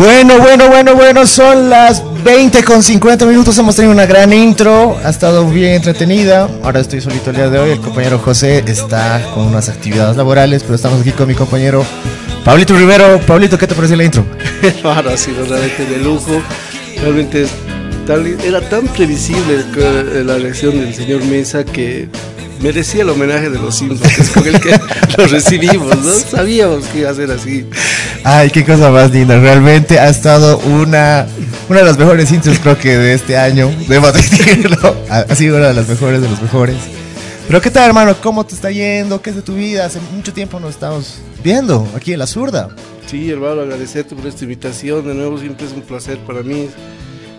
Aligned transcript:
Bueno, 0.00 0.38
bueno, 0.40 0.68
bueno, 0.68 0.94
bueno, 0.94 1.26
son 1.26 1.70
las 1.70 2.02
20 2.22 2.62
con 2.64 2.82
50 2.82 3.24
minutos, 3.24 3.56
hemos 3.56 3.76
tenido 3.76 3.92
una 3.94 4.04
gran 4.04 4.30
intro, 4.30 4.98
ha 5.02 5.08
estado 5.08 5.48
bien 5.48 5.72
entretenida, 5.72 6.50
ahora 6.62 6.80
estoy 6.80 7.00
solito 7.00 7.30
el 7.30 7.36
día 7.36 7.48
de 7.48 7.58
hoy, 7.58 7.70
el 7.70 7.80
compañero 7.80 8.18
José 8.18 8.62
está 8.66 9.22
con 9.32 9.46
unas 9.46 9.70
actividades 9.70 10.14
laborales, 10.18 10.62
pero 10.64 10.74
estamos 10.74 11.00
aquí 11.00 11.12
con 11.12 11.26
mi 11.28 11.34
compañero 11.34 11.82
Pablito 12.44 12.76
Rivero. 12.76 13.18
Pablito, 13.26 13.56
¿qué 13.56 13.66
te 13.66 13.74
pareció 13.74 13.96
la 13.96 14.04
intro? 14.04 14.26
Hermano, 14.62 15.08
ha 15.10 15.16
sido 15.16 15.46
realmente 15.46 15.86
de 15.86 15.96
lujo. 15.98 16.42
Realmente 17.00 17.46
tan- 18.06 18.36
era 18.44 18.60
tan 18.68 18.86
previsible 18.88 19.64
que- 19.74 20.22
la 20.24 20.36
reacción 20.36 20.78
del 20.78 20.94
señor 20.94 21.24
Mesa 21.24 21.64
que 21.64 22.08
merecía 22.60 23.02
el 23.02 23.08
homenaje 23.10 23.48
de 23.50 23.58
los 23.58 23.74
Simpsons, 23.76 24.30
con 24.30 24.46
el 24.46 24.60
que 24.60 24.78
lo 25.16 25.26
recibimos, 25.26 25.96
¿no? 26.04 26.12
Sabíamos 26.30 26.84
que 26.86 26.98
iba 27.00 27.10
a 27.10 27.14
ser 27.14 27.30
así. 27.30 27.66
Ay, 28.28 28.50
qué 28.50 28.64
cosa 28.64 28.90
más 28.90 29.12
linda, 29.12 29.38
realmente 29.38 30.00
ha 30.00 30.08
estado 30.08 30.58
una, 30.58 31.28
una 31.68 31.78
de 31.78 31.84
las 31.84 31.96
mejores 31.96 32.32
intros 32.32 32.58
creo 32.58 32.76
que 32.76 32.98
de 32.98 33.14
este 33.14 33.36
año, 33.36 33.70
debo 33.86 34.10
decirlo, 34.12 34.96
ha, 35.08 35.32
sido 35.36 35.58
una 35.58 35.68
de 35.68 35.74
las 35.74 35.88
mejores 35.88 36.20
de 36.20 36.28
los 36.28 36.42
mejores. 36.42 36.74
Pero 37.46 37.60
¿qué 37.60 37.70
tal 37.70 37.86
hermano? 37.86 38.16
¿Cómo 38.20 38.44
te 38.44 38.56
está 38.56 38.72
yendo? 38.72 39.22
¿Qué 39.22 39.30
es 39.30 39.36
de 39.36 39.42
tu 39.42 39.54
vida? 39.54 39.84
Hace 39.84 40.00
mucho 40.12 40.32
tiempo 40.32 40.58
nos 40.58 40.70
estamos 40.70 41.20
viendo 41.44 41.88
aquí 41.94 42.14
en 42.14 42.18
La 42.18 42.26
Zurda. 42.26 42.70
Sí, 43.06 43.30
hermano, 43.30 43.60
agradecerte 43.60 44.16
por 44.16 44.26
esta 44.26 44.42
invitación. 44.42 45.06
De 45.06 45.14
nuevo, 45.14 45.38
siempre 45.38 45.64
es 45.64 45.72
un 45.72 45.82
placer 45.82 46.18
para 46.26 46.42
mí. 46.42 46.68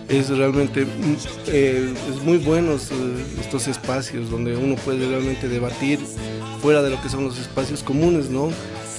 Es 0.08 0.30
realmente 0.30 0.86
eh, 1.48 1.92
es 2.10 2.22
muy 2.24 2.38
buenos 2.38 2.90
eh, 2.92 2.94
estos 3.38 3.68
espacios 3.68 4.30
donde 4.30 4.56
uno 4.56 4.74
puede 4.76 5.06
realmente 5.06 5.48
debatir 5.48 5.98
fuera 6.62 6.80
de 6.80 6.88
lo 6.88 7.02
que 7.02 7.10
son 7.10 7.24
los 7.24 7.38
espacios 7.38 7.82
comunes, 7.82 8.30
¿no? 8.30 8.48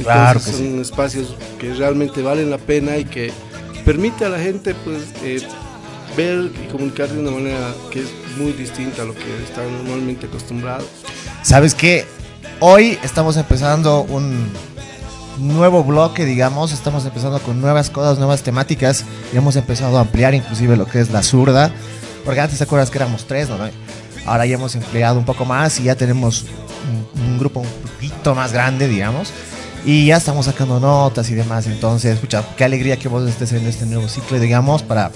Claro 0.03 0.39
son 0.39 0.79
espacios 0.79 1.35
que 1.59 1.73
realmente 1.73 2.21
valen 2.21 2.49
la 2.49 2.57
pena 2.57 2.97
y 2.97 3.05
que 3.05 3.31
permite 3.85 4.25
a 4.25 4.29
la 4.29 4.39
gente 4.39 4.75
pues 4.83 5.03
eh, 5.23 5.41
ver 6.15 6.51
y 6.63 6.67
comunicar 6.71 7.09
de 7.09 7.19
una 7.19 7.31
manera 7.31 7.73
que 7.91 8.01
es 8.01 8.09
muy 8.37 8.51
distinta 8.53 9.01
a 9.01 9.05
lo 9.05 9.13
que 9.13 9.43
están 9.43 9.71
normalmente 9.77 10.27
acostumbrados. 10.27 10.87
¿Sabes 11.43 11.73
qué? 11.73 12.05
Hoy 12.59 12.97
estamos 13.03 13.37
empezando 13.37 14.01
un 14.03 14.51
nuevo 15.37 15.83
bloque, 15.83 16.25
digamos, 16.25 16.73
estamos 16.73 17.05
empezando 17.05 17.39
con 17.39 17.61
nuevas 17.61 17.89
cosas, 17.89 18.17
nuevas 18.17 18.43
temáticas 18.43 19.05
y 19.33 19.37
hemos 19.37 19.55
empezado 19.55 19.97
a 19.97 20.01
ampliar 20.01 20.33
inclusive 20.33 20.75
lo 20.75 20.85
que 20.85 20.99
es 20.99 21.09
la 21.11 21.23
zurda, 21.23 21.71
porque 22.25 22.41
antes 22.41 22.57
te 22.57 22.63
acuerdas 22.65 22.89
que 22.89 22.97
éramos 22.97 23.25
tres, 23.25 23.49
¿no? 23.49 23.57
Ahora 24.25 24.45
ya 24.45 24.55
hemos 24.55 24.75
empleado 24.75 25.17
un 25.17 25.25
poco 25.25 25.45
más 25.45 25.79
y 25.79 25.83
ya 25.83 25.95
tenemos 25.95 26.45
un, 27.15 27.23
un 27.23 27.39
grupo 27.39 27.61
un 27.61 27.67
poquito 27.67 28.35
más 28.35 28.51
grande, 28.51 28.87
digamos, 28.87 29.31
y 29.85 30.07
ya 30.07 30.17
estamos 30.17 30.45
sacando 30.45 30.79
notas 30.79 31.29
y 31.29 31.35
demás, 31.35 31.65
entonces, 31.67 32.15
escucha, 32.15 32.43
qué 32.57 32.63
alegría 32.63 32.97
que 32.97 33.07
vos 33.07 33.27
estés 33.29 33.51
en 33.53 33.65
este 33.65 33.85
nuevo 33.85 34.07
ciclo, 34.07 34.39
digamos, 34.39 34.83
para 34.83 35.11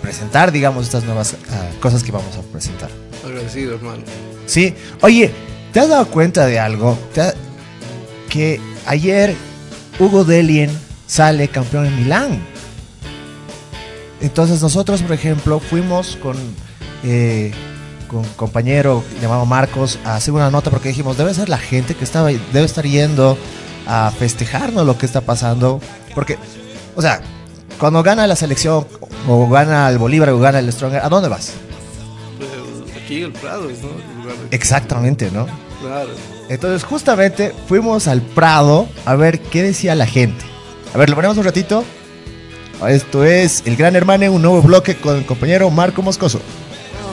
presentar, 0.00 0.50
digamos, 0.52 0.84
estas 0.86 1.04
nuevas 1.04 1.36
ah, 1.50 1.68
cosas 1.80 2.02
que 2.02 2.10
vamos 2.12 2.36
a 2.36 2.42
presentar. 2.52 2.90
Agradecido, 3.24 3.74
hermano. 3.74 4.02
Sí, 4.46 4.74
oye, 5.02 5.30
¿te 5.72 5.80
has 5.80 5.88
dado 5.88 6.06
cuenta 6.08 6.46
de 6.46 6.58
algo? 6.58 6.98
¿Te 7.14 7.20
ha- 7.22 7.34
Que 8.28 8.60
ayer 8.86 9.34
Hugo 10.00 10.24
Delien 10.24 10.70
sale 11.06 11.46
campeón 11.48 11.86
en 11.86 11.96
Milán. 11.96 12.42
Entonces 14.20 14.60
nosotros, 14.62 15.02
por 15.02 15.12
ejemplo, 15.12 15.60
fuimos 15.60 16.16
con, 16.16 16.36
eh, 17.04 17.52
con 18.08 18.20
un 18.20 18.28
compañero 18.36 19.02
llamado 19.20 19.44
Marcos 19.46 19.98
a 20.04 20.14
hacer 20.16 20.32
una 20.32 20.50
nota 20.50 20.70
porque 20.70 20.88
dijimos, 20.88 21.16
debe 21.16 21.34
ser 21.34 21.48
la 21.48 21.58
gente 21.58 21.94
que 21.94 22.04
estaba, 22.04 22.28
debe 22.30 22.64
estar 22.64 22.86
yendo 22.86 23.36
a 23.86 24.10
festejarnos 24.10 24.86
lo 24.86 24.96
que 24.98 25.06
está 25.06 25.20
pasando. 25.20 25.80
Porque, 26.14 26.38
o 26.94 27.02
sea, 27.02 27.20
cuando 27.78 28.02
gana 28.02 28.26
la 28.26 28.36
selección 28.36 28.86
o 29.28 29.48
gana 29.48 29.88
el 29.88 29.98
Bolívar 29.98 30.30
o 30.30 30.38
gana 30.38 30.58
el 30.58 30.72
Stronger, 30.72 31.00
¿a 31.04 31.08
dónde 31.08 31.28
vas? 31.28 31.54
Pues, 32.38 33.02
aquí 33.02 33.18
en 33.18 33.24
el 33.24 33.32
Prado, 33.32 33.62
¿no? 33.62 33.68
El 33.68 34.22
lugar 34.22 34.36
de- 34.50 34.56
Exactamente, 34.56 35.30
¿no? 35.30 35.46
Claro. 35.80 36.10
Entonces 36.48 36.84
justamente 36.84 37.52
fuimos 37.68 38.08
al 38.08 38.20
Prado 38.20 38.86
a 39.04 39.14
ver 39.16 39.40
qué 39.40 39.62
decía 39.62 39.94
la 39.94 40.06
gente. 40.06 40.44
A 40.94 40.98
ver, 40.98 41.08
lo 41.10 41.16
ponemos 41.16 41.36
un 41.38 41.44
ratito. 41.44 41.84
Esto 42.88 43.24
es 43.24 43.62
El 43.64 43.76
Gran 43.76 43.94
Hermano, 43.96 44.30
un 44.32 44.42
nuevo 44.42 44.60
bloque 44.60 44.96
con 44.96 45.16
el 45.16 45.24
compañero 45.24 45.70
Marco 45.70 46.02
Moscoso. 46.02 46.40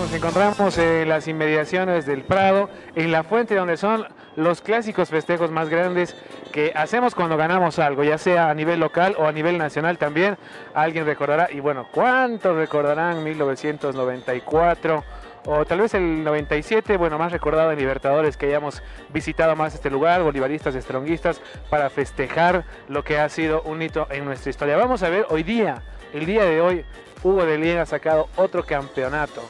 Nos 0.04 0.12
encontramos 0.14 0.78
en 0.80 1.08
las 1.08 1.28
inmediaciones 1.28 2.08
del 2.08 2.24
Prado, 2.24 2.70
en 2.96 3.12
la 3.12 3.24
fuente 3.24 3.54
donde 3.56 3.78
son 3.78 4.06
los 4.36 4.62
clásicos 4.62 5.10
festejos 5.10 5.52
más 5.52 5.70
grandes 5.70 6.16
que 6.52 6.72
hacemos 6.76 7.16
cuando 7.16 7.38
ganamos 7.38 7.80
algo, 7.80 8.04
ya 8.04 8.18
sea 8.18 8.50
a 8.50 8.54
nivel 8.54 8.80
local 8.80 9.16
o 9.18 9.26
a 9.26 9.32
nivel 9.32 9.58
nacional 9.58 9.98
también. 9.98 10.38
Alguien 10.74 11.06
recordará, 11.06 11.50
y 11.52 11.60
bueno, 11.60 11.88
¿cuántos 11.92 12.56
recordarán 12.58 13.24
1994? 13.24 15.04
O 15.46 15.66
tal 15.66 15.80
vez 15.80 15.94
el 15.94 16.24
97, 16.24 16.98
bueno, 16.98 17.18
más 17.18 17.32
recordado 17.32 17.72
en 17.72 17.80
Libertadores 17.80 18.36
que 18.36 18.48
hayamos 18.48 18.84
visitado 19.14 19.56
más 19.56 19.74
este 19.74 19.90
lugar, 19.90 20.22
bolivaristas, 20.22 20.76
estronguistas, 20.76 21.42
para 21.70 21.90
festejar 21.90 22.66
lo 22.88 23.04
que 23.04 23.18
ha 23.18 23.30
sido 23.30 23.62
un 23.64 23.82
hito 23.82 24.08
en 24.12 24.26
nuestra 24.26 24.50
historia. 24.50 24.76
Vamos 24.78 25.02
a 25.04 25.10
ver 25.10 25.26
hoy 25.30 25.44
día, 25.44 25.82
el 26.14 26.26
día 26.26 26.44
de 26.44 26.62
hoy, 26.62 26.86
Hugo 27.24 27.46
de 27.46 27.58
Lien 27.58 27.78
ha 27.80 27.86
sacado 27.86 28.28
otro 28.36 28.64
campeonato 28.64 29.42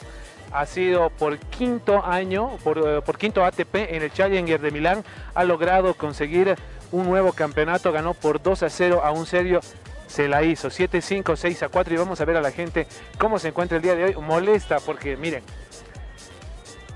ha 0.52 0.66
sido 0.66 1.10
por 1.10 1.38
quinto 1.38 2.04
año, 2.04 2.58
por, 2.64 2.78
eh, 2.80 3.02
por 3.02 3.18
quinto 3.18 3.46
ATP 3.46 3.76
en 3.76 4.02
el 4.02 4.12
Challenger 4.12 4.60
de 4.60 4.72
Milán, 4.72 5.04
ha 5.34 5.44
logrado 5.44 5.94
conseguir 5.94 6.56
un 6.92 7.06
nuevo 7.06 7.34
campeonato, 7.34 7.92
ganó 7.92 8.14
por 8.14 8.42
2 8.42 8.64
a 8.64 8.70
0 8.70 9.02
a 9.04 9.12
un 9.12 9.26
serio, 9.26 9.60
se 10.08 10.28
la 10.28 10.44
hizo 10.44 10.70
7-5, 10.70 11.36
6 11.36 11.64
a 11.64 11.70
4 11.70 11.94
y 11.94 11.98
vamos 11.98 12.20
a 12.20 12.26
ver 12.26 12.38
a 12.38 12.42
la 12.42 12.52
gente 12.52 12.88
cómo 13.18 13.40
se 13.40 13.50
encuentra 13.50 13.78
el 13.78 13.84
día 13.84 13.96
de 13.96 14.06
hoy, 14.06 14.16
molesta 14.16 14.80
porque 14.80 15.16
miren, 15.18 15.44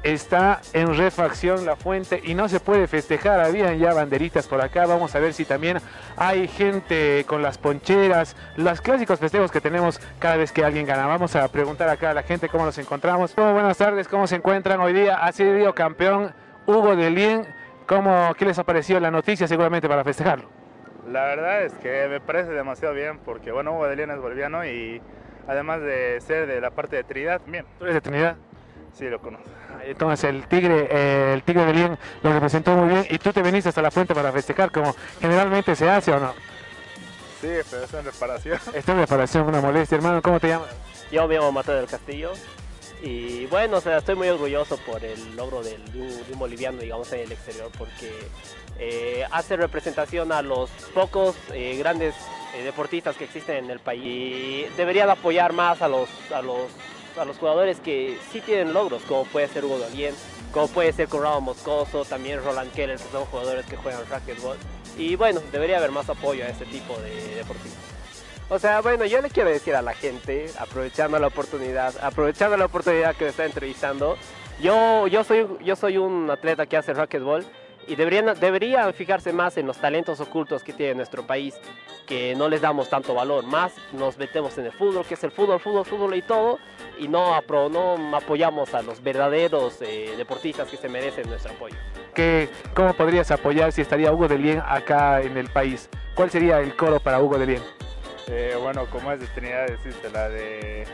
está 0.04 0.62
en 0.74 0.96
refacción 0.96 1.66
la 1.66 1.76
fuente 1.76 2.22
y 2.24 2.36
no 2.36 2.50
se 2.50 2.60
puede 2.60 2.88
festejar. 2.88 3.40
Habían 3.40 3.80
ya 3.80 3.94
banderitas 3.94 4.48
por 4.48 4.62
acá. 4.62 4.86
Vamos 4.86 5.16
a 5.16 5.20
ver 5.20 5.34
si 5.34 5.46
también 5.46 5.80
hay 6.18 6.48
gente 6.48 7.26
con 7.26 7.42
las 7.42 7.58
poncheras, 7.58 8.36
los 8.58 8.82
clásicos 8.82 9.20
festejos 9.20 9.52
que 9.52 9.62
tenemos 9.62 10.00
cada 10.20 10.36
vez 10.36 10.52
que 10.52 10.64
alguien 10.64 10.86
gana. 10.86 11.08
Vamos 11.08 11.36
a 11.36 11.48
preguntar 11.48 11.90
acá 11.90 12.12
a 12.12 12.14
la 12.14 12.24
gente 12.24 12.50
cómo 12.50 12.66
nos 12.66 12.78
encontramos. 12.78 13.34
Oh, 13.38 13.54
buenas 13.54 13.78
tardes, 13.78 14.08
¿cómo 14.08 14.28
se 14.28 14.36
encuentran 14.36 14.80
hoy 14.82 14.94
día? 14.94 15.16
Ha 15.16 15.32
sido 15.32 15.74
campeón 15.74 16.34
Hugo 16.68 16.96
de 16.96 17.10
Lien. 17.10 17.63
¿Cómo, 17.86 18.34
¿Qué 18.38 18.46
les 18.46 18.58
ha 18.60 18.64
parecido 18.64 19.00
la 19.00 19.12
noticia 19.12 19.48
seguramente 19.48 19.88
para 19.88 20.04
festejarlo? 20.04 20.50
La 21.12 21.26
verdad 21.26 21.64
es 21.64 21.74
que 21.74 22.08
me 22.08 22.20
parece 22.22 22.52
demasiado 22.52 22.94
bien 22.94 23.20
porque, 23.20 23.52
bueno, 23.52 23.74
Hugo 23.74 23.88
de 23.88 23.96
León 23.96 24.12
es 24.12 24.20
boliviano 24.20 24.66
y 24.66 25.02
además 25.48 25.82
de 25.82 26.20
ser 26.22 26.48
de 26.48 26.62
la 26.62 26.72
parte 26.72 26.96
de 26.96 27.04
Trinidad, 27.04 27.42
bien. 27.46 27.66
¿Tú 27.78 27.86
eres 27.86 27.96
de 27.96 28.02
Trinidad? 28.02 28.38
Sí, 28.94 29.10
lo 29.10 29.20
conozco. 29.20 29.50
Entonces 29.84 30.30
el 30.30 30.48
Tigre, 30.48 30.88
eh, 30.90 31.34
el 31.34 31.44
Tigre 31.44 31.66
de 31.66 31.74
Lien 31.74 31.98
lo 32.22 32.32
representó 32.32 32.76
muy 32.76 32.90
bien 32.90 33.06
y 33.10 33.18
tú 33.18 33.34
te 33.34 33.42
viniste 33.42 33.70
hasta 33.70 33.82
la 33.82 33.92
fuente 33.92 34.14
para 34.16 34.32
festejar 34.32 34.72
como 34.72 34.96
generalmente 35.20 35.76
se 35.76 35.90
hace 35.90 36.14
o 36.14 36.20
no. 36.20 36.34
Sí, 37.42 37.50
pero 37.70 37.84
es 37.84 37.94
en 37.94 38.06
reparación. 38.06 38.60
Esta 38.74 38.92
es 38.94 38.98
reparación, 38.98 39.48
una 39.48 39.60
molestia, 39.60 39.98
hermano. 39.98 40.22
¿Cómo 40.22 40.40
te 40.40 40.48
llamas? 40.48 40.70
Yo 41.12 41.28
me 41.28 41.36
llamo 41.36 41.52
Mateo 41.52 41.76
del 41.76 41.88
Castillo 41.88 42.32
y 43.04 43.46
bueno, 43.48 43.78
o 43.78 43.82
sea, 43.82 43.98
estoy 43.98 44.16
muy 44.16 44.30
orgulloso 44.30 44.78
por 44.78 45.04
el 45.04 45.36
logro 45.36 45.62
del- 45.62 45.84
de, 45.92 46.00
un, 46.32 46.40
boliviano, 46.40 46.80
digamos, 46.80 47.12
en 47.14 47.20
el 47.22 47.32
exterior, 47.32 47.70
porque 47.78 48.10
eh, 48.80 49.24
hace 49.32 49.56
representación 49.58 50.32
a 50.32 50.42
los 50.42 50.70
pocos 50.94 51.36
eh, 51.54 51.76
grandes 51.78 52.16
eh, 52.56 52.64
deportistas 52.64 53.16
que 53.18 53.26
existen 53.26 53.66
en 53.66 53.70
el 53.72 53.80
país. 53.80 54.02
Y 54.06 54.66
debería 54.78 55.06
de 55.06 55.12
apoyar 55.12 55.54
más 55.54 55.82
a 55.82 55.88
los, 55.88 56.10
a 56.34 56.42
los, 56.42 56.72
a 57.18 57.26
los 57.26 57.38
jugadores 57.38 57.80
que 57.80 58.18
sí 58.32 58.42
tienen 58.42 58.74
logros, 58.74 59.04
como 59.04 59.26
puede 59.26 59.48
ser 59.50 59.66
Hugo 59.66 59.80
Dalien, 59.80 60.16
como 60.52 60.68
puede 60.70 60.94
ser 60.94 61.08
Conrado 61.10 61.42
Moscoso, 61.42 62.06
también 62.06 62.44
Roland 62.44 62.72
Keller, 62.74 62.98
que 62.98 63.12
son 63.12 63.26
jugadores 63.26 63.66
que 63.66 63.76
juegan 63.76 64.02
racquetball. 64.10 64.58
Y 64.98 65.16
bueno, 65.16 65.42
debería 65.52 65.78
haber 65.78 65.92
más 65.92 66.10
apoyo 66.10 66.44
a 66.46 66.48
este 66.48 66.66
tipo 66.66 66.96
de 67.00 67.36
deportistas. 67.36 67.93
O 68.50 68.60
sea, 68.60 68.82
bueno, 68.82 69.06
yo 69.06 69.22
le 69.22 69.30
quiero 69.30 69.50
decir 69.50 69.76
a 69.76 69.82
la 69.82 69.94
gente, 69.94 70.48
aprovechando 70.60 71.18
la 71.18 71.28
oportunidad, 71.28 71.94
aprovechando 72.02 72.58
la 72.58 72.66
oportunidad 72.66 73.16
que 73.16 73.26
me 73.26 73.30
está 73.30 73.46
entrevistando, 73.46 74.18
yo, 74.62 75.08
yo, 75.08 75.24
soy, 75.24 75.48
yo 75.64 75.76
soy 75.76 75.98
un 75.98 76.30
atleta 76.30 76.66
que 76.66 76.78
hace 76.78 76.94
racquetball 76.94 77.46
y 77.88 77.96
deberían, 77.96 78.40
deberían 78.40 78.94
fijarse 78.94 79.34
más 79.34 79.58
en 79.58 79.68
los 79.68 79.78
talentos 79.78 80.20
ocultos 80.20 80.64
que 80.64 80.74
tiene 80.74 80.96
nuestro 80.96 81.26
país, 81.26 81.56
que 82.06 82.36
no 82.36 82.48
les 82.48 82.62
damos 82.62 82.90
tanto 82.90 83.14
valor, 83.14 83.46
más 83.46 83.74
nos 83.94 84.18
metemos 84.18 84.58
en 84.58 84.66
el 84.66 84.72
fútbol, 84.72 85.06
que 85.06 85.16
es 85.16 85.24
el 85.24 85.32
fútbol, 85.32 85.60
fútbol, 85.60 85.86
fútbol 85.86 86.16
y 86.16 86.22
todo, 86.22 86.60
y 87.00 87.08
no, 87.08 87.42
no 87.70 88.16
apoyamos 88.16 88.74
a 88.74 88.82
los 88.82 89.02
verdaderos 89.02 89.82
eh, 89.82 90.14
deportistas 90.18 90.70
que 90.70 90.78
se 90.78 90.90
merecen 90.90 91.28
nuestro 91.30 91.54
apoyo. 91.54 91.76
¿Qué, 92.14 92.50
¿Cómo 92.76 92.94
podrías 92.94 93.32
apoyar 93.32 93.72
si 93.72 93.82
estaría 93.82 94.12
Hugo 94.12 94.28
Delien 94.28 94.62
acá 94.66 95.22
en 95.22 95.38
el 95.38 95.50
país? 95.50 95.90
¿Cuál 96.14 96.30
sería 96.30 96.60
el 96.60 96.76
coro 96.76 97.00
para 97.00 97.20
Hugo 97.20 97.38
Delien? 97.38 97.64
Eh, 98.28 98.56
bueno, 98.60 98.86
como 98.90 99.12
es 99.12 99.20
de 99.20 99.28
Trinidad, 99.28 99.68
decirte 99.68 100.10
la 100.10 100.30
de 100.30 100.86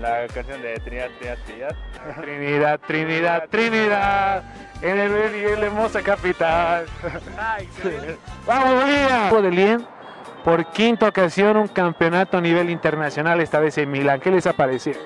la 0.00 0.26
canción 0.28 0.62
de 0.62 0.80
Trinidad, 0.80 1.08
Trinidad, 1.18 1.38
Trinidad. 1.44 1.76
Trinidad, 2.20 2.80
Trinidad, 2.86 3.48
Trinidad, 3.48 4.42
en 4.82 4.98
el 4.98 5.12
Belien, 5.12 5.60
la 5.60 5.66
hermosa 5.66 6.02
capital. 6.02 6.86
¡Vamos, 8.46 8.82
Bolivia! 8.82 9.42
Delien, 9.42 9.86
por 10.44 10.66
quinta 10.66 11.08
ocasión 11.08 11.56
un 11.56 11.68
campeonato 11.68 12.38
a 12.38 12.40
nivel 12.40 12.70
internacional, 12.70 13.40
esta 13.40 13.60
vez 13.60 13.76
en 13.78 13.90
Milán. 13.90 14.20
¿Qué 14.20 14.30
les 14.30 14.46
ha 14.46 14.54
parecido? 14.54 15.00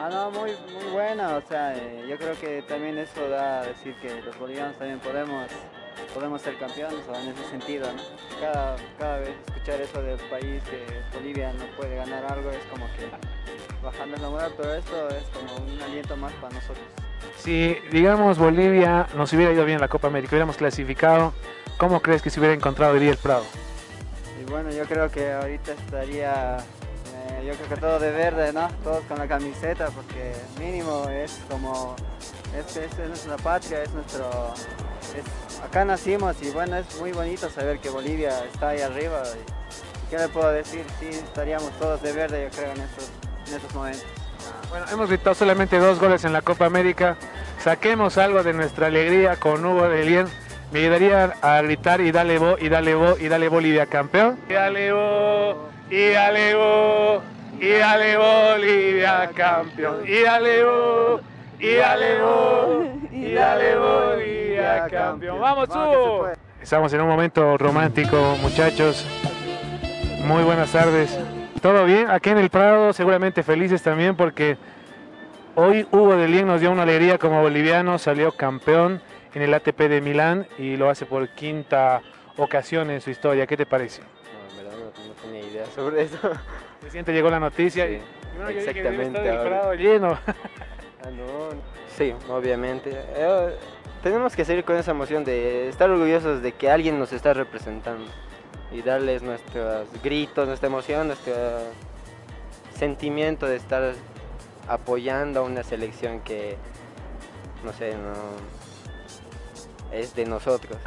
Ah, 0.00 0.08
no, 0.10 0.30
muy, 0.30 0.52
muy 0.72 0.92
buena, 0.92 1.36
o 1.36 1.42
sea, 1.42 1.74
eh, 1.76 2.06
yo 2.08 2.16
creo 2.16 2.38
que 2.38 2.62
también 2.62 2.96
eso 2.98 3.28
da 3.28 3.60
a 3.60 3.66
decir 3.66 3.94
que 4.00 4.22
los 4.22 4.38
bolivianos 4.38 4.76
también 4.76 5.00
podemos, 5.00 5.50
podemos 6.14 6.42
ser 6.42 6.58
campeones 6.58 7.00
en 7.08 7.28
ese 7.30 7.50
sentido, 7.50 7.86
¿no? 7.92 8.02
Cada, 8.40 8.76
cada 8.98 9.18
vez 9.18 9.30
escuchar 9.46 9.80
eso 9.80 10.02
del 10.02 10.18
país 10.28 10.62
que 10.64 10.84
Bolivia 11.16 11.52
no 11.52 11.64
puede 11.76 11.96
ganar 11.96 12.24
algo 12.32 12.50
es 12.50 12.64
como 12.70 12.86
que 12.96 13.06
bajando 13.82 14.16
la 14.16 14.28
moral, 14.28 14.52
pero 14.56 14.74
esto 14.74 15.08
es 15.08 15.24
como 15.28 15.66
un 15.66 15.80
aliento 15.80 16.16
más 16.16 16.32
para 16.34 16.54
nosotros. 16.54 16.84
Si, 17.38 17.76
digamos, 17.90 18.38
Bolivia 18.38 19.06
nos 19.16 19.32
hubiera 19.32 19.52
ido 19.52 19.64
bien 19.64 19.76
en 19.76 19.80
la 19.80 19.88
Copa 19.88 20.08
América, 20.08 20.32
hubiéramos 20.32 20.56
clasificado, 20.56 21.32
¿cómo 21.78 22.00
crees 22.00 22.22
que 22.22 22.30
se 22.30 22.40
hubiera 22.40 22.54
encontrado 22.54 22.94
hoy 22.94 23.00
día 23.00 23.10
el 23.10 23.18
Prado? 23.18 23.44
Y 24.40 24.50
bueno, 24.50 24.70
yo 24.70 24.84
creo 24.84 25.10
que 25.10 25.32
ahorita 25.32 25.72
estaría, 25.72 26.56
eh, 26.58 27.46
yo 27.46 27.54
creo 27.54 27.68
que 27.68 27.76
todo 27.76 27.98
de 27.98 28.10
verde, 28.10 28.52
¿no? 28.52 28.68
Todos 28.82 29.04
con 29.04 29.18
la 29.18 29.28
camiseta, 29.28 29.90
porque 29.90 30.32
mínimo 30.58 31.08
es 31.08 31.40
como, 31.48 31.96
es, 32.58 32.76
es, 32.76 32.98
es 32.98 33.08
nuestra 33.08 33.36
patria, 33.36 33.82
es 33.82 33.90
nuestro, 33.92 34.54
es- 35.16 35.62
acá 35.62 35.84
nacimos 35.84 36.36
y 36.42 36.50
bueno, 36.50 36.76
es 36.76 36.98
muy 37.00 37.12
bonito 37.12 37.48
saber 37.50 37.78
que 37.78 37.88
Bolivia 37.90 38.44
está 38.52 38.70
ahí 38.70 38.80
arriba. 38.80 39.22
Y, 39.34 40.10
¿Qué 40.10 40.18
le 40.18 40.28
puedo 40.28 40.50
decir? 40.52 40.84
Sí, 41.00 41.08
estaríamos 41.08 41.70
todos 41.80 42.00
de 42.02 42.12
verde, 42.12 42.48
yo 42.50 42.56
creo, 42.56 42.72
en 42.72 42.80
estos, 42.80 43.10
en 43.48 43.54
estos 43.54 43.74
momentos. 43.74 44.04
Bueno, 44.70 44.86
hemos 44.92 45.08
gritado 45.08 45.34
solamente 45.34 45.78
dos 45.78 45.98
goles 45.98 46.24
en 46.24 46.32
la 46.32 46.42
Copa 46.42 46.66
América. 46.66 47.16
Saquemos 47.62 48.16
algo 48.16 48.44
de 48.44 48.52
nuestra 48.52 48.86
alegría 48.86 49.34
con 49.36 49.64
Hugo 49.66 49.88
Delien. 49.88 50.28
Me 50.72 50.80
ayudaría 50.80 51.32
a 51.42 51.60
gritar 51.62 52.00
y 52.00 52.12
dale 52.12 52.38
bo, 52.38 52.56
y 52.58 52.68
dale 52.68 52.94
bo, 52.94 53.16
y 53.18 53.26
dale 53.28 53.48
Bolivia 53.48 53.86
campeón. 53.86 54.38
Y 54.48 54.52
dale 54.52 54.92
bo, 54.92 55.68
y 55.90 56.08
dale 56.10 56.54
bo, 56.54 57.22
y 57.60 57.68
dale 57.70 58.16
Bolivia 58.16 59.30
campeón. 59.34 60.02
Y 60.06 60.20
dale 60.22 60.62
bo, 60.64 61.20
y 61.58 61.74
dale 61.74 62.18
y 63.10 63.32
dale 63.32 63.76
Bolivia 63.76 64.86
campeón. 64.88 65.40
¡Vamos, 65.40 65.68
Hugo! 65.70 66.28
Estamos 66.60 66.92
en 66.92 67.00
un 67.00 67.08
momento 67.08 67.56
romántico, 67.56 68.36
muchachos. 68.40 69.06
Muy 70.24 70.42
buenas 70.42 70.72
tardes. 70.72 71.18
¿Todo 71.62 71.84
bien? 71.84 72.10
Aquí 72.10 72.30
en 72.30 72.38
el 72.38 72.50
Prado, 72.50 72.92
seguramente 72.92 73.42
felices 73.42 73.82
también 73.82 74.16
porque 74.16 74.56
hoy 75.54 75.86
Hugo 75.90 76.16
Delien 76.16 76.46
nos 76.46 76.60
dio 76.60 76.70
una 76.70 76.82
alegría 76.82 77.18
como 77.18 77.40
boliviano, 77.40 77.98
salió 77.98 78.32
campeón 78.32 79.00
en 79.34 79.42
el 79.42 79.54
ATP 79.54 79.78
de 79.82 80.00
Milán 80.00 80.46
y 80.58 80.76
lo 80.76 80.90
hace 80.90 81.06
por 81.06 81.28
quinta 81.30 82.02
ocasión 82.36 82.90
en 82.90 83.00
su 83.00 83.10
historia. 83.10 83.46
¿Qué 83.46 83.56
te 83.56 83.66
parece? 83.66 84.02
No, 84.02 84.50
en 84.50 84.56
verdad 84.56 84.78
no, 84.78 85.08
no 85.08 85.14
tenía 85.14 85.40
idea 85.40 85.66
sobre 85.66 86.02
eso. 86.02 86.18
Recién 86.82 87.04
te 87.04 87.12
llegó 87.12 87.30
la 87.30 87.40
noticia 87.40 87.88
y, 87.88 87.96
Sí, 87.96 88.02
y 88.02 88.36
bueno, 88.36 88.50
yo 88.50 88.60
dije, 88.60 88.82
debe 88.82 88.88
exactamente, 88.88 89.18
estar 89.18 89.46
el. 89.46 89.48
Prado 89.48 89.74
lleno. 89.74 90.18
No. 91.10 91.50
Sí, 91.96 92.14
obviamente. 92.28 92.90
Eh, 92.94 93.56
tenemos 94.02 94.36
que 94.36 94.44
seguir 94.44 94.64
con 94.64 94.76
esa 94.76 94.90
emoción 94.90 95.24
de 95.24 95.68
estar 95.68 95.90
orgullosos 95.90 96.42
de 96.42 96.52
que 96.52 96.70
alguien 96.70 96.98
nos 96.98 97.12
está 97.12 97.34
representando 97.34 98.06
y 98.72 98.82
darles 98.82 99.22
nuestros 99.22 99.86
gritos, 100.02 100.46
nuestra 100.46 100.68
emoción, 100.68 101.08
nuestro 101.08 101.34
sentimiento 102.76 103.46
de 103.46 103.56
estar 103.56 103.94
apoyando 104.68 105.40
a 105.40 105.42
una 105.42 105.62
selección 105.62 106.20
que, 106.20 106.56
no 107.64 107.72
sé, 107.72 107.94
no 107.94 108.12
es 109.92 110.14
de 110.14 110.26
nosotros. 110.26 110.78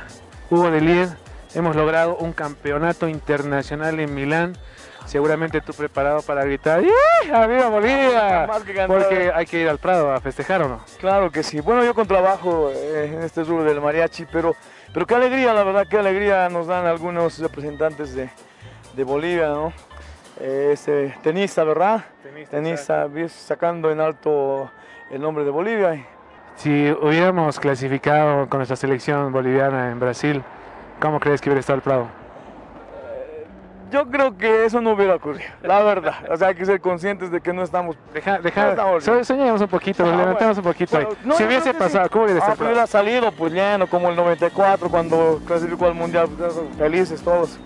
Hugo 0.50 0.70
Delien, 0.72 1.10
hemos 1.54 1.76
logrado 1.76 2.18
un 2.18 2.34
campeonato 2.34 3.08
internacional 3.08 4.00
en 4.00 4.14
Milán. 4.14 4.58
Seguramente 5.06 5.62
tú 5.62 5.74
preparado 5.74 6.22
para 6.22 6.44
gritar 6.44 6.82
¡Yeah! 6.84 7.44
¡Arriba 7.44 7.68
Bolivia! 7.70 8.48
Porque 8.88 9.32
hay 9.34 9.46
que 9.46 9.62
ir 9.62 9.70
al 9.70 9.80
Prado 9.80 10.12
a 10.12 10.20
festejar 10.20 10.62
o 10.62 10.70
no. 10.70 10.82
Claro 11.00 11.32
que 11.32 11.44
sí. 11.44 11.62
Bueno, 11.62 11.84
yo 11.84 11.94
con 11.94 12.08
trabajo 12.08 12.72
eh, 12.74 13.12
en 13.14 13.24
este 13.24 13.44
rubro 13.44 13.64
del 13.64 13.82
mariachi, 13.82 14.26
pero, 14.32 14.56
pero 14.94 15.08
qué 15.08 15.16
alegría, 15.16 15.54
la 15.54 15.64
verdad, 15.64 15.88
qué 15.90 15.98
alegría 15.98 16.48
nos 16.50 16.68
dan 16.68 16.86
algunos 16.86 17.40
representantes 17.40 18.14
de, 18.14 18.30
de 18.96 19.04
Bolivia, 19.04 19.48
¿no? 19.48 19.74
Eh, 20.40 20.72
ese 20.74 21.16
tenista, 21.22 21.64
¿verdad? 21.64 22.06
Tenista, 22.50 23.08
sacando 23.28 23.92
en 23.92 24.00
alto 24.00 24.72
el 25.12 25.22
nombre 25.22 25.44
de 25.44 25.52
Bolivia. 25.52 26.06
Si 26.56 26.92
hubiéramos 26.92 27.60
clasificado 27.60 28.48
con 28.48 28.60
nuestra 28.60 28.76
selección 28.76 29.32
boliviana 29.32 29.92
en 29.92 30.00
Brasil, 30.00 30.44
¿cómo 31.00 31.20
crees 31.20 31.42
que 31.42 31.50
hubiera 31.50 31.62
estado 31.62 31.78
el 31.78 31.82
Prado? 31.82 32.19
Yo 33.92 34.06
creo 34.10 34.38
que 34.38 34.66
eso 34.66 34.82
no 34.82 34.92
hubiera 34.92 35.16
ocurrido, 35.16 35.50
la 35.64 35.82
verdad. 35.84 36.16
O 36.32 36.38
sea, 36.38 36.50
hay 36.50 36.56
que 36.56 36.66
ser 36.66 36.80
conscientes 36.82 37.32
de 37.32 37.42
que 37.42 37.52
no 37.54 37.64
estamos... 37.64 37.96
Deja, 38.14 38.38
no 38.38 38.44
deja, 38.44 38.70
estamos 38.70 39.04
soñemos 39.28 39.62
un 39.62 39.68
poquito, 39.68 40.04
Ah, 40.06 40.16
levantemos 40.16 40.58
bueno. 40.58 40.70
un 40.70 40.74
poquito 40.74 40.98
ahí. 40.98 41.08
No, 41.24 41.36
si 41.36 41.44
hubiese 41.44 41.72
que 41.72 41.74
sí. 41.74 41.80
pasado, 41.80 42.10
¿cómo 42.10 42.26
hubiera 42.26 42.46
Ah, 42.46 42.56
hubiera 42.60 42.88
salido 42.88 43.32
pues 43.32 43.52
lleno, 43.54 43.88
como 43.88 44.10
el 44.10 44.16
94, 44.16 44.90
cuando 44.90 45.42
clasificó 45.46 45.88
al 45.88 45.96
Mundial, 45.96 46.28
pues, 46.38 46.54
felices 46.78 47.22
todos. 47.22 47.58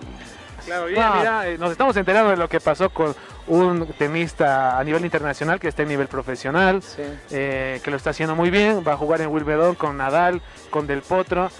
Claro, 0.64 0.86
bien, 0.86 1.04
mira, 1.18 1.46
eh, 1.48 1.58
nos 1.58 1.70
estamos 1.72 1.94
enterando 1.96 2.30
de 2.30 2.38
lo 2.38 2.48
que 2.48 2.58
pasó 2.58 2.88
con 2.88 3.14
un 3.46 3.86
tenista 3.98 4.78
a 4.78 4.84
nivel 4.84 5.04
internacional 5.04 5.60
que 5.60 5.68
está 5.68 5.82
en 5.82 5.88
nivel 5.88 6.08
profesional, 6.08 6.82
eh, 7.30 7.80
que 7.84 7.90
lo 7.90 7.98
está 7.98 8.10
haciendo 8.10 8.34
muy 8.34 8.48
bien, 8.48 8.82
va 8.86 8.94
a 8.94 8.96
jugar 8.96 9.20
en 9.20 9.28
Wimbledon 9.28 9.74
con 9.74 9.98
Nadal, 9.98 10.40
con 10.70 10.86
Del 10.86 11.02
Potro, 11.02 11.50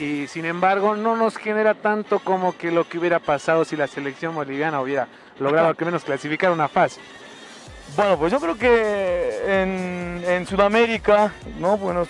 y 0.00 0.26
sin 0.26 0.46
embargo 0.46 0.96
no 0.96 1.14
nos 1.14 1.36
genera 1.36 1.74
tanto 1.74 2.18
como 2.20 2.56
que 2.56 2.70
lo 2.70 2.88
que 2.88 2.98
hubiera 2.98 3.18
pasado 3.18 3.64
si 3.64 3.76
la 3.76 3.86
selección 3.86 4.34
boliviana 4.34 4.80
hubiera 4.80 5.06
logrado 5.38 5.68
al 5.68 5.76
menos 5.84 6.04
clasificar 6.04 6.50
una 6.50 6.68
fase. 6.68 7.00
Bueno, 7.96 8.16
pues 8.16 8.32
yo 8.32 8.40
creo 8.40 8.56
que 8.56 9.62
en, 9.62 10.22
en 10.26 10.46
Sudamérica, 10.46 11.32
¿no? 11.58 11.76
Bueno, 11.76 12.06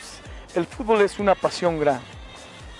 el 0.54 0.66
fútbol 0.66 1.00
es 1.00 1.18
una 1.18 1.34
pasión 1.34 1.80
grande. 1.80 2.04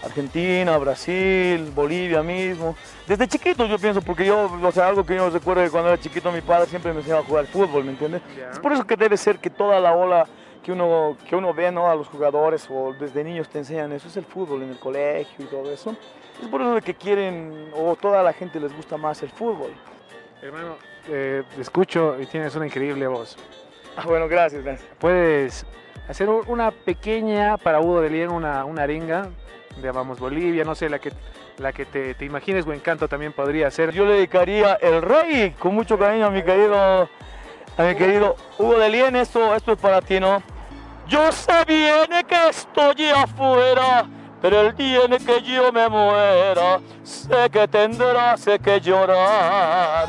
Argentina, 0.02 0.78
Brasil, 0.78 1.70
Bolivia 1.74 2.22
mismo. 2.22 2.76
Desde 3.06 3.28
chiquito 3.28 3.66
yo 3.66 3.78
pienso, 3.78 4.00
porque 4.00 4.24
yo, 4.24 4.50
o 4.62 4.72
sea, 4.72 4.88
algo 4.88 5.04
que 5.04 5.16
yo 5.16 5.28
recuerdo 5.28 5.62
de 5.62 5.70
cuando 5.70 5.90
era 5.90 6.00
chiquito, 6.00 6.32
mi 6.32 6.40
padre 6.40 6.68
siempre 6.68 6.92
me 6.92 6.98
enseñaba 6.98 7.22
a 7.22 7.24
jugar 7.24 7.46
fútbol, 7.46 7.84
¿me 7.84 7.90
entiendes? 7.90 8.22
Es 8.50 8.58
por 8.60 8.72
eso 8.72 8.86
que 8.86 8.96
debe 8.96 9.16
ser 9.16 9.38
que 9.38 9.50
toda 9.50 9.78
la 9.80 9.92
ola 9.92 10.26
que 10.62 10.72
uno, 10.72 11.16
que 11.28 11.34
uno 11.36 11.54
ve, 11.54 11.70
¿no? 11.72 11.90
A 11.90 11.94
los 11.94 12.08
jugadores 12.08 12.66
o 12.70 12.92
desde 12.98 13.24
niños 13.24 13.48
te 13.48 13.58
enseñan 13.58 13.92
eso, 13.92 14.08
es 14.08 14.16
el 14.16 14.24
fútbol 14.24 14.62
en 14.62 14.70
el 14.70 14.78
colegio 14.78 15.44
y 15.44 15.48
todo 15.48 15.70
eso. 15.72 15.94
Es 16.42 16.48
por 16.48 16.60
eso 16.62 16.80
que 16.84 16.94
quieren, 16.94 17.70
o 17.74 17.96
toda 17.96 18.22
la 18.22 18.32
gente 18.32 18.58
les 18.60 18.74
gusta 18.74 18.96
más 18.96 19.22
el 19.22 19.30
fútbol. 19.30 19.70
Hermano, 20.42 20.76
eh, 21.08 21.42
te 21.54 21.60
escucho 21.62 22.16
y 22.20 22.26
tienes 22.26 22.54
una 22.56 22.66
increíble 22.66 23.06
voz. 23.06 23.36
Ah, 23.96 24.04
bueno, 24.06 24.28
gracias, 24.28 24.62
gracias. 24.64 24.88
Puedes 24.98 25.66
hacer 26.08 26.28
un- 26.28 26.44
una 26.46 26.70
pequeña 26.70 27.56
para 27.58 27.80
Hugo 27.80 28.00
de 28.00 28.10
Lien, 28.10 28.30
una, 28.30 28.64
una 28.64 28.82
arenga 28.84 29.28
de 29.80 29.90
Vamos 29.90 30.18
Bolivia, 30.18 30.64
no 30.64 30.74
sé, 30.74 30.88
la 30.88 30.98
que, 30.98 31.12
la 31.58 31.72
que 31.72 31.84
te, 31.84 32.14
te 32.14 32.24
imagines 32.24 32.66
o 32.66 32.72
encanto 32.72 33.06
también 33.08 33.32
podría 33.32 33.70
ser. 33.70 33.92
Yo 33.92 34.04
le 34.04 34.14
dedicaría 34.14 34.74
el 34.74 35.02
rey 35.02 35.54
con 35.58 35.74
mucho 35.74 35.98
cariño 35.98 36.26
a 36.26 36.30
mi 36.30 36.42
querido, 36.42 37.08
a 37.76 37.82
mi 37.82 37.94
querido 37.94 38.36
Hugo 38.58 38.78
de 38.78 38.88
Lien. 38.88 39.16
Esto, 39.16 39.54
esto 39.54 39.72
es 39.72 39.78
para 39.78 40.00
ti, 40.00 40.20
¿no? 40.20 40.42
Yo 41.06 41.32
sé 41.32 41.64
bien 41.66 42.24
que 42.26 42.48
estoy 42.48 43.08
afuera, 43.08 44.06
pero 44.40 44.60
el 44.60 44.76
día 44.76 45.00
en 45.04 45.24
que 45.24 45.42
yo 45.42 45.72
me 45.72 45.88
muera, 45.88 46.80
sé 47.02 47.50
que 47.50 47.66
tendrás 47.66 48.44
que 48.62 48.80
llorar. 48.80 50.08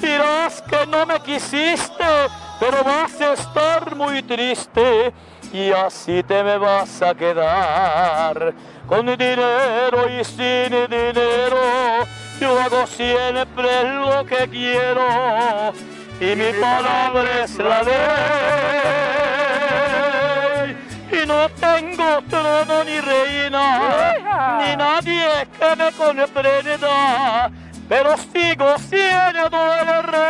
Dirás 0.00 0.60
que 0.62 0.86
no 0.86 1.06
me 1.06 1.18
quisiste, 1.20 2.04
pero 2.60 2.84
vas 2.84 3.18
a 3.20 3.32
estar 3.32 3.96
muy 3.96 4.22
triste 4.22 5.14
y 5.52 5.70
así 5.70 6.22
te 6.24 6.42
me 6.42 6.58
vas 6.58 7.00
a 7.00 7.14
quedar. 7.14 8.52
Con 8.86 9.06
dinero 9.06 10.08
y 10.10 10.22
sin 10.24 10.70
dinero, 10.90 12.04
yo 12.38 12.60
hago 12.60 12.86
siempre 12.86 13.84
lo 13.94 14.26
que 14.26 14.46
quiero 14.50 15.72
y 16.20 16.36
mi 16.36 16.52
palabra 16.60 17.44
es 17.44 17.56
la 17.58 17.82
ley. 17.82 17.94
Y 21.12 21.26
no 21.26 21.48
tengo 21.50 22.22
trono 22.28 22.84
ni 22.84 23.00
reina, 23.00 24.14
ni 24.58 24.76
nadie 24.76 25.48
que 25.58 25.76
me 25.76 25.92
comprenda, 25.92 27.50
pero 27.88 28.16
sigo 28.16 28.78
siendo 28.78 29.74
el 29.74 30.02
rey. 30.04 30.24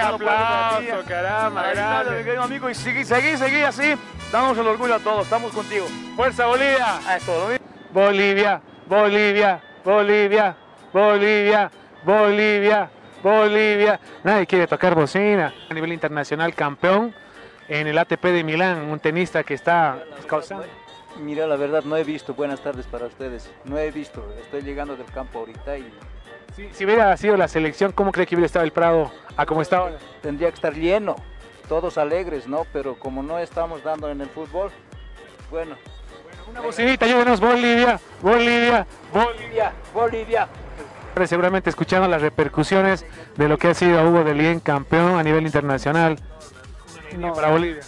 aplauso, 0.00 1.04
caramba, 1.06 1.60
Ahí 1.62 1.68
está, 1.70 2.02
gracias. 2.04 2.26
mi 2.36 2.42
amigo, 2.42 2.70
y 2.70 2.74
seguí, 2.74 3.04
seguí, 3.04 3.36
seguí 3.36 3.62
así. 3.62 3.94
Damos 4.32 4.56
el 4.58 4.66
orgullo 4.66 4.94
a 4.94 4.98
todos, 4.98 5.24
estamos 5.24 5.52
contigo. 5.52 5.86
Fuerza 6.16 6.46
Bolivia. 6.46 7.00
Eso, 7.16 7.48
mismo. 7.48 7.66
Bolivia, 7.92 8.60
Bolivia, 8.86 9.60
Bolivia, 9.84 10.56
Bolivia, 10.92 11.70
Bolivia, 12.04 12.90
Bolivia. 13.24 13.98
Nadie 14.22 14.46
quiere 14.46 14.66
tocar 14.66 14.94
bocina. 14.94 15.54
A 15.70 15.74
nivel 15.74 15.92
internacional, 15.94 16.54
campeón 16.54 17.14
en 17.68 17.86
el 17.86 17.96
ATP 17.96 18.22
de 18.22 18.44
Milán, 18.44 18.82
un 18.90 19.00
tenista 19.00 19.42
que 19.42 19.54
está 19.54 20.04
causando. 20.26 20.66
Mira, 21.18 21.46
la 21.46 21.56
verdad 21.56 21.82
no 21.84 21.96
he 21.96 22.04
visto. 22.04 22.34
Buenas 22.34 22.60
tardes 22.60 22.86
para 22.86 23.06
ustedes. 23.06 23.50
No 23.64 23.78
he 23.78 23.90
visto. 23.90 24.22
Estoy 24.42 24.60
llegando 24.60 24.94
del 24.94 25.06
campo 25.06 25.38
ahorita 25.38 25.78
y 25.78 25.90
Si, 26.54 26.68
si 26.72 26.84
hubiera 26.84 27.16
sido 27.16 27.36
la 27.38 27.48
selección, 27.48 27.92
¿cómo 27.92 28.12
cree 28.12 28.26
que 28.26 28.34
hubiera 28.34 28.46
estado 28.46 28.64
el 28.64 28.72
Prado 28.72 29.10
a 29.36 29.46
como 29.46 29.62
está 29.62 29.78
ahora? 29.78 29.96
tendría 30.20 30.50
que 30.50 30.56
estar 30.56 30.74
lleno. 30.74 31.16
Todos 31.66 31.96
alegres, 31.96 32.46
¿no? 32.46 32.66
Pero 32.74 32.98
como 32.98 33.22
no 33.22 33.38
estamos 33.38 33.82
dando 33.82 34.10
en 34.10 34.20
el 34.20 34.28
fútbol, 34.28 34.70
bueno. 35.50 35.76
Una 36.50 36.60
bocinita, 36.60 37.06
ayúdenos, 37.06 37.40
Bolivia, 37.40 37.98
Bolivia, 38.20 38.86
Bolivia, 39.10 39.72
Bolivia. 39.94 40.48
Bolivia. 40.48 40.48
Seguramente 41.26 41.70
escuchando 41.70 42.08
las 42.08 42.20
repercusiones 42.20 43.06
de 43.36 43.48
lo 43.48 43.56
que 43.56 43.68
ha 43.68 43.74
sido 43.74 44.06
Hugo 44.08 44.24
de 44.24 44.34
Lien, 44.34 44.60
campeón 44.60 45.18
a 45.18 45.22
nivel 45.22 45.46
internacional. 45.46 46.18
No, 47.16 47.32
para 47.32 47.50
Bolivia. 47.50 47.82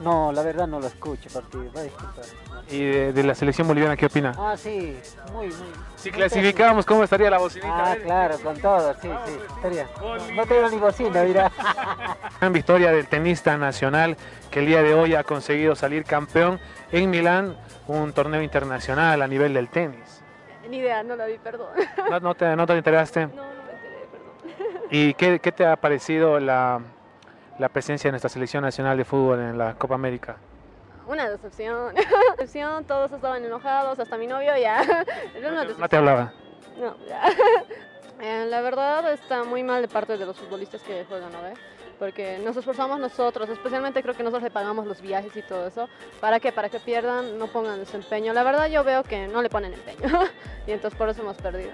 No, 0.00 0.32
la 0.32 0.42
verdad 0.42 0.66
no 0.66 0.80
lo 0.80 0.86
escucho, 0.86 1.30
partido. 1.30 1.64
Va 1.74 1.80
a 1.80 1.84
disculpar. 1.84 2.24
Y 2.68 2.82
de, 2.84 3.12
de 3.12 3.22
la 3.22 3.34
selección 3.34 3.68
boliviana, 3.68 3.96
¿qué 3.96 4.06
opina? 4.06 4.32
Ah, 4.36 4.54
sí, 4.56 4.98
muy, 5.32 5.46
muy. 5.46 5.54
Si 5.96 6.10
clasificábamos, 6.10 6.84
¿cómo 6.84 7.04
estaría 7.04 7.30
la 7.30 7.38
bocinita? 7.38 7.92
Ah, 7.92 7.96
claro, 8.02 8.38
con 8.40 8.58
todo, 8.58 8.94
sí, 9.00 9.08
sí. 9.26 9.38
Estaría. 9.56 9.86
No 10.34 10.46
tengo 10.46 10.68
ni 10.68 10.76
bocina, 10.78 11.22
mira. 11.22 11.52
Gran 12.40 12.52
victoria 12.52 12.90
del 12.90 13.06
tenista 13.06 13.56
nacional 13.56 14.16
que 14.50 14.60
el 14.60 14.66
día 14.66 14.82
de 14.82 14.94
hoy 14.94 15.14
ha 15.14 15.24
conseguido 15.24 15.76
salir 15.76 16.04
campeón 16.04 16.58
en 16.90 17.10
Milán, 17.10 17.56
un 17.86 18.12
torneo 18.12 18.42
internacional 18.42 19.22
a 19.22 19.26
nivel 19.26 19.54
del 19.54 19.68
tenis. 19.68 20.03
Ni 20.70 20.78
idea, 20.78 21.02
no 21.02 21.16
la 21.16 21.26
vi, 21.26 21.38
perdón. 21.38 21.68
¿No, 22.10 22.20
no 22.20 22.34
te, 22.34 22.56
no 22.56 22.66
te 22.66 22.72
enteraste? 22.74 23.26
No, 23.26 23.34
no 23.34 23.62
me 23.64 23.72
enteré, 23.72 24.06
perdón. 24.10 24.82
¿Y 24.90 25.14
qué, 25.14 25.38
qué 25.40 25.52
te 25.52 25.66
ha 25.66 25.76
parecido 25.76 26.40
la, 26.40 26.80
la 27.58 27.68
presencia 27.68 28.08
de 28.08 28.12
nuestra 28.12 28.28
selección 28.28 28.62
nacional 28.62 28.96
de 28.96 29.04
fútbol 29.04 29.40
en 29.40 29.58
la 29.58 29.74
Copa 29.74 29.94
América? 29.94 30.36
Una 31.06 31.28
decepción. 31.28 31.94
decepción, 32.38 32.84
todos 32.84 33.12
estaban 33.12 33.44
enojados, 33.44 33.98
hasta 33.98 34.16
mi 34.16 34.26
novio 34.26 34.56
ya. 34.56 34.82
No 35.78 35.88
te 35.88 35.96
hablaba. 35.96 36.32
No, 36.78 36.96
ya. 37.06 37.22
Eh, 38.20 38.46
la 38.48 38.60
verdad 38.60 39.12
está 39.12 39.44
muy 39.44 39.62
mal 39.62 39.82
de 39.82 39.88
parte 39.88 40.16
de 40.16 40.24
los 40.24 40.38
futbolistas 40.38 40.80
que 40.82 41.04
juegan, 41.04 41.32
¿no? 41.32 41.42
ve? 41.42 41.52
Porque 42.04 42.38
nos 42.44 42.54
esforzamos 42.54 43.00
nosotros, 43.00 43.48
especialmente 43.48 44.02
creo 44.02 44.14
que 44.14 44.22
nosotros 44.22 44.42
le 44.42 44.50
pagamos 44.50 44.86
los 44.86 45.00
viajes 45.00 45.34
y 45.38 45.40
todo 45.40 45.66
eso. 45.66 45.88
¿Para 46.20 46.38
qué? 46.38 46.52
Para 46.52 46.68
que 46.68 46.78
pierdan, 46.78 47.38
no 47.38 47.46
pongan 47.46 47.78
desempeño. 47.78 48.34
La 48.34 48.42
verdad 48.42 48.68
yo 48.68 48.84
veo 48.84 49.02
que 49.02 49.26
no 49.26 49.40
le 49.40 49.48
ponen 49.48 49.72
empeño. 49.72 50.20
y 50.66 50.72
entonces 50.72 50.98
por 50.98 51.08
eso 51.08 51.22
hemos 51.22 51.38
perdido. 51.38 51.70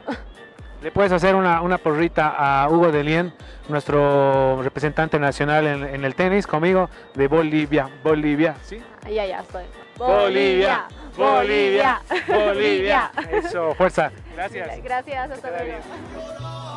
¿Le 0.84 0.92
puedes 0.92 1.10
hacer 1.10 1.34
una, 1.34 1.62
una 1.62 1.78
porrita 1.78 2.28
a 2.38 2.68
Hugo 2.70 2.92
de 2.92 3.02
Lien, 3.02 3.32
nuestro 3.68 4.62
representante 4.62 5.18
nacional 5.18 5.66
en, 5.66 5.82
en 5.82 6.04
el 6.04 6.14
tenis, 6.14 6.46
conmigo, 6.46 6.88
de 7.14 7.26
Bolivia? 7.26 7.90
Bolivia, 8.04 8.54
¿sí? 8.62 8.80
Ya, 9.12 9.26
ya 9.26 9.40
estoy. 9.40 9.64
Bolivia, 9.98 10.86
Bolivia, 11.16 12.00
Bolivia. 12.28 13.10
Eso, 13.32 13.74
fuerza. 13.74 14.12
Gracias. 14.36 14.80
Gracias, 14.80 15.30
hasta 15.32 15.50
luego. 15.50 15.78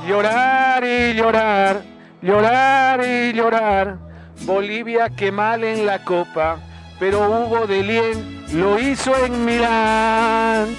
Llorar 0.07 0.83
y 0.83 1.13
llorar, 1.13 1.83
llorar 2.24 3.01
y 3.06 3.34
llorar. 3.34 3.98
Bolivia 4.46 5.10
que 5.10 5.32
mal 5.32 5.63
en 5.63 5.86
la 5.86 6.03
copa, 6.03 6.58
pero 7.00 7.30
Hugo 7.30 7.68
de 7.68 7.84
Lien 7.84 8.44
lo 8.53 8.80
hizo 8.80 9.13
en 9.25 9.46
Milán. 9.46 10.75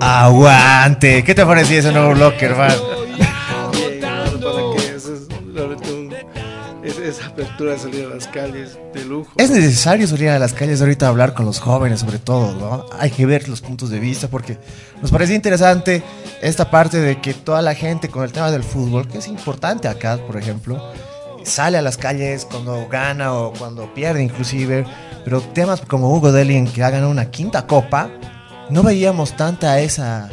Aguante. 0.00 1.24
¿Qué 1.24 1.34
te 1.34 1.44
parecía 1.44 1.80
ese 1.80 1.92
nuevo 1.92 2.14
bloque, 2.14 2.46
hermano? 2.46 2.93
Apertura 7.44 7.78
salir 7.78 8.06
a 8.06 8.14
las 8.14 8.26
calles 8.26 8.78
de 8.92 9.04
lujo. 9.04 9.30
Es 9.36 9.50
necesario 9.50 10.06
salir 10.06 10.30
a 10.30 10.38
las 10.38 10.54
calles 10.54 10.80
ahorita 10.80 11.06
a 11.06 11.10
hablar 11.10 11.34
con 11.34 11.44
los 11.44 11.60
jóvenes, 11.60 12.00
sobre 12.00 12.18
todo, 12.18 12.54
¿no? 12.54 12.86
Hay 12.98 13.10
que 13.10 13.26
ver 13.26 13.48
los 13.48 13.60
puntos 13.60 13.90
de 13.90 14.00
vista 14.00 14.28
porque 14.28 14.58
nos 15.00 15.10
parece 15.10 15.34
interesante 15.34 16.02
esta 16.42 16.70
parte 16.70 16.98
de 16.98 17.20
que 17.20 17.34
toda 17.34 17.62
la 17.62 17.74
gente 17.74 18.08
con 18.08 18.24
el 18.24 18.32
tema 18.32 18.50
del 18.50 18.64
fútbol, 18.64 19.06
que 19.08 19.18
es 19.18 19.28
importante 19.28 19.88
acá, 19.88 20.18
por 20.26 20.36
ejemplo, 20.36 20.82
sale 21.44 21.78
a 21.78 21.82
las 21.82 21.96
calles 21.96 22.46
cuando 22.50 22.88
gana 22.88 23.34
o 23.34 23.52
cuando 23.52 23.92
pierde 23.92 24.22
inclusive, 24.22 24.86
pero 25.24 25.40
temas 25.40 25.82
como 25.82 26.14
Hugo 26.14 26.32
Delien 26.32 26.66
que 26.66 26.82
ha 26.82 26.90
ganado 26.90 27.10
una 27.10 27.30
quinta 27.30 27.66
copa, 27.66 28.10
no 28.70 28.82
veíamos 28.82 29.36
tanta 29.36 29.78
esa 29.80 30.30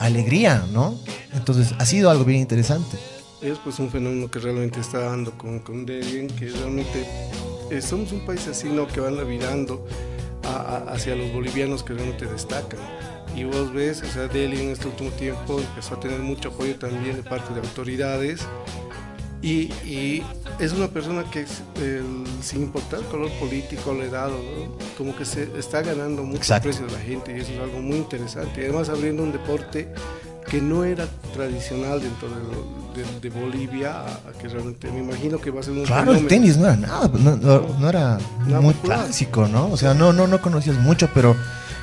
alegría, 0.00 0.64
¿no? 0.72 0.98
Entonces 1.34 1.74
ha 1.78 1.84
sido 1.84 2.10
algo 2.10 2.24
bien 2.24 2.40
interesante. 2.40 2.98
Es 3.44 3.58
pues 3.58 3.78
un 3.78 3.90
fenómeno 3.90 4.30
que 4.30 4.38
realmente 4.38 4.80
está 4.80 5.00
dando 5.00 5.32
con, 5.36 5.58
con 5.60 5.84
Devien, 5.84 6.28
que 6.28 6.48
realmente 6.48 7.06
eh, 7.70 7.82
somos 7.82 8.10
un 8.12 8.24
país 8.24 8.46
así, 8.48 8.68
¿no? 8.68 8.86
Que 8.88 9.00
van 9.00 9.16
virando 9.28 9.86
a- 10.44 10.48
a- 10.88 10.92
hacia 10.94 11.14
los 11.14 11.30
bolivianos 11.32 11.82
que 11.82 11.92
realmente 11.92 12.24
destacan. 12.26 12.80
Y 13.36 13.44
vos 13.44 13.72
ves, 13.72 14.02
o 14.02 14.06
sea, 14.06 14.28
Delhi 14.28 14.60
en 14.62 14.70
este 14.70 14.86
último 14.88 15.10
tiempo 15.10 15.58
empezó 15.60 15.94
a 15.96 16.00
tener 16.00 16.20
mucho 16.20 16.48
apoyo 16.48 16.76
también 16.76 17.16
de 17.16 17.22
parte 17.22 17.52
de 17.52 17.60
autoridades. 17.60 18.40
Y, 19.42 19.70
y 19.84 20.22
es 20.58 20.72
una 20.72 20.88
persona 20.88 21.22
que, 21.30 21.40
es, 21.42 21.62
el- 21.82 22.24
sin 22.42 22.62
importar 22.62 23.00
el 23.00 23.06
color 23.06 23.30
político, 23.32 23.92
la 23.92 24.04
edad, 24.04 24.28
¿no? 24.30 24.78
como 24.96 25.14
que 25.14 25.26
se 25.26 25.50
está 25.58 25.82
ganando 25.82 26.22
mucho 26.22 26.38
Exacto. 26.38 26.68
aprecio 26.70 26.86
de 26.86 26.92
la 26.92 26.98
gente 27.00 27.36
y 27.36 27.40
eso 27.42 27.52
es 27.52 27.58
algo 27.58 27.80
muy 27.82 27.98
interesante. 27.98 28.62
Y 28.62 28.64
además 28.64 28.88
abriendo 28.88 29.22
un 29.22 29.32
deporte 29.32 29.92
que 30.48 30.60
no 30.60 30.84
era 30.84 31.06
tradicional 31.32 32.00
dentro 32.00 32.28
de, 32.28 33.02
de- 33.02 33.20
de 33.20 33.30
Bolivia, 33.40 34.02
que 34.40 34.48
realmente 34.48 34.90
me 34.90 35.00
imagino 35.00 35.38
que 35.40 35.50
va 35.50 35.60
a 35.60 35.62
ser 35.62 35.72
un 35.72 35.84
Claro, 35.84 36.12
el 36.12 36.26
tenis 36.26 36.56
no 36.56 36.66
era 36.66 36.76
nada, 36.76 37.10
no, 37.18 37.36
no- 37.36 37.68
no 37.78 37.88
era 37.88 38.18
Nada 38.46 38.60
muy 38.60 38.74
popular. 38.74 39.04
clásico, 39.04 39.48
¿no? 39.48 39.68
O 39.70 39.76
sea, 39.76 39.94
no, 39.94 40.12
no, 40.12 40.26
no 40.26 40.40
conocías 40.40 40.76
mucho, 40.76 41.08
pero 41.14 41.34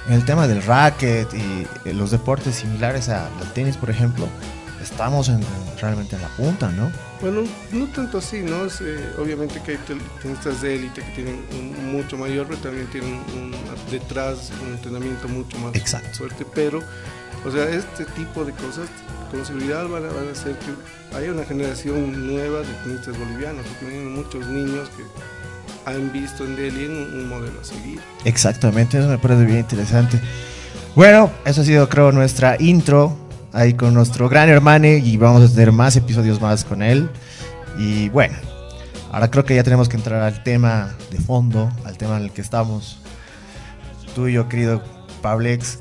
en 0.08 0.14
el 0.14 0.26
tema 0.26 0.48
del 0.48 0.62
racket 0.64 1.28
y 1.34 1.68
eh, 1.90 1.94
los 1.94 2.12
deportes 2.12 2.56
similares 2.56 3.10
a- 3.10 3.28
al 3.28 3.54
tenis, 3.54 3.78
por 3.78 3.90
ejemplo, 3.90 4.26
estamos 4.82 5.30
en- 5.30 5.42
realmente 5.82 6.16
en 6.16 6.22
la 6.22 6.28
punta, 6.30 6.70
¿no? 6.72 6.92
Bueno, 7.22 7.42
no 7.72 7.88
tanto 7.88 8.20
así, 8.20 8.40
¿no? 8.42 8.66
Es, 8.66 8.80
eh, 8.82 9.14
obviamente 9.20 9.60
que 9.66 9.72
hay 9.72 9.80
tenistas 10.22 10.62
de 10.62 10.76
élite 10.76 11.02
que 11.02 11.12
tienen 11.16 11.44
un 11.52 11.92
mucho 11.92 12.18
mayor, 12.18 12.46
pero 12.48 12.60
también 12.60 12.88
tienen 12.88 13.14
un- 13.36 13.56
detrás 13.92 14.52
un 14.66 14.74
entrenamiento 14.76 15.28
mucho 15.28 15.58
más 15.60 15.76
Exacto. 15.76 16.20
fuerte, 16.20 16.46
pero, 16.54 16.82
o 17.46 17.52
sea, 17.52 17.70
este 17.70 18.06
tipo 18.06 18.46
de 18.46 18.52
cosas 18.54 18.88
con 19.32 19.46
seguridad 19.46 19.88
van 19.88 20.06
a, 20.06 20.08
van 20.10 20.28
a 20.28 20.32
hacer 20.32 20.56
que 20.58 21.18
haya 21.18 21.32
una 21.32 21.44
generación 21.44 22.28
nueva 22.28 22.60
de 22.60 22.74
tenistas 22.84 23.18
bolivianos, 23.18 23.66
porque 23.66 23.96
muchos 24.00 24.48
niños 24.48 24.90
que 24.90 25.04
han 25.90 26.12
visto 26.12 26.46
en 26.46 26.56
Delhi 26.56 26.86
un, 26.86 27.14
un 27.14 27.30
modelo 27.30 27.60
a 27.60 27.64
seguir. 27.64 28.00
Exactamente, 28.26 29.00
eso 29.00 29.08
me 29.08 29.18
parece 29.18 29.46
bien 29.46 29.60
interesante. 29.60 30.20
Bueno, 30.96 31.32
eso 31.46 31.62
ha 31.62 31.64
sido 31.64 31.88
creo 31.90 32.12
nuestra 32.12 32.58
intro 32.60 33.18
ahí 33.54 33.74
con 33.74 33.94
nuestro 33.94 34.30
gran 34.30 34.50
hermano 34.50 34.88
y 34.88 35.18
vamos 35.18 35.50
a 35.50 35.54
tener 35.54 35.72
más 35.72 35.96
episodios 35.96 36.42
más 36.42 36.64
con 36.64 36.82
él. 36.82 37.10
Y 37.78 38.10
bueno, 38.10 38.36
ahora 39.12 39.30
creo 39.32 39.46
que 39.46 39.56
ya 39.56 39.64
tenemos 39.64 39.90
que 39.90 39.98
entrar 39.98 40.22
al 40.22 40.44
tema 40.44 40.96
de 41.10 41.20
fondo, 41.20 41.72
al 41.86 41.98
tema 41.98 42.18
en 42.18 42.24
el 42.24 42.32
que 42.32 42.42
estamos. 42.42 43.00
Tú 44.16 44.28
y 44.28 44.34
yo, 44.34 44.50
querido 44.50 44.84
Pablex, 45.22 45.80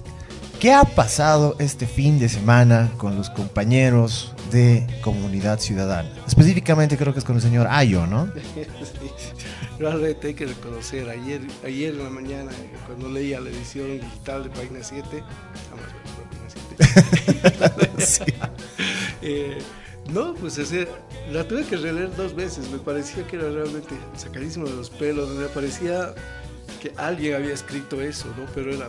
¿qué 0.61 0.75
ha 0.75 0.85
pasado 0.85 1.57
este 1.59 1.87
fin 1.87 2.19
de 2.19 2.29
semana 2.29 2.93
con 2.99 3.17
los 3.17 3.31
compañeros 3.31 4.35
de 4.53 4.87
Comunidad 5.01 5.59
Ciudadana? 5.59 6.11
Específicamente 6.27 6.99
creo 6.99 7.15
que 7.15 7.19
es 7.21 7.25
con 7.25 7.37
el 7.37 7.43
señor 7.43 7.67
Ayo, 7.71 8.07
¿no? 8.07 8.31
Realmente 9.79 10.29
hay 10.29 10.35
que 10.35 10.45
reconocer, 10.45 11.09
ayer, 11.09 11.41
ayer 11.65 11.95
en 11.95 12.05
la 12.05 12.11
mañana, 12.11 12.51
cuando 12.87 13.09
leía 13.09 13.41
la 13.41 13.49
edición 13.49 14.01
digital 14.01 14.45
de 14.45 14.51
Página 14.51 14.81
7, 14.83 15.03
jamás 15.71 15.87
voy 15.95 16.25
a 16.25 16.47
Página 17.73 18.07
7. 18.07 18.35
Eh, 19.23 19.59
no, 20.15 20.33
pues 20.33 20.59
la 21.31 21.47
tuve 21.47 21.65
que 21.65 21.77
releer 21.77 22.17
dos 22.17 22.35
veces, 22.35 22.71
me 22.71 22.79
parecía 22.79 23.27
que 23.27 23.37
era 23.37 23.51
realmente 23.51 23.95
sacadísimo 24.17 24.67
de 24.67 24.75
los 24.75 24.89
pelos, 24.89 25.29
me 25.29 25.45
parecía 25.49 26.15
que 26.81 26.91
alguien 26.97 27.35
había 27.35 27.53
escrito 27.53 28.01
eso, 28.01 28.29
¿no? 28.39 28.47
Pero 28.55 28.75
era 28.75 28.89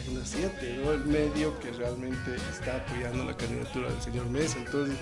página 0.00 0.20
7, 0.24 0.80
¿no? 0.82 0.92
El 0.92 1.04
medio 1.04 1.58
que 1.60 1.70
realmente 1.72 2.34
está 2.50 2.76
apoyando 2.76 3.24
la 3.24 3.36
candidatura 3.36 3.90
del 3.90 4.00
señor 4.00 4.26
Mesa. 4.30 4.58
Entonces, 4.58 4.96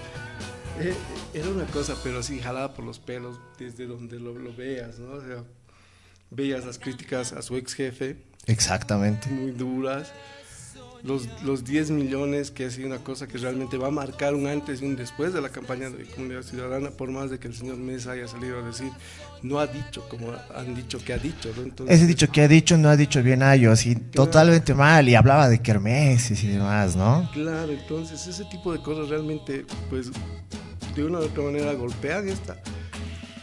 eh, 0.81 0.95
era 1.35 1.49
una 1.49 1.65
cosa, 1.67 1.95
pero 2.03 2.19
así 2.19 2.41
jalada 2.41 2.75
por 2.75 2.85
los 2.85 2.99
pelos 2.99 3.39
desde 3.59 3.87
donde 3.87 4.19
lo, 4.19 4.37
lo 4.37 4.53
veas, 4.55 4.99
¿no? 4.99 5.13
O 5.15 5.21
sea, 5.21 5.45
veías 6.31 6.67
las 6.67 6.79
críticas 6.79 7.33
a 7.33 7.43
su 7.43 7.57
ex 7.57 7.75
jefe, 7.75 8.17
Exactamente. 8.47 9.29
muy 9.29 9.53
duras. 9.53 10.13
Los, 11.05 11.29
los 11.45 11.65
10 11.65 11.93
millones, 11.93 12.51
que 12.51 12.65
ha 12.65 12.71
sido 12.71 12.89
una 12.89 12.99
cosa 12.99 13.29
que 13.29 13.39
realmente 13.39 13.77
va 13.77 13.87
a 13.87 13.93
marcar 13.93 14.35
un 14.35 14.49
antes 14.49 14.83
y 14.83 14.85
un 14.85 14.97
después 14.97 15.33
de 15.33 15.41
la 15.41 15.51
campaña 15.51 15.91
de 15.91 16.05
Comunidad 16.07 16.43
Ciudadana, 16.43 16.91
por 16.91 17.13
más 17.13 17.31
de 17.31 17.39
que 17.39 17.47
el 17.47 17.55
señor 17.55 17.77
Mesa 17.77 18.13
haya 18.13 18.27
salido 18.27 18.59
a 18.59 18.63
decir, 18.63 18.91
no 19.43 19.59
ha 19.59 19.67
dicho 19.67 20.09
como 20.09 20.33
han 20.55 20.75
dicho 20.75 20.99
que 20.99 21.13
ha 21.13 21.19
dicho. 21.19 21.51
¿no? 21.57 21.63
Entonces, 21.63 21.97
Ese 21.97 22.07
dicho 22.07 22.29
que 22.31 22.43
ha 22.43 22.49
dicho 22.49 22.77
no 22.77 22.89
ha 22.89 22.97
dicho 22.97 23.23
bien 23.23 23.43
a 23.43 23.55
ellos 23.55 23.87
y 23.87 23.95
totalmente 23.95 24.75
mal 24.75 25.09
y 25.09 25.15
hablaba 25.15 25.49
de 25.49 25.61
kermeses 25.61 26.43
y 26.45 26.49
demás, 26.49 26.97
¿no? 26.97 27.29
Claro, 27.33 27.73
entonces 27.73 28.27
ese 28.27 28.45
tipo 28.47 28.73
de 28.73 28.81
cosas 28.81 29.09
realmente, 29.09 29.65
pues, 29.91 30.11
de 30.95 31.05
una 31.05 31.19
u 31.21 31.23
otra 31.23 31.43
manera 31.45 31.73
golpean 31.75 32.29
esta, 32.29 32.57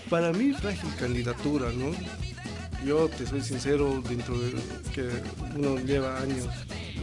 para 0.10 0.32
mí, 0.32 0.54
frágil 0.54 0.90
candidatura, 1.00 1.68
¿no? 1.72 1.92
Yo 2.86 3.08
te 3.10 3.26
soy 3.26 3.42
sincero, 3.42 4.04
dentro 4.08 4.38
de 4.40 4.54
que 4.94 5.10
uno 5.56 5.78
lleva 5.78 6.20
años 6.20 6.48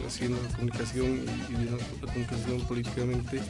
haciendo 0.07 0.37
comunicación 0.55 1.25
y 1.49 1.65
la 1.65 2.07
comunicación 2.07 2.61
políticamente, 2.67 3.41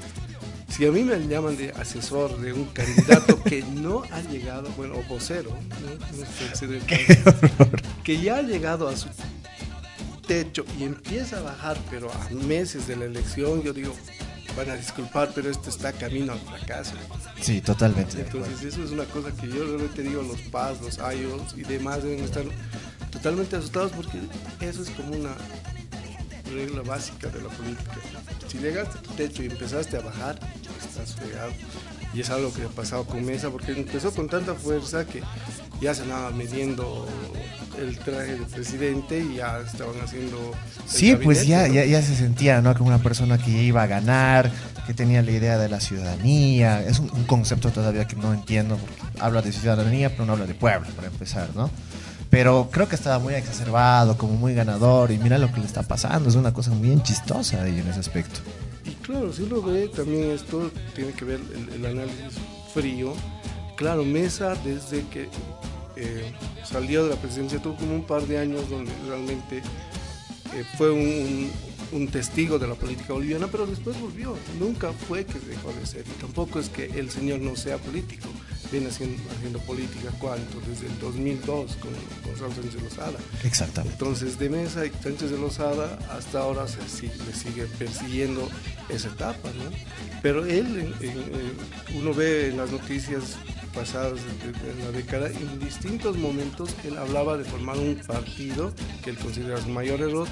si 0.70 0.86
a 0.86 0.92
mí 0.92 1.04
me 1.04 1.18
llaman 1.28 1.58
de 1.58 1.72
asesor 1.72 2.40
de 2.40 2.54
un 2.54 2.66
candidato 2.66 3.42
que 3.44 3.62
no 3.64 4.04
ha 4.12 4.22
llegado, 4.22 4.70
bueno, 4.78 4.96
o 4.96 5.04
vocero, 5.04 5.50
¿no? 5.82 5.90
No 5.90 6.00
caso, 6.48 6.66
que 8.04 8.22
ya 8.22 8.38
ha 8.38 8.42
llegado 8.42 8.88
a 8.88 8.96
su 8.96 9.08
techo 10.28 10.66
y 10.80 10.84
empieza 10.84 11.40
a 11.40 11.42
bajar, 11.42 11.78
pero 11.90 12.12
a 12.12 12.30
meses 12.46 12.88
de 12.88 12.96
la 12.96 13.06
elección, 13.06 13.62
yo 13.62 13.74
digo, 13.74 13.94
van 14.56 14.70
a 14.70 14.76
disculpar, 14.76 15.32
pero 15.34 15.50
esto 15.50 15.70
está 15.70 15.92
camino 15.92 16.34
al 16.34 16.40
fracaso. 16.40 16.94
Sí, 17.42 17.62
totalmente. 17.62 18.22
Entonces 18.22 18.64
eso 18.64 18.84
es 18.84 18.92
una 18.92 19.06
cosa 19.06 19.32
que 19.32 19.48
yo 19.48 19.66
realmente 19.66 20.02
digo, 20.02 20.22
los 20.22 20.42
PAS, 20.44 20.82
los 20.82 20.98
IOS 20.98 21.56
y 21.58 21.64
demás 21.64 22.04
deben 22.04 22.24
estar 22.24 22.44
totalmente 23.12 23.56
asustados 23.56 23.92
porque 23.92 24.20
eso 24.62 24.82
es 24.82 24.90
como 24.92 25.16
una 25.16 25.36
regla 26.52 26.82
básica 26.82 27.30
de 27.30 27.42
la 27.42 27.50
política. 27.50 27.96
Si 28.48 28.58
llegaste 28.58 28.98
a 28.98 29.02
tu 29.02 29.12
techo 29.12 29.44
y 29.44 29.48
empezaste 29.48 29.98
a 29.98 30.02
bajar, 30.02 30.40
estás 30.80 31.16
fregado. 31.16 31.52
Y 32.14 32.22
es 32.22 32.30
algo 32.30 32.54
que 32.54 32.64
ha 32.64 32.68
pasado 32.68 33.06
con 33.06 33.26
Mesa 33.26 33.50
porque 33.50 33.72
empezó 33.72 34.12
con 34.12 34.30
tanta 34.30 34.54
fuerza 34.54 35.06
que 35.06 35.24
ya 35.82 35.96
se 35.96 36.04
andaba 36.04 36.30
midiendo 36.32 37.08
el 37.80 37.98
traje 37.98 38.36
de 38.36 38.46
presidente 38.46 39.20
y 39.20 39.38
ya 39.38 39.60
estaban 39.60 40.00
haciendo... 40.00 40.52
Sí, 40.86 41.16
pues 41.16 41.48
ya, 41.48 41.68
ya, 41.68 41.86
ya 41.86 42.02
se 42.04 42.16
sentía, 42.16 42.62
¿no? 42.62 42.76
Como 42.76 42.90
una 42.90 43.02
persona 43.02 43.40
que 43.40 43.50
iba 43.50 43.82
a 43.82 43.88
ganar, 43.88 44.52
que 44.86 44.94
tenía 44.94 45.24
la 45.24 45.32
idea 45.32 45.58
de 45.58 45.70
la 45.70 45.80
ciudadanía. 45.80 46.82
Es 46.84 47.00
un, 47.00 47.10
un 47.12 47.24
concepto 47.24 47.72
todavía 47.72 48.06
que 48.06 48.16
no 48.16 48.32
entiendo, 48.32 48.78
porque 48.78 49.20
habla 49.20 49.42
de 49.42 49.52
ciudadanía, 49.52 50.12
pero 50.12 50.26
no 50.26 50.34
habla 50.34 50.46
de 50.46 50.54
pueblo, 50.54 50.88
para 50.96 51.08
empezar, 51.08 51.50
¿no? 51.56 51.72
Pero 52.34 52.68
creo 52.72 52.90
que 52.90 52.96
estaba 52.96 53.20
muy 53.20 53.36
exacerbado, 53.36 54.18
como 54.18 54.34
muy 54.34 54.56
ganador, 54.56 55.12
y 55.12 55.20
mira 55.20 55.38
lo 55.38 55.52
que 55.52 55.60
le 55.60 55.68
está 55.68 55.84
pasando, 55.84 56.30
es 56.30 56.36
una 56.36 56.52
cosa 56.52 56.72
bien 56.74 57.04
chistosa 57.04 57.62
ahí 57.62 57.80
en 57.80 57.88
ese 57.88 58.00
aspecto. 58.00 58.40
Y 58.84 58.96
claro, 59.06 59.32
si 59.32 59.44
uno 59.44 59.62
ve 59.62 59.88
también 59.88 60.32
esto, 60.32 60.72
tiene 60.96 61.12
que 61.12 61.26
ver 61.26 61.40
el, 61.76 61.86
análisis 61.86 62.40
frío. 62.74 63.14
Claro, 63.76 64.04
Mesa 64.04 64.56
desde 64.66 65.08
que 65.10 65.30
eh, 65.96 66.34
salió 66.64 67.04
de 67.04 67.12
la 67.12 67.18
presidencia 67.18 67.62
tuvo 67.62 67.76
como 67.76 67.94
un 67.94 68.04
par 68.04 68.26
de 68.26 68.40
años 68.40 68.68
donde 68.68 68.92
realmente 69.08 69.58
eh, 69.58 70.64
fue 70.76 70.90
un 70.90 72.08
testigo 72.08 72.58
de 72.58 72.68
la 72.68 72.74
política 72.74 73.14
boliviana, 73.14 73.48
pero 73.52 73.68
después 73.68 74.02
volvió. 74.02 74.36
Nunca 74.60 74.92
fue 74.92 75.24
que 75.24 75.38
dejó 75.38 75.72
de 75.72 75.86
ser. 75.86 76.04
Y 76.08 76.20
tampoco 76.20 76.60
es 76.60 76.70
que 76.70 76.86
el 77.00 77.12
señor 77.12 77.42
no 77.42 77.56
sea 77.56 77.78
político. 77.78 78.28
Viene 78.74 78.88
haciendo, 78.88 79.22
haciendo 79.38 79.60
política, 79.60 80.10
¿cuánto? 80.20 80.60
Desde 80.68 80.88
el 80.88 81.00
2002 81.00 81.76
con 81.76 81.92
Gonzalo 82.26 82.56
Sánchez 82.56 82.82
Lozada. 82.82 83.20
Exactamente. 83.44 83.94
Entonces, 83.94 84.40
de 84.40 84.50
Mesa 84.50 84.84
y 84.88 84.90
Sánchez 85.04 85.30
de 85.30 85.38
Lozada 85.38 86.00
hasta 86.12 86.40
ahora 86.40 86.68
se 86.68 86.82
sigue, 86.90 87.14
le 87.28 87.34
sigue 87.36 87.66
persiguiendo 87.78 88.50
esa 88.90 89.10
etapa, 89.10 89.50
¿no? 89.50 89.70
Pero 90.24 90.44
él, 90.46 90.94
en- 91.00 91.08
en- 91.08 91.18
en- 91.20 91.98
uno 92.00 92.16
ve 92.16 92.50
en 92.50 92.58
las 92.58 92.72
noticias 92.72 93.38
pasadas 93.76 94.14
de, 94.16 94.84
la 94.86 94.92
década, 94.92 95.28
en 95.30 95.60
distintos 95.60 96.18
momentos 96.18 96.70
él 96.84 96.98
hablaba 96.98 97.38
de 97.38 97.44
formar 97.44 97.78
un 97.78 97.96
partido 97.96 98.72
que 99.04 99.12
él 99.12 99.18
considera 99.18 99.60
su 99.62 99.70
mayor 99.70 100.00
error 100.02 100.28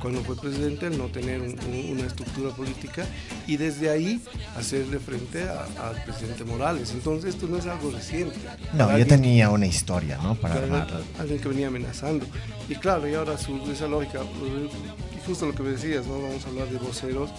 cuando 0.00 0.22
fue 0.22 0.36
presidente, 0.36 0.86
el 0.86 0.96
no 0.98 1.06
tener 1.08 1.40
un- 1.40 1.58
un- 1.60 1.98
una 1.98 2.06
estructura 2.06 2.50
política 2.54 3.06
y 3.46 3.56
desde 3.56 3.90
ahí 3.90 4.20
hacerle 4.56 4.98
frente 4.98 5.42
al 5.42 6.02
presidente 6.04 6.44
Morales. 6.44 6.90
Entonces, 6.92 7.34
esto 7.34 7.46
no 7.48 7.58
es 7.58 7.66
algo 7.66 7.85
reciente. 7.90 8.36
No, 8.74 8.84
Alguien- 8.84 9.08
tenía 9.08 9.50
una 9.50 9.66
historia, 9.66 10.18
¿no? 10.22 10.34
Para 10.34 10.60
Claro, 10.62 11.00
alguien 11.18 11.38
que 11.40 11.48
venía 11.48 11.68
amenazando. 11.68 12.26
Y 12.68 12.74
claro, 12.76 13.08
y 13.08 13.14
ahora 13.14 13.38
su, 13.38 13.56
esa 13.70 13.86
lógica, 13.86 14.20
y 14.22 15.26
justo 15.26 15.46
lo 15.46 15.54
que 15.54 15.62
me 15.62 15.70
decías, 15.70 16.06
¿no? 16.06 16.20
Vamos 16.22 16.44
a 16.44 16.48
hablar 16.48 16.68
de 16.68 16.78
voceros. 16.78 17.30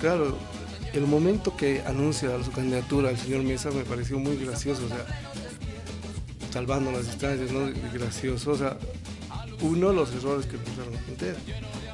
Claro, 0.00 0.36
el 0.92 1.06
momento 1.06 1.56
que 1.56 1.82
anuncia 1.86 2.30
su 2.44 2.50
candidatura 2.52 3.08
al 3.10 3.18
señor 3.18 3.42
Mesa 3.42 3.70
me 3.70 3.82
pareció 3.84 4.18
muy 4.18 4.36
gracioso, 4.36 4.84
o 4.86 4.88
sea, 4.88 5.04
salvando 6.52 6.90
las 6.92 7.06
distancias, 7.06 7.50
¿no? 7.50 7.68
Gracioso, 7.92 8.52
o 8.52 8.56
sea, 8.56 8.76
uno, 9.60 9.92
los 9.92 10.12
errores 10.14 10.46
que 10.46 10.56
empezaron 10.56 10.94
a 10.94 10.98
cometer. 11.00 11.36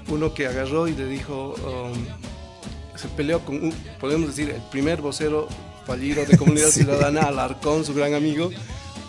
Uno 0.08 0.34
que 0.34 0.46
agarró 0.46 0.88
y 0.88 0.94
le 0.94 1.06
dijo, 1.06 1.54
um, 1.54 2.98
se 2.98 3.08
peleó 3.08 3.40
con, 3.40 3.56
un, 3.64 3.72
podemos 4.00 4.28
decir, 4.28 4.50
el 4.50 4.60
primer 4.70 5.00
vocero 5.00 5.48
fallido 5.86 6.24
de 6.24 6.36
Comunidad 6.36 6.68
Sí. 6.70 6.80
Ciudadana, 6.80 7.22
Alarcón, 7.22 7.84
su 7.84 7.94
gran 7.94 8.14
amigo, 8.14 8.50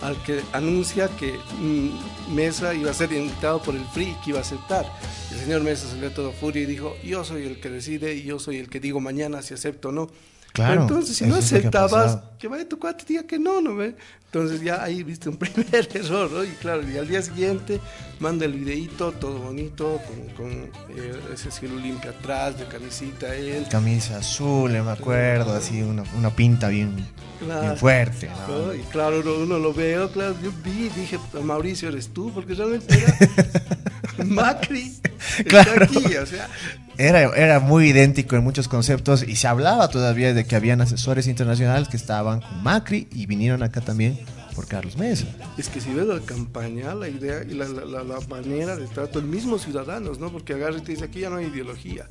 al 0.01 0.21
que 0.23 0.41
anuncia 0.51 1.07
que 1.19 1.33
mm, 1.59 2.33
Mesa 2.35 2.73
iba 2.73 2.91
a 2.91 2.93
ser 2.93 3.11
invitado 3.13 3.61
por 3.61 3.75
el 3.75 3.83
PRI 3.93 4.03
y 4.09 4.13
que 4.23 4.29
iba 4.31 4.39
a 4.39 4.41
aceptar. 4.41 4.85
El 5.31 5.39
señor 5.39 5.61
Mesa 5.63 5.87
salió 5.87 6.11
todo 6.11 6.31
furia 6.31 6.63
y 6.63 6.65
dijo, 6.65 6.95
yo 7.03 7.23
soy 7.23 7.45
el 7.45 7.59
que 7.59 7.69
decide 7.69 8.13
y 8.15 8.23
yo 8.23 8.39
soy 8.39 8.57
el 8.57 8.69
que 8.69 8.79
digo 8.79 8.99
mañana 8.99 9.41
si 9.41 9.53
acepto 9.53 9.89
o 9.89 9.91
no. 9.91 10.09
Claro, 10.51 10.71
Pero 10.71 10.81
entonces, 10.83 11.17
si 11.17 11.25
no 11.25 11.33
que 11.35 11.39
aceptabas, 11.39 11.91
pasado. 12.17 12.37
que 12.37 12.47
vaya 12.47 12.69
tu 12.69 12.77
cuate 12.77 13.03
y 13.05 13.07
diga 13.13 13.23
que 13.25 13.39
no, 13.39 13.59
¿no 13.61 13.75
ve? 13.75 13.95
Entonces 14.33 14.61
ya 14.61 14.81
ahí 14.83 15.03
viste 15.03 15.29
un 15.29 15.37
primer 15.37 15.87
error, 15.93 16.31
¿no? 16.31 16.43
Y 16.43 16.47
claro, 16.59 16.81
y 16.89 16.97
al 16.97 17.07
día 17.07 17.21
siguiente 17.21 17.79
manda 18.19 18.45
el 18.45 18.53
videíto 18.53 19.11
todo 19.11 19.37
bonito, 19.37 20.01
con, 20.07 20.29
con, 20.35 20.51
eh, 20.97 21.13
ese 21.31 21.51
cielo 21.51 21.75
limpio 21.75 22.09
atrás, 22.09 22.57
de 22.57 22.65
camisita 22.65 23.35
él. 23.35 23.67
Camisa 23.69 24.17
azul, 24.17 24.71
me 24.71 24.89
acuerdo, 24.89 25.53
así 25.53 25.83
una, 25.83 26.03
una 26.17 26.31
pinta 26.31 26.69
bien, 26.69 26.95
bien 27.41 27.77
fuerte, 27.77 28.27
¿no? 28.47 28.57
¿no? 28.67 28.73
Y 28.73 28.79
claro, 28.85 29.19
uno, 29.19 29.35
uno 29.35 29.59
lo 29.59 29.71
veo, 29.71 30.11
claro, 30.11 30.35
yo 30.41 30.51
vi, 30.63 30.89
dije, 30.89 31.19
Mauricio, 31.43 31.89
eres 31.89 32.09
tú, 32.09 32.31
porque 32.33 32.55
realmente 32.55 33.03
era 33.03 34.25
Macri, 34.25 34.95
está 35.37 35.63
Claro. 35.63 35.85
aquí, 35.85 36.15
o 36.15 36.25
sea, 36.25 36.49
Era, 36.97 37.21
era 37.35 37.59
muy 37.59 37.89
idéntico 37.89 38.35
en 38.35 38.43
muchos 38.43 38.67
conceptos 38.67 39.23
y 39.27 39.35
se 39.35 39.47
hablaba 39.47 39.87
todavía 39.87 40.33
de 40.33 40.45
que 40.45 40.55
habían 40.55 40.81
asesores 40.81 41.27
internacionales 41.27 41.87
que 41.87 41.97
estaban 41.97 42.41
con 42.41 42.63
Macri 42.63 43.07
y 43.11 43.25
vinieron 43.25 43.63
acá 43.63 43.81
también 43.81 44.19
por 44.53 44.67
Carlos 44.67 44.97
Mesa. 44.97 45.25
Es 45.57 45.67
que 45.69 45.81
si 45.81 45.91
ves 45.93 46.05
la 46.07 46.19
campaña, 46.19 46.93
la 46.95 47.09
idea 47.09 47.43
y 47.43 47.53
la, 47.53 47.67
la- 47.67 47.85
la- 47.85 48.03
la 48.03 48.19
manera 48.27 48.75
de 48.75 48.87
trato, 48.87 49.19
el 49.19 49.25
mismo 49.25 49.57
ciudadanos, 49.57 50.19
¿no? 50.19 50.31
Porque 50.31 50.53
agarra 50.53 50.77
y 50.77 50.81
te 50.81 50.91
dice, 50.93 51.05
aquí 51.05 51.19
ya 51.21 51.29
no 51.29 51.37
hay 51.37 51.45
ideología, 51.47 52.07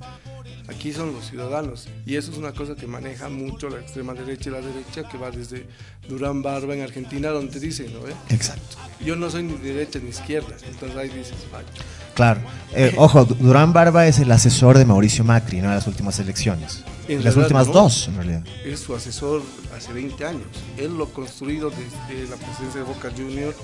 aquí 0.68 0.92
son 0.92 1.12
los 1.12 1.28
ciudadanos. 1.28 1.88
Y 2.06 2.16
eso 2.16 2.30
es 2.32 2.38
una 2.38 2.52
cosa 2.52 2.74
que 2.74 2.86
maneja 2.86 3.28
mucho 3.28 3.68
la 3.68 3.78
extrema 3.80 4.14
derecha 4.14 4.50
y 4.50 4.52
la 4.52 4.60
derecha, 4.60 5.08
que 5.08 5.18
va 5.18 5.30
desde 5.30 5.66
Durán 6.08 6.42
Barba 6.42 6.74
en 6.74 6.82
Argentina, 6.82 7.28
donde 7.30 7.58
dicen, 7.60 7.92
¿no? 7.92 8.00
ve? 8.02 8.12
Exacto. 8.30 8.76
Yo 9.04 9.16
no 9.16 9.30
soy 9.30 9.42
ni 9.44 9.54
derecha 9.56 9.98
ni 10.02 10.10
izquierda, 10.10 10.54
entonces 10.70 10.96
ahí 10.96 11.08
dices, 11.08 11.34
facho. 11.50 11.66
Claro. 12.14 12.40
Eh, 12.74 12.92
ojo, 12.96 13.24
Du- 13.24 13.34
Durán 13.36 13.72
Barba 13.72 14.06
es 14.06 14.18
el 14.18 14.30
asesor 14.30 14.76
de 14.78 14.84
Mauricio 14.84 15.24
Macri, 15.24 15.58
¿no? 15.60 15.68
En 15.68 15.74
las 15.76 15.86
últimas 15.86 16.18
elecciones. 16.18 16.84
En 17.08 17.24
las 17.24 17.36
últimas 17.36 17.66
no. 17.68 17.72
dos, 17.72 18.08
en 18.08 18.16
realidad. 18.16 18.44
Es 18.64 18.80
su 18.80 18.94
asesor 18.94 19.42
hace 19.76 19.92
20 19.92 20.24
años. 20.24 20.46
Él 20.76 20.96
lo 20.96 21.04
ha 21.04 21.10
construido 21.10 21.70
desde 21.70 22.28
la 22.28 22.36
presidencia 22.36 22.80
de 22.80 22.86
Boca 22.86 23.10
Juniors 23.16 23.56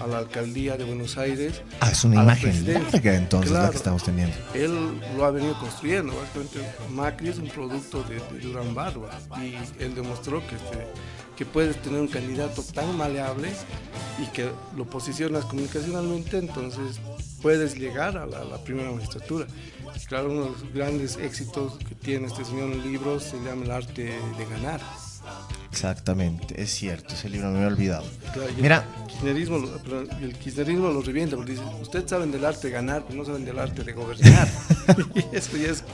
a 0.00 0.06
la 0.06 0.18
alcaldía 0.18 0.76
de 0.76 0.84
Buenos 0.84 1.18
Aires. 1.18 1.62
Ah, 1.80 1.90
es 1.90 2.04
una 2.04 2.22
imagen 2.22 2.72
larga 2.72 3.14
entonces 3.14 3.52
la 3.52 3.70
que 3.70 3.76
estamos 3.76 4.04
teniendo. 4.04 4.36
Él 4.54 4.72
lo 5.16 5.24
ha 5.24 5.30
venido 5.30 5.58
construyendo. 5.58 6.14
Básicamente, 6.16 6.60
Macri 6.90 7.28
es 7.28 7.38
un 7.38 7.48
producto 7.48 8.02
de, 8.04 8.16
de 8.16 8.40
Durán 8.40 8.74
Barba 8.74 9.10
y 9.40 9.54
él 9.82 9.94
demostró 9.94 10.40
que, 10.46 10.54
este, 10.54 10.86
que 11.36 11.44
puedes 11.44 11.80
tener 11.82 12.00
un 12.00 12.08
candidato 12.08 12.62
tan 12.62 12.96
maleable 12.96 13.50
y 14.22 14.26
que 14.26 14.50
lo 14.76 14.84
posicionas 14.84 15.44
comunicacionalmente, 15.44 16.38
entonces 16.38 17.00
puedes 17.42 17.76
llegar 17.76 18.16
a 18.16 18.26
la, 18.26 18.44
la 18.44 18.58
primera 18.58 18.90
magistratura. 18.90 19.46
Claro, 20.08 20.30
uno 20.30 20.44
de 20.44 20.50
los 20.50 20.72
grandes 20.72 21.16
éxitos 21.18 21.76
que 21.86 21.94
tiene 21.94 22.28
este 22.28 22.42
señor 22.42 22.72
en 22.72 22.82
libros 22.82 23.24
se 23.24 23.36
llama 23.44 23.64
El 23.64 23.70
arte 23.70 24.04
de 24.04 24.44
ganar. 24.50 24.80
Exactamente, 25.70 26.60
es 26.62 26.70
cierto, 26.70 27.12
ese 27.12 27.28
libro 27.28 27.50
me 27.50 27.58
había 27.58 27.68
olvidado. 27.68 28.06
Claro, 28.32 28.48
y 28.48 28.54
el 28.54 28.62
Mira, 28.62 28.86
kirchnerismo, 29.06 29.58
el 30.22 30.32
kirchnerismo 30.34 30.88
lo 30.88 31.02
revienta 31.02 31.36
porque 31.36 31.52
dice, 31.52 31.64
ustedes 31.82 32.08
saben 32.08 32.32
del 32.32 32.46
arte 32.46 32.68
de 32.68 32.72
ganar, 32.72 33.04
pero 33.06 33.18
no 33.18 33.24
saben 33.26 33.44
del 33.44 33.58
arte 33.58 33.84
de 33.84 33.92
gobernar. 33.92 34.48
y 35.14 35.36
eso 35.36 35.56
ya 35.58 35.72
es... 35.72 35.84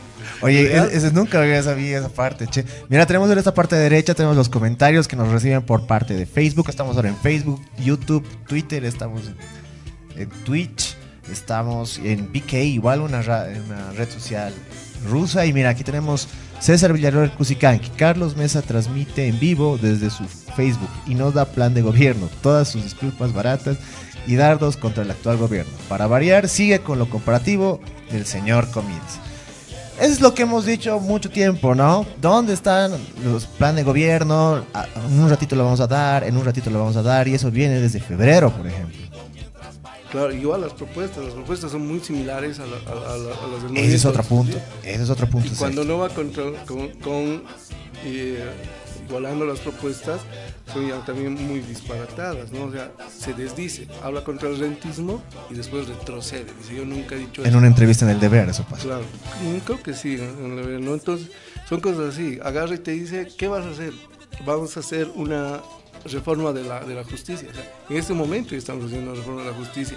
Oye, 0.43 1.11
nunca 1.13 1.43
había 1.43 1.61
sabido 1.65 1.99
esa 1.99 2.09
parte, 2.09 2.47
che. 2.47 2.65
Mira, 2.89 3.07
tenemos 3.07 3.29
en 3.31 3.39
esta 3.39 3.53
parte 3.53 3.75
derecha, 3.75 4.15
tenemos 4.15 4.37
los 4.37 4.49
comentarios 4.49 5.09
que 5.09 5.17
nos 5.17 5.29
reciben 5.29 5.63
por 5.63 5.89
parte 5.89 6.15
de 6.15 6.25
Facebook. 6.25 6.69
Estamos 6.69 6.95
ahora 6.95 7.09
en 7.09 7.17
Facebook, 7.17 7.61
YouTube, 7.85 8.25
Twitter, 8.47 8.85
estamos 8.85 9.23
en, 9.27 10.23
en 10.23 10.29
Twitch, 10.45 10.97
estamos 11.31 11.99
en 11.99 12.33
BK, 12.33 12.53
igual 12.55 13.01
una, 13.01 13.23
red 13.23 14.11
social 14.11 14.53
rusa. 15.09 15.47
Y 15.47 15.53
mira, 15.53 15.71
aquí 15.71 15.85
tenemos 15.85 16.29
César 16.61 16.93
Villarreal 16.93 17.35
Cusicanqui. 17.35 17.91
Carlos 17.91 18.37
Mesa 18.37 18.63
transmite 18.63 19.27
en 19.29 19.39
vivo 19.39 19.79
desde 19.81 20.11
su 20.11 20.25
Facebook 20.57 20.91
y 21.07 21.15
nos 21.15 21.35
da 21.35 21.45
plan 21.45 21.75
de 21.75 21.83
gobierno, 21.83 22.29
todas 22.43 22.69
sus 22.69 22.85
disculpas 22.85 23.33
baratas 23.33 23.77
y 24.27 24.37
dardos 24.37 24.77
contra 24.77 25.03
el 25.03 25.11
actual 25.11 25.37
gobierno. 25.37 25.73
Para 25.89 26.07
variar, 26.07 26.49
sigue 26.49 26.81
con 26.81 26.99
lo 26.99 27.09
comparativo 27.11 27.81
del 28.11 28.25
señor 28.25 28.71
Comienza. 28.71 29.21
Eso 30.01 30.13
es 30.13 30.21
lo 30.21 30.35
que 30.35 30.43
hemos 30.43 30.67
dicho 30.67 30.99
mucho 30.99 31.31
tiempo, 31.31 31.75
¿no? 31.75 32.05
¿Dónde 32.21 32.53
están 32.53 32.93
los 33.23 33.47
planes 33.47 33.77
de 33.77 33.83
gobierno? 33.85 34.65
En 35.09 35.21
un 35.21 35.31
ratito 35.31 35.55
lo 35.55 35.65
vamos 35.65 35.81
a 35.81 35.87
dar, 35.87 36.25
en 36.25 36.37
un 36.37 36.45
ratito 36.45 36.69
lo 36.69 36.81
vamos 36.81 36.97
a 36.97 37.03
dar, 37.03 37.29
y 37.29 37.35
eso 37.35 37.49
viene 37.51 37.79
desde 37.79 38.01
febrero, 38.01 38.51
por 38.51 38.67
ejemplo. 38.67 39.04
Claro, 40.15 40.33
igual 40.33 40.61
las 40.61 40.73
propuestas, 40.73 41.25
las 41.25 41.35
propuestas 41.35 41.73
son 41.73 41.87
muy 41.89 41.99
similares 41.99 42.61
a, 42.61 42.67
la- 42.67 42.77
a- 42.77 43.15
a 43.15 43.17
la- 43.19 43.35
a 43.35 43.47
las 43.49 43.63
del 43.65 43.77
Ese 43.77 43.97
es 43.97 44.05
otro 44.05 44.23
punto. 44.23 44.57
Ese 44.85 45.03
es 45.03 45.11
otro 45.11 45.27
punto. 45.27 45.49
Y 45.53 45.57
cuando 45.57 45.85
no 45.85 45.99
va 45.99 46.09
contra- 46.09 46.65
con, 46.65 46.89
con, 47.01 47.43
eh, 48.05 48.45
igualando 49.09 49.45
las 49.45 49.59
propuestas, 49.59 50.21
son 50.73 50.87
ya 50.89 51.05
también 51.05 51.35
muy 51.35 51.59
disparatadas, 51.61 52.53
¿no? 52.53 52.67
O 52.67 52.71
sea, 52.73 52.93
se 53.15 53.35
desdice, 53.35 53.89
habla 54.05 54.23
contra 54.23 54.49
el 54.49 54.59
rentismo 54.59 55.21
y 55.51 55.55
después 55.55 55.89
retrocede. 55.89 56.47
Dice, 56.61 56.77
yo 56.77 56.85
nunca 56.85 57.17
he 57.17 57.19
dicho 57.19 57.43
En 57.43 57.49
eso. 57.49 57.59
una 57.59 57.67
entrevista 57.67 58.05
en 58.05 58.13
el 58.13 58.21
deber, 58.21 58.49
eso 58.49 58.65
pasa. 58.71 58.85
Claro, 58.85 59.05
creo 59.67 59.83
que 59.83 59.95
sí. 59.95 60.15
En 60.15 60.57
la 60.57 60.63
verdad, 60.63 60.79
¿no? 60.79 60.95
Entonces, 60.95 61.27
son 61.69 61.81
cosas 61.81 62.15
así. 62.15 62.39
Agarra 62.43 62.77
y 62.77 62.79
te 62.79 62.93
dice, 62.93 63.27
¿qué 63.37 63.49
vas 63.49 63.67
a 63.67 63.71
hacer? 63.71 63.93
Vamos 64.47 64.77
a 64.77 64.81
hacer 64.81 65.11
una 65.17 65.61
reforma 66.05 66.53
de 66.53 66.65
la, 66.65 66.81
de 66.81 66.95
la 66.95 67.05
justicia. 67.05 67.49
O 67.51 67.55
sea, 67.55 67.73
en 67.91 67.97
este 67.97 68.13
momento 68.13 68.51
ya 68.51 68.59
estamos 68.59 68.87
haciendo 68.87 69.11
una 69.11 69.19
reforma 69.21 69.43
de 69.43 69.51
la 69.51 69.57
justicia. 69.57 69.97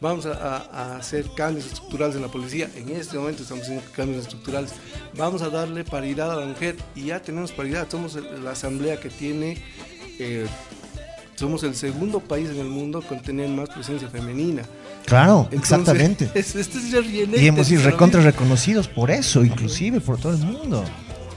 Vamos 0.00 0.26
a, 0.26 0.96
hacer 0.96 1.26
cambios 1.36 1.66
estructurales 1.66 2.14
en 2.16 2.22
la 2.22 2.28
policía. 2.28 2.70
En 2.76 2.88
este 2.90 3.18
momento 3.18 3.42
estamos 3.42 3.64
haciendo 3.64 3.82
cambios 3.96 4.22
estructurales. 4.22 4.70
Vamos 5.16 5.42
a 5.42 5.50
darle 5.50 5.82
paridad 5.84 6.30
a 6.32 6.36
la 6.36 6.46
mujer 6.46 6.76
y 6.94 7.06
ya 7.06 7.20
tenemos 7.20 7.50
paridad. 7.50 7.88
Somos 7.90 8.14
la 8.14 8.52
asamblea 8.52 9.00
que 9.00 9.10
tiene... 9.10 9.60
eh, 10.18 10.46
somos 11.34 11.62
el 11.62 11.76
segundo 11.76 12.18
país 12.18 12.50
en 12.50 12.58
el 12.58 12.66
mundo 12.66 13.00
con 13.00 13.22
tener 13.22 13.48
más 13.48 13.68
presencia 13.68 14.08
femenina. 14.08 14.62
Claro, 15.06 15.48
Entonces, 15.52 15.58
exactamente. 15.60 16.30
es- 16.34 16.56
este 16.56 16.78
es 16.78 17.40
Y 17.40 17.46
hemos 17.46 17.68
sido 17.68 17.82
recontra 17.82 18.20
reconocidos 18.20 18.88
por 18.88 19.10
eso, 19.12 19.44
inclusive 19.44 20.00
por 20.00 20.18
todo 20.18 20.32
el 20.32 20.40
mundo. 20.40 20.84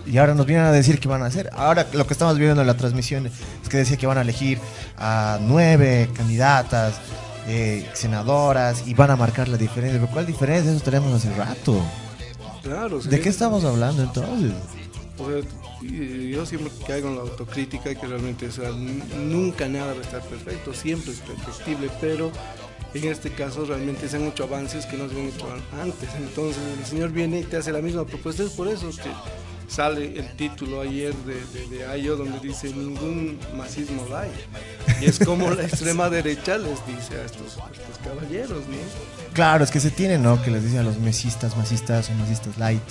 Y 0.06 0.18
ahora 0.18 0.34
nos 0.34 0.46
vienen 0.46 0.66
a 0.66 0.72
decir 0.72 1.00
qué 1.00 1.08
van 1.08 1.22
a 1.24 1.28
hacer. 1.28 1.50
Ahora 1.54 1.86
lo 1.94 2.06
que 2.08 2.14
estamos 2.14 2.38
viendo 2.38 2.60
en 2.62 2.68
la 2.68 2.76
transmisión 2.78 3.28
es 3.28 3.70
que 3.70 3.78
decía 3.78 3.98
que 3.98 4.08
van 4.08 4.18
a 4.18 4.22
elegir 4.22 4.60
a 4.98 5.38
nueve 5.42 6.10
candidatas, 6.16 6.96
eh, 7.48 7.88
senadoras, 7.94 8.84
y 8.88 8.94
van 8.94 9.12
a 9.12 9.16
marcar 9.16 9.48
la 9.48 9.58
diferencia. 9.58 10.00
¿Pero 10.00 10.12
cuál 10.12 10.26
diferencia? 10.26 10.72
Eso 10.72 10.82
tenemos 10.84 11.14
hace 11.14 11.34
rato. 11.36 11.82
Claro, 12.64 12.98
¿De 12.98 13.04
sería- 13.04 13.22
qué 13.22 13.30
estamos 13.30 13.64
hablando 13.64 14.04
entonces? 14.04 14.52
O 15.18 15.28
sea, 15.30 15.42
yo 15.82 16.46
siempre 16.46 16.72
caigo 16.88 17.10
en 17.10 17.16
la 17.16 17.22
autocrítica 17.22 17.94
que 17.96 18.08
realmente 18.08 18.48
o 18.48 18.52
sea, 18.52 18.70
n- 18.70 19.04
nunca 19.26 19.68
nada 19.68 19.94
va 19.94 20.00
a 20.00 20.02
estar 20.04 20.22
perfecto, 20.22 20.74
siempre 20.74 21.12
es 21.12 21.20
perfectible, 21.20 21.90
pero 22.00 22.32
en 22.94 23.06
este 23.06 23.32
caso 23.32 23.66
realmente 23.66 24.08
se 24.10 24.18
han 24.18 24.24
hecho 24.28 24.44
avances 24.44 24.86
que 24.86 24.98
no 24.98 25.08
se 25.08 25.16
habían 25.16 25.30
hecho 25.30 25.48
an- 25.52 25.82
antes. 25.82 26.10
Entonces 26.18 26.62
el 26.80 26.86
señor 26.86 27.10
viene 27.12 27.40
y 27.40 27.44
te 27.44 27.58
hace 27.58 27.72
la 27.72 27.82
misma 27.82 28.06
propuesta, 28.06 28.44
es 28.44 28.52
por 28.52 28.68
eso 28.68 28.90
que 28.92 29.10
sale 29.72 30.20
el 30.20 30.30
título 30.36 30.82
ayer 30.82 31.14
de, 31.14 31.36
de, 31.54 31.68
de 31.78 31.86
Ayo 31.88 32.18
donde 32.18 32.40
dice 32.40 32.68
ningún 32.74 33.40
masismo 33.56 34.06
hay. 34.16 34.30
Y 35.02 35.06
es 35.06 35.18
como 35.20 35.50
la 35.52 35.64
extrema 35.68 36.10
derecha 36.10 36.58
les 36.58 36.86
dice 36.86 37.16
a 37.22 37.26
estos, 37.26 37.58
a 37.58 37.70
estos 37.72 37.98
caballeros, 38.04 38.68
¿no? 38.68 38.78
Claro, 39.34 39.64
es 39.64 39.72
que 39.72 39.80
se 39.80 39.92
tiene, 39.92 40.18
¿no? 40.18 40.42
Que 40.44 40.52
les 40.52 40.64
dicen 40.64 40.80
a 40.80 40.84
los 40.84 40.98
mesistas, 41.00 41.56
masistas 41.56 42.10
o 42.10 42.14
masistas 42.16 42.58
light 42.58 42.82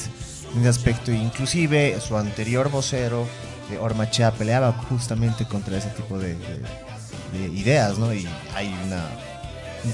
en 0.54 0.60
ese 0.60 0.68
aspecto. 0.70 1.12
Inclusive 1.12 2.00
su 2.00 2.16
anterior 2.16 2.70
vocero, 2.70 3.26
eh, 3.70 3.76
Ormachea, 3.78 4.32
peleaba 4.32 4.72
justamente 4.72 5.44
contra 5.46 5.76
ese 5.76 5.88
tipo 5.90 6.18
de, 6.18 6.34
de- 6.34 7.38
de 7.38 7.46
ideas, 7.58 7.98
¿no? 7.98 8.12
Y 8.14 8.26
hay 8.56 8.74
una 8.86 9.04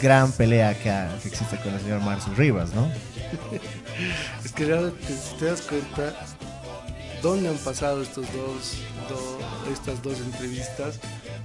gran 0.00 0.30
pelea 0.32 0.78
que, 0.78 0.90
ha- 0.90 1.18
que 1.20 1.28
existe 1.28 1.56
con 1.58 1.74
el 1.74 1.80
señor 1.80 2.00
Marcel 2.00 2.36
Rivas, 2.36 2.72
¿no? 2.74 2.88
Es 4.44 4.52
que 4.52 4.66
realmente, 4.66 5.06
si 5.08 5.36
te 5.38 5.46
das 5.46 5.62
cuenta, 5.62 6.14
¿dónde 7.26 7.48
han 7.48 7.56
pasado 7.58 8.02
estos 8.02 8.24
dos, 8.32 8.78
do- 9.08 9.72
estas 9.72 10.00
dos 10.02 10.18
entrevistas, 10.20 11.00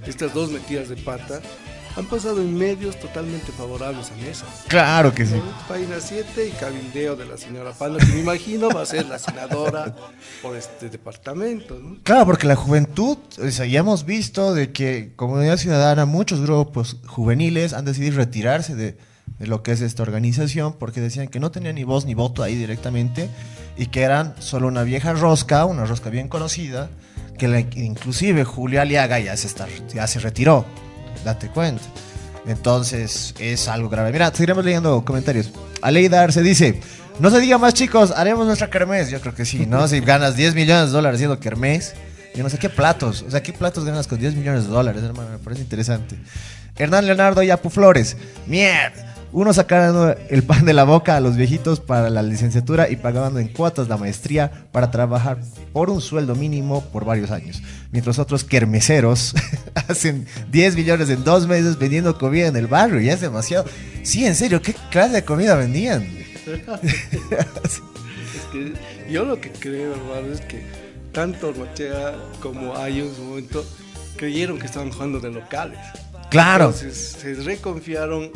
estas 0.06 0.32
dos 0.32 0.50
metidas 0.52 0.88
de 0.88 0.96
pata? 0.96 1.40
Han 1.96 2.06
pasado 2.06 2.40
en 2.40 2.56
medios 2.56 2.98
totalmente 2.98 3.52
favorables 3.52 4.10
a 4.12 4.16
Mesa. 4.16 4.46
Claro 4.68 5.12
que 5.12 5.26
sí. 5.26 5.34
Página 5.68 5.96
7 6.00 6.48
y 6.48 6.50
cabildeo 6.52 7.16
de 7.16 7.26
la 7.26 7.36
señora 7.36 7.72
Panda, 7.72 7.98
que 7.98 8.06
me 8.12 8.20
imagino 8.20 8.70
va 8.70 8.80
a 8.82 8.86
ser 8.86 9.04
la 9.06 9.18
senadora 9.18 9.94
por 10.40 10.56
este 10.56 10.88
departamento. 10.88 11.78
¿no? 11.78 11.98
Claro, 12.02 12.24
porque 12.24 12.46
la 12.46 12.56
juventud, 12.56 13.18
o 13.44 13.50
sea, 13.50 13.66
ya 13.66 13.80
hemos 13.80 14.06
visto 14.06 14.54
de 14.54 14.72
que 14.72 15.12
Comunidad 15.16 15.58
Ciudadana, 15.58 16.06
muchos 16.06 16.40
grupos 16.40 16.96
juveniles 17.06 17.74
han 17.74 17.84
decidido 17.84 18.16
retirarse 18.16 18.74
de, 18.74 18.96
de 19.38 19.46
lo 19.46 19.62
que 19.62 19.72
es 19.72 19.82
esta 19.82 20.02
organización 20.02 20.74
porque 20.78 21.02
decían 21.02 21.28
que 21.28 21.40
no 21.40 21.50
tenían 21.50 21.74
ni 21.74 21.84
voz 21.84 22.06
ni 22.06 22.14
voto 22.14 22.42
ahí 22.42 22.54
directamente 22.56 23.28
y 23.76 23.86
que 23.86 24.02
eran 24.02 24.34
solo 24.38 24.68
una 24.68 24.82
vieja 24.82 25.12
rosca, 25.12 25.64
una 25.64 25.84
rosca 25.84 26.10
bien 26.10 26.28
conocida, 26.28 26.88
que 27.38 27.66
inclusive 27.76 28.44
Julio 28.44 28.80
Aliaga 28.80 29.18
ya 29.18 29.36
se, 29.36 29.46
está, 29.46 29.66
ya 29.92 30.06
se 30.06 30.20
retiró, 30.20 30.64
date 31.24 31.48
cuenta. 31.48 31.82
Entonces 32.46 33.34
es 33.38 33.68
algo 33.68 33.88
grave. 33.88 34.12
Mira, 34.12 34.30
seguiremos 34.32 34.64
leyendo 34.64 35.04
comentarios. 35.04 35.52
Aleida 35.80 36.22
Arce 36.22 36.42
dice, 36.42 36.80
no 37.18 37.30
se 37.30 37.40
diga 37.40 37.58
más 37.58 37.74
chicos, 37.74 38.10
haremos 38.10 38.46
nuestra 38.46 38.68
kermés. 38.68 39.10
Yo 39.10 39.20
creo 39.20 39.34
que 39.34 39.44
sí, 39.44 39.66
¿no? 39.66 39.86
Si 39.88 40.00
ganas 40.00 40.36
10 40.36 40.54
millones 40.54 40.86
de 40.86 40.92
dólares 40.92 41.18
haciendo 41.18 41.38
kermés, 41.38 41.94
yo 42.34 42.42
no 42.42 42.50
sé 42.50 42.58
qué 42.58 42.68
platos, 42.68 43.22
o 43.22 43.30
sea, 43.30 43.42
qué 43.42 43.52
platos 43.52 43.84
ganas 43.84 44.06
con 44.06 44.18
10 44.18 44.34
millones 44.34 44.64
de 44.64 44.70
dólares, 44.70 45.02
hermano, 45.02 45.30
me 45.30 45.38
parece 45.38 45.62
interesante. 45.62 46.16
Hernán 46.76 47.06
Leonardo 47.06 47.42
Yapu 47.42 47.68
Flores, 47.68 48.16
mierda. 48.46 49.11
Uno 49.32 49.52
sacando 49.54 50.14
el 50.28 50.42
pan 50.42 50.66
de 50.66 50.74
la 50.74 50.84
boca 50.84 51.16
a 51.16 51.20
los 51.20 51.36
viejitos 51.36 51.80
para 51.80 52.10
la 52.10 52.22
licenciatura 52.22 52.90
y 52.90 52.96
pagando 52.96 53.40
en 53.40 53.48
cuotas 53.48 53.88
la 53.88 53.96
maestría 53.96 54.66
para 54.72 54.90
trabajar 54.90 55.38
por 55.72 55.88
un 55.88 56.02
sueldo 56.02 56.34
mínimo 56.34 56.82
por 56.92 57.06
varios 57.06 57.30
años. 57.30 57.62
Mientras 57.92 58.18
otros 58.18 58.44
kermeseros 58.44 59.34
hacen 59.88 60.26
10 60.50 60.76
millones 60.76 61.08
en 61.08 61.24
dos 61.24 61.46
meses 61.46 61.78
vendiendo 61.78 62.18
comida 62.18 62.48
en 62.48 62.56
el 62.56 62.66
barrio. 62.66 63.00
Ya 63.00 63.14
es 63.14 63.22
demasiado. 63.22 63.64
Sí, 64.02 64.26
en 64.26 64.34
serio, 64.34 64.60
¿qué 64.60 64.74
clase 64.90 65.14
de 65.14 65.24
comida 65.24 65.54
vendían? 65.54 66.06
Es 68.34 68.46
que 68.50 68.72
yo 69.10 69.24
lo 69.24 69.40
que 69.40 69.50
creo, 69.50 69.92
hermano, 69.92 70.32
es 70.32 70.40
que 70.42 70.62
tanto 71.12 71.52
Rochea 71.52 72.14
como 72.40 72.76
Ayo 72.76 73.04
en 73.04 73.14
su 73.14 73.22
momento 73.22 73.64
creyeron 74.16 74.58
que 74.58 74.66
estaban 74.66 74.90
jugando 74.90 75.20
de 75.20 75.30
locales. 75.30 75.78
Claro. 76.30 76.66
Entonces 76.66 77.16
se 77.18 77.34
reconfiaron, 77.34 78.30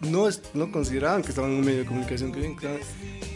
no, 0.00 0.28
es- 0.28 0.42
no 0.54 0.70
consideraban 0.72 1.22
que 1.22 1.28
estaban 1.30 1.50
en 1.52 1.58
un 1.58 1.64
medio 1.64 1.80
de 1.80 1.86
comunicación 1.86 2.32
que 2.32 2.40
bien, 2.40 2.56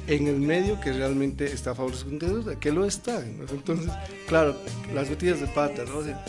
en 0.07 0.27
el 0.29 0.37
medio 0.40 0.81
que 0.81 0.92
realmente 0.92 1.44
está 1.46 1.70
a 1.70 1.74
favor 1.74 1.92
de 1.92 1.98
su 1.98 2.05
punto 2.07 2.27
de 2.27 2.35
vista, 2.37 2.59
que 2.61 2.72
lo 2.72 2.85
está. 2.85 3.20
¿no? 3.20 3.44
Entonces, 3.50 3.90
claro, 4.27 4.57
las 4.94 5.09
metidas 5.09 5.40
de 5.40 5.46
pata, 5.48 5.85
¿no? 5.87 5.98
O 5.98 6.05
sea, 6.05 6.22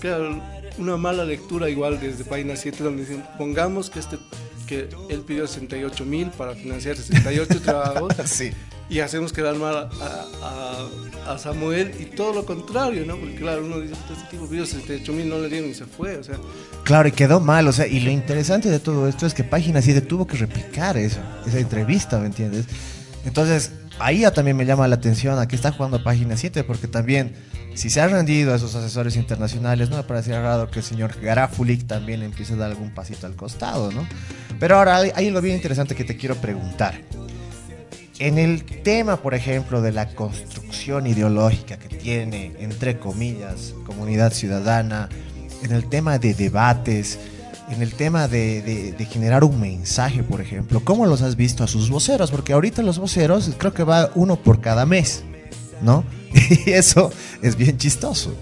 claro, 0.00 0.40
una 0.78 0.96
mala 0.96 1.24
lectura 1.24 1.68
igual 1.68 2.00
desde 2.00 2.24
página 2.24 2.56
7 2.56 2.82
donde 2.82 3.02
dicen, 3.02 3.24
pongamos 3.38 3.90
que 3.90 3.98
este 4.00 4.18
que 4.66 4.88
él 5.08 5.22
pidió 5.22 5.48
68 5.48 6.04
mil 6.04 6.30
para 6.30 6.54
financiar 6.54 6.96
68 6.96 7.60
trabajos 7.64 8.14
Sí. 8.24 8.52
Y 8.90 9.00
hacemos 9.00 9.32
quedar 9.32 9.54
mal 9.56 9.74
a, 9.76 9.88
a- 10.42 10.86
a 11.32 11.38
Samuel 11.38 11.92
y 12.00 12.06
todo 12.06 12.32
lo 12.32 12.44
contrario, 12.44 13.04
¿no? 13.06 13.16
Porque 13.16 13.36
claro, 13.36 13.64
uno 13.64 13.78
dice, 13.80 13.94
este 13.94 14.14
tipo 14.30 14.46
pidió 14.48 14.66
68 14.66 15.12
mil, 15.12 15.28
no 15.28 15.38
le 15.38 15.48
dieron 15.48 15.70
y 15.70 15.74
se 15.74 15.84
fue, 15.84 16.16
o 16.16 16.24
sea, 16.24 16.36
Claro, 16.82 17.08
y 17.08 17.12
quedó 17.12 17.38
mal, 17.40 17.68
o 17.68 17.72
sea, 17.72 17.86
y 17.86 18.00
lo 18.00 18.10
interesante 18.10 18.68
de 18.68 18.80
todo 18.80 19.06
esto 19.06 19.26
es 19.26 19.34
que 19.34 19.44
Página 19.44 19.80
7 19.80 20.00
tuvo 20.00 20.26
que 20.26 20.36
replicar 20.38 20.96
eso, 20.96 21.20
esa 21.46 21.58
entrevista, 21.60 22.18
¿me 22.18 22.26
entiendes? 22.26 22.64
Entonces, 23.24 23.70
ahí 24.00 24.20
ya 24.20 24.32
también 24.32 24.56
me 24.56 24.64
llama 24.64 24.88
la 24.88 24.96
atención 24.96 25.38
a 25.38 25.46
qué 25.46 25.54
está 25.56 25.70
jugando 25.72 26.02
Página 26.02 26.36
7, 26.36 26.64
porque 26.64 26.88
también, 26.88 27.34
si 27.74 27.90
se 27.90 28.00
ha 28.00 28.08
rendido 28.08 28.52
a 28.52 28.56
esos 28.56 28.74
asesores 28.74 29.14
internacionales, 29.14 29.90
no 29.90 29.98
me 29.98 30.02
parece 30.04 30.32
raro 30.40 30.70
que 30.70 30.78
el 30.80 30.84
señor 30.84 31.14
Garafulik 31.20 31.86
también 31.86 32.22
empiece 32.22 32.54
a 32.54 32.56
dar 32.56 32.70
algún 32.70 32.92
pasito 32.94 33.26
al 33.26 33.36
costado, 33.36 33.92
¿no? 33.92 34.08
Pero 34.58 34.78
ahora 34.78 34.96
hay, 34.96 35.12
hay 35.14 35.28
algo 35.28 35.42
bien 35.42 35.54
interesante 35.56 35.94
que 35.94 36.02
te 36.04 36.16
quiero 36.16 36.34
preguntar. 36.36 37.02
En 38.20 38.36
el 38.38 38.64
tema, 38.64 39.16
por 39.16 39.32
ejemplo, 39.34 39.80
de 39.80 39.92
la 39.92 40.08
construcción 40.14 41.06
ideológica 41.06 41.78
que 41.78 41.88
tiene, 41.96 42.52
entre 42.58 42.98
comillas, 42.98 43.74
comunidad 43.86 44.32
ciudadana, 44.32 45.08
en 45.62 45.72
el 45.72 45.88
tema 45.88 46.18
de 46.18 46.34
debates, 46.34 47.18
en 47.70 47.80
el 47.80 47.94
tema 47.94 48.28
de, 48.28 48.60
de- 48.62 48.92
de 48.92 49.04
generar 49.06 49.42
un 49.42 49.58
mensaje, 49.58 50.22
por 50.22 50.40
ejemplo, 50.42 50.80
¿cómo 50.84 51.06
los 51.06 51.22
has 51.22 51.34
visto 51.36 51.64
a 51.64 51.66
sus 51.66 51.88
voceros? 51.88 52.30
Porque 52.30 52.52
ahorita 52.52 52.82
los 52.82 52.98
voceros 52.98 53.50
creo 53.56 53.72
que 53.72 53.84
va 53.84 54.10
uno 54.14 54.36
por 54.36 54.60
cada 54.60 54.84
mes, 54.84 55.24
¿no? 55.80 56.04
Y 56.66 56.70
eso 56.72 57.10
es 57.42 57.56
bien 57.56 57.78
chistoso. 57.78 58.34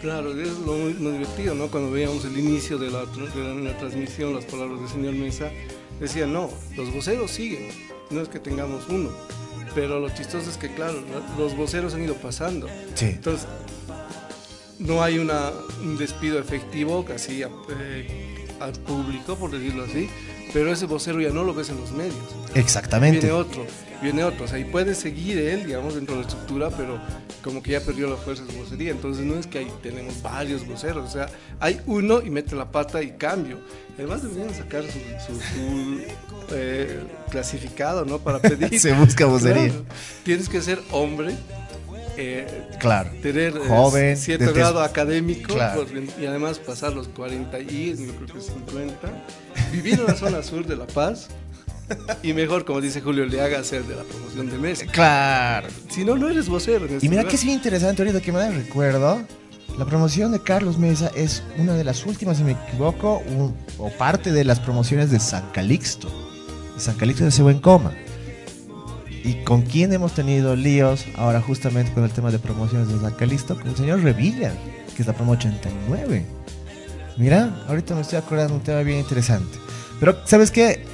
Claro, 0.00 0.30
es 0.40 0.48
lo 0.64 0.74
muy, 0.74 0.92
divertido, 0.92 1.56
¿no? 1.56 1.66
Cuando 1.68 1.90
veíamos 1.90 2.24
el 2.24 2.38
inicio 2.38 2.78
de 2.78 2.88
la, 2.88 3.00
de 3.00 3.64
la 3.64 3.76
transmisión, 3.78 4.32
las 4.36 4.44
palabras 4.44 4.78
del 4.80 4.88
señor 4.88 5.14
Mesa, 5.14 5.50
decía, 5.98 6.24
no, 6.26 6.48
los 6.76 6.94
voceros 6.94 7.32
siguen, 7.32 7.68
no 8.10 8.20
es 8.22 8.28
que 8.28 8.38
tengamos 8.38 8.88
uno. 8.88 9.10
Pero 9.74 10.00
lo 10.00 10.08
chistoso 10.10 10.50
es 10.50 10.56
que, 10.56 10.72
claro, 10.74 10.94
la- 11.12 11.36
los 11.38 11.56
voceros 11.56 11.94
han 11.94 12.02
ido 12.04 12.14
pasando. 12.14 12.66
Sí. 12.94 13.06
Entonces, 13.06 13.46
no 14.78 15.02
hay 15.02 15.18
una, 15.18 15.50
un 15.82 15.96
despido 15.98 16.38
efectivo 16.38 17.04
casi 17.04 17.42
eh, 17.42 18.46
al 18.60 18.72
público, 18.72 19.36
por 19.36 19.50
decirlo 19.50 19.84
así, 19.84 20.08
pero 20.52 20.72
ese 20.72 20.86
vocero 20.86 21.20
ya 21.20 21.30
no 21.30 21.44
lo 21.44 21.54
ves 21.54 21.68
en 21.70 21.80
los 21.80 21.92
medios. 21.92 22.14
Exactamente. 22.54 23.20
Viene 23.20 23.32
otro, 23.32 23.66
viene 24.02 24.24
otro. 24.24 24.44
O 24.44 24.48
sea, 24.48 24.58
y 24.58 24.64
puede 24.64 24.94
seguir 24.94 25.38
él, 25.38 25.66
digamos, 25.66 25.94
dentro 25.94 26.14
de 26.16 26.22
la 26.22 26.28
estructura, 26.28 26.70
pero 26.70 26.98
como 27.42 27.62
que 27.62 27.72
ya 27.72 27.80
perdió 27.80 28.08
la 28.08 28.16
fuerza 28.16 28.44
de 28.44 28.52
su 28.52 28.58
vocería. 28.58 28.90
Entonces 28.90 29.24
no 29.24 29.34
es 29.38 29.46
que 29.46 29.58
ahí 29.58 29.70
tenemos 29.82 30.20
varios 30.22 30.66
voceros. 30.66 31.08
O 31.08 31.12
sea, 31.12 31.28
hay 31.60 31.80
uno 31.86 32.20
y 32.22 32.30
mete 32.30 32.56
la 32.56 32.70
pata 32.70 33.02
y 33.02 33.12
cambio. 33.12 33.58
Además 33.96 34.22
deberían 34.22 34.54
sacar 34.54 34.84
su, 34.84 34.90
su- 35.26 35.40
su, 35.40 36.00
eh, 36.52 37.00
clasificado, 37.30 38.04
¿no? 38.04 38.18
Para 38.18 38.38
pedir. 38.42 38.78
Se 38.78 38.92
busca 38.92 39.26
vocería. 39.26 39.68
Claro. 39.68 39.84
Tienes 40.24 40.48
que 40.48 40.60
ser 40.62 40.80
hombre. 40.92 41.34
Eh, 42.18 42.68
Claro. 42.78 43.10
Tener 43.22 43.56
eh, 43.56 43.60
Joven, 43.68 44.16
cierto 44.16 44.46
desde- 44.46 44.58
grado 44.58 44.82
académico 44.82 45.54
Claro. 45.54 45.86
pues, 45.90 46.04
y 46.20 46.26
además 46.26 46.58
pasar 46.58 46.92
los 46.92 47.08
40 47.08 47.58
y 47.60 47.96
yo 47.96 48.14
creo 48.14 48.34
que 48.34 48.40
50. 48.40 49.08
Vivir 49.72 49.94
en 49.94 50.06
la 50.06 50.14
zona 50.14 50.42
sur 50.42 50.66
de 50.66 50.76
La 50.76 50.86
Paz. 50.86 51.28
Y 52.22 52.34
mejor, 52.34 52.66
como 52.66 52.82
dice 52.82 53.00
Julio 53.00 53.24
Leaga, 53.24 53.60
hacer 53.60 53.82
de 53.84 53.96
la 53.96 54.02
promoción 54.02 54.50
de 54.50 54.58
mesa. 54.58 54.84
Claro. 54.92 55.68
Si 55.88 56.04
no, 56.04 56.16
no 56.16 56.28
eres 56.28 56.46
vocero. 56.48 56.84
en 56.86 56.94
este 56.96 57.06
Y 57.06 57.08
mira 57.08 57.22
lugar. 57.22 57.30
que 57.30 57.36
es 57.36 57.44
bien 57.44 57.56
interesante 57.56 58.02
ahorita 58.02 58.20
que 58.20 58.30
me 58.30 58.38
da 58.40 58.48
el 58.48 58.56
recuerdo. 58.56 59.22
La 59.78 59.86
promoción 59.86 60.32
de 60.32 60.42
Carlos 60.42 60.76
Mesa 60.76 61.10
es 61.14 61.42
una 61.56 61.74
de 61.74 61.84
las 61.84 62.04
últimas, 62.04 62.36
si 62.38 62.42
me 62.44 62.52
equivoco, 62.52 63.22
un- 63.28 63.54
o 63.78 63.88
parte 63.90 64.32
de 64.32 64.44
las 64.44 64.60
promociones 64.60 65.10
de 65.10 65.18
San 65.20 65.48
Calixto. 65.52 66.10
San 66.76 66.96
Calixto 66.96 67.24
de 67.24 67.42
Buen 67.42 67.60
Coma. 67.60 67.94
Y 69.24 69.44
con 69.44 69.62
quién 69.62 69.92
hemos 69.92 70.14
tenido 70.14 70.56
líos 70.56 71.06
ahora 71.16 71.40
justamente 71.40 71.92
con 71.92 72.04
el 72.04 72.10
tema 72.10 72.30
de 72.30 72.38
promociones 72.38 72.88
de 72.88 73.00
San 73.00 73.14
Calixto, 73.14 73.56
con 73.56 73.68
el 73.68 73.76
señor 73.76 74.00
Revilla, 74.02 74.52
que 74.94 75.02
es 75.02 75.06
la 75.06 75.12
promo 75.12 75.32
89. 75.32 76.24
Mira, 77.16 77.64
ahorita 77.68 77.94
me 77.94 78.02
estoy 78.02 78.18
acordando 78.18 78.54
de 78.54 78.58
un 78.58 78.64
tema 78.64 78.82
bien 78.82 79.00
interesante. 79.00 79.58
Pero, 79.98 80.20
¿sabes 80.24 80.50
qué? 80.50 80.84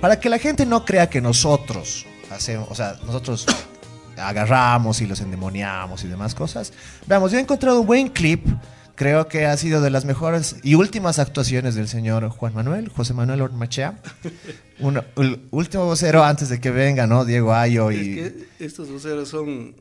Para 0.00 0.20
que 0.20 0.28
la 0.28 0.38
gente 0.38 0.66
no 0.66 0.84
crea 0.84 1.08
que 1.08 1.20
nosotros 1.20 2.06
hacemos, 2.30 2.68
o 2.70 2.74
sea, 2.74 2.96
nosotros 3.06 3.46
agarramos 4.18 5.00
y 5.00 5.06
los 5.06 5.20
endemoniamos 5.20 6.04
y 6.04 6.08
demás 6.08 6.34
cosas. 6.34 6.72
Veamos, 7.06 7.32
yo 7.32 7.38
he 7.38 7.40
encontrado 7.40 7.80
un 7.80 7.86
buen 7.86 8.08
clip. 8.08 8.46
Creo 8.94 9.26
que 9.26 9.46
ha 9.46 9.56
sido 9.56 9.80
de 9.80 9.90
las 9.90 10.04
mejores 10.04 10.56
y 10.62 10.74
últimas 10.74 11.18
actuaciones 11.18 11.74
del 11.74 11.88
señor 11.88 12.28
Juan 12.28 12.54
Manuel, 12.54 12.88
José 12.88 13.14
Manuel 13.14 13.40
Ormachea. 13.40 13.94
Un, 14.80 15.00
el 15.16 15.40
último 15.50 15.84
vocero 15.86 16.22
antes 16.24 16.48
de 16.48 16.60
que 16.60 16.70
venga, 16.70 17.06
¿no? 17.06 17.24
Diego 17.24 17.54
Ayo 17.54 17.90
Es 17.90 17.98
y. 18.06 18.14
que 18.14 18.34
estos 18.60 18.90
voceros 18.90 19.28
son 19.28 19.74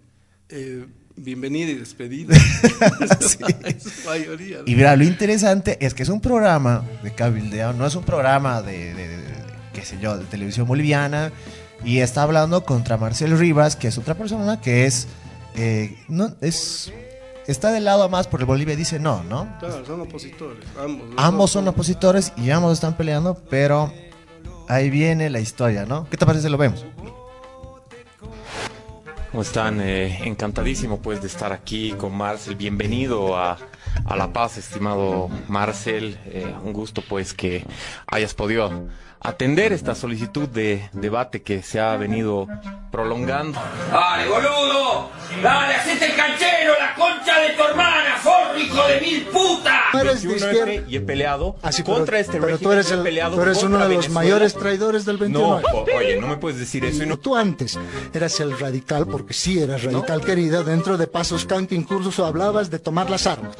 eh, 0.49 0.85
bienvenida 1.15 1.71
y 1.71 1.75
despedida. 1.75 2.35
Es 3.65 3.83
su 3.83 4.07
mayoría. 4.07 4.57
¿no? 4.59 4.63
Y 4.65 4.75
mira, 4.75 4.95
lo 4.95 5.03
interesante 5.03 5.77
es 5.85 5.93
que 5.93 6.03
es 6.03 6.09
un 6.09 6.21
programa 6.21 6.85
de 7.03 7.11
cabildeo, 7.13 7.73
no 7.73 7.85
es 7.85 7.95
un 7.95 8.03
programa 8.03 8.61
de, 8.61 8.93
de- 8.93 9.07
de- 9.07 9.17
de- 9.17 9.23
qué 9.73 9.83
sé 9.85 9.97
yo, 10.01 10.17
de 10.17 10.25
televisión 10.25 10.67
boliviana. 10.67 11.31
Y 11.83 11.99
está 11.99 12.23
hablando 12.23 12.63
contra 12.63 12.97
Marcel 12.97 13.37
Rivas, 13.37 13.75
que 13.75 13.87
es 13.87 13.97
otra 13.97 14.13
persona 14.15 14.61
que 14.61 14.85
es. 14.85 15.07
eh, 15.55 15.97
no, 16.07 16.35
es 16.41 16.93
está 17.51 17.71
del 17.71 17.85
lado 17.85 18.09
más 18.09 18.27
por 18.27 18.39
el 18.39 18.45
Bolivia, 18.45 18.75
dice 18.75 18.99
no, 18.99 19.23
¿no? 19.23 19.47
Claro, 19.59 19.85
son 19.85 20.01
opositores. 20.01 20.65
Ambos. 21.17 21.51
son 21.51 21.67
opositores 21.67 22.33
y 22.37 22.49
ambos 22.51 22.73
están 22.73 22.95
peleando, 22.95 23.37
pero 23.49 23.91
ahí 24.67 24.89
viene 24.89 25.29
la 25.29 25.39
historia, 25.39 25.85
¿no? 25.85 26.07
¿Qué 26.09 26.17
te 26.17 26.25
parece 26.25 26.49
lo 26.49 26.57
vemos? 26.57 26.85
¿Cómo 29.31 29.43
están? 29.43 29.79
Eh, 29.79 30.27
encantadísimo 30.27 30.99
pues 31.01 31.21
de 31.21 31.27
estar 31.27 31.53
aquí 31.53 31.93
con 31.93 32.13
Marcel. 32.15 32.55
Bienvenido 32.55 33.37
a, 33.37 33.57
a 34.05 34.15
La 34.15 34.33
Paz, 34.33 34.57
estimado 34.57 35.29
Marcel. 35.47 36.17
Eh, 36.25 36.53
un 36.63 36.73
gusto 36.73 37.03
pues 37.07 37.33
que 37.33 37.65
hayas 38.07 38.33
podido 38.33 38.87
atender 39.19 39.71
esta 39.71 39.93
solicitud 39.93 40.49
de 40.49 40.89
debate 40.93 41.43
que 41.43 41.61
se 41.61 41.79
ha 41.79 41.95
venido 41.95 42.47
prolongando. 42.91 43.59
¡Dale, 43.91 44.27
boludo! 44.27 45.11
¡Dale, 45.41 45.75
hacete 45.75 46.07
el 46.07 46.15
canchero, 46.15 46.73
la 46.79 46.95
concha 46.95 47.39
de 47.39 47.49
tu 47.51 47.63
hermana, 47.63 48.17
hijo 48.57 48.87
de 48.87 49.01
mil 49.01 49.23
puta! 49.27 49.79
eres 49.99 50.21
de 50.23 50.29
21F 50.29 50.35
izquierda. 50.35 50.89
y 50.89 50.95
he 50.95 51.01
peleado 51.01 51.55
Así, 51.61 51.83
pero- 51.83 51.97
contra 51.97 52.19
este 52.19 52.39
pero 52.39 52.57
tú 52.57 52.71
eres, 52.71 52.91
el- 52.91 53.01
peleado 53.03 53.35
tú 53.35 53.41
eres 53.41 53.63
uno 53.63 53.77
de 53.77 53.83
los 53.83 53.89
Venezuela. 53.89 54.13
mayores 54.13 54.53
traidores 54.53 55.05
del 55.05 55.17
29. 55.17 55.61
No, 55.61 55.77
o- 55.79 55.85
oye, 55.97 56.19
no 56.19 56.27
me 56.27 56.37
puedes 56.37 56.59
decir 56.59 56.83
eso 56.85 57.03
y 57.03 57.05
no 57.05 57.17
Tú 57.19 57.35
antes 57.35 57.77
eras 58.13 58.39
el 58.39 58.57
radical, 58.57 59.05
porque 59.07 59.33
sí 59.33 59.59
eras 59.59 59.83
radical, 59.83 60.21
querida. 60.21 60.63
Dentro 60.63 60.97
de 60.97 61.07
Pasos 61.07 61.45
Canque 61.45 61.75
incluso 61.75 62.25
hablabas 62.25 62.69
de 62.71 62.79
tomar 62.79 63.09
las 63.09 63.27
armas. 63.27 63.55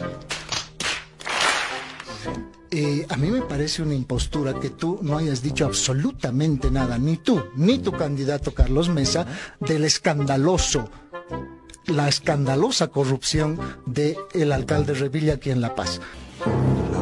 Eh, 2.73 3.06
a 3.10 3.17
mí 3.17 3.30
me 3.30 3.41
parece 3.41 3.82
una 3.82 3.93
impostura 3.93 4.54
que 4.54 4.69
tú 4.69 4.97
no 5.01 5.17
hayas 5.17 5.41
dicho 5.43 5.65
absolutamente 5.65 6.71
nada, 6.71 6.97
ni 6.97 7.17
tú, 7.17 7.43
ni 7.56 7.80
tu 7.80 7.91
candidato 7.91 8.54
Carlos 8.54 8.88
Mesa, 8.88 9.25
del 9.60 9.84
escandaloso, 9.84 10.89
la 11.85 12.07
escandalosa 12.07 12.87
corrupción 12.87 13.59
del 13.85 14.15
el 14.33 14.51
alcalde 14.51 14.93
Revilla 14.93 15.35
aquí 15.35 15.49
en 15.49 15.61
La 15.61 15.75
Paz. 15.75 15.99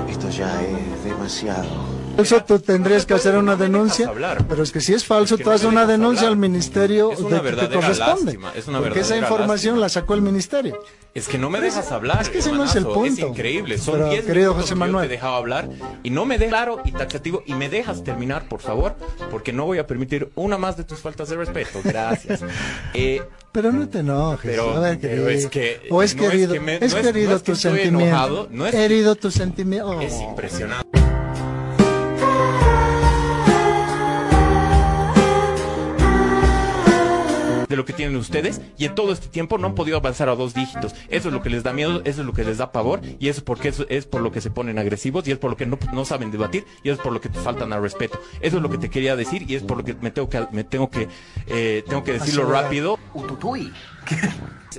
Esto 0.09 0.29
ya 0.29 0.61
es 0.63 1.03
demasiado. 1.03 1.98
Eso 2.21 2.43
tú 2.43 2.60
tendrías 2.60 3.05
que 3.05 3.13
hacer 3.13 3.38
una 3.38 3.55
denuncia, 3.55 4.12
pero 4.47 4.63
es 4.63 4.71
que 4.71 4.82
si 4.82 4.93
es 4.93 5.05
falso, 5.05 5.38
tú 5.38 5.49
haces 5.51 5.65
una 5.67 5.86
denuncia 5.86 6.27
al 6.27 6.38
ministerio 6.38 7.12
Es 7.12 7.19
de 7.19 7.41
que 7.41 7.51
te 7.67 7.69
corresponde. 7.75 8.39
es 8.55 8.67
una 8.67 8.79
porque 8.79 8.99
esa 9.01 9.17
información 9.17 9.79
la 9.79 9.89
sacó 9.89 10.13
el 10.13 10.21
ministerio. 10.21 10.79
Es 11.15 11.27
que 11.27 11.38
no 11.39 11.49
me 11.49 11.60
dejas 11.60 11.91
hablar. 11.91 12.21
es 12.21 12.29
que 12.29 12.38
ese 12.39 12.51
no 12.51 12.63
es 12.65 12.75
el 12.75 12.86
punto. 12.86 13.27
increíble. 13.27 13.77
Son 13.79 13.95
Pero, 13.95 14.10
10 14.12 14.25
querido 14.25 14.53
José 14.53 14.65
que 14.65 14.69
yo 14.71 14.75
Manuel. 14.77 15.08
te 15.08 15.13
he 15.13 15.17
dejado 15.17 15.36
hablar 15.36 15.69
y 16.03 16.10
no 16.12 16.25
me 16.25 16.38
dejas 16.38 16.49
claro 16.49 16.82
y 16.86 16.91
taxativo 16.91 17.41
y 17.45 17.53
me 17.55 17.67
dejas 17.69 18.03
terminar, 18.03 18.47
por 18.47 18.60
favor, 18.62 18.95
porque 19.32 19.51
no 19.51 19.65
voy 19.65 19.79
a 19.79 19.88
permitir 19.88 20.29
una 20.36 20.58
más 20.58 20.77
de 20.77 20.84
tus 20.84 20.99
faltas 20.99 21.29
de 21.29 21.36
respeto. 21.38 21.79
Gracias. 21.84 22.41
Eh, 22.93 23.21
Pero 23.51 23.71
no 23.71 23.88
te 23.89 23.99
enojes. 23.99 24.51
Pero- 24.51 24.75
a 24.75 24.79
ver, 24.79 24.99
pero 24.99 25.23
querido. 25.25 25.29
es 25.29 25.47
que- 25.47 25.88
o 25.89 26.03
es 26.03 26.15
no 26.15 26.23
es 26.23 26.29
querido, 26.29 26.53
que 26.53 26.60
me- 26.60 26.75
es 26.75 26.91
no 26.93 26.99
es- 26.99 27.05
querido 27.08 27.29
no 27.32 27.36
es 27.38 27.43
tu 27.43 27.55
sentimiento. 27.55 27.99
enojado, 28.01 28.47
no 28.51 28.65
es- 28.67 28.73
Herido 28.75 29.15
tu 29.15 29.32
sentimiento. 29.32 29.88
Oh. 29.89 30.01
es 30.01 30.19
impresionante. 30.21 30.98
De 37.69 37.75
lo 37.75 37.86
que 37.86 37.93
tienen 37.93 38.15
ustedes 38.17 38.62
y 38.77 38.86
en 38.86 38.95
todo 38.95 39.13
este 39.13 39.27
tiempo 39.27 39.58
no 39.58 39.67
han 39.67 39.75
podido 39.75 39.97
avanzar 39.97 40.27
a 40.29 40.36
dos 40.36 40.53
dígitos. 40.53 40.95
Eso 41.10 41.29
es 41.29 41.34
lo 41.34 41.41
que 41.41 41.49
les 41.49 41.63
da 41.63 41.71
miedo, 41.71 42.01
eso 42.03 42.21
es 42.21 42.27
lo 42.27 42.34
que 42.34 42.43
les 42.43 42.58
da 42.58 42.71
pavor 42.71 43.01
y 43.19 43.29
eso 43.29 43.39
es 43.39 43.43
porque 43.43 43.69
eso 43.69 43.86
es 43.89 44.05
por 44.05 44.21
lo 44.21 44.32
que 44.32 44.41
se 44.41 44.49
ponen 44.49 44.79
agresivos 44.79 45.27
y 45.27 45.32
es 45.32 45.38
por 45.38 45.51
lo 45.51 45.58
que 45.58 45.65
no, 45.65 45.77
no 45.93 46.03
saben 46.03 46.32
debatir 46.32 46.65
y 46.84 46.89
es 46.89 46.97
por 46.97 47.13
lo 47.13 47.21
que 47.21 47.29
te 47.29 47.39
faltan 47.39 47.71
al 47.71 47.82
respeto. 47.82 48.19
Eso 48.41 48.58
es 48.58 48.63
lo 48.63 48.69
que 48.69 48.77
te 48.77 48.89
quería 48.89 49.15
decir 49.15 49.49
y 49.49 49.55
es 49.55 49.63
por 49.63 49.77
lo 49.77 49.84
que 49.84 49.93
me 49.93 50.12
tengo 50.12 50.29
que 50.29 50.47
me 50.51 50.63
tengo 50.63 50.89
que 50.89 51.08
eh, 51.47 51.84
tengo 51.88 52.03
que 52.03 52.13
decirlo 52.13 52.49
rápido. 52.49 52.97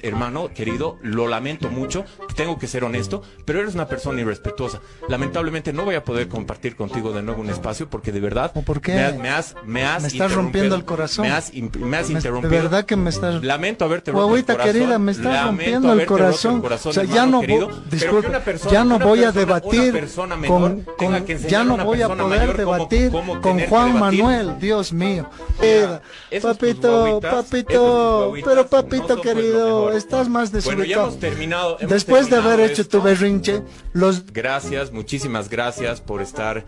Hermano, 0.03 0.51
querido, 0.55 0.99
lo 1.03 1.27
lamento 1.27 1.69
mucho, 1.69 2.05
tengo 2.37 2.59
que 2.61 2.69
ser 2.69 2.85
honesto, 2.85 3.23
pero 3.45 3.61
eres 3.61 3.75
una 3.75 3.88
persona 3.88 4.21
irrespetuosa. 4.21 4.81
Lamentablemente 5.09 5.73
no 5.73 5.85
voy 5.85 5.97
a 5.97 6.05
poder 6.05 6.29
compartir 6.29 6.77
contigo 6.77 7.12
de 7.12 7.23
nuevo 7.23 7.40
un 7.40 7.51
espacio 7.51 7.90
porque 7.90 8.12
de 8.12 8.21
verdad 8.21 8.53
¿Por 8.64 8.81
qué? 8.81 8.95
me 8.95 9.03
has, 9.03 9.16
me 9.19 9.29
has, 9.31 9.57
me 9.66 9.85
has 9.85 10.03
Me 10.03 10.09
estás 10.09 10.33
rompiendo 10.33 10.77
el 10.77 10.85
corazón. 10.85 11.27
Me 11.27 11.33
has, 11.33 11.53
me 11.53 11.97
has 11.97 12.09
interrumpido. 12.09 12.51
De 12.53 12.61
verdad 12.62 12.85
que 12.85 12.95
me 12.95 13.11
estás. 13.11 13.43
Lamento 13.43 13.85
haberte 13.85 14.12
roto 14.12 14.37
el 14.37 14.45
corazón. 14.45 14.73
querida, 14.73 14.99
me 15.01 15.11
estás 15.12 15.25
Lamento 15.27 15.49
rompiendo 15.51 15.88
el 15.88 15.93
haberte 15.93 16.09
roto 16.12 16.23
corazón. 16.25 16.61
corazón, 16.61 16.90
o 16.90 16.93
sea, 16.93 17.05
ya 17.05 17.27
no, 17.27 17.40
querido, 17.40 17.69
una 18.29 18.40
persona- 18.40 18.73
ya 18.73 18.85
no 18.85 18.99
voy 19.01 19.25
a 19.25 19.33
persona- 19.33 19.40
debatir 19.61 20.09
con, 20.47 20.83
con- 20.97 21.25
que 21.25 21.38
ya 21.40 21.64
no 21.64 21.77
voy 21.85 22.01
a 22.03 22.09
poder 22.09 22.27
mayor 22.29 22.57
cómo- 22.64 22.77
debatir 22.77 23.11
cómo 23.11 23.40
con 23.40 23.59
Juan 23.66 23.95
debatir. 23.95 24.23
Manuel, 24.23 24.59
Dios 24.61 24.93
mío. 24.93 25.29
Tus 26.31 26.40
Papito, 26.43 27.21
papito, 27.21 28.33
pero 28.45 28.66
papito, 28.69 29.19
pues, 29.22 29.35
querido, 29.35 29.66
mejor. 29.87 29.94
estás 29.94 30.28
más 30.28 30.50
Bueno, 30.50 30.62
ya 30.64 30.70
desubicado. 30.72 31.06
hemos 31.09 31.20
terminado. 31.20 31.76
hemos 31.80 31.90
Después 31.92 32.30
de 32.30 32.37
haber 32.37 32.61
hecho 32.61 32.83
esto. 32.83 32.98
tu 32.98 33.04
berrinche, 33.04 33.62
los 33.92 34.26
Gracias, 34.33 34.92
muchísimas 34.92 35.48
gracias 35.48 36.00
por 36.00 36.22
estar, 36.22 36.59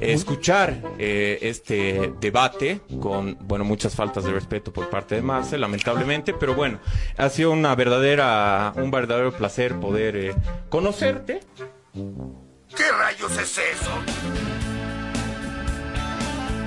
eh, 0.00 0.12
escuchar 0.12 0.80
eh, 0.98 1.38
este 1.42 2.12
debate 2.20 2.80
con, 3.00 3.36
bueno, 3.40 3.64
muchas 3.64 3.94
faltas 3.94 4.24
de 4.24 4.32
respeto 4.32 4.72
por 4.72 4.88
parte 4.90 5.14
de 5.16 5.22
Marcel, 5.22 5.60
lamentablemente, 5.60 6.32
pero 6.34 6.54
bueno, 6.54 6.78
ha 7.16 7.28
sido 7.28 7.50
una 7.52 7.74
verdadera, 7.74 8.72
un 8.76 8.90
verdadero 8.90 9.32
placer 9.32 9.78
poder 9.80 10.16
eh, 10.16 10.34
conocerte. 10.68 11.40
¿Qué 11.92 12.84
rayos 12.92 13.32
es 13.32 13.58
eso? 13.58 13.90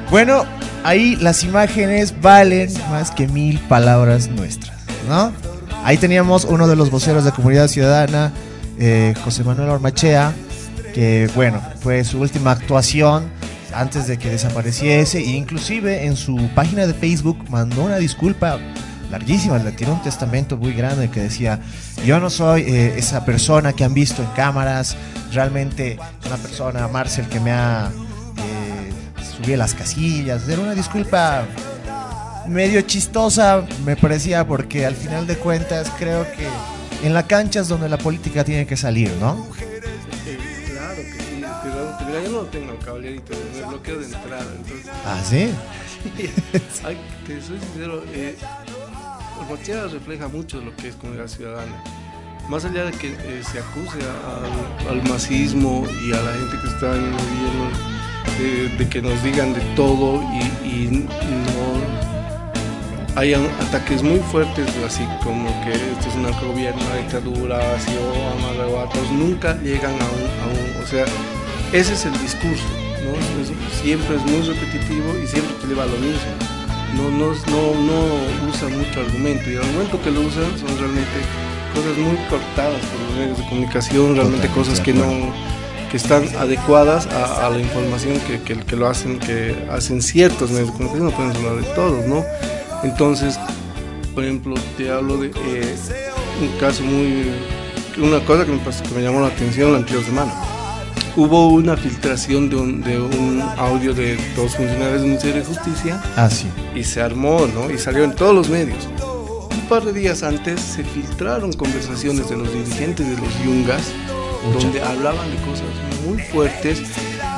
Bueno, 0.09 0.45
ahí 0.83 1.15
las 1.15 1.43
imágenes 1.43 2.21
valen 2.21 2.69
más 2.91 3.09
que 3.11 3.27
mil 3.27 3.59
palabras 3.61 4.27
nuestras, 4.29 4.82
Ahí 5.83 5.97
teníamos 5.97 6.45
uno 6.45 6.67
de 6.67 6.75
los 6.75 6.89
voceros 6.89 7.25
de 7.25 7.31
Comunidad 7.31 7.67
Ciudadana, 7.67 8.31
eh, 8.79 9.13
José 9.23 9.43
Manuel 9.43 9.69
Ormachea, 9.69 10.33
que 10.93 11.29
bueno, 11.35 11.61
fue 11.81 12.03
su 12.03 12.19
última 12.19 12.51
actuación 12.51 13.29
antes 13.73 14.07
de 14.07 14.17
que 14.17 14.29
desapareciese 14.29 15.19
e 15.19 15.31
inclusive 15.31 16.05
en 16.05 16.15
su 16.15 16.37
página 16.55 16.85
de 16.85 16.93
Facebook 16.93 17.37
mandó 17.49 17.83
una 17.83 17.97
disculpa 17.97 18.59
larguísima, 19.11 19.57
le 19.57 19.71
tiró 19.71 19.93
un 19.93 20.01
testamento 20.01 20.57
muy 20.57 20.73
grande 20.73 21.09
que 21.09 21.19
decía, 21.19 21.59
yo 22.05 22.19
no 22.19 22.29
soy 22.29 22.61
eh, 22.61 22.93
esa 22.97 23.25
persona 23.25 23.73
que 23.73 23.83
han 23.83 23.93
visto 23.93 24.23
en 24.23 24.29
cámaras, 24.29 24.95
realmente 25.31 25.99
una 26.25 26.37
persona, 26.37 26.87
Marcel, 26.87 27.27
que 27.27 27.39
me 27.39 27.51
ha 27.51 27.91
eh, 28.37 29.23
subido 29.37 29.57
las 29.57 29.73
casillas, 29.73 30.47
era 30.47 30.61
una 30.61 30.73
disculpa 30.73 31.45
medio 32.47 32.81
chistosa, 32.81 33.65
me 33.85 33.95
parecía, 33.95 34.45
porque 34.45 34.85
al 34.85 34.95
final 34.95 35.27
de 35.27 35.35
cuentas 35.37 35.89
creo 35.97 36.25
que 36.31 36.47
en 37.05 37.13
la 37.13 37.25
cancha 37.27 37.59
es 37.61 37.67
donde 37.67 37.89
la 37.89 37.97
política 37.97 38.43
tiene 38.43 38.65
que 38.65 38.77
salir, 38.77 39.11
¿no? 39.19 39.47
Eh, 39.59 40.37
claro 40.67 40.95
que 40.95 41.23
sí, 41.23 41.43
pero 42.05 42.23
yo 42.23 42.31
no 42.31 42.39
tengo 42.49 42.77
caballerito, 42.79 43.33
me 43.55 43.67
bloqueo 43.67 43.99
de 43.99 44.05
entrada. 44.05 44.45
Entonces, 44.57 44.91
¿Ah, 45.05 45.21
sí? 45.27 45.49
Ay, 46.85 46.97
te 47.25 47.41
soy 47.41 47.59
sincero, 47.59 48.03
eh, 48.13 48.35
Ormachea 49.39 49.85
refleja 49.87 50.27
mucho 50.27 50.61
lo 50.61 50.75
que 50.75 50.89
es 50.89 50.95
comunidad 50.95 51.27
ciudadana. 51.27 51.83
Más 52.49 52.65
allá 52.65 52.83
de 52.85 52.91
que 52.91 53.07
eh, 53.07 53.41
se 53.49 53.59
acuse 53.59 53.99
a- 54.05 54.89
al, 54.89 54.97
al 54.99 55.09
masismo 55.09 55.85
y 56.05 56.11
a 56.13 56.17
la 56.21 56.33
gente 56.33 56.57
que 56.61 56.67
está 56.67 56.95
en 56.95 57.03
el 57.05 57.11
gobierno 57.11 57.69
de, 58.37 58.77
de 58.77 58.89
que 58.89 59.01
nos 59.01 59.23
digan 59.23 59.53
de 59.53 59.61
todo 59.75 60.21
y, 60.33 60.67
y 60.67 61.07
no 61.07 62.02
hay 63.15 63.33
ataques 63.33 64.01
muy 64.03 64.19
fuertes 64.19 64.67
así 64.85 65.05
como 65.23 65.49
que 65.63 65.71
esto 65.71 66.09
es 66.09 66.15
un 66.15 66.23
gobierno, 66.49 66.81
una 66.85 66.95
dictadura, 66.97 67.57
así 67.75 67.91
o 67.91 68.39
amarraguatos, 68.39 69.11
nunca 69.11 69.57
llegan 69.61 69.91
a 69.93 70.05
un, 70.05 70.23
a 70.41 70.77
un- 70.77 70.83
o 70.83 70.87
sea, 70.87 71.05
ese 71.71 71.93
es 71.93 72.05
el 72.05 72.13
discurso, 72.21 72.63
¿no? 73.03 73.13
Siempre 73.81 74.15
es 74.15 74.23
muy 74.23 74.41
repetitivo 74.41 75.17
y 75.23 75.27
siempre 75.27 75.53
te 75.61 75.67
lleva 75.67 75.83
a 75.83 75.87
lo 75.87 75.97
mismo. 75.97 76.33
No, 76.95 77.09
no, 77.09 77.33
no, 77.33 77.81
no 77.81 78.49
usa 78.49 78.69
mucho 78.69 78.99
argumento 78.99 79.49
y 79.49 79.53
el 79.53 79.61
argumento 79.63 79.99
que 80.03 80.11
lo 80.11 80.21
usan 80.21 80.45
son 80.59 80.77
realmente 80.77 81.17
cosas 81.73 81.97
muy 81.97 82.15
cortadas 82.29 82.79
por 82.85 83.01
los 83.01 83.17
medios 83.17 83.37
de 83.39 83.43
comunicación, 83.49 84.15
realmente 84.15 84.47
cosas 84.49 84.79
que 84.79 84.93
no 84.93 85.33
que 85.89 85.97
están 85.97 86.23
adecuadas 86.39 87.05
a, 87.07 87.45
a 87.45 87.49
la 87.51 87.59
información 87.59 88.19
que, 88.21 88.41
que, 88.41 88.59
que 88.59 88.75
lo 88.75 88.87
hacen, 88.87 89.19
que 89.19 89.55
hacen 89.71 90.01
ciertos 90.01 90.49
medios 90.49 90.67
de 90.69 90.73
comunicación, 90.73 91.05
no 91.05 91.11
podemos 91.15 91.37
hablar 91.37 91.55
de 91.63 91.73
todos, 91.75 92.05
¿no? 92.07 92.25
Entonces, 92.83 93.39
por 94.13 94.23
ejemplo, 94.23 94.55
te 94.77 94.91
hablo 94.91 95.17
de 95.17 95.27
eh, 95.27 95.75
un 96.41 96.59
caso 96.59 96.83
muy, 96.83 97.31
una 97.97 98.19
cosa 98.25 98.45
que 98.45 98.51
me, 98.51 98.59
pasó, 98.59 98.83
que 98.83 98.93
me 98.95 99.01
llamó 99.01 99.21
la 99.21 99.27
atención 99.27 99.71
la 99.71 99.79
anterior 99.79 100.03
semana. 100.03 100.33
Hubo 101.15 101.49
una 101.49 101.77
filtración 101.77 102.49
de 102.49 102.55
un, 102.55 102.81
de 102.81 102.99
un 102.99 103.41
audio 103.57 103.93
de 103.93 104.17
dos 104.35 104.55
funcionarios 104.55 104.93
del 105.01 105.09
Ministerio 105.09 105.41
de 105.41 105.45
Justicia 105.45 106.01
Ah, 106.15 106.27
sí. 106.29 106.47
y 106.75 106.83
se 106.83 107.01
armó, 107.01 107.45
¿no? 107.53 107.69
Y 107.71 107.77
salió 107.77 108.03
en 108.03 108.15
todos 108.15 108.33
los 108.33 108.49
medios. 108.49 108.87
Un 109.51 109.61
par 109.69 109.85
de 109.85 109.93
días 109.93 110.23
antes 110.23 110.59
se 110.59 110.83
filtraron 110.83 111.53
conversaciones 111.53 112.29
de 112.29 112.37
los 112.37 112.51
dirigentes 112.51 113.07
de 113.07 113.15
los 113.15 113.43
Yungas, 113.43 113.83
donde 114.59 114.81
hablaban 114.81 115.29
de 115.31 115.37
cosas 115.37 115.67
muy 116.05 116.19
fuertes 116.19 116.81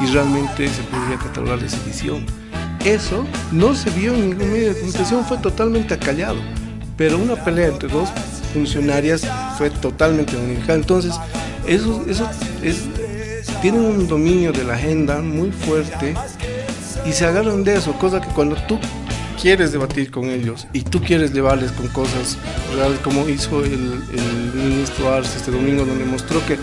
y 0.01 0.05
realmente 0.07 0.67
se 0.69 0.81
podría 0.83 1.17
catalogar 1.17 1.59
de 1.59 1.69
sedición. 1.69 2.25
Eso 2.85 3.25
no 3.51 3.73
se 3.73 3.89
vio 3.89 4.13
en 4.13 4.29
ningún 4.29 4.51
medio 4.51 4.69
de 4.69 4.79
comunicación, 4.79 5.25
fue 5.25 5.37
totalmente 5.39 5.95
acallado. 5.95 6.37
Pero 6.95 7.17
una 7.17 7.35
pelea 7.35 7.69
entre 7.69 7.89
dos 7.89 8.09
funcionarias 8.53 9.27
fue 9.57 9.71
totalmente 9.71 10.37
unificada. 10.37 10.75
Entonces, 10.75 11.15
eso, 11.65 12.05
eso 12.07 12.29
es, 12.61 12.83
tienen 13.63 13.81
un 13.81 14.07
dominio 14.07 14.51
de 14.51 14.63
la 14.63 14.75
agenda 14.75 15.19
muy 15.19 15.51
fuerte 15.51 16.13
y 17.07 17.11
se 17.11 17.25
agarran 17.25 17.63
de 17.63 17.75
eso, 17.75 17.93
cosa 17.93 18.21
que 18.21 18.27
cuando 18.27 18.55
tú 18.67 18.77
quieres 19.41 19.71
debatir 19.71 20.11
con 20.11 20.25
ellos 20.25 20.67
y 20.71 20.81
tú 20.81 21.01
quieres 21.01 21.33
llevarles 21.33 21.71
con 21.71 21.87
cosas 21.87 22.37
como 23.03 23.27
hizo 23.27 23.63
el, 23.63 24.01
ministro 24.53 25.11
Arce 25.11 25.37
este 25.37 25.51
domingo 25.51 25.85
donde 25.85 26.05
mostró 26.05 26.39
que 26.45 26.57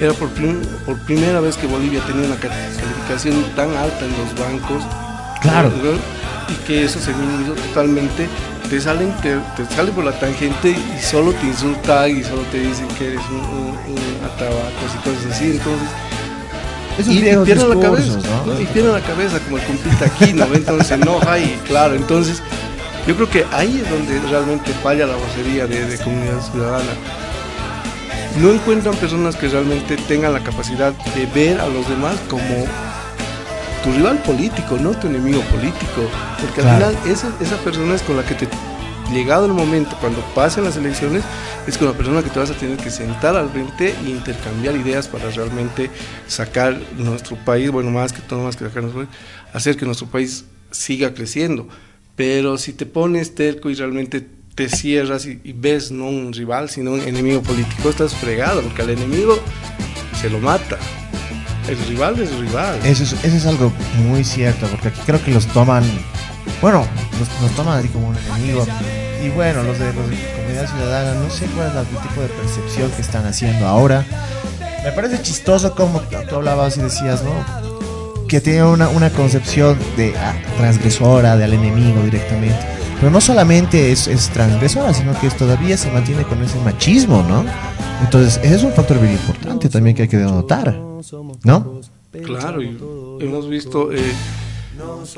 era 0.00 0.12
por, 0.14 0.28
por 0.86 0.98
primera 1.04 1.40
vez 1.40 1.56
que 1.56 1.66
Bolivia 1.66 2.00
tenía 2.06 2.26
una 2.26 2.36
calificación 2.36 3.44
tan 3.54 3.70
alta 3.76 4.04
en 4.04 4.12
los 4.12 4.38
bancos 4.38 4.84
Claro. 5.40 5.70
y 6.48 6.54
que 6.66 6.84
eso 6.84 6.98
se 6.98 7.12
minimizó 7.14 7.52
totalmente 7.54 8.28
te 8.70 8.80
salen 8.80 9.12
te, 9.22 9.36
te 9.56 9.74
sale 9.74 9.92
por 9.92 10.04
la 10.04 10.12
tangente 10.18 10.70
y 10.70 11.02
solo 11.02 11.32
te 11.32 11.46
insultan 11.46 12.16
y 12.16 12.22
solo 12.22 12.42
te 12.50 12.58
dicen 12.60 12.86
que 12.98 13.08
eres 13.08 13.20
un, 13.30 13.36
un, 13.36 13.68
un 13.92 14.24
atabacos 14.24 14.94
y 14.94 14.98
cosas 15.08 15.32
así 15.32 15.52
entonces 15.52 15.88
Esos 16.98 17.12
y, 17.14 17.18
y 17.18 17.44
pierden 17.44 17.68
la 17.70 17.80
cabeza 17.80 18.18
¿no? 18.46 18.52
¿no? 18.54 18.60
y 18.60 18.66
pierden 18.66 18.92
la 18.92 19.00
cabeza 19.00 19.38
como 19.40 19.58
el 19.58 19.64
compita 19.64 20.04
aquí 20.06 20.32
no 20.32 20.44
entonces 20.52 20.86
se 20.88 20.94
enoja 20.94 21.38
y 21.38 21.58
claro 21.66 21.94
entonces 21.94 22.42
yo 23.06 23.14
creo 23.14 23.30
que 23.30 23.46
ahí 23.52 23.80
es 23.82 23.90
donde 23.90 24.20
realmente 24.28 24.70
falla 24.82 25.06
la 25.06 25.16
vocería 25.16 25.66
de, 25.66 25.86
de 25.86 25.98
comunidad 25.98 26.40
ciudadana 26.50 26.92
no 28.36 28.50
encuentran 28.50 28.94
personas 28.96 29.34
que 29.36 29.48
realmente 29.48 29.96
tengan 29.96 30.32
la 30.32 30.40
capacidad 30.40 30.92
de 31.14 31.26
ver 31.34 31.60
a 31.60 31.66
los 31.68 31.88
demás 31.88 32.16
como 32.28 32.66
tu 33.88 33.94
rival 33.94 34.18
político, 34.22 34.78
no 34.78 34.90
tu 34.92 35.06
enemigo 35.06 35.40
político. 35.42 36.08
Porque 36.40 36.60
Claro. 36.60 36.86
al 36.86 36.94
final 36.96 37.12
esa, 37.12 37.32
esa 37.40 37.56
persona 37.58 37.94
es 37.94 38.02
con 38.02 38.16
la 38.16 38.24
que 38.24 38.34
te, 38.34 38.48
llegado 39.12 39.46
el 39.46 39.52
momento, 39.52 39.96
cuando 40.00 40.20
pasen 40.34 40.64
las 40.64 40.76
elecciones, 40.76 41.22
es 41.66 41.78
con 41.78 41.88
la 41.88 41.94
persona 41.94 42.22
que 42.22 42.30
te 42.30 42.38
vas 42.38 42.50
a 42.50 42.54
tener 42.54 42.76
que 42.76 42.90
sentar 42.90 43.36
al 43.36 43.48
frente 43.50 43.94
e 44.04 44.10
intercambiar 44.10 44.76
ideas 44.76 45.08
para 45.08 45.30
realmente 45.30 45.90
sacar 46.26 46.78
nuestro 46.98 47.36
país, 47.36 47.70
bueno, 47.70 47.90
más 47.90 48.12
que 48.12 48.20
todo, 48.20 48.44
más 48.44 48.56
que 48.56 48.64
sacar 48.64 48.82
nuestro 48.82 49.04
país, 49.04 49.16
hacer 49.52 49.76
que 49.76 49.86
nuestro 49.86 50.06
país 50.08 50.44
siga 50.70 51.14
creciendo. 51.14 51.66
Pero 52.16 52.58
si 52.58 52.72
te 52.72 52.84
pones 52.84 53.34
terco 53.34 53.70
y 53.70 53.74
realmente 53.74 54.26
te 54.54 54.68
cierras 54.68 55.24
y, 55.24 55.40
y 55.44 55.52
ves 55.52 55.92
no 55.92 56.06
un 56.08 56.32
rival, 56.32 56.68
sino 56.68 56.92
un 56.92 57.00
enemigo 57.00 57.42
político, 57.42 57.88
estás 57.88 58.14
fregado, 58.14 58.60
porque 58.60 58.82
al 58.82 58.90
enemigo 58.90 59.38
se 60.20 60.28
lo 60.28 60.40
mata. 60.40 60.78
El 61.68 61.78
rival 61.86 62.18
es 62.20 62.34
rival. 62.38 62.78
Eso 62.84 63.02
es, 63.04 63.12
eso 63.12 63.36
es 63.36 63.46
algo 63.46 63.72
muy 64.08 64.24
cierto, 64.24 64.66
porque 64.68 64.88
aquí 64.88 65.00
creo 65.04 65.22
que 65.22 65.30
los 65.32 65.46
toman, 65.48 65.84
bueno, 66.62 66.86
los, 67.18 67.42
nos 67.42 67.50
toman 67.56 67.78
así 67.78 67.88
como 67.88 68.08
un 68.08 68.16
enemigo. 68.16 68.66
Y 69.24 69.28
bueno, 69.30 69.62
los 69.62 69.78
de, 69.78 69.92
los 69.92 70.08
de 70.08 70.16
comunidad 70.36 70.66
ciudadana, 70.70 71.14
no 71.20 71.28
sé 71.30 71.46
cuál 71.46 71.68
es 71.68 71.74
el 71.74 71.86
tipo 72.08 72.20
de 72.22 72.28
percepción 72.28 72.90
que 72.92 73.02
están 73.02 73.26
haciendo 73.26 73.66
ahora. 73.66 74.04
Me 74.84 74.92
parece 74.92 75.20
chistoso 75.22 75.74
como 75.74 76.00
tú 76.00 76.36
hablabas 76.36 76.76
y 76.78 76.80
decías, 76.82 77.22
¿no? 77.22 78.26
Que 78.28 78.40
tiene 78.40 78.62
una, 78.64 78.88
una 78.88 79.10
concepción 79.10 79.76
de 79.96 80.14
ah, 80.16 80.34
transgresora, 80.56 81.36
del 81.36 81.52
enemigo 81.54 82.00
directamente. 82.02 82.58
Pero 83.00 83.10
no 83.10 83.20
solamente 83.20 83.92
es, 83.92 84.06
es 84.08 84.28
transgresora, 84.30 84.92
sino 84.94 85.18
que 85.20 85.26
es- 85.28 85.36
todavía 85.36 85.76
se 85.76 85.90
mantiene 85.90 86.22
con 86.24 86.42
ese 86.42 86.58
machismo, 86.60 87.22
¿no? 87.28 87.44
Entonces, 88.02 88.38
ese 88.44 88.54
es 88.56 88.62
un 88.62 88.72
factor 88.72 89.00
bien 89.00 89.18
también 89.68 89.96
que 89.96 90.02
hay 90.02 90.08
que 90.08 90.16
denotar, 90.16 90.72
¿no? 91.42 91.80
Claro, 92.24 92.60
hemos 93.20 93.48
visto, 93.48 93.92
eh, 93.92 94.12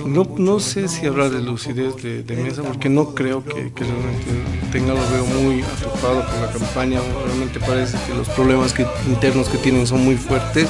no, 0.07 0.61
sé 0.61 0.89
si 0.89 1.07
habrá 1.07 1.29
de 1.29 1.43
lucidez 1.43 1.97
de, 2.03 2.23
de 2.23 2.37
mesa, 2.37 2.63
porque 2.63 2.89
no 2.89 3.15
creo 3.15 3.45
que, 3.45 3.73
que 3.73 3.85
realmente 3.85 4.25
tenga, 4.73 4.95
lo 4.95 5.11
veo 5.11 5.27
muy 5.27 5.63
atrapado 5.63 6.25
con 6.25 6.41
la 6.41 6.51
campaña, 6.51 7.01
realmente 7.27 7.61
parece 7.61 7.99
que 8.07 8.15
los 8.15 8.29
problemas 8.31 8.73
que, 8.73 8.87
internos 9.07 9.49
que 9.49 9.59
tienen 9.59 9.87
son 9.87 10.03
muy 10.03 10.17
fuertes, 10.17 10.69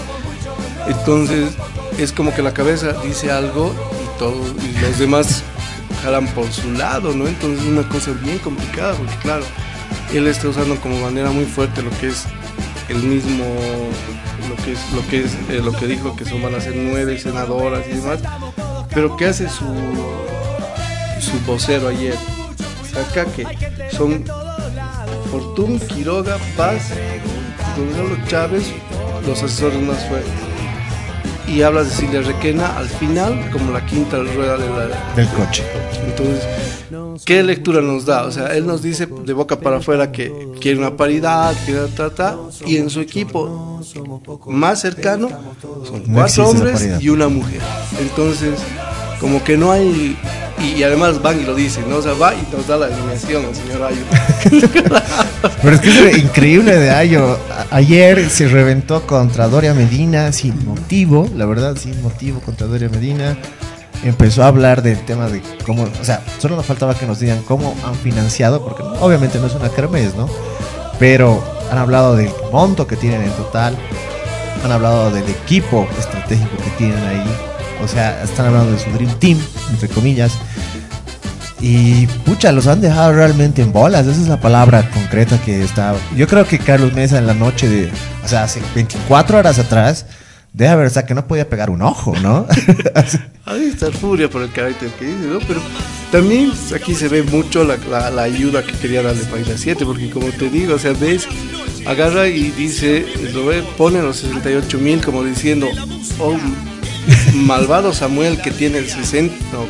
entonces 0.89 1.55
es 1.99 2.13
como 2.13 2.35
que 2.35 2.43
la 2.43 2.53
cabeza 2.53 2.93
dice 3.05 3.31
algo 3.31 3.73
y, 4.03 4.19
todo, 4.19 4.35
y 4.35 4.81
los 4.81 4.99
demás 4.99 5.45
jalan 6.03 6.27
por 6.29 6.51
su 6.51 6.73
lado, 6.73 7.15
¿no? 7.15 7.29
Entonces 7.29 7.63
es 7.63 7.69
una 7.69 7.89
cosa 7.89 8.13
bien 8.23 8.39
complicada, 8.39 8.95
porque 8.95 9.15
claro, 9.23 9.45
él 10.13 10.27
está 10.27 10.49
usando 10.49 10.77
como 10.77 11.01
manera 11.01 11.31
muy 11.31 11.45
fuerte 11.45 11.83
lo 11.83 11.91
que 11.99 12.09
es 12.09 12.27
el 12.91 13.03
mismo 13.03 13.45
lo 14.49 14.57
que 14.65 14.73
es 14.73 14.93
lo 14.93 15.07
que 15.09 15.25
es 15.25 15.35
eh, 15.49 15.61
lo 15.63 15.73
que 15.73 15.87
dijo 15.87 16.17
que 16.17 16.25
son 16.25 16.43
van 16.43 16.55
a 16.55 16.61
ser 16.61 16.75
nueve 16.77 17.19
senadoras 17.19 17.87
y 17.87 17.95
demás 17.95 18.19
pero 18.93 19.17
qué 19.17 19.27
hace 19.27 19.49
su 19.49 19.67
su 21.21 21.39
vocero 21.47 21.89
ayer 21.89 22.17
saca 22.93 23.25
que 23.27 23.47
son 23.91 24.25
Fortún, 25.31 25.79
Quiroga, 25.79 26.39
Paz, 26.57 26.91
Gonzalo 27.77 28.17
Chávez, 28.27 28.65
los 29.25 29.41
asesores 29.41 29.81
más 29.81 30.05
fuertes. 30.09 30.50
Y 31.51 31.63
habla 31.63 31.83
de 31.83 31.91
Silvia 31.91 32.23
Requena 32.23 32.77
al 32.79 32.89
final 32.89 33.51
como 33.51 33.73
la 33.73 33.85
quinta 33.85 34.19
rueda 34.19 34.57
de 34.57 34.69
la- 34.69 35.15
Del 35.17 35.29
coche. 35.29 35.65
Entonces, 36.07 36.45
¿qué 37.25 37.43
lectura 37.43 37.81
nos 37.81 38.07
da? 38.07 38.25
O 38.25 38.31
sea, 38.31 38.55
él 38.57 38.67
nos 38.67 38.83
dice 38.83 39.07
de 39.25 39.33
boca 39.33 39.59
para 39.59 39.79
afuera 39.79 40.13
que 40.13 40.33
quiere 40.61 40.79
una 40.79 40.97
paridad, 40.97 41.53
quiere 41.67 41.89
ta, 41.89 42.11
ta, 42.11 42.37
y 42.65 42.77
en 42.77 42.89
su 42.89 43.01
equipo 43.01 43.81
más 44.47 44.81
cercano 44.81 45.29
son 45.87 46.03
cuatro 46.15 46.45
hombres 46.51 46.75
y 47.03 47.09
una 47.09 47.29
mujer. 47.29 47.61
Entonces, 48.01 48.55
como 49.19 49.43
que 49.43 49.57
no 49.57 49.73
hay. 49.73 50.17
Y, 50.63 50.83
además 50.83 51.23
van 51.23 51.41
y 51.41 51.45
lo 51.45 51.55
dicen, 51.55 51.89
¿no? 51.89 51.97
O 51.97 52.03
sea, 52.03 52.13
va 52.13 52.35
y 52.35 52.47
nos 52.55 52.67
da 52.67 52.77
la 52.77 52.87
alineación 52.87 53.45
el 53.45 53.55
señor 53.55 53.83
Ayo. 53.83 54.03
Pero 55.63 55.75
es 55.75 55.81
que 55.81 56.11
es 56.11 56.19
increíble 56.19 56.77
de 56.77 56.91
Ayo. 56.91 57.39
Ayer 57.71 58.29
se 58.29 58.49
reventó 58.49 59.07
contra 59.07 59.49
Doria 59.49 59.75
Medina 59.75 60.33
sin 60.33 60.67
motivo, 60.67 61.29
la 61.37 61.47
verdad, 61.47 61.77
sin 61.77 62.01
motivo 62.03 62.41
contra 62.41 62.67
Doria 62.67 62.89
Medina. 62.89 63.37
Empezó 64.03 64.43
a 64.43 64.49
hablar 64.49 64.83
del 64.83 64.99
tema 65.05 65.29
de 65.29 65.43
cómo, 65.67 65.85
o 65.85 66.05
sea, 66.05 66.23
solo 66.39 66.57
nos 66.57 66.65
faltaba 66.65 66.95
que 66.95 67.07
nos 67.07 67.21
digan 67.21 67.43
cómo 67.43 67.75
han 67.85 67.95
financiado, 67.95 68.65
porque 68.65 68.83
obviamente 69.01 69.39
no 69.39 69.47
es 69.47 69.55
una 69.55 69.69
kermés, 69.69 70.15
¿no? 70.15 70.29
Pero 70.99 71.43
han 71.71 71.79
hablado 71.79 72.17
del 72.17 72.31
monto 72.51 72.87
que 72.87 72.97
tienen 72.97 73.23
en 73.23 73.33
total, 73.33 73.77
han 74.65 74.73
hablado 74.73 75.11
del 75.11 75.29
equipo 75.29 75.87
estratégico 75.99 76.57
que 76.57 76.71
tienen 76.79 77.03
ahí, 77.05 77.50
o 77.83 77.89
sea, 77.89 78.23
están 78.23 78.47
hablando 78.47 78.73
de 78.73 78.79
su 78.79 78.91
Dream 78.91 79.19
Team, 79.19 79.39
entre 79.71 79.89
comillas. 79.89 80.33
Y 81.63 82.07
pucha, 82.25 82.53
los 82.53 82.67
han 82.67 82.81
dejado 82.81 83.13
realmente 83.13 83.61
en 83.61 83.73
bolas. 83.73 84.07
Esa 84.07 84.21
es 84.23 84.29
la 84.29 84.41
palabra 84.41 84.89
concreta 84.91 85.39
que 85.43 85.63
está. 85.63 85.95
Yo 86.17 86.27
creo 86.27 86.47
que 86.47 86.59
Carlos 86.59 86.95
Mesa 86.95 87.19
en 87.19 87.27
la 87.27 87.35
noche 87.35 87.69
de. 87.69 87.91
O 88.25 88.29
sea, 88.29 88.45
hace 88.45 88.63
24 88.75 89.39
horas 89.39 89.59
atrás. 89.59 90.07
Deja 90.53 90.75
ver, 90.75 90.87
o 90.87 90.91
sea, 90.91 91.07
que 91.07 91.15
no 91.15 91.29
podía 91.29 91.49
pegar 91.49 91.71
un 91.71 91.81
ojo, 91.83 92.13
¿no? 92.23 92.45
Ahí 93.47 93.67
está 93.73 93.93
furia 93.93 94.29
por 94.29 94.43
el 94.43 94.51
carácter 94.51 94.89
que 94.99 95.05
dice, 95.05 95.27
¿no? 95.29 95.39
Pero 95.47 95.61
también 96.11 96.51
aquí 96.75 96.93
se 96.95 97.07
ve 97.07 97.23
mucho 97.23 97.63
la, 97.63 97.77
la- 98.11 98.23
ayuda 98.23 98.65
que 98.65 98.73
quería 98.73 99.01
darle 99.01 99.23
Paila 99.27 99.57
7, 99.57 99.85
porque 99.87 100.11
como 100.11 100.27
te 100.27 100.51
digo, 100.51 100.75
o 100.75 100.79
sea, 100.79 100.93
ves, 100.93 101.29
agarra 101.87 102.27
y 102.27 102.51
dice, 102.51 103.07
lo 103.33 103.47
ve, 103.47 103.63
pone 103.79 104.03
los 104.03 104.17
68 104.17 104.79
mil 104.79 105.05
como 105.05 105.23
diciendo, 105.23 105.69
oh, 106.19 106.37
malvado 107.35 107.93
Samuel 107.93 108.41
que 108.41 108.51
tiene 108.51 108.79
el 108.79 108.89
60, 108.89 109.35
no, 109.53 109.67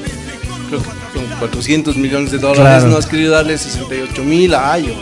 creo 0.69 0.81
que 0.83 1.19
son 1.19 1.39
400 1.39 1.97
millones 1.97 2.31
de 2.31 2.39
dólares, 2.39 2.61
Claro. 2.63 2.89
no 2.89 2.97
has 2.97 3.07
querido 3.07 3.33
darle 3.33 3.57
68 3.59 4.23
mil 4.25 4.55
a 4.55 4.73
Ayo, 4.73 4.95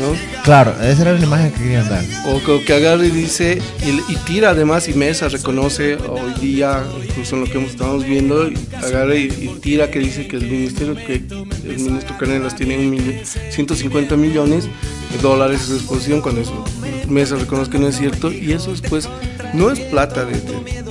¿no? 0.00 0.16
claro, 0.44 0.74
esa 0.82 1.02
era 1.02 1.12
la 1.12 1.24
imagen 1.24 1.52
que 1.52 1.58
querían 1.62 1.88
dar. 1.88 2.02
O 2.26 2.42
que, 2.42 2.64
que 2.64 2.72
agarra 2.72 3.04
y 3.04 3.10
dice, 3.10 3.60
y, 3.84 4.12
y 4.12 4.16
tira 4.24 4.50
además, 4.50 4.88
y 4.88 4.94
Mesa 4.94 5.28
reconoce 5.28 5.96
hoy 5.96 6.32
día, 6.40 6.82
incluso 7.06 7.36
en 7.36 7.42
lo 7.44 7.50
que 7.50 7.62
estamos 7.64 8.04
viendo, 8.04 8.48
y 8.48 8.54
agarra 8.82 9.14
y, 9.16 9.24
y 9.26 9.58
tira 9.60 9.90
que 9.90 9.98
dice 9.98 10.26
que 10.26 10.36
el 10.36 10.46
ministerio, 10.50 10.94
que 10.94 11.16
el 11.64 11.78
ministro 11.78 12.16
Canelas 12.18 12.56
tiene 12.56 12.78
un 12.78 12.90
millón, 12.90 13.14
150 13.50 14.16
millones 14.16 14.64
de 14.64 15.18
dólares 15.20 15.60
a 15.62 15.64
su 15.66 15.74
disposición, 15.74 16.20
cuando 16.22 16.40
eso 16.40 16.64
Mesa 17.08 17.36
reconoce 17.36 17.70
que 17.70 17.78
no 17.78 17.88
es 17.88 17.98
cierto, 17.98 18.32
y 18.32 18.52
eso 18.52 18.70
después 18.70 19.08
no 19.52 19.70
es 19.70 19.80
plata 19.80 20.24
de, 20.24 20.32
de, 20.40 20.89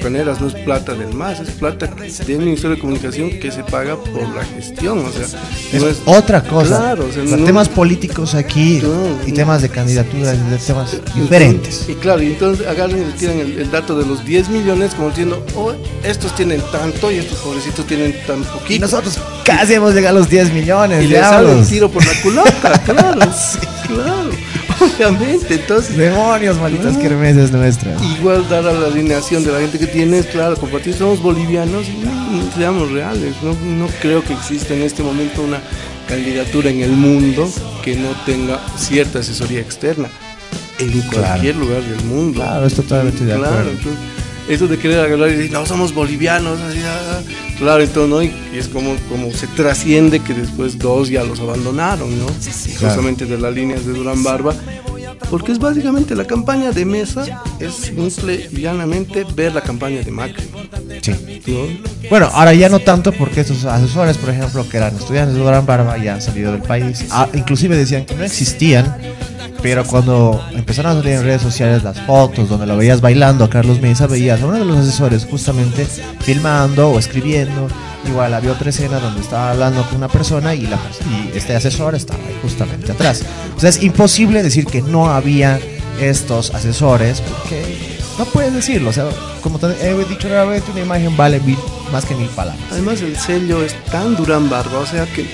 Canelas, 0.00 0.40
no 0.40 0.48
es 0.48 0.54
plata 0.54 0.94
del 0.94 1.12
MAS, 1.14 1.40
es 1.40 1.50
plata 1.50 1.86
del 2.26 2.38
Ministerio 2.38 2.76
de 2.76 2.78
Comunicación 2.80 3.30
que 3.30 3.50
se 3.52 3.62
paga 3.62 3.96
por 3.96 4.28
la 4.34 4.44
gestión, 4.44 4.98
o 5.04 5.10
sea, 5.12 5.26
Es, 5.72 5.80
no 5.80 5.88
es 5.88 5.98
otra 6.04 6.42
cosa. 6.42 6.78
Claro, 6.78 7.06
o 7.08 7.12
sea, 7.12 7.22
O 7.22 7.26
sea, 7.26 7.36
no- 7.36 7.44
temas 7.44 7.68
políticos 7.68 8.34
aquí 8.34 8.82
y 9.26 9.32
temas 9.32 9.62
de 9.62 9.68
candidatura, 9.68 10.32
de 10.32 10.58
temas 10.58 10.96
diferentes. 11.14 11.84
Y 11.88 11.94
claro, 11.94 12.22
y 12.22 12.26
entonces 12.26 12.66
agarran 12.66 12.98
y 13.00 13.04
le 13.04 13.12
tiran 13.12 13.38
el, 13.38 13.58
el 13.60 13.70
dato 13.70 13.96
de 13.98 14.06
los 14.06 14.24
10 14.24 14.48
millones 14.48 14.94
como 14.94 15.10
diciendo, 15.10 15.44
oh, 15.56 15.72
estos 16.04 16.34
tienen 16.34 16.60
tanto 16.72 17.10
y 17.12 17.16
estos 17.16 17.38
pobrecitos 17.38 17.86
tienen 17.86 18.14
tan 18.26 18.42
poquito. 18.44 18.72
Y 18.74 18.78
nosotros 18.78 19.18
casi 19.44 19.74
hemos 19.74 19.94
llegado 19.94 20.16
a 20.16 20.20
los 20.20 20.28
10 20.30 20.52
millones. 20.52 21.04
Y 21.04 21.08
le 21.08 21.20
sale 21.20 21.46
diablos. 21.48 21.68
tiro 21.68 21.90
por 21.90 22.04
la 22.04 22.12
culata, 22.22 22.78
claro, 22.84 23.20
claro, 23.86 24.30
obviamente, 24.80 25.54
entonces... 25.54 25.96
Demonios, 25.96 26.58
malditas 26.58 26.96
kermeses 26.96 27.50
nuestras. 27.52 28.02
Igual 28.02 28.48
dar 28.48 28.66
a 28.66 28.72
la 28.72 28.86
alineación 28.86 29.44
de 29.44 29.52
la 29.52 29.60
gente 29.60 29.78
que 29.78 29.86
tienes, 29.86 30.26
claro, 30.26 30.56
compartir, 30.56 30.94
somos 30.94 31.22
bolivianos 31.22 31.86
y 31.88 32.58
seamos 32.58 32.90
reales, 32.90 33.34
no, 33.42 33.54
no 33.54 33.86
creo 34.00 34.22
que 34.24 34.32
exista 34.32 34.74
en 34.74 34.82
este 34.82 35.02
momento 35.02 35.42
una 35.42 35.60
candidatura 36.08 36.70
en 36.70 36.80
el 36.80 36.92
mundo 36.92 37.48
que 37.84 37.94
no 37.96 38.08
tenga 38.26 38.60
cierta 38.76 39.20
asesoría 39.20 39.60
externa 39.60 40.08
en 40.78 41.00
cualquier 41.02 41.56
lugar 41.56 41.82
del 41.82 42.04
mundo. 42.04 42.40
Claro, 42.40 42.66
estoy 42.66 42.84
totalmente 42.84 43.24
de 43.24 43.34
Claro, 43.36 43.46
acuerdo. 43.46 43.70
entonces, 43.70 44.00
eso 44.50 44.66
de 44.66 44.78
querer 44.78 45.00
agarrar 45.00 45.30
y 45.30 45.34
decir, 45.36 45.52
no, 45.52 45.64
somos 45.64 45.94
bolivianos, 45.94 46.60
así, 46.60 46.80
ah, 46.84 47.18
ah". 47.18 47.20
claro, 47.58 47.82
entonces, 47.82 48.10
¿no? 48.10 48.22
Y 48.22 48.30
y 48.52 48.58
es 48.58 48.68
como, 48.68 48.96
como 49.08 49.30
se 49.32 49.46
trasciende 49.46 50.20
que 50.20 50.34
después 50.34 50.78
dos 50.78 51.08
ya 51.08 51.22
los 51.22 51.40
abandonaron, 51.40 52.18
¿no? 52.18 52.26
Claro. 52.26 52.78
Justamente 52.80 53.26
de 53.26 53.38
las 53.38 53.54
líneas 53.54 53.86
de 53.86 53.92
Durán 53.92 54.22
Barba, 54.22 54.54
porque 55.30 55.52
es 55.52 55.58
básicamente 55.58 56.16
la 56.16 56.24
campaña 56.24 56.72
de 56.72 56.84
Mesa, 56.84 57.24
es 57.60 57.74
simple 57.74 58.48
y 58.50 58.60
llanamente 58.60 59.24
ver 59.34 59.54
la 59.54 59.60
campaña 59.60 60.00
de 60.02 60.10
Macri. 60.10 60.44
Sí. 61.00 61.12
¿no? 61.46 62.08
Bueno, 62.08 62.28
ahora 62.32 62.52
ya 62.52 62.68
no 62.68 62.80
tanto 62.80 63.12
porque 63.12 63.42
estos 63.42 63.64
asesores, 63.64 64.16
por 64.16 64.30
ejemplo, 64.30 64.68
que 64.68 64.76
eran 64.76 64.96
estudiantes 64.96 65.36
de 65.36 65.44
Gran 65.44 65.64
Barba, 65.64 65.96
ya 65.98 66.14
han 66.14 66.22
salido 66.22 66.50
del 66.50 66.62
país. 66.62 67.06
Ah, 67.10 67.28
inclusive 67.32 67.76
decían 67.76 68.04
que 68.04 68.16
no 68.16 68.24
existían, 68.24 68.96
pero 69.62 69.84
cuando 69.84 70.42
empezaron 70.52 70.92
a 70.92 70.94
salir 70.96 71.12
en 71.16 71.24
redes 71.24 71.42
sociales 71.42 71.82
las 71.82 72.00
fotos 72.02 72.48
donde 72.48 72.66
lo 72.66 72.76
veías 72.76 73.00
bailando 73.00 73.44
a 73.44 73.50
Carlos 73.50 73.80
Mesa, 73.80 74.06
veías 74.06 74.40
a 74.42 74.46
uno 74.46 74.58
de 74.58 74.64
los 74.64 74.78
asesores 74.78 75.26
justamente 75.30 75.86
filmando 76.20 76.88
o 76.90 76.98
escribiendo. 76.98 77.68
Igual 78.08 78.32
había 78.32 78.52
otra 78.52 78.70
escena 78.70 78.98
donde 78.98 79.20
estaba 79.20 79.50
hablando 79.50 79.82
con 79.84 79.96
una 79.96 80.08
persona 80.08 80.54
y, 80.54 80.62
la, 80.62 80.78
y 81.10 81.36
este 81.36 81.54
asesor 81.54 81.94
estaba 81.94 82.18
ahí 82.26 82.36
justamente 82.42 82.92
atrás. 82.92 83.22
O 83.56 83.60
sea, 83.60 83.68
es 83.68 83.82
imposible 83.82 84.42
decir 84.42 84.64
que 84.64 84.80
no 84.80 85.10
había 85.10 85.60
estos 86.00 86.54
asesores 86.54 87.20
porque 87.20 87.62
no 88.18 88.24
puedes 88.24 88.54
decirlo. 88.54 88.88
O 88.88 88.92
sea, 88.94 89.04
como 89.42 89.58
te 89.58 89.66
he 89.86 89.94
dicho 90.06 90.28
nuevamente, 90.28 90.70
una 90.70 90.80
imagen 90.80 91.14
vale 91.14 91.40
mil- 91.40 91.58
más 91.92 92.06
que 92.06 92.14
mil 92.14 92.28
palabras. 92.28 92.64
Además 92.72 93.02
el 93.02 93.16
sello 93.18 93.62
es 93.62 93.74
tan 93.92 94.16
Durán 94.16 94.48
Barba, 94.48 94.78
o 94.78 94.86
sea 94.86 95.04
que... 95.04 95.30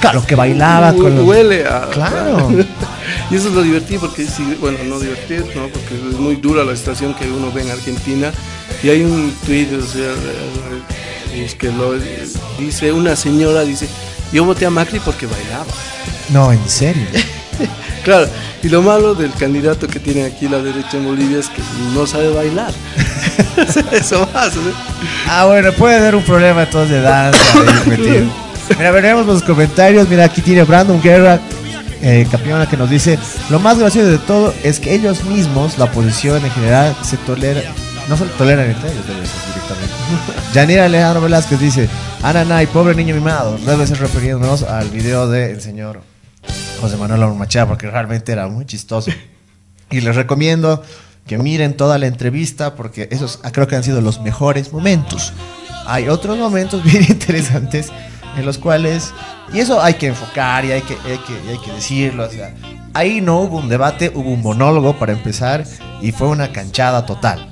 Claro, 0.00 0.24
que 0.24 0.34
bailaba 0.36 0.92
con 0.92 1.16
los- 1.16 1.26
Huele 1.26 1.64
a... 1.66 1.88
Claro. 1.90 2.48
Y 3.34 3.36
eso 3.36 3.48
es 3.48 3.54
lo 3.54 3.62
divertido 3.62 4.02
porque, 4.02 4.28
sí, 4.28 4.56
bueno, 4.60 4.78
no 4.84 5.00
divertido, 5.00 5.44
¿no? 5.56 5.66
Porque 5.66 5.96
es 5.96 6.16
muy 6.20 6.36
dura 6.36 6.62
la 6.62 6.76
situación 6.76 7.14
que 7.14 7.28
uno 7.28 7.50
ve 7.50 7.62
en 7.62 7.70
Argentina. 7.72 8.30
Y 8.80 8.90
hay 8.90 9.02
un 9.02 9.34
tweet, 9.44 9.74
o 9.76 9.84
sea, 9.84 10.12
eh, 11.32 11.52
que 11.58 11.72
lo 11.72 11.94
dice, 12.60 12.92
una 12.92 13.16
señora 13.16 13.62
dice, 13.62 13.88
yo 14.32 14.44
voté 14.44 14.66
a 14.66 14.70
Macri 14.70 15.00
porque 15.00 15.26
bailaba. 15.26 15.66
No, 16.28 16.52
en 16.52 16.68
serio. 16.68 17.06
Claro, 18.04 18.28
y 18.62 18.68
lo 18.68 18.82
malo 18.82 19.14
del 19.14 19.32
candidato 19.32 19.88
que 19.88 19.98
tiene 19.98 20.24
aquí 20.24 20.46
la 20.46 20.58
derecha 20.58 20.98
en 20.98 21.06
Bolivia 21.06 21.38
es 21.38 21.48
que 21.48 21.62
no 21.94 22.06
sabe 22.06 22.28
bailar. 22.34 22.70
Eso 23.92 24.28
más, 24.34 24.54
¿no? 24.56 24.70
Ah, 25.26 25.46
bueno, 25.46 25.72
puede 25.72 25.96
haber 25.96 26.14
un 26.14 26.22
problema 26.22 26.64
entonces 26.64 26.90
de 26.90 27.00
danza. 27.00 27.38
Mira, 28.76 28.90
veremos 28.90 29.24
los 29.24 29.42
comentarios. 29.42 30.06
Mira, 30.06 30.24
aquí 30.24 30.42
tiene 30.42 30.64
Brandon 30.64 31.00
Guerra, 31.00 31.40
eh, 32.04 32.26
campeona, 32.30 32.68
que 32.68 32.76
nos 32.76 32.90
dice: 32.90 33.18
Lo 33.50 33.58
más 33.58 33.78
gracioso 33.78 34.08
de 34.08 34.18
todo 34.18 34.54
es 34.62 34.78
que 34.78 34.94
ellos 34.94 35.24
mismos, 35.24 35.78
la 35.78 35.86
oposición 35.86 36.44
en 36.44 36.50
general, 36.52 36.94
se 37.02 37.16
tolera. 37.16 37.62
No 38.08 38.18
se 38.18 38.26
toleran 38.26 38.70
entre 38.70 38.92
ellos, 38.92 39.06
directamente. 39.06 39.94
Yanira 40.52 40.84
Alejandro 40.84 41.22
Velázquez 41.22 41.58
dice: 41.58 41.88
Ananay, 42.22 42.66
pobre 42.66 42.94
niño 42.94 43.14
mimado. 43.14 43.56
Debe 43.58 43.86
ser 43.86 43.98
refiriéndonos 43.98 44.62
al 44.62 44.90
video 44.90 45.28
del 45.28 45.60
señor 45.62 46.02
José 46.80 46.98
Manuel 46.98 47.22
Ormachea, 47.22 47.66
porque 47.66 47.90
realmente 47.90 48.32
era 48.32 48.46
muy 48.48 48.66
chistoso. 48.66 49.10
Y 49.90 50.00
les 50.02 50.14
recomiendo 50.14 50.82
que 51.26 51.38
miren 51.38 51.74
toda 51.74 51.98
la 51.98 52.06
entrevista 52.06 52.74
porque 52.74 53.08
esos 53.10 53.40
creo 53.52 53.66
que 53.66 53.76
han 53.76 53.84
sido 53.84 54.00
los 54.00 54.20
mejores 54.20 54.72
momentos. 54.72 55.32
Hay 55.86 56.08
otros 56.08 56.36
momentos 56.38 56.82
bien 56.84 57.04
interesantes 57.08 57.90
en 58.36 58.46
los 58.46 58.58
cuales, 58.58 59.12
y 59.52 59.60
eso 59.60 59.80
hay 59.82 59.94
que 59.94 60.08
enfocar 60.08 60.64
y 60.64 60.72
hay 60.72 60.82
que, 60.82 60.94
hay 61.04 61.18
que, 61.18 61.50
hay 61.50 61.58
que 61.58 61.72
decirlo, 61.72 62.24
o 62.24 62.30
sea, 62.30 62.54
ahí 62.94 63.20
no 63.20 63.40
hubo 63.40 63.58
un 63.58 63.68
debate, 63.68 64.12
hubo 64.14 64.30
un 64.30 64.42
monólogo 64.42 64.98
para 64.98 65.12
empezar 65.12 65.64
y 66.00 66.12
fue 66.12 66.28
una 66.28 66.52
canchada 66.52 67.04
total. 67.06 67.50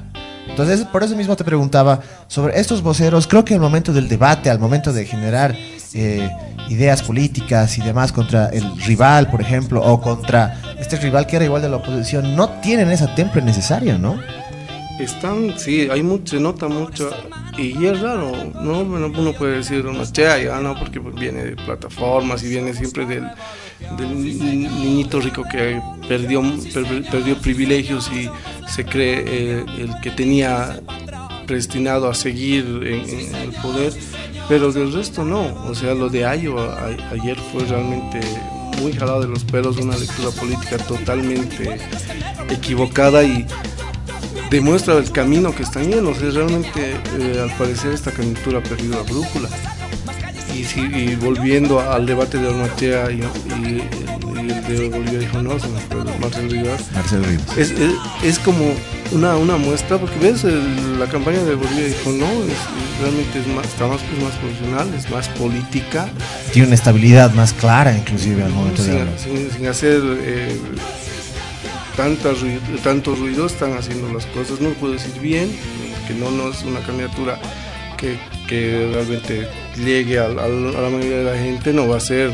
Entonces, 0.48 0.84
por 0.84 1.02
eso 1.02 1.16
mismo 1.16 1.36
te 1.36 1.44
preguntaba 1.44 2.00
sobre 2.26 2.58
estos 2.58 2.82
voceros. 2.82 3.26
Creo 3.26 3.44
que 3.44 3.54
al 3.54 3.60
momento 3.60 3.92
del 3.92 4.08
debate, 4.08 4.50
al 4.50 4.58
momento 4.58 4.92
de 4.92 5.06
generar 5.06 5.56
eh, 5.94 6.30
ideas 6.68 7.02
políticas 7.02 7.78
y 7.78 7.82
demás 7.82 8.12
contra 8.12 8.48
el 8.48 8.76
rival, 8.82 9.30
por 9.30 9.40
ejemplo, 9.40 9.82
o 9.82 10.00
contra 10.00 10.60
este 10.78 10.96
rival 10.96 11.26
que 11.26 11.36
era 11.36 11.44
igual 11.44 11.62
de 11.62 11.68
la 11.68 11.76
oposición, 11.76 12.36
no 12.36 12.48
tienen 12.60 12.90
esa 12.90 13.14
temple 13.14 13.42
necesaria, 13.42 13.96
¿no? 13.98 14.18
Están, 15.00 15.58
sí, 15.58 15.88
hay 15.90 16.02
mucho, 16.02 16.36
se 16.36 16.40
nota 16.40 16.68
mucho. 16.68 17.10
Y 17.58 17.84
es 17.86 18.00
raro, 18.00 18.32
¿no? 18.62 18.80
Uno 18.80 19.32
puede 19.32 19.56
decir, 19.58 19.84
no, 19.84 20.04
chea, 20.10 20.38
ya 20.42 20.60
no, 20.60 20.78
porque 20.78 21.00
pues, 21.00 21.14
viene 21.14 21.44
de 21.44 21.56
plataformas 21.56 22.42
y 22.44 22.48
viene 22.48 22.72
siempre 22.72 23.04
del, 23.04 23.24
del 23.98 24.22
ni- 24.22 24.34
niñito 24.68 25.20
rico 25.20 25.42
que 25.50 25.80
perdió, 26.08 26.42
per- 26.72 27.04
perdió 27.10 27.36
privilegios 27.38 28.10
y 28.12 28.28
se 28.68 28.84
cree 28.84 29.24
eh, 29.26 29.64
el 29.78 29.90
que 30.02 30.10
tenía 30.10 30.80
predestinado 31.46 32.08
a 32.08 32.14
seguir 32.14 32.64
en, 32.84 33.34
el 33.34 33.52
poder, 33.60 33.92
pero 34.48 34.72
del 34.72 34.92
resto 34.92 35.24
no, 35.24 35.42
o 35.68 35.74
sea, 35.74 35.92
lo 35.94 36.08
de 36.08 36.24
Ayo 36.24 36.56
ayer 37.10 37.36
fue 37.52 37.64
realmente 37.64 38.20
muy 38.80 38.92
jalado 38.92 39.20
de 39.22 39.28
los 39.28 39.44
pelos, 39.44 39.76
una 39.76 39.96
lectura 39.96 40.30
política 40.30 40.78
totalmente 40.78 41.78
equivocada 42.48 43.22
y 43.24 43.46
demuestra 44.50 44.98
el 44.98 45.10
camino 45.12 45.54
que 45.54 45.62
están 45.62 45.90
yendo. 45.90 46.10
O 46.10 46.14
sea, 46.14 46.30
realmente, 46.30 46.96
eh, 47.18 47.40
al 47.42 47.50
parecer, 47.56 47.92
esta 47.92 48.10
candidatura 48.12 48.58
ha 48.58 48.62
perdido 48.62 48.96
la 48.96 49.02
brújula. 49.02 49.48
Y, 50.54 50.64
si- 50.64 50.80
y 50.80 51.14
volviendo 51.16 51.80
al 51.80 52.04
debate 52.04 52.36
de 52.38 52.48
Ormatea 52.48 53.10
y, 53.10 53.20
y- 53.22 53.82
y 54.36 54.50
el 54.50 54.64
de 54.66 54.88
Bolivia 54.90 55.18
dijo 55.20 55.40
no, 55.42 55.50
Marcelo 56.20 56.48
Rivas. 56.50 56.82
Marcelo 56.94 57.24
Rivas. 57.24 57.56
Es, 57.56 57.70
es- 57.70 57.94
es 58.22 58.38
como 58.38 58.74
una, 59.12 59.36
una 59.36 59.56
muestra, 59.56 59.96
porque 59.98 60.18
ves 60.18 60.44
el- 60.44 60.98
la 61.00 61.06
campaña 61.06 61.38
de 61.42 61.54
Bolivia 61.54 61.86
dijo 61.86 62.10
no, 62.10 62.26
es- 62.26 63.00
realmente 63.00 63.38
es 63.40 63.46
más, 63.46 63.64
está 63.66 63.86
más, 63.86 64.00
es 64.02 64.22
más 64.22 64.32
profesional, 64.34 64.92
es 64.94 65.10
más 65.10 65.28
política. 65.30 66.10
Tiene 66.52 66.66
una 66.68 66.74
estabilidad 66.74 67.32
más 67.32 67.54
clara, 67.54 67.96
inclusive, 67.96 68.42
al 68.44 68.50
momento 68.52 68.82
de 68.82 68.88
sin, 68.90 69.00
hablar. 69.00 69.18
sin- 69.18 69.50
sin 69.50 69.66
hacer 69.68 70.02
eh, 70.20 70.60
tanta 71.96 72.32
ruido, 72.32 72.60
tanto 72.82 73.14
ruido, 73.14 73.46
están 73.46 73.74
haciendo 73.74 74.12
las 74.12 74.26
cosas. 74.26 74.60
No 74.60 74.70
puedo 74.70 74.94
decir 74.94 75.20
bien, 75.20 75.50
que 76.06 76.14
no, 76.14 76.30
no 76.30 76.50
es 76.50 76.62
una 76.62 76.80
candidatura 76.80 77.38
que, 78.48 78.88
realmente 78.92 79.48
llegue 79.76 80.18
a, 80.18 80.28
la 80.28 80.90
mayoría 80.90 81.18
de 81.18 81.24
la 81.24 81.38
gente, 81.38 81.72
no 81.72 81.88
va 81.88 81.96
a 81.96 82.00
ser 82.00 82.30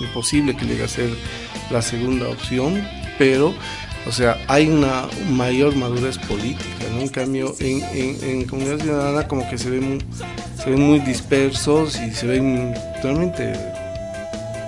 imposible 0.00 0.56
que 0.56 0.64
llegue 0.64 0.84
a 0.84 0.88
ser 0.88 1.10
la 1.70 1.82
segunda 1.82 2.28
opción, 2.28 2.86
pero, 3.18 3.54
o 4.06 4.12
sea, 4.12 4.38
hay 4.48 4.68
una 4.68 5.06
mayor 5.30 5.76
madurez 5.76 6.16
política, 6.18 6.86
¿no? 6.94 7.00
En 7.00 7.08
cambio, 7.08 7.54
en, 7.60 7.82
en, 8.22 8.44
Comunidad 8.46 8.78
Ciudadana 8.78 9.28
como 9.28 9.48
que 9.50 9.58
se 9.58 9.70
ven, 9.70 9.98
se 10.62 10.70
ven 10.70 10.80
muy 10.80 11.00
dispersos 11.00 12.00
y 12.00 12.12
se 12.12 12.26
ven 12.26 12.74
realmente 13.02 13.52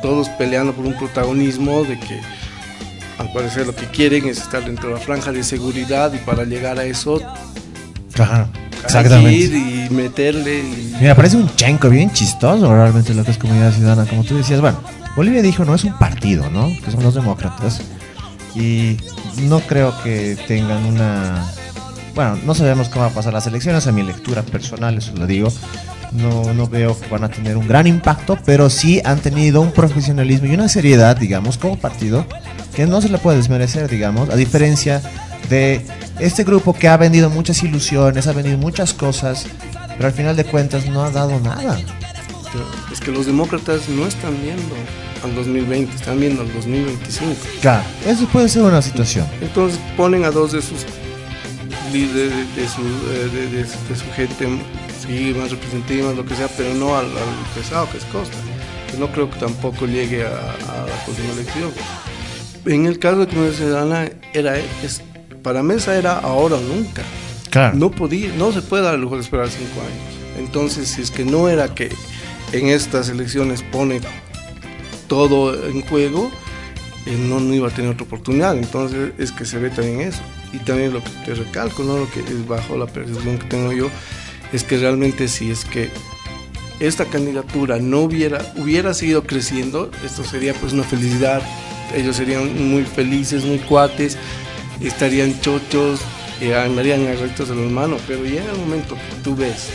todos 0.03 0.29
peleando 0.31 0.73
por 0.73 0.85
un 0.85 0.97
protagonismo 0.99 1.85
de 1.85 1.99
que 1.99 2.21
al 3.19 3.33
parecer 3.33 3.67
lo 3.67 3.75
que 3.75 3.87
quieren 3.87 4.27
es 4.27 4.39
estar 4.39 4.64
dentro 4.64 4.89
de 4.89 4.95
la 4.97 5.01
franja 5.01 5.33
de 5.33 5.43
seguridad 5.43 6.12
y 6.12 6.19
para 6.19 6.45
llegar 6.45 6.79
a 6.79 6.85
eso 6.85 7.21
hay 8.19 8.47
exactamente. 8.85 9.57
y 9.57 9.89
meterle 9.91 10.61
y 10.61 10.97
Mira, 11.01 11.14
parece 11.14 11.37
un 11.37 11.55
chenco 11.57 11.89
bien 11.91 12.11
chistoso 12.12 12.73
realmente 12.73 13.14
lo 13.14 13.25
que 13.25 13.31
es 13.31 13.39
comunidad 13.39 13.73
ciudadana. 13.73 14.09
Como 14.09 14.25
tú 14.25 14.37
decías, 14.37 14.61
bueno, 14.61 14.81
Bolivia 15.17 15.43
dijo 15.43 15.64
no 15.64 15.75
es 15.75 15.85
un 15.85 15.99
partido, 15.99 16.49
¿no? 16.51 16.71
Que 16.85 16.91
son 16.91 17.03
los 17.03 17.14
demócratas. 17.14 17.83
Y 18.55 18.97
no 19.43 19.61
creo 19.61 19.95
que 20.03 20.37
tengan 20.47 20.85
una... 20.85 21.45
Bueno, 22.14 22.39
no 22.45 22.55
sabemos 22.55 22.89
cómo 22.89 23.05
va 23.05 23.11
a 23.11 23.14
pasar 23.14 23.35
las 23.35 23.47
elecciones, 23.47 23.87
a 23.87 23.93
mi 23.93 24.03
lectura 24.03 24.43
personal, 24.43 24.97
eso 24.97 25.12
lo 25.14 25.27
digo. 25.27 25.53
No, 26.12 26.54
no 26.54 26.66
veo 26.68 26.98
que 26.98 27.09
van 27.09 27.24
a 27.24 27.28
tener 27.28 27.57
un 27.57 27.66
gran 27.68 27.86
impacto, 27.86 28.38
pero 28.44 28.70
sí 28.70 29.00
han 29.04 29.18
tenido 29.20 29.61
un 29.61 29.72
profesionalismo 29.72 30.46
y 30.48 30.54
una 30.54 30.68
seriedad, 30.68 31.16
digamos, 31.16 31.59
como 31.59 31.76
partido, 31.78 32.24
que 32.74 32.86
no 32.86 33.00
se 33.02 33.09
le 33.09 33.18
puede 33.18 33.36
desmerecer, 33.38 33.88
digamos, 33.90 34.30
a 34.30 34.36
diferencia 34.36 35.02
de 35.50 35.82
este 36.18 36.44
grupo 36.44 36.72
que 36.74 36.88
ha 36.88 36.96
vendido 36.96 37.28
muchas 37.30 37.62
ilusiones, 37.62 38.26
ha 38.26 38.32
vendido 38.32 38.57
muchas 38.59 38.92
cosas, 38.94 39.46
pero 39.96 40.07
al 40.09 40.12
final 40.14 40.36
de 40.36 40.44
cuentas 40.44 40.86
no 40.86 41.02
ha 41.04 41.11
dado 41.11 41.38
nada. 41.40 41.78
es 42.92 43.00
que 43.00 43.11
los 43.11 43.26
demócratas 43.26 43.88
no 43.88 44.07
están 44.07 44.34
viendo 44.42 44.74
al 45.24 45.34
2020, 45.34 45.94
están 45.94 46.18
viendo 46.20 46.42
al 46.42 46.52
2025. 46.52 47.34
Claro, 47.61 47.82
eso 48.07 48.26
puede 48.28 48.48
ser 48.48 48.62
una 48.62 48.80
situación. 48.80 49.26
Entonces 49.42 49.78
ponen 49.96 50.24
a 50.24 50.30
dos 50.30 50.52
de 50.52 50.62
sus 50.62 50.84
líderes, 51.92 52.32
de, 52.57 52.68
su, 52.68 52.82
de, 52.82 53.46
de- 53.48 53.62
de 53.64 53.96
su 53.96 54.11
gente 54.14 54.46
sí, 55.01 55.34
más 55.36 55.51
representativa, 55.51 56.12
lo 56.12 56.24
que 56.24 56.34
sea, 56.34 56.49
pero 56.57 56.74
no 56.74 56.97
al, 56.97 57.07
al 57.07 57.55
pesado 57.55 57.88
que 57.90 57.99
es 57.99 58.05
Costa, 58.07 58.36
que 58.90 58.97
no 58.99 59.11
creo 59.12 59.30
que 59.30 59.38
tampoco 59.38 59.86
llegue 59.86 60.24
a, 60.24 60.28
a 60.28 60.86
la 60.86 61.05
próxima 61.05 61.32
elección. 61.32 61.70
En 62.66 62.86
el 62.86 62.99
caso 62.99 63.18
de 63.20 63.26
Comunidad 63.28 63.55
Ciudadana, 63.55 64.11
era, 64.32 64.59
es, 64.59 65.03
para 65.42 65.62
Mesa 65.62 65.97
era 65.97 66.18
ahora 66.18 66.57
o 66.57 66.61
nunca. 66.61 67.03
Claro. 67.51 67.76
No, 67.76 67.90
podía, 67.90 68.32
no 68.36 68.53
se 68.53 68.61
puede 68.62 68.82
dar 68.82 68.94
el 68.97 69.01
lujo 69.01 69.14
de 69.14 69.22
esperar 69.22 69.49
cinco 69.49 69.80
años. 69.80 70.16
Entonces, 70.38 70.88
si 70.88 71.03
es 71.03 71.11
que 71.11 71.24
no 71.24 71.49
era 71.49 71.74
que 71.74 71.90
en 72.53 72.68
estas 72.68 73.09
elecciones 73.09 73.62
pone 73.62 74.01
todo 75.07 75.68
en 75.68 75.82
juego, 75.82 76.30
eh, 77.07 77.16
no, 77.16 77.40
no 77.40 77.55
iba 77.55 77.68
a 77.68 77.70
tener 77.70 77.92
otra 77.92 78.05
oportunidad. 78.05 78.57
Entonces 78.57 79.12
es 79.18 79.32
que 79.32 79.44
se 79.44 79.59
ve 79.59 79.70
también 79.70 80.01
eso. 80.01 80.20
Y 80.53 80.59
también 80.59 80.92
lo 80.92 81.03
que 81.03 81.11
te 81.24 81.34
recalco, 81.34 81.82
¿no? 81.84 81.99
lo 81.99 82.11
que 82.11 82.20
es 82.20 82.47
bajo 82.47 82.76
la 82.76 82.86
percepción 82.86 83.38
que 83.38 83.47
tengo 83.47 83.72
yo, 83.72 83.88
es 84.53 84.64
que 84.64 84.78
realmente 84.78 85.28
si 85.28 85.51
es 85.51 85.64
que 85.64 85.90
esta 86.80 87.07
candidatura 87.07 87.78
no 87.78 88.01
hubiera, 88.01 88.53
hubiera 88.57 88.92
seguido 88.94 89.24
creciendo, 89.24 89.90
esto 90.05 90.24
sería 90.24 90.55
pues 90.55 90.72
una 90.72 90.82
felicidad. 90.82 91.42
Ellos 91.94 92.16
serían 92.16 92.70
muy 92.70 92.84
felices, 92.84 93.44
muy 93.44 93.59
cuates, 93.59 94.18
estarían 94.80 95.40
chochos, 95.40 96.01
eh, 96.40 96.55
andarían 96.55 97.07
rectos 97.18 97.49
de 97.49 97.55
las 97.55 97.70
manos, 97.70 98.03
pero 98.07 98.24
en 98.24 98.36
el 98.36 98.59
momento 98.59 98.94
que 98.94 99.22
tú 99.22 99.34
ves 99.34 99.68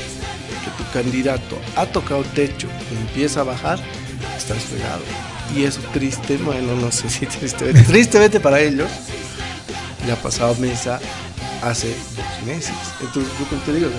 que 0.64 0.84
tu 0.84 0.92
candidato 0.92 1.58
ha 1.76 1.86
tocado 1.86 2.24
techo 2.36 2.68
y 2.92 3.08
empieza 3.08 3.42
a 3.42 3.44
bajar, 3.44 3.80
estás 4.38 4.60
fregado. 4.64 5.02
Y 5.56 5.64
eso 5.64 5.82
triste, 5.94 6.38
bueno, 6.38 6.76
no 6.76 6.92
sé 6.92 7.10
si 7.10 7.26
tristemente, 7.26 7.82
tristemente 7.88 8.40
para 8.40 8.60
ellos, 8.60 8.90
ya 10.06 10.14
ha 10.14 10.18
pasado 10.18 10.56
mesa 10.56 11.00
hace 11.64 11.88
dos 11.88 12.46
meses. 12.46 12.76
Entonces, 13.02 13.32
yo 13.40 13.58
te 13.66 13.74
digo, 13.74 13.90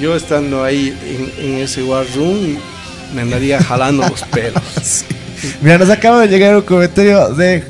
yo 0.00 0.16
estando 0.16 0.64
ahí 0.64 0.96
en, 1.38 1.44
en 1.44 1.58
ese 1.58 1.82
war 1.82 2.04
room, 2.14 2.56
me 3.14 3.22
andaría 3.22 3.62
jalando 3.62 4.06
los 4.08 4.22
pelos. 4.32 5.04
Mira, 5.62 5.78
nos 5.78 5.90
acaba 5.90 6.20
de 6.22 6.28
llegar 6.28 6.56
un 6.56 6.62
comentario 6.62 7.28
de 7.34 7.62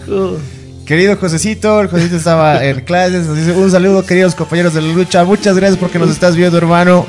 querido 0.87 1.17
Josecito. 1.17 1.81
El 1.81 1.89
Josecito 1.89 2.17
estaba 2.17 2.65
en 2.65 2.81
clases. 2.85 3.27
Nos 3.27 3.37
dice 3.37 3.53
un 3.53 3.71
saludo, 3.71 4.05
queridos 4.05 4.35
compañeros 4.35 4.75
de 4.75 4.83
la 4.83 4.89
lucha. 4.93 5.25
Muchas 5.25 5.57
gracias 5.57 5.79
porque 5.79 5.99
nos 5.99 6.11
estás 6.11 6.35
viendo, 6.37 6.57
hermano. 6.59 7.07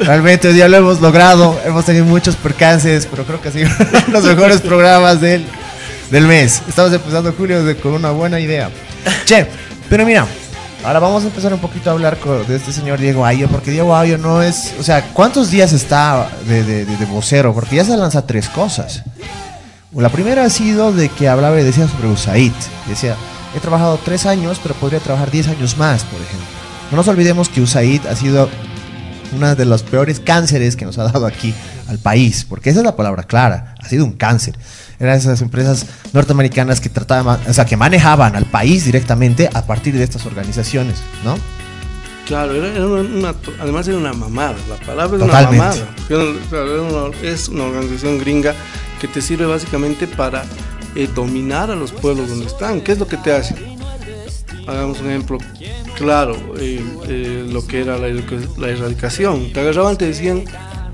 Realmente 0.00 0.48
hoy 0.48 0.54
día 0.54 0.68
lo 0.68 0.76
hemos 0.76 1.00
logrado. 1.00 1.58
Hemos 1.64 1.84
tenido 1.84 2.04
muchos 2.04 2.36
percances, 2.36 3.06
pero 3.10 3.24
creo 3.24 3.40
que 3.40 3.48
ha 3.48 3.52
sido 3.52 3.70
los 4.12 4.24
mejores 4.24 4.60
programas 4.60 5.20
del, 5.20 5.44
del 6.10 6.26
mes. 6.26 6.60
Estamos 6.68 6.92
empezando 6.92 7.32
julio 7.32 7.64
de- 7.64 7.76
con 7.76 7.92
una 7.92 8.10
buena 8.10 8.40
idea. 8.40 8.70
Che, 9.24 9.46
pero 9.88 10.04
mira, 10.04 10.26
ahora 10.84 11.00
vamos 11.00 11.24
a 11.24 11.26
empezar 11.26 11.52
un 11.52 11.60
poquito 11.60 11.90
a 11.90 11.94
hablar 11.94 12.18
de 12.18 12.56
este 12.56 12.72
señor 12.72 12.98
Diego 12.98 13.24
Ayo, 13.24 13.48
porque 13.48 13.70
Diego 13.70 13.96
Ayo 13.96 14.18
no 14.18 14.42
es. 14.42 14.74
O 14.78 14.82
sea, 14.82 15.12
¿cuántos 15.12 15.50
días 15.50 15.72
está 15.72 16.28
de 16.46 17.06
vocero? 17.10 17.54
Porque 17.54 17.76
ya 17.76 17.84
se 17.84 17.96
lanza 17.96 18.26
tres 18.26 18.48
cosas. 18.48 19.02
La 19.92 20.08
primera 20.08 20.44
ha 20.44 20.50
sido 20.50 20.92
de 20.92 21.08
que 21.08 21.28
hablaba 21.28 21.60
y 21.60 21.64
decía 21.64 21.86
sobre 21.86 22.08
USAID. 22.08 22.52
Decía, 22.88 23.14
he 23.56 23.60
trabajado 23.60 23.98
tres 24.04 24.26
años, 24.26 24.58
pero 24.60 24.74
podría 24.74 24.98
trabajar 24.98 25.30
diez 25.30 25.46
años 25.46 25.76
más, 25.76 26.02
por 26.02 26.20
ejemplo. 26.20 26.46
No 26.90 26.96
nos 26.96 27.08
olvidemos 27.08 27.48
que 27.48 27.60
USAID 27.60 28.06
ha 28.06 28.16
sido 28.16 28.48
una 29.36 29.54
de 29.54 29.64
los 29.64 29.82
peores 29.82 30.20
cánceres 30.20 30.76
que 30.76 30.84
nos 30.84 30.98
ha 30.98 31.04
dado 31.04 31.26
aquí 31.26 31.54
al 31.88 31.98
país, 31.98 32.44
porque 32.48 32.70
esa 32.70 32.80
es 32.80 32.84
la 32.84 32.96
palabra 32.96 33.22
clara, 33.22 33.73
ha 33.84 33.88
sido 33.88 34.04
un 34.04 34.12
cáncer. 34.12 34.58
Eran 34.98 35.16
esas 35.16 35.40
empresas 35.42 35.86
norteamericanas 36.12 36.80
que 36.80 36.88
trataban, 36.88 37.38
o 37.46 37.52
sea, 37.52 37.64
que 37.64 37.76
manejaban 37.76 38.36
al 38.36 38.46
país 38.46 38.84
directamente 38.84 39.50
a 39.52 39.66
partir 39.66 39.94
de 39.94 40.04
estas 40.04 40.24
organizaciones, 40.26 41.02
¿no? 41.24 41.36
Claro, 42.26 42.54
era, 42.54 42.68
era 42.68 42.86
una, 42.86 43.34
además 43.60 43.86
era 43.86 43.98
una 43.98 44.14
mamada, 44.14 44.56
la 44.68 44.76
palabra 44.76 45.18
es 45.18 45.24
Totalmente. 45.24 45.82
una 46.10 46.24
mamada. 46.80 47.10
Es 47.22 47.48
una 47.48 47.64
organización 47.64 48.18
gringa 48.18 48.54
que 49.00 49.08
te 49.08 49.20
sirve 49.20 49.44
básicamente 49.44 50.06
para 50.06 50.44
eh, 50.94 51.08
dominar 51.14 51.70
a 51.70 51.76
los 51.76 51.92
pueblos 51.92 52.30
donde 52.30 52.46
están. 52.46 52.80
¿Qué 52.80 52.92
es 52.92 52.98
lo 52.98 53.06
que 53.06 53.18
te 53.18 53.32
hace? 53.32 53.54
Hagamos 54.66 55.00
un 55.00 55.10
ejemplo 55.10 55.36
claro, 55.96 56.34
eh, 56.58 56.82
eh, 57.08 57.46
lo 57.50 57.66
que 57.66 57.82
era 57.82 57.98
la, 57.98 58.08
la 58.08 58.68
erradicación. 58.68 59.52
Te 59.52 59.60
agarraban, 59.60 59.98
te 59.98 60.06
decían, 60.06 60.44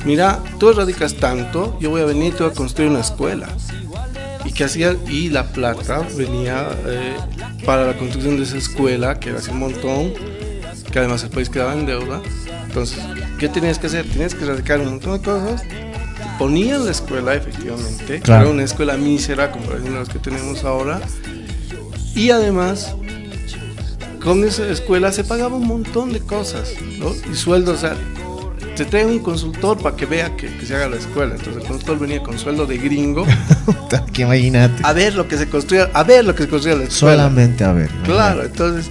mira, 0.04 0.40
tú 0.58 0.70
erradicas 0.70 1.14
tanto, 1.14 1.76
yo 1.80 1.90
voy 1.90 2.02
a 2.02 2.04
venir 2.04 2.32
y 2.32 2.36
te 2.36 2.42
voy 2.44 2.52
a 2.52 2.54
construir 2.54 2.90
una 2.90 3.00
escuela. 3.00 3.48
Y 4.44 4.52
que 4.52 4.64
hacía, 4.64 4.96
y 5.08 5.28
la 5.28 5.44
plata 5.52 6.06
venía 6.16 6.68
eh, 6.86 7.14
para 7.66 7.84
la 7.86 7.96
construcción 7.96 8.36
de 8.36 8.44
esa 8.44 8.56
escuela, 8.56 9.20
que 9.20 9.30
era 9.30 9.38
así 9.38 9.50
un 9.50 9.58
montón, 9.58 10.12
que 10.90 10.98
además 10.98 11.22
el 11.22 11.30
país 11.30 11.48
quedaba 11.50 11.74
en 11.74 11.86
deuda. 11.86 12.20
Entonces, 12.66 12.98
¿qué 13.38 13.48
tenías 13.48 13.78
que 13.78 13.86
hacer? 13.88 14.06
Tenías 14.06 14.34
que 14.34 14.44
erradicar 14.44 14.80
un 14.80 14.86
montón 14.90 15.12
de 15.18 15.24
cosas. 15.24 15.62
Ponían 16.38 16.84
la 16.86 16.90
escuela, 16.90 17.34
efectivamente, 17.34 18.20
Claro. 18.20 18.42
era 18.44 18.50
una 18.50 18.64
escuela 18.64 18.96
mísera, 18.96 19.50
como 19.52 19.70
las 19.72 20.08
que 20.08 20.18
tenemos 20.18 20.64
ahora. 20.64 21.00
Y 22.14 22.30
además, 22.30 22.94
con 24.22 24.42
esa 24.44 24.66
escuela 24.68 25.12
se 25.12 25.22
pagaba 25.22 25.56
un 25.56 25.66
montón 25.66 26.12
de 26.12 26.20
cosas, 26.20 26.70
¿no? 26.98 27.12
Y 27.30 27.36
sueldos, 27.36 27.78
o 27.78 27.80
sea, 27.80 27.96
te 28.80 28.86
traen 28.86 29.08
un 29.10 29.18
consultor 29.18 29.76
para 29.76 29.94
que 29.94 30.06
vea 30.06 30.34
que, 30.34 30.46
que 30.56 30.64
se 30.64 30.74
haga 30.74 30.88
la 30.88 30.96
escuela. 30.96 31.34
Entonces 31.34 31.62
el 31.62 31.68
consultor 31.68 31.98
venía 31.98 32.22
con 32.22 32.38
sueldo 32.38 32.64
de 32.64 32.78
gringo 32.78 33.26
que 34.14 34.22
imagínate. 34.22 34.80
a 34.82 34.94
ver 34.94 35.14
lo 35.14 35.28
que 35.28 35.36
se 35.36 35.50
construía, 35.50 35.90
a 35.92 36.02
ver 36.02 36.24
lo 36.24 36.34
que 36.34 36.44
se 36.44 36.48
construía 36.48 36.78
la 36.78 36.84
escuela. 36.84 37.24
Solamente 37.24 37.62
a 37.62 37.74
ver. 37.74 37.90
Claro, 38.04 38.42
entonces, 38.42 38.90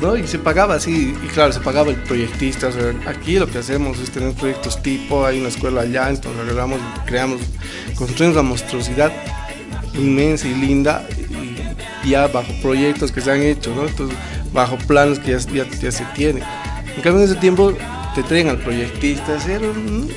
¿no? 0.00 0.16
Y 0.16 0.28
se 0.28 0.38
pagaba 0.38 0.76
así, 0.76 1.16
y 1.20 1.26
claro, 1.26 1.52
se 1.52 1.58
pagaba 1.58 1.90
el 1.90 1.96
proyectista. 1.96 2.68
O 2.68 2.72
sea, 2.72 2.94
aquí 3.08 3.36
lo 3.36 3.48
que 3.48 3.58
hacemos 3.58 3.98
es 3.98 4.10
tener 4.12 4.34
proyectos 4.34 4.80
tipo, 4.80 5.26
hay 5.26 5.40
una 5.40 5.48
escuela 5.48 5.80
allá, 5.80 6.10
entonces 6.10 6.40
agarramos, 6.40 6.78
creamos, 7.04 7.40
construimos 7.96 8.36
la 8.36 8.42
monstruosidad 8.42 9.10
inmensa 9.94 10.46
y 10.46 10.54
linda, 10.54 11.04
y 12.04 12.10
ya 12.10 12.28
bajo 12.28 12.52
proyectos 12.62 13.10
que 13.10 13.20
se 13.20 13.32
han 13.32 13.42
hecho, 13.42 13.74
¿no? 13.74 13.88
Entonces, 13.88 14.16
bajo 14.52 14.78
planos 14.86 15.18
que 15.18 15.32
ya, 15.32 15.38
ya, 15.38 15.68
ya 15.68 15.90
se 15.90 16.04
tienen. 16.14 16.44
En 16.94 17.02
cambio, 17.02 17.24
en 17.24 17.30
ese 17.30 17.40
tiempo 17.40 17.74
te 18.14 18.22
traen 18.22 18.48
al 18.48 18.58
proyectista, 18.58 19.36
era, 19.48 19.66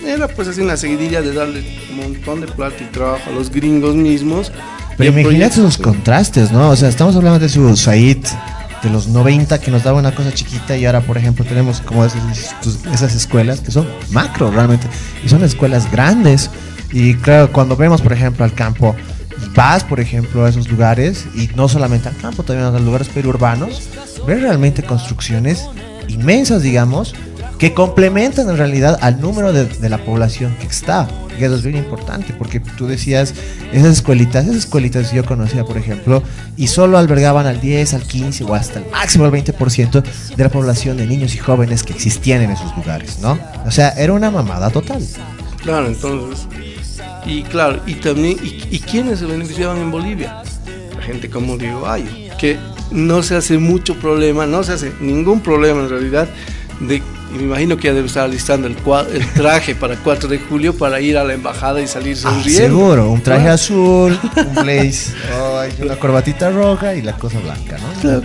era 0.05 0.27
pues 0.27 0.47
así 0.47 0.61
una 0.61 0.77
seguidilla 0.77 1.21
de 1.21 1.33
darle 1.33 1.63
un 1.91 1.97
montón 1.97 2.41
de 2.41 2.47
plata 2.47 2.75
y 2.81 2.85
trabajo 2.91 3.29
a 3.29 3.33
los 3.33 3.49
gringos 3.49 3.95
mismos. 3.95 4.51
Pero 4.97 5.19
imagínate 5.19 5.55
esos 5.55 5.77
contrastes, 5.77 6.51
¿no? 6.51 6.69
O 6.69 6.75
sea, 6.75 6.89
estamos 6.89 7.15
hablando 7.15 7.39
de 7.39 7.49
su 7.49 7.75
Said 7.75 8.25
de 8.83 8.89
los 8.89 9.07
90 9.07 9.59
que 9.59 9.71
nos 9.71 9.83
daba 9.83 9.99
una 9.99 10.13
cosa 10.13 10.31
chiquita 10.31 10.77
y 10.77 10.85
ahora, 10.85 11.01
por 11.01 11.17
ejemplo, 11.17 11.43
tenemos 11.43 11.81
como 11.81 12.05
esas, 12.05 12.55
esas 12.93 13.15
escuelas 13.15 13.61
que 13.61 13.71
son 13.71 13.87
macro 14.11 14.51
realmente 14.51 14.87
y 15.23 15.29
son 15.29 15.43
escuelas 15.43 15.91
grandes. 15.91 16.49
Y 16.91 17.15
claro, 17.15 17.51
cuando 17.51 17.75
vemos, 17.75 18.01
por 18.01 18.13
ejemplo, 18.13 18.45
al 18.45 18.53
campo, 18.53 18.95
y 19.43 19.49
vas, 19.55 19.83
por 19.83 19.99
ejemplo, 19.99 20.45
a 20.45 20.49
esos 20.49 20.69
lugares 20.69 21.25
y 21.35 21.49
no 21.55 21.67
solamente 21.67 22.09
al 22.09 22.17
campo, 22.17 22.43
también 22.43 22.67
a 22.67 22.71
los 22.71 22.81
lugares 22.81 23.07
periurbanos, 23.09 23.89
ves 24.25 24.41
realmente 24.41 24.83
construcciones 24.83 25.67
inmensas, 26.07 26.61
digamos, 26.61 27.13
que 27.57 27.73
complementan 27.73 28.49
en 28.49 28.57
realidad 28.57 28.97
al 29.01 29.19
número 29.19 29.51
de, 29.53 29.65
de 29.65 29.89
la 29.89 29.97
población 29.97 30.55
que 30.59 30.67
está. 30.67 31.07
Y 31.39 31.43
eso 31.43 31.55
es 31.55 31.63
bien 31.63 31.77
importante, 31.77 32.33
porque 32.33 32.59
tú 32.59 32.87
decías, 32.87 33.33
esas 33.71 33.97
escuelitas, 33.97 34.45
esas 34.45 34.57
escuelitas 34.57 35.11
yo 35.11 35.23
conocía, 35.23 35.63
por 35.63 35.77
ejemplo, 35.77 36.23
y 36.55 36.67
solo 36.67 36.97
albergaban 36.97 37.45
al 37.45 37.61
10, 37.61 37.93
al 37.93 38.03
15 38.03 38.43
o 38.43 38.55
hasta 38.55 38.79
el 38.79 38.89
máximo 38.89 39.25
al 39.25 39.31
20% 39.31 40.03
de 40.35 40.43
la 40.43 40.49
población 40.49 40.97
de 40.97 41.05
niños 41.05 41.35
y 41.35 41.37
jóvenes 41.37 41.83
que 41.83 41.93
existían 41.93 42.41
en 42.41 42.51
esos 42.51 42.75
lugares, 42.75 43.19
¿no? 43.21 43.37
O 43.65 43.71
sea, 43.71 43.89
era 43.89 44.13
una 44.13 44.31
mamada 44.31 44.71
total. 44.71 45.05
Claro, 45.61 45.87
entonces. 45.87 46.47
Y 47.25 47.43
claro, 47.43 47.81
y 47.85 47.95
también, 47.95 48.37
y, 48.41 48.75
y 48.75 48.79
quiénes 48.79 49.19
se 49.19 49.25
beneficiaban 49.25 49.77
en 49.77 49.91
Bolivia? 49.91 50.41
La 50.95 51.01
gente 51.03 51.29
como 51.29 51.57
Diego 51.57 51.87
Ayo, 51.87 52.09
que 52.39 52.57
no 52.89 53.21
se 53.21 53.35
hace 53.35 53.57
mucho 53.59 53.95
problema, 53.95 54.47
no 54.47 54.63
se 54.63 54.73
hace 54.73 54.93
ningún 55.01 55.41
problema 55.41 55.81
en 55.81 55.89
realidad, 55.89 56.27
de, 56.79 57.01
y 57.33 57.37
me 57.37 57.43
imagino 57.43 57.75
que 57.77 57.83
ya 57.89 57.93
debe 57.93 58.07
estar 58.07 58.23
alistando 58.23 58.67
el, 58.67 58.75
el 59.13 59.33
traje 59.33 59.75
para 59.75 59.95
4 59.97 60.29
de 60.29 60.39
julio 60.39 60.73
para 60.77 61.01
ir 61.01 61.17
a 61.17 61.23
la 61.23 61.33
embajada 61.33 61.81
y 61.81 61.87
salir 61.87 62.15
Ah, 62.19 62.31
sonriendo. 62.31 62.61
seguro, 62.61 63.11
un 63.11 63.21
traje 63.21 63.41
Claro. 63.41 63.55
azul, 63.55 64.19
un 64.37 64.55
blaze, 64.63 65.13
ay, 65.59 65.71
una 65.83 65.95
corbatita 65.97 66.49
roja 66.51 66.95
y 66.95 67.01
la 67.01 67.13
cosa 67.17 67.39
blanca, 67.39 67.77
¿no? 67.79 68.01
Claro, 68.01 68.21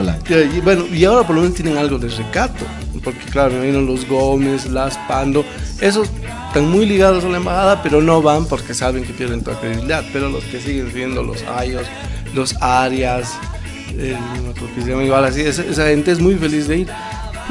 blanca. 0.00 0.30
Y, 0.30 0.56
y 0.58 0.60
bueno, 0.60 0.84
y 0.92 1.04
ahora 1.04 1.26
por 1.26 1.34
lo 1.36 1.42
menos 1.42 1.56
tienen 1.56 1.76
algo 1.76 1.98
de 1.98 2.08
recato, 2.08 2.64
porque 3.02 3.24
claro, 3.30 3.50
me 3.54 3.68
imagino 3.68 3.80
los 3.80 4.06
Gómez, 4.06 4.66
las 4.66 4.96
Pando, 5.08 5.44
esos 5.80 6.08
están 6.48 6.68
muy 6.70 6.86
ligados 6.86 7.24
a 7.24 7.28
la 7.28 7.38
embajada, 7.38 7.82
pero 7.82 8.00
no 8.00 8.22
van 8.22 8.46
porque 8.46 8.72
saben 8.72 9.04
que 9.04 9.12
pierden 9.12 9.42
toda 9.42 9.58
credibilidad, 9.60 10.04
pero 10.12 10.28
los 10.30 10.44
que 10.44 10.60
siguen 10.60 10.90
siendo 10.92 11.22
los 11.22 11.42
Ayos, 11.42 11.86
los 12.34 12.54
Arias, 12.62 13.32
eh, 13.96 14.16
no 14.44 14.50
acuerdo 14.50 14.74
que 14.76 14.82
se 14.82 14.90
llama 14.90 15.02
igual 15.04 15.24
así, 15.24 15.40
esa, 15.40 15.62
esa 15.64 15.86
gente 15.88 16.12
es 16.12 16.20
muy 16.20 16.36
feliz 16.36 16.68
de 16.68 16.78
ir. 16.78 16.88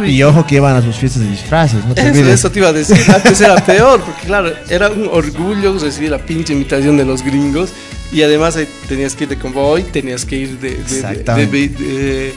Y 0.06 0.22
ojo 0.24 0.46
que 0.46 0.56
iban 0.56 0.76
a 0.76 0.82
sus 0.82 0.96
fiestas 0.96 1.24
de 1.24 1.30
disfraces, 1.30 1.84
no 1.86 1.94
te 1.96 2.02
Eso, 2.02 2.32
eso 2.34 2.52
te 2.52 2.60
iba 2.60 2.70
a 2.70 2.74
decir, 2.74 2.98
antes 3.14 3.40
era 3.42 3.56
peor, 3.66 4.02
porque 4.02 4.22
claro, 4.28 4.52
era 4.70 4.90
un 4.90 5.08
orgullo 5.12 5.78
recibir 5.80 6.12
la 6.12 6.20
pinche 6.20 6.54
invitación 6.54 6.98
de 6.98 7.06
los 7.06 7.24
gringos. 7.24 7.70
Y 8.12 8.22
además 8.22 8.58
tenías 8.88 9.16
que 9.16 9.26
ir 9.26 9.30
de 9.32 9.38
convoy, 9.38 9.84
tenías 9.84 10.24
que 10.26 10.38
ir 10.38 10.60
de, 10.60 10.70
de- 10.72 11.02
de- 11.14 11.24
de, 11.36 11.68
de 11.68 12.34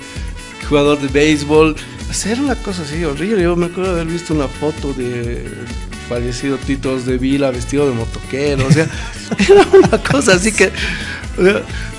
jugador 0.68 0.98
de 1.00 1.08
béisbol, 1.08 1.76
hacer 2.10 2.40
una 2.40 2.56
cosa 2.56 2.82
así 2.82 3.04
horrible. 3.04 3.42
Yo 3.42 3.54
me 3.56 3.66
acuerdo 3.66 3.94
de 3.94 4.00
haber 4.00 4.12
visto 4.12 4.34
una 4.34 4.48
foto 4.48 4.92
de 4.94 5.44
fallecido 6.08 6.56
Titos 6.56 7.06
de 7.06 7.18
Vila 7.18 7.52
vestido 7.52 7.86
de 7.88 7.94
motoquero, 7.94 8.66
o 8.66 8.72
sea, 8.72 8.88
era 9.48 9.64
una 9.72 9.98
cosa 10.02 10.34
así 10.34 10.50
que 10.50 10.72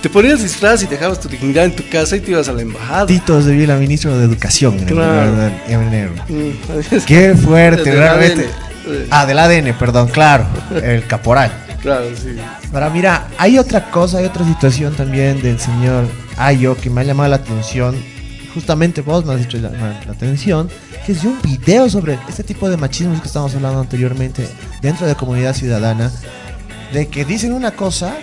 te 0.02 0.10
ponías 0.10 0.42
disfraz 0.42 0.84
y 0.84 0.88
dejabas 0.88 1.20
tu 1.20 1.28
dignidad 1.30 1.66
en 1.66 1.76
tu 1.76 1.88
casa 1.90 2.16
y 2.16 2.20
te 2.20 2.32
ibas 2.32 2.48
a 2.48 2.54
la 2.54 2.62
embajada. 2.62 3.06
Titos 3.06 3.46
de 3.46 3.54
Vila, 3.54 3.76
ministro 3.78 4.18
de 4.18 4.26
Educación 4.26 4.74
en 4.76 4.80
el 4.82 4.86
Claro. 4.94 5.52
en 5.68 5.82
enero. 5.82 6.12
Mm, 6.28 6.98
Qué 7.06 7.36
fuerte, 7.36 7.92
realmente. 7.92 8.46
ADN. 8.46 9.08
Ah, 9.12 9.26
del 9.26 9.40
ADN, 9.40 9.74
perdón, 9.78 10.08
claro, 10.10 10.46
el 10.84 11.06
caporal. 11.08 11.52
Claro, 11.82 12.06
sí. 12.16 12.36
Ahora 12.74 12.90
mira, 12.90 13.28
hay 13.38 13.58
otra 13.58 13.90
cosa, 13.90 14.20
hay 14.20 14.26
otra 14.26 14.46
situación 14.46 14.94
también 14.96 15.42
del 15.42 15.60
señor 15.60 16.06
Ayo 16.38 16.76
que 16.78 16.90
me 16.90 17.02
ha 17.02 17.04
llamado 17.04 17.30
la 17.30 17.36
atención. 17.38 17.96
Justamente 18.54 19.02
vos 19.02 19.26
me 19.26 19.34
has 19.34 19.40
dicho 19.40 19.58
la, 19.58 19.70
la 19.70 20.12
atención, 20.12 20.70
que 21.06 21.14
es 21.14 21.22
de 21.22 21.30
un 21.30 21.42
video 21.42 21.90
sobre 21.90 22.20
este 22.28 22.44
tipo 22.44 22.70
de 22.70 22.78
machismos 22.78 23.22
que 23.22 23.28
estamos 23.28 23.56
hablando 23.56 23.80
anteriormente 23.80 24.48
dentro 24.82 25.08
de 25.08 25.16
comunidad 25.16 25.56
ciudadana, 25.56 26.12
de 26.94 27.08
que 27.08 27.24
dicen 27.24 27.54
una 27.54 27.72
cosa 27.72 28.14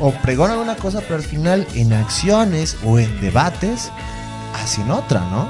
o 0.00 0.12
pregonan 0.12 0.58
una 0.58 0.76
cosa, 0.76 1.00
pero 1.00 1.16
al 1.16 1.22
final 1.22 1.66
en 1.74 1.92
acciones 1.92 2.76
o 2.84 2.98
en 2.98 3.20
debates 3.20 3.90
hacen 4.54 4.90
otra, 4.90 5.20
¿no? 5.30 5.48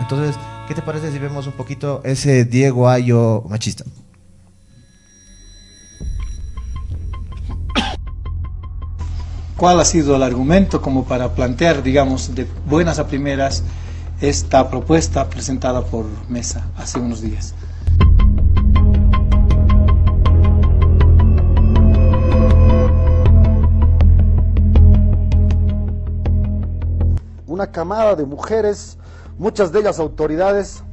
Entonces, 0.00 0.36
¿qué 0.66 0.74
te 0.74 0.82
parece 0.82 1.12
si 1.12 1.18
vemos 1.18 1.46
un 1.46 1.52
poquito 1.52 2.00
ese 2.04 2.44
Diego 2.44 2.88
Ayo 2.88 3.44
machista? 3.48 3.84
¿Cuál 9.56 9.80
ha 9.80 9.84
sido 9.84 10.14
el 10.14 10.22
argumento 10.22 10.80
como 10.80 11.04
para 11.04 11.34
plantear, 11.34 11.82
digamos, 11.82 12.36
de 12.36 12.46
buenas 12.66 13.00
a 13.00 13.08
primeras 13.08 13.64
esta 14.20 14.70
propuesta 14.70 15.28
presentada 15.28 15.84
por 15.84 16.06
Mesa 16.28 16.68
hace 16.76 17.00
unos 17.00 17.22
días? 17.22 17.54
Una 27.58 27.72
camada 27.72 28.14
de 28.14 28.24
mujeres, 28.24 28.98
muchas 29.36 29.72
de 29.72 29.80
ellas 29.80 29.98
autoridades, 29.98 30.84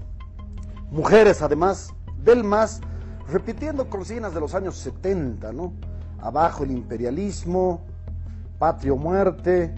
mujeres 0.90 1.44
además, 1.44 1.94
del 2.24 2.44
MAS, 2.44 2.82
repitiendo 3.30 3.88
consignas 3.88 4.34
de 4.34 4.40
los 4.40 4.56
años 4.56 4.76
70, 4.78 5.54
¿no? 5.54 5.74
Abajo 6.20 6.64
el 6.64 6.72
imperialismo, 6.72 7.82
patria 8.58 8.94
o 8.94 8.98
muerte, 8.98 9.76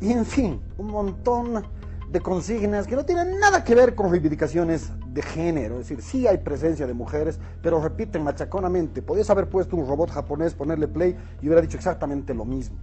y 0.00 0.12
en 0.12 0.24
fin, 0.24 0.62
un 0.78 0.86
montón 0.92 1.64
de 2.08 2.20
consignas 2.20 2.86
que 2.86 2.94
no 2.94 3.04
tienen 3.04 3.40
nada 3.40 3.64
que 3.64 3.74
ver 3.74 3.96
con 3.96 4.12
reivindicaciones 4.12 4.92
de 5.12 5.22
género, 5.22 5.80
es 5.80 5.88
decir, 5.88 6.02
sí 6.02 6.28
hay 6.28 6.38
presencia 6.38 6.86
de 6.86 6.94
mujeres, 6.94 7.40
pero 7.62 7.82
repiten 7.82 8.22
machaconamente. 8.22 9.02
Podías 9.02 9.28
haber 9.28 9.48
puesto 9.48 9.74
un 9.74 9.88
robot 9.88 10.10
japonés, 10.10 10.54
ponerle 10.54 10.86
play 10.86 11.16
y 11.42 11.46
hubiera 11.46 11.60
dicho 11.60 11.76
exactamente 11.76 12.32
lo 12.32 12.44
mismo. 12.44 12.76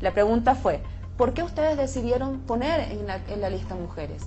La 0.00 0.12
pregunta 0.12 0.54
fue, 0.54 0.82
¿por 1.16 1.34
qué 1.34 1.42
ustedes 1.42 1.76
decidieron 1.76 2.40
poner 2.40 2.92
en 2.92 3.40
la, 3.40 3.50
lista 3.50 3.74
mujeres? 3.74 4.22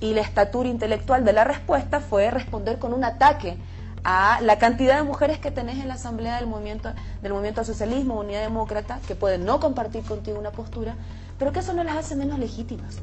Y 0.00 0.14
la 0.14 0.22
estatura 0.22 0.68
intelectual 0.68 1.24
de 1.24 1.32
la 1.32 1.44
respuesta 1.44 2.00
fue 2.00 2.30
responder 2.30 2.78
con 2.78 2.94
un 2.94 3.04
ataque 3.04 3.56
a 4.02 4.40
la 4.40 4.58
cantidad 4.58 4.96
de 4.96 5.02
mujeres 5.02 5.38
que 5.38 5.50
tenés 5.50 5.78
en 5.78 5.88
la 5.88 5.94
asamblea 5.94 6.36
del 6.36 6.46
movimiento 6.46 6.90
del 7.20 7.32
movimiento 7.32 7.60
al 7.60 7.66
socialismo, 7.66 8.18
unidad 8.18 8.40
demócrata, 8.40 8.98
que 9.06 9.14
pueden 9.14 9.44
no 9.44 9.60
compartir 9.60 10.02
contigo 10.04 10.38
una 10.38 10.52
postura, 10.52 10.94
pero 11.38 11.52
que 11.52 11.58
eso 11.58 11.74
no 11.74 11.84
las 11.84 11.96
hace 11.96 12.16
menos 12.16 12.38
legítimas. 12.38 12.96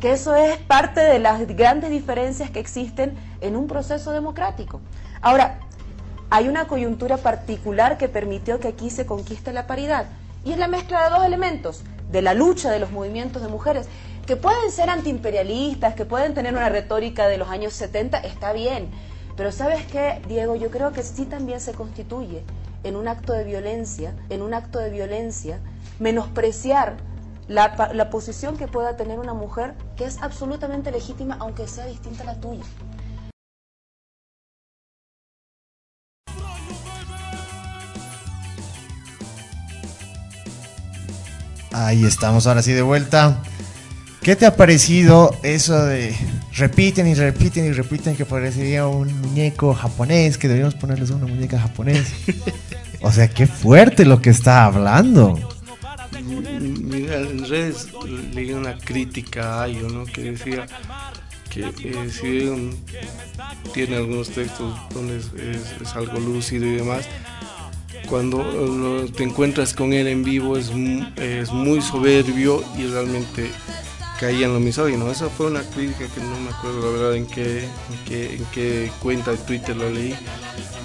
Que 0.00 0.12
eso 0.12 0.34
es 0.34 0.58
parte 0.58 1.00
de 1.00 1.20
las 1.20 1.46
grandes 1.46 1.90
diferencias 1.90 2.50
que 2.50 2.58
existen 2.58 3.14
en 3.40 3.54
un 3.54 3.68
proceso 3.68 4.10
democrático. 4.10 4.80
Ahora, 5.22 5.60
hay 6.28 6.48
una 6.48 6.66
coyuntura 6.66 7.18
particular 7.18 7.96
que 7.96 8.08
permitió 8.08 8.58
que 8.58 8.68
aquí 8.68 8.90
se 8.90 9.06
conquiste 9.06 9.52
la 9.52 9.68
paridad, 9.68 10.06
y 10.46 10.52
es 10.52 10.58
la 10.58 10.68
mezcla 10.68 11.02
de 11.02 11.10
dos 11.10 11.24
elementos, 11.24 11.82
de 12.10 12.22
la 12.22 12.32
lucha 12.32 12.70
de 12.70 12.78
los 12.78 12.92
movimientos 12.92 13.42
de 13.42 13.48
mujeres, 13.48 13.88
que 14.26 14.36
pueden 14.36 14.70
ser 14.70 14.88
antiimperialistas, 14.90 15.94
que 15.94 16.04
pueden 16.04 16.34
tener 16.34 16.54
una 16.54 16.68
retórica 16.68 17.26
de 17.26 17.36
los 17.36 17.48
años 17.48 17.72
70, 17.72 18.18
está 18.18 18.52
bien, 18.52 18.88
pero 19.36 19.50
sabes 19.50 19.84
qué, 19.86 20.22
Diego, 20.28 20.54
yo 20.54 20.70
creo 20.70 20.92
que 20.92 21.02
sí 21.02 21.26
también 21.26 21.60
se 21.60 21.72
constituye 21.74 22.44
en 22.84 22.94
un 22.94 23.08
acto 23.08 23.32
de 23.32 23.42
violencia, 23.42 24.14
en 24.30 24.40
un 24.40 24.54
acto 24.54 24.78
de 24.78 24.90
violencia, 24.90 25.58
menospreciar 25.98 26.96
la, 27.48 27.90
la 27.92 28.08
posición 28.08 28.56
que 28.56 28.68
pueda 28.68 28.96
tener 28.96 29.18
una 29.18 29.34
mujer 29.34 29.74
que 29.96 30.04
es 30.04 30.22
absolutamente 30.22 30.92
legítima, 30.92 31.38
aunque 31.40 31.66
sea 31.66 31.86
distinta 31.86 32.22
a 32.22 32.26
la 32.26 32.40
tuya. 32.40 32.62
Ahí 41.78 42.04
estamos, 42.06 42.46
ahora 42.46 42.62
sí 42.62 42.72
de 42.72 42.80
vuelta. 42.82 43.42
¿Qué 44.22 44.34
te 44.34 44.46
ha 44.46 44.56
parecido 44.56 45.36
eso 45.42 45.84
de 45.84 46.16
repiten 46.54 47.06
y 47.06 47.14
repiten 47.14 47.66
y 47.66 47.72
repiten 47.72 48.16
que 48.16 48.24
parecería 48.24 48.86
un 48.86 49.12
muñeco 49.20 49.74
japonés, 49.74 50.38
que 50.38 50.48
deberíamos 50.48 50.74
ponerles 50.74 51.10
una 51.10 51.26
muñeca 51.26 51.60
japonesa? 51.60 52.14
O 53.02 53.12
sea, 53.12 53.28
qué 53.28 53.46
fuerte 53.46 54.04
lo 54.06 54.22
que 54.22 54.30
está 54.30 54.64
hablando. 54.64 55.38
Mira, 56.22 57.16
en 57.20 57.46
redes 57.46 57.88
leí 58.32 58.52
una 58.52 58.76
crítica 58.78 59.62
a 59.62 59.66
ello, 59.68 59.88
¿no? 59.90 60.06
Que 60.06 60.32
decía 60.32 60.64
que 61.50 61.66
eh, 61.84 62.10
si 62.10 62.50
tiene 63.74 63.96
algunos 63.96 64.30
textos 64.30 64.74
donde 64.94 65.18
es, 65.18 65.26
es- 65.34 65.80
es 65.82 65.94
algo 65.94 66.18
lúcido 66.18 66.64
y 66.66 66.76
demás, 66.76 67.04
cuando 68.06 69.04
eh, 69.04 69.10
te 69.14 69.24
encuentras 69.24 69.74
con 69.74 69.92
él 69.92 70.06
en 70.06 70.22
vivo 70.22 70.56
es, 70.56 70.70
es 71.16 71.52
muy 71.52 71.80
soberbio 71.82 72.62
y 72.78 72.86
realmente 72.86 73.50
caía 74.18 74.46
en 74.46 74.54
lo 74.54 74.60
misógino. 74.60 75.10
Esa 75.10 75.28
fue 75.28 75.46
una 75.46 75.62
crítica 75.62 76.06
que 76.08 76.20
no 76.20 76.40
me 76.40 76.50
acuerdo 76.50 76.80
la 76.80 76.98
verdad 76.98 77.16
en 77.16 77.26
qué, 77.26 77.64
en 77.64 78.04
qué, 78.06 78.34
en 78.36 78.44
qué 78.46 78.92
cuenta 79.00 79.32
de 79.32 79.38
Twitter 79.38 79.76
lo 79.76 79.90
leí, 79.90 80.14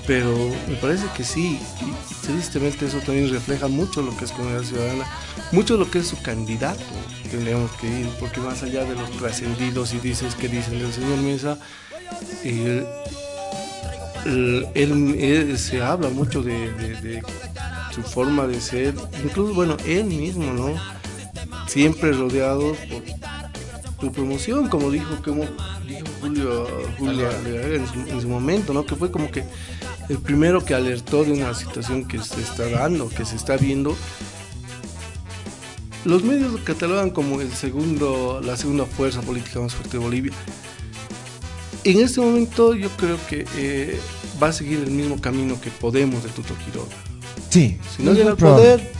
pero 0.08 0.36
me 0.68 0.76
parece 0.76 1.06
que 1.16 1.24
sí, 1.24 1.60
y, 1.82 2.26
tristemente 2.26 2.86
eso 2.86 3.00
también 3.00 3.32
refleja 3.32 3.68
mucho 3.68 4.02
lo 4.02 4.16
que 4.18 4.26
es 4.26 4.32
Comunidad 4.32 4.64
Ciudadana, 4.64 5.06
mucho 5.52 5.78
lo 5.78 5.90
que 5.90 6.00
es 6.00 6.08
su 6.08 6.22
candidato, 6.22 6.84
tendríamos 7.30 7.72
que 7.74 7.88
ir, 7.88 8.10
porque 8.20 8.40
más 8.42 8.64
allá 8.64 8.84
de 8.84 8.96
los 8.96 9.10
trascendidos 9.12 9.94
y 9.94 10.00
dices 10.00 10.36
que 10.36 10.48
dicen 10.48 10.80
del 10.80 10.92
señor 10.92 11.18
Mesa, 11.20 11.58
él, 14.26 15.16
él 15.20 15.58
se 15.58 15.82
habla 15.82 16.10
mucho 16.10 16.42
de, 16.44 16.72
de- 16.74 17.02
de 17.02 17.24
su 17.94 18.02
forma 18.04 18.48
de 18.48 18.62
ser, 18.62 18.94
incluso, 19.24 19.54
bueno, 19.54 19.76
él 19.86 20.06
mismo, 20.06 20.54
¿no? 20.54 20.74
Siempre 21.68 22.12
rodeado 22.14 22.76
por 22.90 23.04
tu 24.00 24.12
promoción, 24.12 24.68
como 24.70 24.90
dijo, 24.92 25.18
como 25.24 25.44
dijo 25.88 26.06
Julio, 26.22 26.68
Julio 26.98 27.30
en, 27.54 27.88
su, 27.88 27.94
en 28.10 28.22
su 28.22 28.28
momento, 28.30 28.74
¿no? 28.74 28.86
Que 28.86 28.96
fue 28.96 29.12
como 29.12 29.30
que 29.30 29.44
el 30.10 30.18
primero 30.20 30.64
que 30.64 30.74
alertó 30.74 31.24
de 31.24 31.34
una 31.34 31.54
situación 31.54 32.06
que 32.08 32.20
se 32.20 32.42
está 32.42 32.68
dando, 32.70 33.10
que 33.10 33.26
se 33.26 33.36
está 33.36 33.58
viendo. 33.58 33.96
Los 36.04 36.24
medios 36.24 36.52
lo 36.52 36.64
catalogan 36.64 37.12
como 37.12 37.42
el 37.42 37.52
segundo, 37.54 38.42
la 38.44 38.58
segunda 38.58 38.86
fuerza 38.86 39.22
política 39.22 39.60
más 39.60 39.76
fuerte 39.76 39.98
de 39.98 40.04
Bolivia. 40.04 40.34
En 41.84 42.00
este 42.00 42.22
momento 42.22 42.74
yo 42.76 42.90
creo 42.98 43.18
que 43.28 43.46
eh, 43.58 44.00
va 44.42 44.48
a 44.50 44.54
seguir 44.54 44.80
el 44.80 44.92
mismo 44.92 45.20
camino 45.20 45.60
que 45.60 45.70
Podemos 45.72 46.24
de 46.24 46.30
Tuto 46.30 46.54
Quiroga. 46.66 46.92
Sí. 47.50 47.78
Si 47.96 48.04
no 48.04 48.14
llega 48.14 48.32
al 48.32 48.38
poder, 48.38 48.92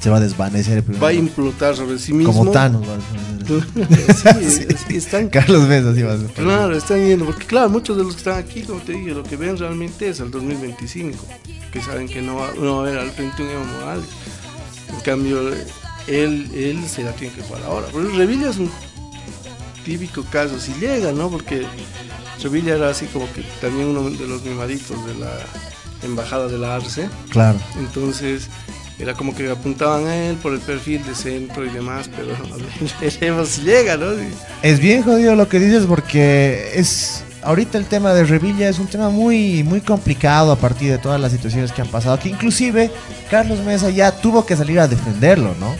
Se 0.00 0.10
va 0.10 0.16
a 0.16 0.20
desvanecer. 0.20 0.82
pero- 0.82 0.98
va 1.00 1.08
a 1.08 1.12
implotar 1.12 1.76
sobre 1.76 1.98
sí 1.98 2.12
mismo. 2.12 2.32
Como 2.32 2.50
Thanos. 2.50 2.82
va 2.88 2.94
a 2.94 2.96
desvanecer. 3.44 4.48
sí, 4.48 4.66
es- 4.68 4.90
están, 5.04 5.28
Carlos 5.30 5.68
Mesa, 5.68 5.94
sí 5.94 6.02
va 6.02 6.14
a 6.14 6.18
ser. 6.18 6.26
Claro, 6.32 6.76
están 6.76 7.06
yendo, 7.06 7.24
porque 7.26 7.46
claro, 7.46 7.68
muchos 7.70 7.96
de 7.96 8.02
los 8.02 8.12
que 8.14 8.18
están 8.18 8.38
aquí, 8.38 8.62
como 8.62 8.80
te 8.80 8.92
dije, 8.92 9.10
lo 9.12 9.22
que 9.22 9.36
ven 9.36 9.56
realmente 9.56 10.08
es 10.08 10.18
el 10.20 10.30
2025, 10.30 11.16
que 11.72 11.80
saben 11.80 12.08
que 12.08 12.20
no 12.22 12.36
va, 12.36 12.50
no 12.60 12.76
va 12.76 12.78
a 12.78 12.88
haber 12.88 12.98
al 12.98 13.10
frente 13.10 13.42
un 13.42 13.50
Evo 13.50 13.64
Morales. 13.64 14.06
En 14.92 15.00
cambio, 15.00 15.48
él, 16.06 16.48
él 16.54 16.84
se 16.88 17.02
la 17.04 17.12
tiene 17.12 17.34
que 17.34 17.42
jugar 17.42 17.62
ahora. 17.64 17.86
Pero 17.92 18.08
Revilla 18.16 18.50
es 18.50 18.56
un 18.56 18.70
típico 19.88 20.22
caso, 20.24 20.60
si 20.60 20.74
llega, 20.74 21.12
¿no? 21.12 21.30
Porque 21.30 21.62
Revilla 22.42 22.74
era 22.74 22.90
así 22.90 23.06
como 23.06 23.24
que 23.32 23.42
también 23.58 23.88
uno 23.88 24.10
de 24.10 24.28
los 24.28 24.42
mimaditos 24.44 25.06
de 25.06 25.14
la 25.14 25.30
embajada 26.02 26.46
de 26.46 26.58
la 26.58 26.76
Arce. 26.76 27.08
Claro. 27.30 27.58
Entonces, 27.78 28.50
era 28.98 29.14
como 29.14 29.34
que 29.34 29.50
apuntaban 29.50 30.06
a 30.06 30.14
él 30.14 30.36
por 30.36 30.52
el 30.52 30.60
perfil 30.60 31.02
de 31.06 31.14
centro 31.14 31.64
y 31.64 31.70
demás, 31.70 32.10
pero 32.14 32.36
veremos 33.00 33.48
si 33.48 33.62
llega, 33.62 33.96
¿no? 33.96 34.08
Es 34.62 34.78
bien 34.78 35.02
jodido 35.02 35.34
lo 35.34 35.48
que 35.48 35.58
dices 35.58 35.86
porque 35.86 36.72
es 36.74 37.24
ahorita 37.42 37.78
el 37.78 37.86
tema 37.86 38.12
de 38.12 38.24
Revilla 38.24 38.68
es 38.68 38.78
un 38.78 38.88
tema 38.88 39.08
muy 39.08 39.62
muy 39.62 39.80
complicado 39.80 40.52
a 40.52 40.56
partir 40.56 40.90
de 40.90 40.98
todas 40.98 41.18
las 41.18 41.32
situaciones 41.32 41.72
que 41.72 41.80
han 41.80 41.88
pasado, 41.88 42.18
que 42.18 42.28
inclusive 42.28 42.90
Carlos 43.30 43.60
Mesa 43.60 43.88
ya 43.88 44.12
tuvo 44.12 44.44
que 44.44 44.54
salir 44.54 44.80
a 44.80 44.86
defenderlo, 44.86 45.54
¿no? 45.58 45.74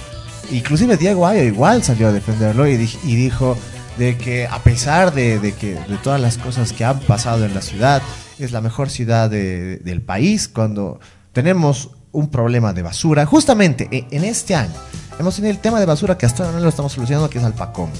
Inclusive 0.50 0.96
Diego 0.96 1.26
Ayo 1.26 1.42
igual 1.42 1.82
salió 1.82 2.08
a 2.08 2.12
defenderlo 2.12 2.66
y 2.66 2.78
dijo 2.78 3.58
de 3.98 4.16
que 4.16 4.46
a 4.46 4.62
pesar 4.62 5.12
de, 5.12 5.38
de 5.38 5.52
que 5.52 5.74
de 5.74 5.96
todas 6.02 6.20
las 6.20 6.38
cosas 6.38 6.72
que 6.72 6.84
han 6.84 7.00
pasado 7.00 7.44
en 7.44 7.54
la 7.54 7.60
ciudad, 7.62 8.00
es 8.38 8.52
la 8.52 8.60
mejor 8.60 8.88
ciudad 8.90 9.28
de- 9.28 9.78
del 9.78 10.00
país 10.02 10.48
cuando 10.48 11.00
tenemos 11.32 11.90
un 12.12 12.30
problema 12.30 12.72
de 12.72 12.82
basura. 12.82 13.26
Justamente 13.26 13.88
e- 13.90 14.06
en 14.10 14.24
este 14.24 14.54
año 14.54 14.72
hemos 15.18 15.34
tenido 15.36 15.50
el 15.52 15.58
tema 15.58 15.80
de 15.80 15.86
basura 15.86 16.16
que 16.16 16.26
hasta 16.26 16.44
ahora 16.44 16.56
no 16.56 16.62
lo 16.62 16.68
estamos 16.70 16.92
solucionando, 16.92 17.28
que 17.28 17.38
es 17.38 17.44
Alpacón. 17.44 17.90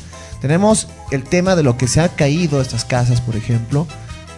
Tenemos 0.41 0.87
el 1.11 1.25
tema 1.25 1.57
de 1.57 1.65
lo 1.65 1.77
que 1.77 1.89
se 1.89 2.01
ha 2.01 2.09
caído 2.11 2.61
estas 2.61 2.85
casas, 2.85 3.21
por 3.21 3.35
ejemplo, 3.37 3.87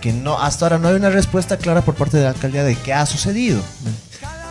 que 0.00 0.14
no 0.14 0.40
hasta 0.40 0.64
ahora 0.64 0.78
no 0.78 0.88
hay 0.88 0.94
una 0.94 1.10
respuesta 1.10 1.58
clara 1.58 1.82
por 1.82 1.94
parte 1.94 2.16
de 2.16 2.24
la 2.24 2.30
alcaldía 2.30 2.64
de 2.64 2.74
qué 2.76 2.94
ha 2.94 3.04
sucedido. 3.04 3.60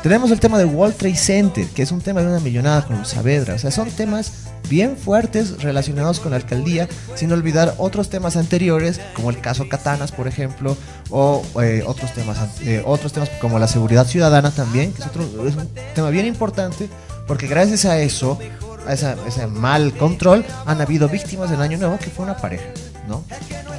Tenemos 0.04 0.32
el 0.32 0.39
tema 0.39 0.58
del 0.58 0.68
World 0.68 0.95
Trade 0.95 1.16
Center, 1.16 1.68
que 1.68 1.82
es 1.82 1.91
un 1.91 2.00
tema 2.00 2.22
de 2.22 2.28
una 2.28 2.39
millonada 2.39 2.86
con 2.86 3.06
Saavedra. 3.06 3.56
O 3.56 3.60
sea, 3.60 3.70
son 3.70 3.89
temas 3.91 4.32
bien 4.70 4.95
fuertes 4.95 5.62
relacionados 5.62 6.22
con 6.22 6.32
la 6.32 6.38
alcaldía, 6.38 6.88
sin 7.16 7.34
olvidar 7.34 7.76
otros 7.78 8.10
temas 8.10 8.38
anteriores, 8.38 9.02
como 9.14 9.30
el 9.30 9.41
caso 9.41 9.68
Katanas, 9.68 10.14
por 10.14 10.28
ejemplo, 10.30 10.78
o 11.10 11.43
eh, 11.62 11.84
otros, 11.86 12.14
temas, 12.14 12.38
eh, 12.62 12.82
otros 12.86 13.12
temas 13.12 13.30
como 13.41 13.60
la 13.60 13.68
seguridad 13.68 14.08
ciudadana 14.08 14.52
también, 14.52 14.93
que 14.93 15.02
es, 15.02 15.08
otro, 15.08 15.24
un 15.24 15.70
tema 15.93 16.10
bien 16.12 16.26
importante, 16.28 16.88
porque 17.28 17.47
gracias 17.47 17.84
a 17.84 18.00
eso, 18.00 18.39
a 18.88 18.93
esa- 18.93 19.18
ese 19.28 19.47
mal 19.47 19.93
control, 19.97 20.45
han 20.66 20.80
habido 20.80 21.10
víctimas 21.10 21.50
del 21.50 21.62
Año 21.62 21.78
Nuevo, 21.78 21.97
que 22.00 22.10
fue 22.10 22.24
una 22.24 22.38
pareja, 22.38 22.64
¿no? 23.10 23.26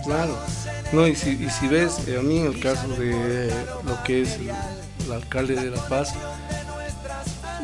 Claro. 0.05 0.37
No, 0.93 1.07
y 1.07 1.15
si, 1.17 1.31
y 1.31 1.49
si 1.49 1.67
ves, 1.69 1.93
eh, 2.09 2.17
a 2.19 2.23
mí 2.23 2.41
en 2.41 2.47
el 2.47 2.61
caso 2.61 2.89
de 2.89 3.51
lo 3.87 4.03
que 4.03 4.23
es 4.23 4.37
el, 5.11 5.23
alcalde 5.23 5.55
de 5.57 5.71
La 5.71 5.83
Paz, 5.89 6.11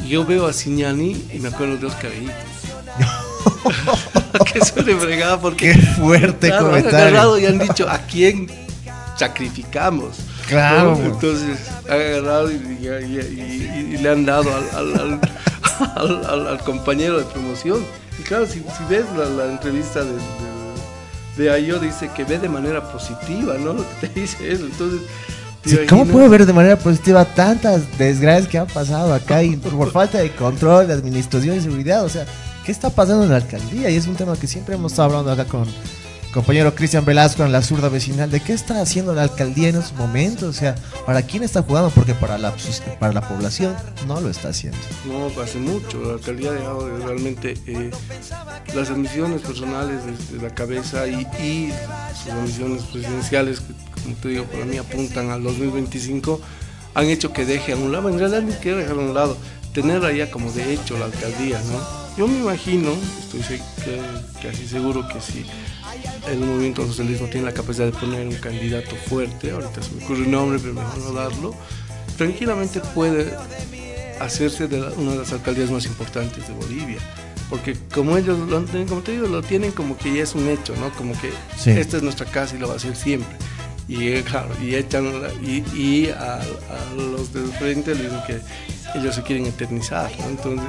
yo 0.07 0.25
veo 0.25 0.47
a 0.47 0.53
Signani 0.53 1.27
y 1.33 1.39
me 1.39 1.49
acuerdo 1.49 1.77
de 1.77 1.87
Oscar 1.87 2.11
Benítez. 2.11 2.35
que 4.85 4.97
fregada 4.97 5.41
porque... 5.41 5.73
Qué 5.73 5.79
fuerte 5.79 6.49
claro, 6.49 6.67
han 6.67 6.71
comentario. 6.71 6.99
agarrado 7.07 7.39
y 7.39 7.47
han 7.47 7.59
dicho 7.59 7.89
a 7.89 7.99
quién 7.99 8.51
sacrificamos. 9.17 10.17
Claro, 10.49 10.97
¿no? 10.97 11.05
Entonces 11.07 11.59
han 11.89 12.01
agarrado 12.01 12.51
y, 12.51 12.55
y- 12.55 12.87
y- 12.87 13.91
y- 13.91 13.95
y 13.95 13.99
le 13.99 14.09
han 14.09 14.25
dado 14.25 14.49
al, 14.55 14.71
al- 14.77 15.01
al- 15.01 15.21
al- 15.97 16.25
al- 16.27 16.47
al 16.49 16.59
compañero 16.61 17.19
de 17.19 17.25
promoción. 17.25 17.85
Y 18.19 18.23
claro, 18.23 18.47
si, 18.47 18.55
si 18.61 18.85
ves 18.89 19.05
la, 19.17 19.25
la 19.27 19.51
entrevista 19.53 20.01
de, 20.05 20.13
de, 20.13 21.43
de 21.45 21.51
Ayo, 21.51 21.79
dice 21.79 22.11
que 22.15 22.25
ve 22.25 22.39
de 22.39 22.49
manera 22.49 22.81
positiva, 22.93 23.55
¿no? 23.59 23.73
Lo 23.75 23.83
que 24.01 24.07
te 24.09 24.21
dice 24.21 24.53
eso. 24.53 24.65
Entonces, 24.67 25.01
¿te 25.01 25.07
Sí, 25.07 25.36
¿Cómo 25.89 26.07
puedo 26.07 26.29
ver 26.29 26.47
de 26.47 26.53
manera 26.53 26.79
positiva 26.79 27.25
tantas 27.25 27.99
desgracias 27.99 28.49
que 28.49 28.59
han 28.59 28.67
pasado 28.67 29.13
acá 29.13 29.43
y 29.43 29.57
por, 29.57 29.91
falta 29.91 30.19
de 30.19 30.31
control, 30.31 30.87
de 30.87 30.95
administración 30.95 31.57
y 31.57 31.61
seguridad? 31.61 32.05
O 32.05 32.09
sea, 32.09 32.27
¿qué 32.65 32.73
está 32.73 32.91
pasando 32.91 33.25
en 33.25 33.31
la 33.31 33.37
alcaldía? 33.37 33.91
Y 33.91 33.97
es 33.97 34.07
un 34.07 34.15
tema 34.15 34.37
que 34.37 34.47
siempre 34.47 34.75
hemos 34.75 34.93
estado 34.93 35.09
hablando 35.09 35.33
acá 35.33 35.45
con 35.45 35.67
compañero 36.37 36.75
Cristian 36.75 37.03
Velasco 37.03 37.45
en 37.45 37.53
la 37.53 37.63
zurda 37.63 37.89
vecinal. 37.89 38.31
¿De 38.31 38.41
qué 38.41 38.53
está 38.53 38.83
haciendo 38.83 39.15
la 39.15 39.23
alcaldía 39.23 39.71
en 39.71 39.77
estos 39.77 39.95
momentos? 39.95 40.49
O 40.51 40.53
sea, 40.53 40.75
¿para 41.07 41.23
quién 41.23 41.43
está 41.43 41.63
jugando? 41.63 41.89
Porque 41.89 42.13
para 42.13 42.37
la, 42.37 42.55
para 43.01 43.15
la 43.15 43.27
población 43.27 43.75
no 44.07 44.21
lo 44.21 44.29
está 44.29 44.51
haciendo. 44.51 44.79
No, 45.07 45.29
hace 45.41 45.59
mucho. 45.59 45.99
La 46.03 46.13
alcaldía 46.15 46.51
ha 46.51 46.53
dejado 46.53 46.87
de 46.87 47.07
realmente 47.07 47.55
eh, 47.67 47.91
las 48.75 48.91
ambiciones 48.91 49.41
personales 49.41 50.01
desde 50.05 50.43
la 50.47 50.55
cabeza 50.55 51.07
y, 51.07 51.27
y 51.43 51.73
sus 52.23 52.33
ambiciones 52.33 52.83
presidenciales, 52.83 53.61
que 53.61 53.73
como 54.07 54.17
te 54.19 54.29
digo, 54.29 54.45
para 54.45 54.65
mí 54.65 54.77
apuntan 54.79 55.31
al 55.31 55.43
2025, 55.43 56.41
han 56.95 57.07
hecho 57.07 57.33
que 57.33 57.45
deje 57.45 57.73
a 57.73 57.77
un 57.77 57.91
lado, 57.93 58.09
en 58.09 58.19
realidad 58.19 58.43
ni 58.43 58.55
que 58.55 58.73
dejar 58.73 58.93
a 58.97 59.01
un 59.01 59.13
lado, 59.15 59.37
tener 59.75 60.05
allá 60.05 60.31
como 60.31 60.51
de 60.53 60.73
hecho 60.73 60.97
la 60.99 61.07
alcaldía, 61.07 61.61
¿no? 61.73 62.07
Yo 62.17 62.27
me 62.29 62.39
imagino, 62.39 62.91
estoy 63.21 63.41
que- 63.85 64.01
casi 64.43 64.67
seguro 64.67 65.07
que 65.09 65.21
si 65.21 65.45
el 66.31 66.39
movimiento 66.39 66.87
socialismo 66.87 67.27
tiene 67.27 67.47
la 67.47 67.53
capacidad 67.53 67.87
de 67.87 67.93
poner 67.93 68.27
un 68.27 68.35
candidato 68.37 68.95
fuerte, 69.09 69.51
ahorita 69.51 69.83
se 69.83 69.93
me 69.93 70.05
ocurre 70.05 70.23
un 70.23 70.31
nombre, 70.31 70.59
pero 70.61 70.73
mejor 70.75 70.99
no 70.99 71.13
darlo, 71.13 71.55
tranquilamente 72.17 72.81
puede 72.95 73.35
hacerse 74.21 74.67
de 74.69 74.79
la- 74.81 74.93
una 74.93 75.13
de 75.13 75.19
las 75.19 75.33
alcaldías 75.33 75.71
más 75.71 75.85
importantes 75.87 76.47
de 76.49 76.55
Bolivia. 76.55 76.99
Porque 77.51 77.77
como 77.95 78.17
ellos, 78.17 78.39
lo, 78.49 78.57
han- 78.57 78.67
como 78.89 79.03
te 79.03 79.13
digo, 79.13 79.27
lo 79.29 79.43
tienen 79.43 79.71
como 79.73 79.97
que 79.99 80.13
ya 80.17 80.23
es 80.23 80.35
un 80.35 80.49
hecho, 80.49 80.75
¿no? 80.77 80.91
Como 80.95 81.13
que 81.21 81.31
Sí. 81.59 81.71
esta 81.71 81.99
es 81.99 82.03
nuestra 82.03 82.27
casa 82.27 82.57
y 82.57 82.59
lo 82.59 82.67
va 82.69 82.75
a 82.75 82.77
hacer 82.77 82.97
siempre. 82.97 83.37
Y, 83.89 84.21
claro, 84.23 84.49
y 84.61 84.75
echan 84.75 85.07
y, 85.43 85.63
y 85.77 86.09
a, 86.11 86.41
a 86.41 86.95
los 86.97 87.33
del 87.33 87.47
frente 87.53 87.95
le 87.95 88.03
dicen 88.05 88.21
que 88.27 88.41
ellos 88.99 89.15
se 89.15 89.23
quieren 89.23 89.47
eternizar, 89.47 90.11
¿no? 90.19 90.27
Entonces 90.27 90.69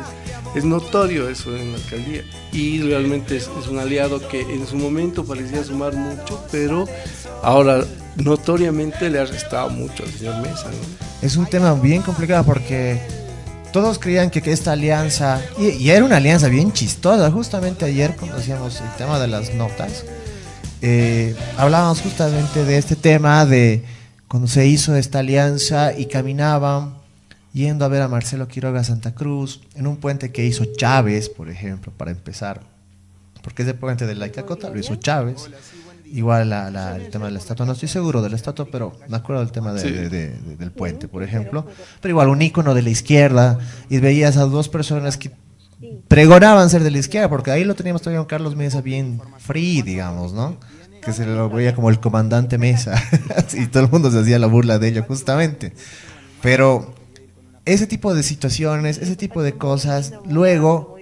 es 0.55 0.63
notorio 0.63 1.27
eso 1.29 1.55
en 1.55 1.71
la 1.71 1.77
alcaldía. 1.77 2.23
Y 2.51 2.81
realmente 2.81 3.37
es, 3.37 3.49
es 3.59 3.67
un 3.67 3.79
aliado 3.79 4.25
que 4.27 4.41
en 4.41 4.67
su 4.67 4.75
momento 4.75 5.25
parecía 5.25 5.63
sumar 5.63 5.93
mucho, 5.93 6.43
pero 6.51 6.87
ahora 7.41 7.83
notoriamente 8.17 9.09
le 9.09 9.19
ha 9.19 9.25
restado 9.25 9.69
mucho 9.69 10.03
al 10.03 10.11
señor 10.11 10.41
Mesa, 10.41 10.65
¿no? 10.65 11.07
Es 11.21 11.35
un 11.37 11.47
tema 11.47 11.73
bien 11.73 12.03
complicado 12.03 12.43
porque 12.43 12.99
todos 13.73 13.97
creían 13.97 14.29
que, 14.29 14.41
que 14.41 14.51
esta 14.51 14.73
alianza, 14.73 15.41
y, 15.57 15.69
y 15.69 15.89
era 15.89 16.05
una 16.05 16.17
alianza 16.17 16.47
bien 16.47 16.71
chistosa, 16.71 17.31
justamente 17.31 17.85
ayer 17.85 18.15
cuando 18.15 18.37
hacíamos 18.37 18.79
el 18.81 18.95
tema 18.97 19.19
de 19.19 19.27
las 19.27 19.53
notas, 19.55 20.05
eh, 20.81 21.35
hablábamos 21.57 22.01
justamente 22.01 22.63
de 22.65 22.77
este 22.77 22.95
tema 22.95 23.45
de 23.45 23.83
cuando 24.27 24.47
se 24.47 24.67
hizo 24.67 24.95
esta 24.95 25.19
alianza 25.19 25.97
y 25.97 26.05
caminaban 26.07 26.95
yendo 27.53 27.85
a 27.85 27.87
ver 27.87 28.01
a 28.01 28.07
Marcelo 28.07 28.47
Quiroga 28.47 28.83
Santa 28.83 29.15
Cruz, 29.15 29.61
en 29.75 29.87
un 29.87 29.97
puente 29.97 30.31
que 30.31 30.45
hizo 30.45 30.65
Chávez, 30.65 31.29
por 31.29 31.49
ejemplo, 31.49 31.91
para 31.95 32.11
empezar, 32.11 32.61
porque 33.41 33.63
ese 33.63 33.73
puente 33.73 34.05
de 34.05 34.15
la 34.15 34.27
Icacota 34.27 34.69
lo 34.69 34.79
hizo 34.79 34.95
Chávez. 34.95 35.49
Igual 36.09 36.49
la- 36.49 36.69
la- 36.71 36.95
el 36.95 37.09
tema 37.09 37.25
de 37.25 37.31
la 37.31 37.39
estatua, 37.39 37.65
no 37.65 37.73
estoy 37.73 37.89
seguro 37.89 38.21
de 38.21 38.29
la 38.29 38.35
estatua, 38.37 38.67
pero 38.71 38.97
me 39.09 39.17
acuerdo 39.17 39.41
del 39.41 39.51
tema 39.51 39.73
de- 39.73 39.81
Sí. 39.81 39.91
de- 39.91 40.07
de- 40.09 40.29
de- 40.37 40.55
del 40.55 40.71
puente, 40.71 41.07
por 41.09 41.21
ejemplo. 41.23 41.65
Pero 42.01 42.11
igual 42.11 42.29
un 42.29 42.41
ícono 42.41 42.73
de 42.73 42.81
la 42.81 42.89
izquierda, 42.89 43.59
y 43.89 43.97
veías 43.99 44.37
a 44.37 44.45
dos 44.45 44.69
personas 44.69 45.17
que 45.17 45.31
pregonaban 46.07 46.69
ser 46.69 46.83
de 46.83 46.91
la 46.91 46.97
izquierda, 46.97 47.29
porque 47.29 47.51
ahí 47.51 47.63
lo 47.63 47.75
teníamos 47.75 48.01
todavía 48.01 48.21
un 48.21 48.27
Carlos 48.27 48.55
Mesa 48.55 48.81
bien 48.81 49.21
free, 49.37 49.81
digamos, 49.81 50.33
¿no? 50.33 50.57
Que 51.01 51.13
se 51.13 51.25
lo 51.25 51.49
veía 51.49 51.75
como 51.75 51.89
el 51.89 51.99
comandante 51.99 52.57
Mesa, 52.57 53.01
y 53.53 53.67
todo 53.67 53.83
el 53.83 53.89
mundo 53.89 54.11
se 54.11 54.19
hacía 54.19 54.39
la 54.39 54.47
burla 54.47 54.79
de 54.79 54.89
ello, 54.89 55.03
justamente. 55.07 55.73
Pero 56.41 56.93
ese 57.65 57.87
tipo 57.87 58.13
de 58.13 58.23
situaciones, 58.23 58.97
ese 58.97 59.15
tipo 59.15 59.43
de 59.43 59.53
cosas, 59.53 60.13
luego 60.25 60.97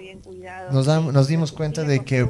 nos, 0.70 0.86
nos 0.86 1.28
dimos 1.28 1.52
cuenta 1.52 1.82
de 1.82 2.04
que 2.04 2.28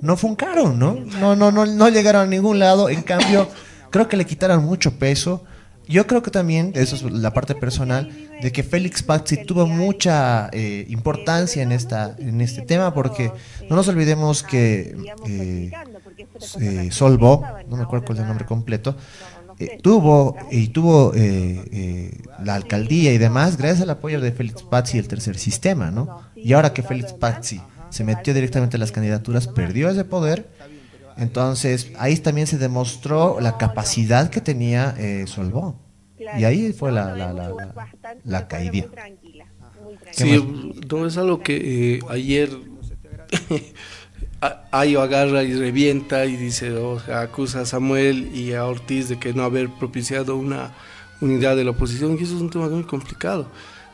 no 0.00 0.16
funcaron, 0.16 0.78
¿no? 0.78 0.94
No, 0.94 1.36
no, 1.36 1.50
no, 1.52 1.66
no 1.66 1.88
llegaron 1.88 2.22
a 2.22 2.26
ningún 2.26 2.58
lado. 2.58 2.88
En 2.88 3.02
cambio, 3.02 3.48
creo 3.90 4.08
que 4.08 4.16
le 4.16 4.24
quitaron 4.24 4.64
mucho 4.64 4.98
peso. 4.98 5.44
Yo 5.90 6.06
creo 6.06 6.22
que 6.22 6.30
también, 6.30 6.70
eso 6.76 6.94
es 6.94 7.02
la 7.02 7.34
parte 7.34 7.56
personal, 7.56 8.10
de 8.40 8.52
que 8.52 8.62
Félix 8.62 9.02
Pazzi 9.02 9.44
tuvo 9.44 9.66
mucha 9.66 10.48
eh, 10.52 10.86
importancia 10.88 11.64
en 11.64 11.72
esta 11.72 12.14
en 12.16 12.40
este 12.40 12.62
tema, 12.62 12.94
porque 12.94 13.32
no 13.68 13.74
nos 13.74 13.88
olvidemos 13.88 14.44
que 14.44 14.96
eh, 15.26 15.72
eh, 16.60 16.88
Solvo, 16.92 17.44
no 17.68 17.76
me 17.76 17.82
acuerdo 17.82 18.06
cuál 18.06 18.18
es 18.18 18.22
el 18.22 18.28
nombre 18.28 18.46
completo, 18.46 18.96
eh, 19.58 19.78
tuvo 19.82 20.36
y 20.50 20.68
tuvo 20.68 21.12
eh, 21.14 22.16
la 22.44 22.54
alcaldía 22.54 23.12
y 23.12 23.18
demás 23.18 23.56
gracias 23.56 23.82
al 23.82 23.90
apoyo 23.90 24.20
de 24.20 24.30
Félix 24.30 24.62
Pazzi 24.62 24.96
y 24.96 25.00
el 25.00 25.08
tercer 25.08 25.36
sistema, 25.38 25.90
¿no? 25.90 26.22
Y 26.36 26.52
ahora 26.52 26.72
que 26.72 26.84
Félix 26.84 27.12
Pazzi 27.12 27.60
se 27.90 28.04
metió 28.04 28.32
directamente 28.32 28.76
a 28.76 28.80
las 28.80 28.92
candidaturas, 28.92 29.48
perdió 29.48 29.90
ese 29.90 30.04
poder, 30.04 30.48
entonces 31.16 31.92
ahí 31.98 32.16
también 32.16 32.46
se 32.46 32.58
demostró 32.58 33.40
la 33.40 33.58
capacidad 33.58 34.30
que 34.30 34.40
tenía 34.40 34.94
eh, 34.98 35.26
Solvo. 35.26 35.78
Y 36.38 36.44
ahí 36.44 36.72
fue 36.72 36.92
la, 36.92 37.14
la, 37.16 37.32
la, 37.32 37.48
la, 37.48 37.74
la 38.24 38.48
caída. 38.48 38.72
¿Qué 38.72 39.18
Sí, 40.12 40.76
no 40.90 41.06
es 41.06 41.16
algo 41.16 41.42
que 41.42 41.96
eh, 41.96 42.00
ayer 42.10 42.50
Ayo 44.70 45.02
agarra 45.02 45.42
y 45.42 45.52
revienta 45.52 46.24
y 46.24 46.34
dice, 46.34 46.72
o 46.72 46.98
sea, 46.98 47.20
acusa 47.20 47.60
a 47.60 47.66
Samuel 47.66 48.34
y 48.34 48.54
a 48.54 48.64
Ortiz 48.64 49.10
de 49.10 49.18
que 49.18 49.34
no 49.34 49.42
haber 49.42 49.68
propiciado 49.68 50.36
una 50.36 50.72
unidad 51.20 51.56
de 51.56 51.64
la 51.64 51.72
oposición, 51.72 52.16
y 52.18 52.22
eso 52.22 52.36
es 52.36 52.40
un 52.40 52.48
tema 52.48 52.68
muy 52.68 52.84
complicado. 52.84 53.48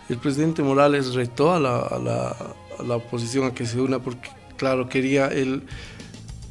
El 0.08 0.18
presidente 0.18 0.62
Morales 0.62 1.14
retó 1.14 1.52
a 1.52 1.58
la, 1.58 1.80
a 1.80 1.98
la, 1.98 2.28
a 2.78 2.82
la 2.84 2.96
oposición 2.96 3.46
a 3.46 3.54
que 3.54 3.66
se 3.66 3.80
una 3.80 3.98
porque, 3.98 4.28
claro, 4.56 4.88
quería 4.88 5.26
él, 5.26 5.64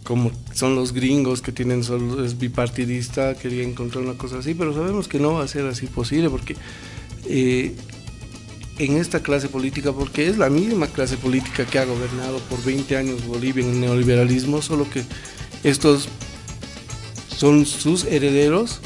como 0.06 0.32
son 0.54 0.76
los 0.76 0.94
gringos 0.94 1.42
que 1.42 1.52
tienen 1.52 1.84
solo, 1.84 2.24
es 2.24 2.38
bipartidista, 2.38 3.36
quería 3.36 3.64
encontrar 3.64 4.06
una 4.06 4.14
cosa 4.14 4.38
así, 4.38 4.54
pero 4.54 4.74
sabemos 4.74 5.10
que 5.10 5.20
no 5.20 5.34
va 5.34 5.44
a 5.44 5.48
ser 5.50 5.66
así 5.66 5.88
posible 5.88 6.30
porque... 6.30 6.56
eh, 7.26 7.76
en 8.78 8.98
esta 8.98 9.22
clase 9.22 9.48
política, 9.48 9.94
porque 9.94 10.28
es 10.28 10.38
la 10.38 10.50
misma 10.50 10.88
clase 10.88 11.18
política 11.18 11.66
que 11.66 11.80
ha 11.80 11.86
gobernado 11.86 12.40
por 12.50 12.64
20 12.64 12.98
años 12.98 13.26
Bolivia 13.26 13.64
en 13.64 13.72
el 13.72 13.80
neoliberalismo, 13.80 14.62
solo 14.62 14.90
que 14.90 15.04
estos 15.64 16.10
son 17.36 17.66
sus 17.66 18.04
herederos, 18.06 18.82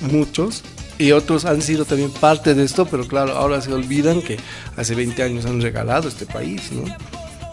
muchos, 0.00 0.62
y 0.98 1.12
otros 1.12 1.44
han 1.46 1.62
sido 1.62 1.84
también 1.84 2.10
parte 2.10 2.54
de 2.54 2.64
esto, 2.64 2.86
pero 2.86 3.06
claro, 3.06 3.32
ahora 3.32 3.60
se 3.60 3.72
olvidan 3.72 4.22
que 4.22 4.38
hace 4.76 4.94
20 4.94 5.22
años 5.22 5.46
han 5.46 5.60
regalado 5.60 6.08
este 6.08 6.26
país, 6.26 6.70
¿no? 6.70 6.84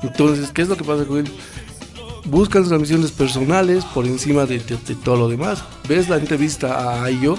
Entonces, 0.04 0.52
¿qué 0.52 0.62
es 0.62 0.68
lo 0.68 0.78
que 0.78 0.84
pasa 0.84 1.06
con 1.06 1.20
ellos? 1.20 1.34
Buscan 2.30 2.64
sus 2.64 2.72
ambiciones 2.74 3.12
personales 3.12 3.84
por 3.86 4.06
encima 4.06 4.46
de, 4.46 4.60
de- 4.60 4.78
de 4.78 4.96
todo 4.96 5.16
lo 5.18 5.30
demás. 5.30 5.64
Ves 5.88 6.10
la 6.10 6.18
entrevista 6.18 6.76
a 6.76 7.04
Ayo 7.06 7.38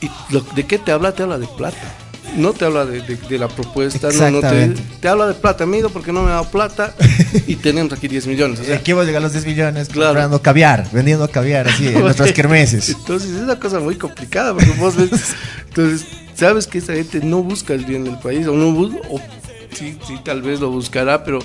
y 0.00 0.08
lo- 0.32 0.40
¿de 0.54 0.66
qué 0.66 0.78
te 0.78 0.92
habla? 0.92 1.12
Te 1.12 1.22
habla 1.22 1.38
de 1.38 1.46
plata. 1.46 1.94
No 2.36 2.52
te 2.52 2.64
habla 2.64 2.84
de, 2.84 3.38
la 3.38 3.46
propuesta, 3.46 4.08
no, 4.10 4.30
no 4.30 4.40
te, 4.40 4.74
te 5.00 5.06
habla 5.08 5.26
de 5.28 5.34
plata. 5.34 5.66
Me 5.66 5.76
he 5.76 5.80
ido 5.80 5.90
porque 5.90 6.10
no 6.12 6.22
me 6.22 6.30
ha 6.30 6.34
dado 6.34 6.50
plata 6.50 6.92
y 7.46 7.54
tenemos 7.56 7.92
aquí 7.92 8.08
10 8.08 8.26
millones. 8.26 8.58
O 8.60 8.64
sea, 8.64 8.76
Aquí 8.76 8.92
vamos 8.92 9.04
a 9.04 9.06
llegar 9.06 9.20
a 9.22 9.24
los 9.24 9.32
10 9.32 9.46
millones 9.46 9.88
comprando 9.88 10.42
caviar, 10.42 10.88
vendiendo 10.90 11.28
caviar 11.30 11.68
así 11.68 11.86
en 11.88 12.00
nuestras 12.00 12.32
kermeses. 12.32 12.88
Entonces 12.88 13.30
es 13.30 13.42
una 13.42 13.58
cosa 13.60 13.78
muy 13.78 13.94
complicada 13.96 14.52
porque 14.52 14.70
vos 14.72 14.96
ves, 14.96 15.10
entonces 15.68 16.06
sabes 16.34 16.66
que 16.66 16.78
esa 16.78 16.94
gente 16.94 17.20
no 17.22 17.40
busca 17.42 17.72
el 17.72 17.84
bien 17.84 18.02
del 18.02 18.18
país 18.18 18.46
o 18.48 18.54
no 18.56 18.68
o 19.10 19.20
sí, 19.72 19.96
sí 20.04 20.18
tal 20.24 20.42
vez 20.42 20.58
lo 20.58 20.70
buscará, 20.70 21.22
pero 21.22 21.38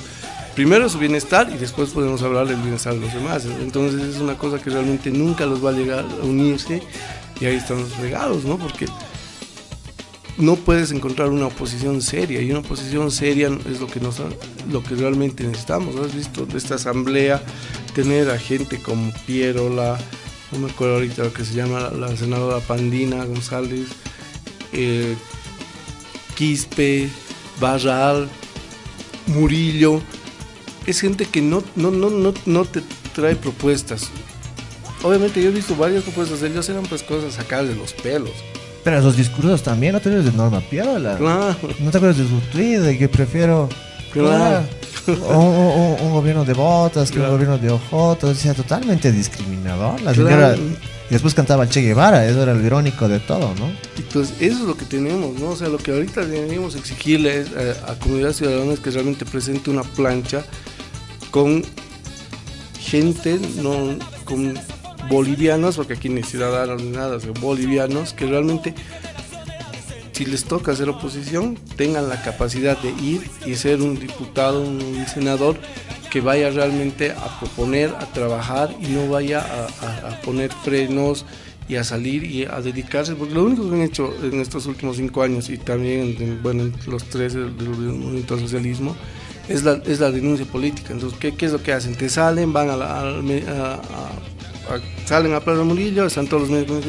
primero 0.55 0.89
su 0.89 0.99
bienestar 0.99 1.49
y 1.53 1.57
después 1.57 1.89
podemos 1.89 2.21
hablar 2.21 2.47
del 2.47 2.57
bienestar 2.57 2.93
de 2.93 3.01
los 3.01 3.13
demás. 3.13 3.45
Entonces 3.45 4.15
es 4.15 4.21
una 4.21 4.37
cosa 4.37 4.61
que 4.61 4.69
realmente 4.69 5.11
nunca 5.11 5.45
los 5.45 5.63
va 5.63 5.69
a 5.69 5.73
llegar 5.73 6.05
a 6.21 6.25
unirse 6.25 6.81
y 7.39 7.45
ahí 7.45 7.55
están 7.55 7.79
los 7.79 7.97
regalos, 7.97 8.43
¿no? 8.43 8.57
Porque 8.57 8.85
no 10.37 10.55
puedes 10.55 10.91
encontrar 10.91 11.29
una 11.29 11.47
oposición 11.47 12.01
seria 12.01 12.41
y 12.41 12.49
una 12.49 12.59
oposición 12.59 13.11
seria 13.11 13.49
es 13.69 13.79
lo 13.79 13.87
que 13.87 13.99
nos 13.99 14.21
lo 14.71 14.83
que 14.83 14.95
realmente 14.95 15.43
necesitamos. 15.43 15.95
Has 15.97 16.15
visto 16.15 16.45
de 16.45 16.57
esta 16.57 16.75
asamblea 16.75 17.41
tener 17.93 18.29
a 18.29 18.37
gente 18.39 18.81
como 18.81 19.11
Pierola, 19.27 19.97
no 20.51 20.59
me 20.59 20.71
acuerdo 20.71 20.95
ahorita 20.95 21.23
lo 21.23 21.33
que 21.33 21.43
se 21.43 21.53
llama 21.53 21.79
la, 21.79 21.91
la 21.91 22.15
senadora 22.15 22.59
Pandina 22.59 23.25
González, 23.25 23.87
eh, 24.71 25.15
Quispe, 26.35 27.09
Barral, 27.59 28.29
Murillo. 29.27 30.01
Es 30.85 31.01
gente 31.01 31.25
que 31.25 31.41
no, 31.41 31.63
no, 31.75 31.91
no, 31.91 32.09
no, 32.09 32.33
no 32.45 32.65
te 32.65 32.81
trae 33.13 33.35
propuestas. 33.35 34.09
Obviamente 35.03 35.41
yo 35.41 35.49
he 35.49 35.53
visto 35.53 35.75
varias 35.75 36.03
propuestas 36.03 36.41
de 36.41 36.47
ellos, 36.49 36.67
eran 36.69 36.83
pues 36.83 37.03
cosas 37.03 37.33
sacadas 37.33 37.69
de 37.69 37.75
los 37.75 37.93
pelos. 37.93 38.31
Pero 38.83 39.01
los 39.01 39.15
discursos 39.17 39.61
también, 39.61 39.93
¿no 39.93 39.99
te 39.99 40.09
acuerdas 40.09 40.31
de 40.31 40.37
Norma 40.37 40.61
Piola? 40.61 41.17
Claro. 41.17 41.55
¿No 41.79 41.91
te 41.91 41.97
acuerdas 41.97 42.17
de 42.17 42.27
su 42.27 42.39
tweet 42.51 42.79
de 42.79 42.97
que 42.97 43.07
prefiero 43.09 43.69
Claro. 44.11 44.65
un, 45.07 46.11
gobierno 46.11 46.43
de 46.45 46.53
botas 46.53 47.09
que 47.11 47.17
Claro. 47.17 47.33
un 47.33 47.37
gobierno 47.37 47.57
de 47.57 47.69
ojotas? 47.71 48.29
O 48.31 48.35
sea, 48.35 48.53
totalmente 48.53 49.11
discriminador. 49.11 50.01
La 50.01 50.13
Claro. 50.13 50.57
Y 51.09 51.13
después 51.13 51.33
cantaba 51.33 51.63
el 51.63 51.69
Che 51.69 51.81
Guevara, 51.81 52.27
eso 52.27 52.43
era 52.43 52.53
lo 52.53 52.63
irónico 52.63 53.07
de 53.07 53.19
todo, 53.19 53.55
¿no? 53.55 53.71
Entonces, 53.97 54.35
eso 54.39 54.59
es 54.59 54.65
lo 54.67 54.77
que 54.77 54.85
tenemos, 54.85 55.39
¿no? 55.39 55.49
O 55.49 55.55
sea, 55.55 55.67
lo 55.67 55.79
que 55.79 55.91
ahorita 55.91 56.23
deberíamos 56.23 56.75
exigirle 56.75 57.41
es, 57.41 57.47
eh, 57.57 57.73
a 57.87 57.95
comunidades 57.95 58.37
ciudadanas 58.37 58.79
que 58.79 58.91
realmente 58.91 59.25
presente 59.25 59.71
una 59.71 59.81
plancha 59.81 60.45
con 61.31 61.63
gente, 62.79 63.39
no 63.55 63.97
con 64.23 64.53
bolivianos, 65.09 65.77
porque 65.77 65.93
aquí 65.93 66.09
ni 66.09 66.21
ciudadanos 66.21 66.83
ni 66.83 66.91
nada, 66.91 67.17
o 67.17 67.19
sea, 67.19 67.31
bolivianos, 67.31 68.13
que 68.13 68.27
realmente, 68.27 68.75
si 70.11 70.25
les 70.25 70.43
toca 70.43 70.73
hacer 70.73 70.89
oposición, 70.89 71.57
tengan 71.75 72.07
la 72.07 72.21
capacidad 72.21 72.77
de 72.77 72.89
ir 73.03 73.27
y 73.47 73.55
ser 73.55 73.81
un 73.81 73.99
diputado, 73.99 74.61
un 74.61 75.05
senador 75.11 75.57
que 76.11 76.21
vaya 76.21 76.49
realmente 76.49 77.11
a 77.11 77.39
proponer, 77.39 77.89
a 77.99 78.05
trabajar 78.11 78.75
y 78.81 78.87
no 78.87 79.07
vaya 79.09 79.39
a, 79.41 80.21
poner 80.21 80.51
frenos 80.51 81.25
y 81.67 81.75
a 81.75 81.83
salir 81.83 82.23
y 82.23 82.45
a 82.45 82.61
dedicarse, 82.61 83.15
porque 83.15 83.33
lo 83.35 83.43
único 83.43 83.69
que 83.69 83.75
han 83.75 83.81
hecho 83.83 84.13
en 84.23 84.39
estos 84.41 84.65
últimos 84.65 84.97
cinco 84.97 85.21
años 85.21 85.49
y 85.49 85.57
también, 85.57 86.15
en- 86.19 86.41
bueno, 86.41 86.63
en 86.63 86.73
los 86.87 87.03
tres 87.05 87.33
del, 87.35 87.51
movimiento 87.51 88.33
al 88.33 88.39
socialismo, 88.39 88.95
es 89.47 89.63
la, 89.63 89.81
es 89.85 89.99
la 89.99 90.11
denuncia 90.11 90.45
política. 90.45 90.93
Entonces, 90.93 91.17
¿qué, 91.19 91.35
qué 91.35 91.45
es 91.45 91.51
lo 91.51 91.61
que 91.61 91.73
hacen? 91.73 91.95
Te 91.95 92.09
salen, 92.09 92.53
van 92.53 92.69
a, 92.69 92.77
la- 92.77 93.21
salen 95.05 95.33
a 95.33 95.39
Plaza 95.39 95.63
Murillo, 95.63 96.05
están 96.05 96.27
todos 96.27 96.49
los 96.49 96.51
medios 96.51 96.85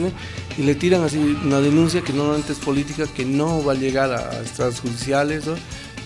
y 0.58 0.62
le 0.62 0.74
tiran 0.74 1.02
así 1.02 1.18
una 1.44 1.60
denuncia 1.60 2.02
que 2.02 2.12
normalmente 2.12 2.52
es 2.52 2.58
política, 2.58 3.04
que 3.14 3.24
no 3.24 3.64
va 3.64 3.72
a 3.72 3.76
llegar 3.76 4.12
a, 4.12 4.40
estados 4.42 4.80
judiciales. 4.80 5.44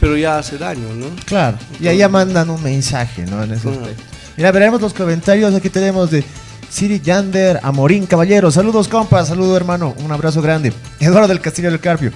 Pero 0.04 0.18
ya 0.18 0.36
hace 0.36 0.58
daño, 0.58 0.94
¿no? 0.94 1.06
Claro, 1.24 1.56
y 1.80 1.88
ahí 1.88 1.96
ya 1.96 2.10
mandan 2.10 2.50
un 2.50 2.62
mensaje, 2.62 3.24
¿no? 3.24 3.42
En 3.42 3.52
ese 3.52 3.70
aspecto. 3.70 4.02
Mira, 4.36 4.52
veremos 4.52 4.78
los 4.82 4.92
comentarios. 4.92 5.54
Aquí 5.54 5.70
tenemos 5.70 6.10
de 6.10 6.22
Siri 6.68 7.00
Yander, 7.00 7.58
Amorín 7.62 8.04
Caballero. 8.04 8.50
Saludos, 8.50 8.86
compas. 8.86 9.28
Saludo, 9.28 9.56
hermano. 9.56 9.94
Un 10.04 10.12
abrazo 10.12 10.42
grande. 10.42 10.74
Eduardo 11.00 11.28
del 11.28 11.40
Castillo 11.40 11.70
del 11.70 11.80
Carpio. 11.80 12.12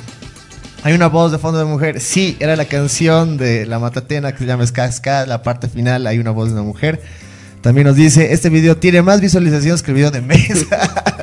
Hay 0.82 0.93
una 0.93 1.07
voz 1.07 1.32
de 1.32 1.39
fondo 1.39 1.59
de 1.59 1.64
mujer. 1.64 1.99
Sí, 1.99 2.36
era 2.41 2.57
la 2.57 2.66
canción 2.66 3.39
de 3.39 3.64
La 3.64 3.78
Matatena 3.78 4.32
que 4.32 4.39
se 4.41 4.45
llama 4.45 4.66
Ska. 4.66 5.24
La 5.24 5.43
parte 5.43 5.66
final 5.66 6.07
hay 6.07 6.18
una 6.18 6.32
voz 6.32 6.49
de 6.49 6.55
una 6.57 6.64
mujer. 6.64 7.01
También 7.62 7.86
nos 7.86 7.97
dice, 7.97 8.34
este 8.34 8.51
video 8.51 8.76
tiene 8.76 9.01
más 9.01 9.22
visualizaciones 9.22 9.82
que 9.82 9.93
el 9.93 9.95
video 9.95 10.11
de 10.11 10.20
Mesa. 10.20 11.16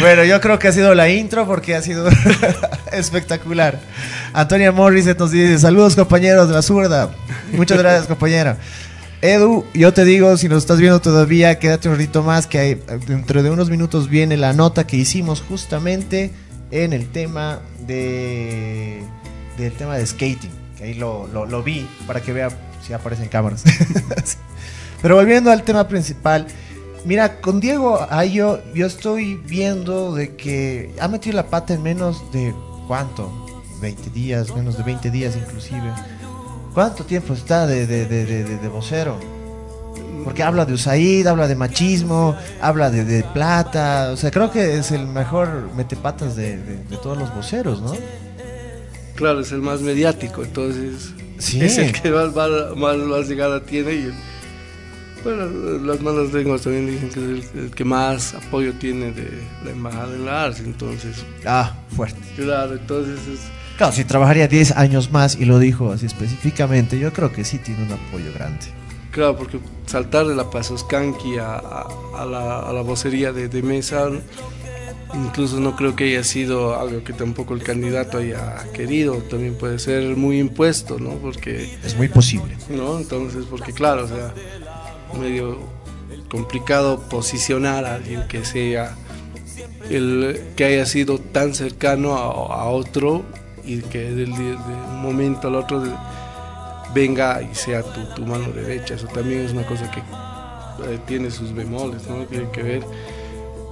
bueno, 0.00 0.24
yo 0.24 0.40
creo 0.40 0.58
que 0.58 0.68
ha 0.68 0.72
sido 0.72 0.94
la 0.94 1.08
intro 1.08 1.46
porque 1.46 1.74
ha 1.74 1.82
sido 1.82 2.08
espectacular. 2.92 3.78
Antonia 4.32 4.72
Morris 4.72 5.06
nos 5.18 5.30
dice, 5.30 5.58
saludos 5.58 5.94
compañeros 5.96 6.48
de 6.48 6.54
la 6.54 6.62
zurda. 6.62 7.10
Muchas 7.52 7.78
gracias 7.78 8.06
compañera. 8.06 8.56
Edu, 9.20 9.64
yo 9.74 9.92
te 9.92 10.04
digo, 10.04 10.36
si 10.36 10.48
nos 10.48 10.58
estás 10.58 10.78
viendo 10.78 11.00
todavía, 11.00 11.58
quédate 11.58 11.88
un 11.88 11.96
ratito 11.96 12.22
más, 12.22 12.46
que 12.46 12.58
hay, 12.58 12.80
dentro 13.06 13.42
de 13.42 13.50
unos 13.50 13.68
minutos 13.68 14.08
viene 14.08 14.36
la 14.36 14.52
nota 14.52 14.86
que 14.86 14.96
hicimos 14.96 15.40
justamente 15.42 16.30
en 16.70 16.92
el 16.92 17.08
tema 17.08 17.58
de 17.86 19.02
del 19.56 19.72
tema 19.72 19.96
de 19.96 20.06
skating. 20.06 20.50
Que 20.76 20.84
ahí 20.84 20.94
lo, 20.94 21.26
lo- 21.26 21.46
lo 21.46 21.64
vi 21.64 21.88
para 22.06 22.20
que 22.20 22.32
vea 22.32 22.48
si 22.86 22.92
aparecen 22.92 23.26
cámaras. 23.28 23.64
Pero 25.02 25.16
volviendo 25.16 25.50
al 25.50 25.62
tema 25.62 25.88
principal, 25.88 26.46
mira, 27.04 27.40
con 27.40 27.60
Diego 27.60 28.06
Ayo 28.10 28.60
yo 28.74 28.86
estoy 28.86 29.34
viendo 29.36 30.14
de 30.14 30.36
que 30.36 30.94
ha 31.00 31.08
metido 31.08 31.36
la 31.36 31.46
pata 31.46 31.74
en 31.74 31.82
menos 31.82 32.30
de 32.32 32.54
cuánto, 32.86 33.30
20 33.80 34.10
días, 34.10 34.54
menos 34.54 34.76
de 34.76 34.82
20 34.82 35.10
días 35.10 35.36
inclusive. 35.36 35.92
¿Cuánto 36.74 37.04
tiempo 37.04 37.34
está 37.34 37.66
de, 37.66 37.86
de, 37.86 38.06
de, 38.06 38.44
de, 38.44 38.68
vocero? 38.68 39.18
Porque 40.22 40.42
habla 40.42 40.64
de 40.64 40.74
Usaid, 40.74 41.26
habla 41.26 41.48
de 41.48 41.56
machismo, 41.56 42.36
habla 42.60 42.90
de, 42.90 43.04
de 43.04 43.24
plata. 43.24 44.10
O 44.12 44.16
sea, 44.16 44.30
creo 44.30 44.50
que 44.50 44.78
es 44.78 44.92
el 44.92 45.06
mejor 45.06 45.70
metepatas 45.74 46.36
de, 46.36 46.56
de, 46.58 46.76
de 46.84 46.96
todos 46.98 47.18
los 47.18 47.34
voceros, 47.34 47.80
¿no? 47.80 47.92
Claro, 49.14 49.40
es 49.40 49.50
el 49.50 49.62
más 49.62 49.80
mediático, 49.80 50.44
entonces 50.44 51.14
Sí. 51.38 51.60
es 51.60 51.78
el 51.78 51.92
que 51.92 52.10
más, 52.10 52.34
más, 52.34 52.50
más, 52.76 52.96
más 52.96 53.28
llegada 53.28 53.62
tiene. 53.64 53.92
Y, 53.92 54.12
bueno, 55.24 55.46
las 55.84 56.00
malas 56.00 56.32
lenguas 56.32 56.62
también 56.62 56.86
dicen 56.86 57.08
que 57.10 57.20
es 57.38 57.52
el, 57.54 57.60
el 57.64 57.70
que 57.70 57.84
más 57.84 58.34
apoyo 58.34 58.72
tiene 58.74 59.12
de 59.12 59.28
la 59.64 59.70
embajada 59.70 60.14
en 60.14 60.24
la 60.24 60.44
ARS, 60.44 60.60
entonces. 60.60 61.24
Ah, 61.46 61.74
fuerte. 61.94 62.20
Claro, 62.36 62.74
entonces 62.74 63.18
es. 63.26 63.40
Claro, 63.76 63.92
si 63.92 64.04
trabajaría 64.04 64.48
10 64.48 64.72
años 64.72 65.12
más 65.12 65.36
y 65.36 65.44
lo 65.44 65.58
dijo 65.58 65.92
así 65.92 66.06
específicamente, 66.06 66.98
yo 66.98 67.12
creo 67.12 67.32
que 67.32 67.44
sí 67.44 67.58
tiene 67.58 67.84
un 67.84 67.92
apoyo 67.92 68.32
grande. 68.34 68.66
Claro, 69.12 69.36
porque 69.36 69.58
saltar 69.86 70.26
de 70.26 70.34
la 70.34 70.50
Pasoscanqui 70.50 71.38
a, 71.38 71.54
a, 71.56 71.86
a 72.18 72.26
la, 72.26 72.60
a 72.60 72.72
la 72.72 72.82
vocería 72.82 73.32
de, 73.32 73.48
de 73.48 73.62
mesa, 73.62 74.08
incluso 75.14 75.60
no 75.60 75.76
creo 75.76 75.96
que 75.96 76.04
haya 76.04 76.24
sido 76.24 76.78
algo 76.78 77.02
que 77.04 77.12
tampoco 77.12 77.54
el 77.54 77.62
candidato 77.62 78.18
haya 78.18 78.56
querido. 78.72 79.14
También 79.30 79.54
puede 79.54 79.78
ser 79.78 80.16
muy 80.16 80.38
impuesto, 80.38 80.98
¿no? 80.98 81.10
Porque. 81.10 81.78
Es 81.84 81.96
muy 81.96 82.08
posible. 82.08 82.56
¿no? 82.68 82.98
Entonces, 82.98 83.44
porque 83.48 83.72
claro, 83.72 84.04
o 84.04 84.08
sea, 84.08 84.34
medio 85.14 85.58
complicado 86.30 87.00
posicionar 87.08 87.84
a 87.84 87.94
alguien 87.96 88.26
que 88.28 88.44
sea 88.44 88.96
el 89.90 90.40
que 90.56 90.64
haya 90.64 90.86
sido 90.86 91.18
tan 91.18 91.54
cercano 91.54 92.14
a, 92.16 92.68
otro 92.68 93.22
y 93.64 93.80
que 93.82 94.10
del- 94.10 94.32
de, 94.36 94.44
de 94.44 94.54
un 94.56 95.02
momento 95.02 95.48
al 95.48 95.54
otro 95.56 95.82
venga 96.94 97.40
y 97.42 97.54
sea 97.54 97.82
tu, 97.82 98.24
mano 98.26 98.50
derecha. 98.52 98.94
Eso 98.94 99.06
también 99.08 99.40
es 99.46 99.52
una 99.52 99.66
cosa 99.66 99.90
que 99.90 100.00
eh, 100.00 100.98
tiene 101.06 101.30
sus 101.30 101.54
bemoles, 101.54 102.06
¿no? 102.06 102.20
Hay 102.20 102.46
que 102.52 102.62
ver. 102.62 102.82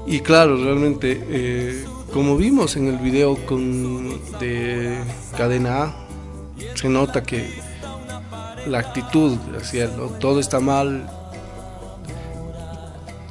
Y 0.06 0.20
claro, 0.20 0.56
realmente, 0.62 1.22
eh, 1.28 1.84
como 2.12 2.36
vimos 2.36 2.76
en 2.76 2.86
el 2.88 2.98
video 2.98 3.36
con, 3.46 4.20
de 4.38 4.98
Cadena 5.36 5.82
A, 5.82 5.96
se 6.74 6.88
nota 6.88 7.22
que 7.22 7.48
la 8.66 8.78
actitud 8.78 9.36
hacia 9.56 9.90
todo 10.20 10.40
está 10.40 10.60
mal. 10.60 11.10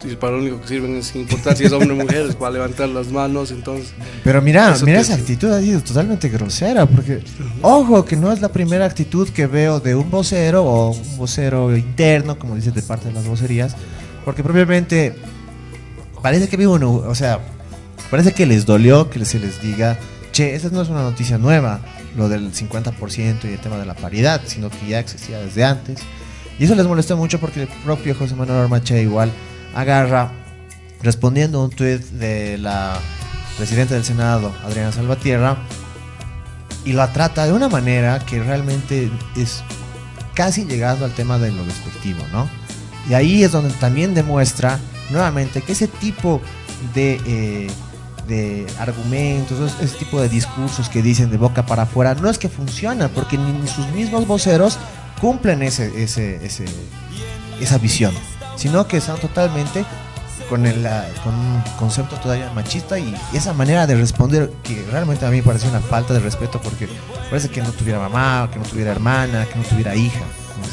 Y 0.05 0.15
para 0.15 0.33
lo 0.33 0.39
único 0.39 0.61
que 0.61 0.67
sirven 0.67 0.95
es 0.95 1.15
importar. 1.15 1.55
Si 1.57 1.65
es 1.65 1.71
hombre 1.71 1.91
o 1.91 1.95
mujer, 1.95 2.25
es 2.29 2.35
para 2.35 2.51
levantar 2.51 2.89
las 2.89 3.07
manos, 3.07 3.51
entonces... 3.51 3.93
Pero 4.23 4.41
mira, 4.41 4.75
mira 4.83 4.99
esa 4.99 5.15
actitud 5.15 5.51
ha 5.51 5.61
sido 5.61 5.81
totalmente 5.81 6.29
grosera, 6.29 6.85
porque 6.85 7.21
ojo 7.61 8.05
que 8.05 8.15
no 8.15 8.31
es 8.31 8.41
la 8.41 8.49
primera 8.49 8.85
actitud 8.85 9.29
que 9.29 9.47
veo 9.47 9.79
de 9.79 9.95
un 9.95 10.09
vocero 10.09 10.63
o 10.63 10.91
un 10.91 11.17
vocero 11.17 11.75
interno, 11.75 12.37
como 12.37 12.55
dices 12.55 12.73
de 12.73 12.81
parte 12.81 13.07
de 13.07 13.13
las 13.13 13.25
vocerías, 13.27 13.75
porque 14.23 14.43
propiamente 14.43 15.15
parece 16.21 16.47
que 16.47 16.57
vive 16.57 16.71
uno, 16.71 16.91
o 16.91 17.15
sea, 17.15 17.39
parece 18.09 18.33
que 18.33 18.45
les 18.45 18.65
dolió 18.65 19.09
que 19.09 19.23
se 19.25 19.39
les 19.39 19.61
diga, 19.61 19.97
che, 20.31 20.55
esa 20.55 20.69
no 20.69 20.81
es 20.81 20.89
una 20.89 21.01
noticia 21.01 21.37
nueva, 21.37 21.81
lo 22.17 22.29
del 22.29 22.51
50% 22.51 23.45
y 23.45 23.47
el 23.47 23.59
tema 23.59 23.77
de 23.77 23.85
la 23.85 23.93
paridad, 23.93 24.41
sino 24.45 24.69
que 24.69 24.87
ya 24.87 24.99
existía 24.99 25.39
desde 25.39 25.63
antes. 25.63 25.99
Y 26.57 26.63
eso 26.63 26.75
les 26.75 26.85
molestó 26.85 27.17
mucho 27.17 27.39
porque 27.39 27.63
el 27.63 27.67
propio 27.83 28.15
José 28.15 28.35
Manuel 28.35 28.59
Armache 28.59 29.01
igual 29.01 29.31
agarra, 29.75 30.31
respondiendo 31.03 31.59
a 31.59 31.65
un 31.65 31.69
tuit 31.69 32.01
de 32.01 32.57
la 32.57 32.97
presidenta 33.57 33.93
del 33.93 34.03
Senado, 34.03 34.51
Adriana 34.65 34.91
Salvatierra, 34.91 35.57
y 36.83 36.93
la 36.93 37.11
trata 37.13 37.45
de 37.45 37.53
una 37.53 37.69
manera 37.69 38.19
que 38.19 38.41
realmente 38.43 39.11
es 39.35 39.63
casi 40.33 40.65
llegando 40.65 41.05
al 41.05 41.11
tema 41.11 41.37
de 41.37 41.51
lo 41.51 41.63
despectivo, 41.63 42.23
¿no? 42.31 42.49
Y 43.09 43.13
ahí 43.13 43.43
es 43.43 43.51
donde 43.51 43.73
también 43.75 44.13
demuestra 44.13 44.79
nuevamente 45.11 45.61
que 45.61 45.71
ese 45.73 45.87
tipo 45.87 46.41
de, 46.93 47.21
eh, 47.25 47.67
de 48.27 48.65
argumentos, 48.79 49.73
ese- 49.79 49.97
tipo 49.97 50.19
de 50.19 50.27
discursos 50.29 50.89
que 50.89 51.01
dicen 51.01 51.29
de 51.29 51.37
boca 51.37 51.65
para 51.65 51.83
afuera, 51.83 52.15
no 52.15 52.29
es 52.29 52.37
que 52.37 52.49
funcionan, 52.49 53.09
porque 53.13 53.37
ni 53.37 53.67
sus 53.67 53.87
mismos 53.89 54.25
voceros 54.27 54.77
cumplen 55.21 55.61
ese, 55.63 56.03
ese, 56.03 56.43
ese, 56.45 56.65
esa 57.61 57.77
visión, 57.77 58.13
sino 58.55 58.87
que 58.87 58.97
están 58.97 59.17
totalmente 59.17 59.85
con, 60.49 60.65
el, 60.65 60.87
con 61.23 61.33
un 61.33 61.63
concepto 61.77 62.15
todavía 62.17 62.51
machista 62.53 62.99
y 62.99 63.15
esa 63.33 63.53
manera 63.53 63.87
de 63.87 63.95
responder 63.95 64.51
que 64.63 64.85
realmente 64.91 65.25
a 65.25 65.29
mí 65.29 65.37
me 65.37 65.43
parece 65.43 65.67
una 65.67 65.79
falta 65.79 66.13
de 66.13 66.19
respeto 66.19 66.61
porque 66.61 66.87
parece 67.29 67.49
que 67.49 67.61
no 67.61 67.71
tuviera 67.71 67.99
mamá, 67.99 68.49
que 68.51 68.59
no 68.59 68.65
tuviera 68.65 68.91
hermana, 68.91 69.45
que 69.45 69.55
no 69.55 69.63
tuviera 69.63 69.95
hija. 69.95 70.21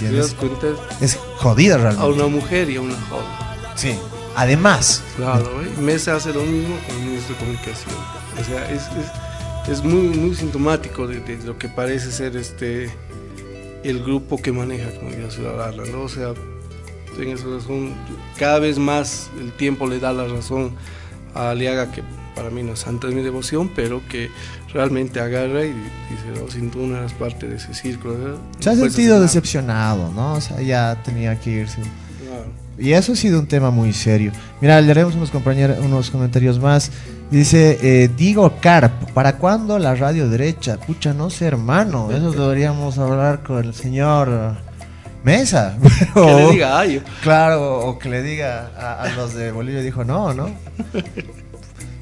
¿me 0.01 0.11
das 0.13 0.35
cuenta? 0.35 0.67
Es 1.01 1.19
jodida 1.39 1.75
A 1.77 1.79
realmente. 1.79 2.13
una 2.13 2.27
mujer 2.27 2.71
y 2.71 2.77
a 2.77 2.81
una 2.81 2.95
joven. 3.09 3.27
Sí. 3.75 3.99
Además. 4.37 5.03
Claro, 5.17 5.63
¿eh? 5.63 5.71
Mesa 5.79 6.17
hace 6.17 6.33
lo 6.33 6.43
mismo 6.43 6.77
con 6.87 6.97
el 6.97 7.03
ministro 7.05 7.35
de 7.35 7.41
Comunicación. 7.41 7.95
O 8.41 8.45
sea, 8.45 8.71
es, 8.71 8.83
es, 8.83 9.71
es 9.71 9.85
muy, 9.85 10.09
muy 10.17 10.35
sintomático 10.35 11.07
de, 11.07 11.21
de 11.21 11.37
lo 11.45 11.59
que 11.59 11.69
parece 11.69 12.11
ser 12.11 12.37
este 12.37 12.91
el 13.85 14.03
grupo 14.03 14.41
que 14.41 14.53
maneja 14.53 14.91
Comunidad 14.99 15.31
Ciudadana, 15.31 15.83
¿no? 15.91 16.03
O 16.03 16.09
sea, 16.09 16.33
en 17.19 17.31
esa 17.31 17.47
razón, 17.47 17.93
cada 18.39 18.59
vez 18.59 18.79
más 18.79 19.31
el 19.41 19.53
tiempo 19.53 19.87
le 19.87 19.99
da 19.99 20.13
la 20.13 20.27
razón 20.27 20.73
a 21.35 21.51
Aliaga, 21.51 21.91
que 21.91 22.03
para 22.35 22.51
mí 22.51 22.63
no 22.63 22.73
es 22.73 22.81
santa 22.81 23.09
de 23.09 23.15
mi 23.15 23.23
devoción, 23.23 23.71
pero 23.75 24.03
que 24.09 24.31
realmente 24.73 25.21
agarra 25.21 25.65
y 25.65 25.69
dice, 25.69 26.41
no, 26.41 26.51
sin 26.51 26.71
tú 26.71 26.87
no 26.87 26.97
eras 26.97 27.13
parte 27.13 27.47
de 27.47 27.57
ese 27.57 27.75
círculo. 27.75 28.17
¿no? 28.17 28.37
Se 28.59 28.71
ha 28.71 28.75
sentido 28.75 28.89
hacer 28.89 29.09
nada". 29.09 29.21
decepcionado, 29.21 30.13
¿no? 30.15 30.35
O 30.35 30.41
sea, 30.41 30.61
ya 30.63 30.97
tenía 31.05 31.39
que 31.39 31.51
irse. 31.51 31.81
Claro. 31.81 32.63
Y 32.79 32.93
eso 32.93 33.13
ha 33.13 33.17
sido 33.17 33.39
un 33.39 33.47
tema 33.47 33.71
muy 33.71 33.93
serio. 33.93 34.33
Mira, 34.61 34.81
le 34.81 34.91
haremos 34.91 35.15
unos, 35.15 35.31
compañeros, 35.31 35.79
unos 35.85 36.11
comentarios 36.11 36.59
más. 36.59 36.91
Dice, 37.31 37.79
eh, 37.83 38.11
Digo 38.17 38.55
Carp, 38.61 39.11
¿para 39.13 39.37
cuándo 39.37 39.79
la 39.79 39.95
radio 39.95 40.29
derecha? 40.29 40.79
Pucha, 40.79 41.13
no 41.13 41.31
sé, 41.31 41.47
hermano. 41.47 42.11
Eso 42.11 42.33
deberíamos 42.33 42.99
hablar 42.99 43.43
con 43.43 43.65
el 43.65 43.75
señor 43.75 44.57
Mesa. 45.25 45.77
Que 46.15 46.21
le 46.21 46.45
O- 46.47 46.51
diga 46.51 46.79
Ayo. 46.81 47.01
Claro, 47.23 47.79
o 47.81 47.99
que 47.99 48.09
le 48.09 48.23
diga 48.23 48.71
a, 48.77 49.03
a 49.05 49.15
los 49.17 49.35
de 49.35 49.51
Bolivia. 49.53 49.81
Dijo, 49.83 50.05
no, 50.05 50.33
¿no? 50.35 50.51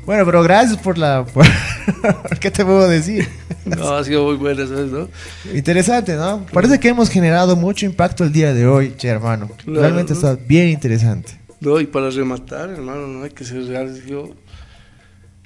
Bueno, 0.07 0.25
pero 0.25 0.43
gracias 0.43 0.77
por 0.79 0.99
la... 0.99 1.25
por- 1.25 1.47
¿Qué 2.41 2.51
te 2.51 2.65
puedo 2.65 2.89
decir? 2.89 3.29
No, 3.65 3.95
ha 3.95 4.03
sido 4.03 4.25
muy 4.25 4.35
buena, 4.37 4.67
¿sabes? 4.67 4.91
¿no? 4.91 5.09
Interesante, 5.55 6.17
¿no? 6.17 6.45
Parece 6.53 6.81
que 6.81 6.89
hemos 6.89 7.11
generado 7.11 7.55
mucho 7.55 7.87
impacto 7.87 8.25
el 8.25 8.33
día 8.33 8.53
de 8.53 8.67
hoy, 8.67 8.95
che, 8.97 9.07
hermano. 9.09 9.49
Claro, 9.65 9.81
Realmente 9.83 10.15
¿no? 10.15 10.19
está 10.19 10.35
bien 10.49 10.69
interesante. 10.71 11.39
No, 11.61 11.79
y 11.79 11.87
para 11.87 12.11
rematar, 12.11 12.71
hermano, 12.71 13.07
no 13.07 13.23
hay 13.25 13.31
que 13.31 13.45
ser 13.45 13.63
reales. 13.67 14.05
Yo 14.07 14.31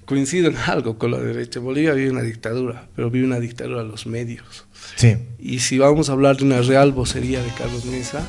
coincido 0.04 0.48
en 0.48 0.56
algo 0.56 0.98
con 0.98 1.10
la 1.10 1.18
derecha. 1.18 1.60
Bolivia 1.60 1.92
vive 1.92 2.10
una 2.10 2.22
dictadura, 2.22 2.88
pero 2.94 3.10
vive 3.10 3.26
una 3.26 3.40
dictadura 3.40 3.80
a 3.80 3.84
los 3.84 4.06
medios. 4.06 4.66
Sí. 4.96 5.16
Y 5.38 5.60
si 5.60 5.78
vamos 5.78 6.08
a 6.08 6.12
hablar 6.12 6.36
de 6.36 6.44
una 6.44 6.60
real 6.60 6.92
vocería 6.92 7.42
de 7.42 7.50
Carlos 7.50 7.84
Mesa, 7.86 8.28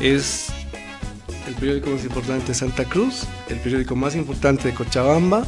es 0.00 0.48
el 1.46 1.54
periódico 1.54 1.90
más 1.90 2.04
importante 2.04 2.46
de 2.48 2.54
Santa 2.54 2.84
Cruz, 2.84 3.24
el 3.48 3.58
periódico 3.58 3.96
más 3.96 4.14
importante 4.14 4.68
de 4.68 4.74
Cochabamba, 4.74 5.46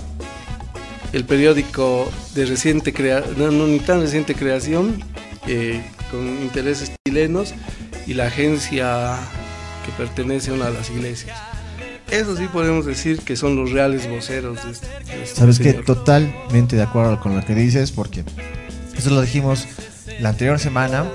el 1.12 1.24
periódico 1.24 2.10
de 2.34 2.46
reciente 2.46 2.92
creación, 2.92 3.38
no, 3.38 3.50
no, 3.50 3.66
ni 3.66 3.78
tan 3.78 4.00
reciente 4.00 4.34
creación, 4.34 5.02
eh, 5.46 5.82
con 6.10 6.26
intereses 6.42 6.92
chilenos, 7.06 7.54
y 8.06 8.14
la 8.14 8.26
agencia 8.26 9.16
que 9.84 9.92
pertenece 9.92 10.50
a 10.50 10.54
una 10.54 10.66
de 10.66 10.74
las 10.74 10.90
iglesias. 10.90 11.51
Eso 12.12 12.36
sí 12.36 12.46
podemos 12.52 12.84
decir 12.84 13.20
que 13.20 13.36
son 13.36 13.56
los 13.56 13.72
reales 13.72 14.08
voceros 14.08 14.62
de 14.64 14.70
este, 14.72 14.86
de 14.86 15.22
este 15.22 15.40
Sabes 15.40 15.58
que 15.58 15.72
totalmente 15.72 16.76
de 16.76 16.82
acuerdo 16.82 17.18
con 17.18 17.34
lo 17.34 17.44
que 17.44 17.54
dices, 17.54 17.90
porque 17.90 18.22
eso 18.96 19.10
lo 19.10 19.22
dijimos 19.22 19.66
la 20.20 20.28
anterior 20.28 20.58
semana, 20.58 21.06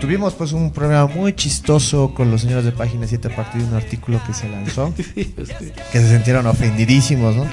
tuvimos 0.00 0.34
pues 0.34 0.52
un 0.52 0.72
programa 0.72 1.06
muy 1.14 1.32
chistoso 1.34 2.12
con 2.12 2.30
los 2.32 2.40
señores 2.40 2.64
de 2.64 2.72
Página 2.72 3.06
7 3.06 3.28
a 3.32 3.36
partir 3.36 3.62
de 3.62 3.68
un 3.68 3.74
artículo 3.74 4.20
que 4.26 4.34
se 4.34 4.48
lanzó. 4.48 4.92
que 5.14 5.98
se 6.00 6.08
sintieron 6.10 6.44
ofendidísimos, 6.46 7.36
¿no? 7.36 7.46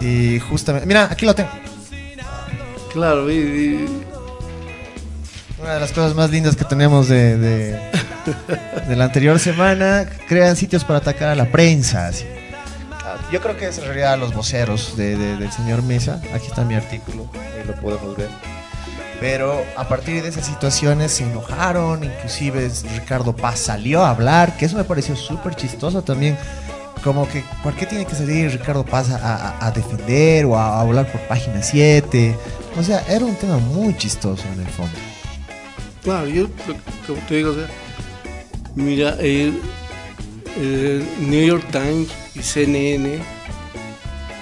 Y 0.00 0.38
justamente, 0.40 0.86
mira, 0.86 1.08
aquí 1.10 1.24
lo 1.24 1.34
tengo. 1.34 1.48
Claro, 2.92 3.30
y, 3.30 3.34
y- 3.34 3.88
Una 5.60 5.74
de 5.74 5.80
las 5.80 5.92
cosas 5.92 6.14
más 6.14 6.30
lindas 6.30 6.54
que 6.54 6.64
tenemos 6.64 7.08
de, 7.08 7.36
de, 7.38 7.80
de 8.88 8.96
la 8.96 9.04
anterior 9.04 9.38
semana, 9.38 10.06
crean 10.28 10.56
sitios 10.56 10.84
para 10.84 10.98
atacar 10.98 11.28
a 11.28 11.34
la 11.34 11.46
prensa. 11.50 12.06
así. 12.08 12.24
Yo 13.32 13.40
creo 13.40 13.56
que 13.56 13.68
es 13.68 13.78
en 13.78 13.84
realidad 13.84 14.18
los 14.18 14.32
voceros 14.34 14.96
de- 14.96 15.16
de- 15.16 15.36
del 15.36 15.50
señor 15.52 15.82
Mesa. 15.82 16.20
Aquí 16.34 16.46
está 16.46 16.64
mi 16.64 16.74
artículo, 16.74 17.28
ahí 17.34 17.64
lo 17.66 17.74
podemos 17.74 18.16
ver. 18.16 18.28
Pero 19.20 19.64
a 19.76 19.88
partir 19.88 20.22
de 20.22 20.28
esas 20.28 20.46
situaciones 20.46 21.12
se 21.12 21.24
enojaron, 21.24 22.04
inclusive 22.04 22.70
Ricardo 22.94 23.34
Paz 23.34 23.58
salió 23.58 24.04
a 24.04 24.10
hablar, 24.10 24.56
que 24.56 24.64
eso 24.66 24.76
me 24.76 24.84
pareció 24.84 25.16
súper 25.16 25.56
chistoso 25.56 26.02
también. 26.02 26.38
Como 27.02 27.28
que, 27.28 27.44
¿por 27.62 27.74
qué 27.74 27.86
tiene 27.86 28.04
que 28.06 28.14
salir 28.14 28.50
Ricardo 28.52 28.84
Paz 28.84 29.10
a, 29.10 29.16
a- 29.58 29.66
a 29.66 29.70
defender 29.72 30.44
o 30.46 30.56
a, 30.56 30.76
a 30.78 30.80
hablar 30.80 31.10
por 31.10 31.20
página 31.22 31.62
7? 31.62 32.36
O 32.78 32.82
sea, 32.82 33.02
era 33.08 33.24
un 33.24 33.34
tema 33.34 33.58
muy 33.58 33.96
chistoso 33.96 34.44
en 34.54 34.60
el 34.60 34.68
fondo. 34.68 34.92
Claro, 36.04 36.26
yo, 36.28 36.42
lo- 36.66 36.76
como 37.06 37.26
te 37.26 37.34
digo, 37.36 37.50
o 37.50 37.54
sea, 37.54 37.66
mira, 38.78 39.16
el, 39.20 39.60
New 41.20 41.46
York 41.46 41.64
Times 41.70 42.08
y 42.34 42.42
CNN 42.42 43.18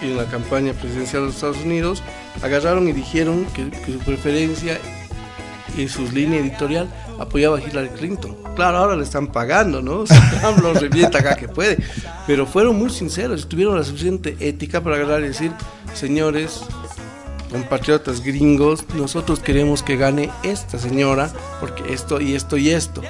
en 0.02 0.16
la 0.16 0.24
campaña 0.26 0.72
presidencial 0.72 1.22
de 1.22 1.26
los 1.26 1.34
Estados 1.34 1.58
Unidos 1.58 2.02
agarraron 2.42 2.88
y 2.88 2.92
dijeron 2.92 3.46
que, 3.54 3.70
su 3.92 3.98
preferencia 3.98 4.78
y 5.76 5.88
su 5.88 6.10
línea 6.10 6.40
editorial 6.40 6.88
apoyaba 7.18 7.58
a 7.58 7.60
Hillary 7.60 7.88
Clinton. 7.90 8.36
Claro, 8.54 8.78
ahora 8.78 8.96
le 8.96 9.02
están 9.02 9.26
pagando, 9.28 9.82
¿no? 9.82 10.04
O 10.44 10.60
lo 10.60 10.74
revienta 10.74 11.18
acá 11.18 11.36
que 11.36 11.48
puede. 11.48 11.78
Pero 12.26 12.46
fueron 12.46 12.76
muy 12.76 12.90
sinceros, 12.90 13.48
tuvieron 13.48 13.76
la 13.76 13.84
suficiente 13.84 14.36
ética 14.40 14.82
para 14.82 14.96
agarrar 14.96 15.20
y 15.22 15.28
decir, 15.28 15.52
señores, 15.92 16.62
compatriotas 17.50 18.22
gringos, 18.22 18.84
nosotros 18.94 19.40
queremos 19.40 19.82
que 19.82 19.96
gane 19.96 20.30
esta 20.42 20.78
señora, 20.78 21.30
porque 21.60 21.92
esto 21.92 22.20
y 22.20 22.34
esto 22.34 22.56
y 22.56 22.70
esto. 22.70 23.02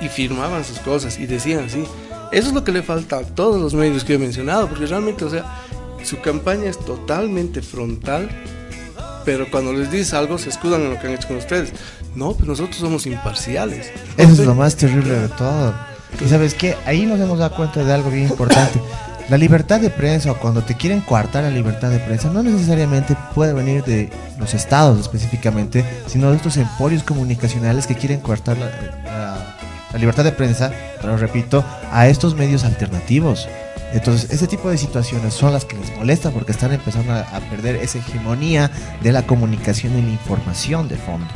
Y 0.00 0.08
firmaban 0.08 0.64
sus 0.64 0.78
cosas 0.78 1.18
y 1.18 1.26
decían 1.26 1.64
así. 1.66 1.84
Eso 2.32 2.48
es 2.48 2.54
lo 2.54 2.64
que 2.64 2.72
le 2.72 2.82
falta 2.82 3.18
a 3.18 3.22
todos 3.22 3.60
los 3.60 3.74
medios 3.74 4.04
que 4.04 4.14
he 4.14 4.18
mencionado, 4.18 4.68
porque 4.68 4.86
realmente, 4.86 5.24
o 5.24 5.30
sea, 5.30 5.44
su 6.04 6.20
campaña 6.20 6.70
es 6.70 6.78
totalmente 6.78 7.60
frontal, 7.60 8.28
pero 9.24 9.50
cuando 9.50 9.72
les 9.72 9.90
dices 9.90 10.14
algo 10.14 10.38
se 10.38 10.48
escudan 10.48 10.80
en 10.82 10.90
lo 10.90 10.98
que 11.00 11.06
han 11.08 11.14
hecho 11.14 11.28
con 11.28 11.36
ustedes. 11.36 11.72
No, 12.14 12.32
pues 12.32 12.48
nosotros 12.48 12.76
somos 12.76 13.06
imparciales. 13.06 13.90
Eso 14.16 14.32
es 14.32 14.38
lo 14.40 14.54
más 14.54 14.76
terrible 14.76 15.12
de 15.18 15.28
todo. 15.28 15.74
Y 16.24 16.28
sabes 16.28 16.54
qué, 16.54 16.76
ahí 16.86 17.04
nos 17.06 17.20
hemos 17.20 17.38
dado 17.38 17.54
cuenta 17.54 17.84
de 17.84 17.92
algo 17.92 18.10
bien 18.10 18.28
importante. 18.28 18.80
La 19.28 19.36
libertad 19.36 19.78
de 19.80 19.90
prensa 19.90 20.32
o 20.32 20.38
cuando 20.38 20.62
te 20.62 20.74
quieren 20.76 21.02
coartar 21.02 21.44
la 21.44 21.50
libertad 21.50 21.90
de 21.90 22.00
prensa 22.00 22.30
no 22.30 22.42
necesariamente 22.42 23.16
puede 23.34 23.52
venir 23.52 23.84
de 23.84 24.10
los 24.38 24.54
estados 24.54 24.98
específicamente, 25.00 25.84
sino 26.08 26.30
de 26.30 26.36
estos 26.36 26.56
emporios 26.56 27.04
comunicacionales 27.04 27.86
que 27.86 27.94
quieren 27.94 28.18
coartar 28.20 28.56
la, 28.58 28.66
la- 29.04 29.56
la 29.92 29.98
libertad 29.98 30.24
de 30.24 30.32
prensa, 30.32 30.72
pero 31.00 31.16
repito, 31.16 31.64
a 31.90 32.08
estos 32.08 32.34
medios 32.34 32.64
alternativos. 32.64 33.48
Entonces, 33.92 34.30
ese 34.30 34.46
tipo 34.46 34.70
de 34.70 34.78
situaciones 34.78 35.34
son 35.34 35.52
las 35.52 35.64
que 35.64 35.76
les 35.76 35.94
molesta 35.96 36.30
porque 36.30 36.52
están 36.52 36.72
empezando 36.72 37.12
a, 37.12 37.20
a 37.20 37.40
perder 37.50 37.76
esa 37.76 37.98
hegemonía 37.98 38.70
de 39.02 39.12
la 39.12 39.26
comunicación 39.26 39.98
y 39.98 40.02
la 40.02 40.10
información 40.10 40.88
de 40.88 40.96
fondo. 40.96 41.26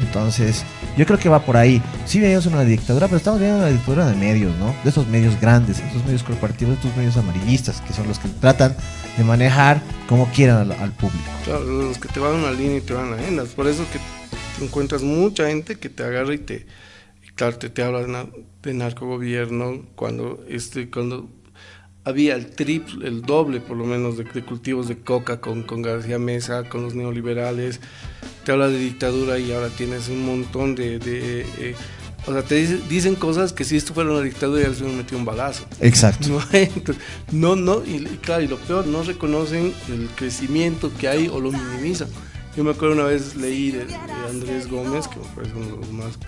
Entonces, 0.00 0.64
yo 0.96 1.06
creo 1.06 1.18
que 1.18 1.28
va 1.28 1.40
por 1.40 1.56
ahí. 1.56 1.82
Sí 2.06 2.20
vivimos 2.20 2.46
en 2.46 2.54
una 2.54 2.64
dictadura, 2.64 3.06
pero 3.06 3.16
estamos 3.16 3.40
viviendo 3.40 3.62
una 3.62 3.72
dictadura 3.72 4.06
de 4.06 4.14
medios, 4.14 4.56
¿no? 4.56 4.74
De 4.82 4.90
estos 4.90 5.06
medios 5.08 5.40
grandes, 5.40 5.80
estos 5.80 6.04
medios 6.04 6.22
corporativos, 6.22 6.76
estos 6.76 6.96
medios 6.96 7.16
amarillistas, 7.16 7.80
que 7.80 7.92
son 7.92 8.06
los 8.06 8.18
que 8.18 8.28
tratan 8.40 8.76
de 9.16 9.24
manejar 9.24 9.80
como 10.08 10.30
quieran 10.30 10.58
al, 10.58 10.72
al 10.72 10.92
público. 10.92 11.24
Claro, 11.44 11.64
los 11.64 11.98
que 11.98 12.08
te 12.08 12.20
van 12.20 12.34
a 12.34 12.36
una 12.36 12.52
línea 12.52 12.78
y 12.78 12.80
te 12.80 12.94
van 12.94 13.12
a 13.12 13.16
la 13.16 13.22
agenda. 13.22 13.44
Por 13.56 13.66
eso 13.66 13.84
que 13.92 14.64
encuentras 14.64 15.02
mucha 15.02 15.48
gente 15.48 15.76
que 15.76 15.88
te 15.88 16.04
agarra 16.04 16.34
y 16.34 16.38
te, 16.38 16.66
claro, 17.38 17.56
te, 17.56 17.70
te 17.70 17.82
habla 17.82 18.02
de, 18.02 18.08
na- 18.08 18.26
de 18.62 18.74
narcogobierno 18.74 19.86
cuando, 19.94 20.44
este, 20.48 20.90
cuando 20.90 21.30
había 22.04 22.34
el 22.34 22.50
triple, 22.50 23.06
el 23.08 23.22
doble 23.22 23.60
por 23.60 23.76
lo 23.76 23.84
menos 23.84 24.16
de, 24.18 24.24
de 24.24 24.44
cultivos 24.44 24.88
de 24.88 24.98
coca 24.98 25.40
con, 25.40 25.62
con 25.62 25.80
García 25.82 26.18
Mesa, 26.18 26.68
con 26.68 26.82
los 26.82 26.94
neoliberales. 26.94 27.80
Te 28.44 28.52
habla 28.52 28.68
de 28.68 28.78
dictadura 28.78 29.38
y 29.38 29.52
ahora 29.52 29.68
tienes 29.70 30.08
un 30.08 30.24
montón 30.26 30.74
de... 30.74 30.98
de, 30.98 31.40
eh, 31.58 31.74
o 32.26 32.32
sea, 32.32 32.42
te 32.42 32.56
dice- 32.56 32.80
dicen 32.90 33.14
cosas 33.14 33.52
que 33.54 33.64
si 33.64 33.76
esto 33.76 33.94
fuera 33.94 34.10
una 34.10 34.20
dictadura 34.20 34.60
ya 34.62 34.68
les 34.68 34.78
hubieran 34.80 34.98
metido 34.98 35.18
un 35.18 35.24
balazo. 35.24 35.64
Exacto. 35.80 36.28
No, 36.28 36.42
entonces, 36.52 37.02
no, 37.32 37.56
no, 37.56 37.84
y, 37.86 37.96
y 37.96 38.18
claro, 38.20 38.42
y 38.42 38.48
lo 38.48 38.58
peor, 38.58 38.86
no 38.86 39.02
reconocen 39.02 39.72
el 39.88 40.08
crecimiento 40.16 40.90
que 40.98 41.08
hay 41.08 41.28
o 41.28 41.40
lo 41.40 41.50
minimizan. 41.52 42.08
Yo 42.56 42.64
me 42.64 42.72
acuerdo 42.72 42.94
una 42.96 43.04
vez 43.04 43.36
leí 43.36 43.70
de, 43.70 43.84
de 43.86 43.94
Andrés 44.28 44.68
Gómez, 44.68 45.06
que 45.08 45.20
me 45.20 45.26
parece 45.34 45.54
uno 45.54 45.66
de 45.66 45.76
los 45.76 45.92
más, 45.92 46.18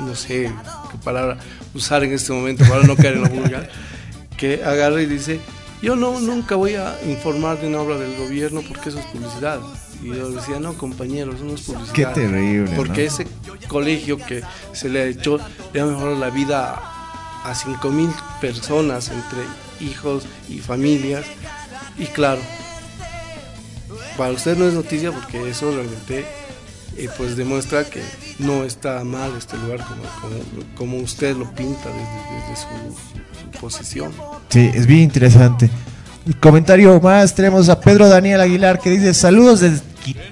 no 0.00 0.14
sé 0.14 0.52
qué 0.90 0.98
palabra 1.02 1.38
usar 1.74 2.04
en 2.04 2.12
este 2.12 2.32
momento 2.32 2.64
para 2.68 2.82
no 2.82 2.96
caer 2.96 3.14
en 3.14 3.22
lo 3.22 3.28
vulgar, 3.28 3.68
que 4.36 4.62
agarra 4.64 5.00
y 5.02 5.06
dice, 5.06 5.40
yo 5.82 5.96
no, 5.96 6.20
nunca 6.20 6.56
voy 6.56 6.74
a 6.74 6.96
informar 7.06 7.60
de 7.60 7.68
una 7.68 7.80
obra 7.80 7.98
del 7.98 8.16
gobierno 8.16 8.62
porque 8.66 8.88
eso 8.88 8.98
es 8.98 9.06
publicidad. 9.06 9.60
Y 10.02 10.08
yo 10.08 10.30
decía, 10.30 10.60
no, 10.60 10.74
compañero, 10.74 11.32
eso 11.32 11.44
no 11.44 11.54
es 11.54 11.62
publicidad. 11.62 11.92
Qué 11.92 12.06
terrible, 12.06 12.72
Porque 12.76 13.02
¿no? 13.02 13.08
ese 13.08 13.26
colegio 13.68 14.18
que 14.18 14.42
se 14.72 14.88
le 14.88 15.00
ha 15.00 15.04
hecho 15.04 15.38
le 15.72 15.80
ha 15.80 15.86
mejorado 15.86 16.16
la 16.18 16.30
vida 16.30 16.74
a, 17.44 17.50
a 17.50 17.54
5 17.54 17.90
mil 17.90 18.10
personas 18.40 19.08
entre 19.08 19.44
hijos 19.80 20.24
y 20.48 20.58
familias. 20.58 21.24
Y 21.98 22.06
claro, 22.06 22.40
para 24.16 24.32
usted 24.32 24.56
no 24.56 24.66
es 24.66 24.74
noticia 24.74 25.12
porque 25.12 25.48
eso 25.48 25.70
realmente 25.72 26.26
eh, 26.98 27.08
pues 27.16 27.36
demuestra 27.36 27.84
que 27.84 28.02
no 28.38 28.64
está 28.64 29.04
mal 29.04 29.32
este 29.36 29.56
lugar 29.56 29.80
como, 29.86 30.64
como, 30.74 30.96
usted 30.98 31.36
lo 31.36 31.50
pinta 31.54 31.88
desde, 31.88 32.56
su, 32.56 33.52
su 33.52 33.60
posición. 33.60 34.12
Sí, 34.48 34.70
es 34.74 34.86
bien 34.86 35.00
interesante. 35.00 35.70
Y 36.26 36.32
comentario 36.34 37.00
más, 37.00 37.34
tenemos 37.34 37.68
a 37.68 37.80
Pedro 37.80 38.08
Daniel 38.08 38.40
Aguilar 38.40 38.80
que 38.80 38.90
dice, 38.90 39.14
saludos 39.14 39.60
desde 39.60 39.82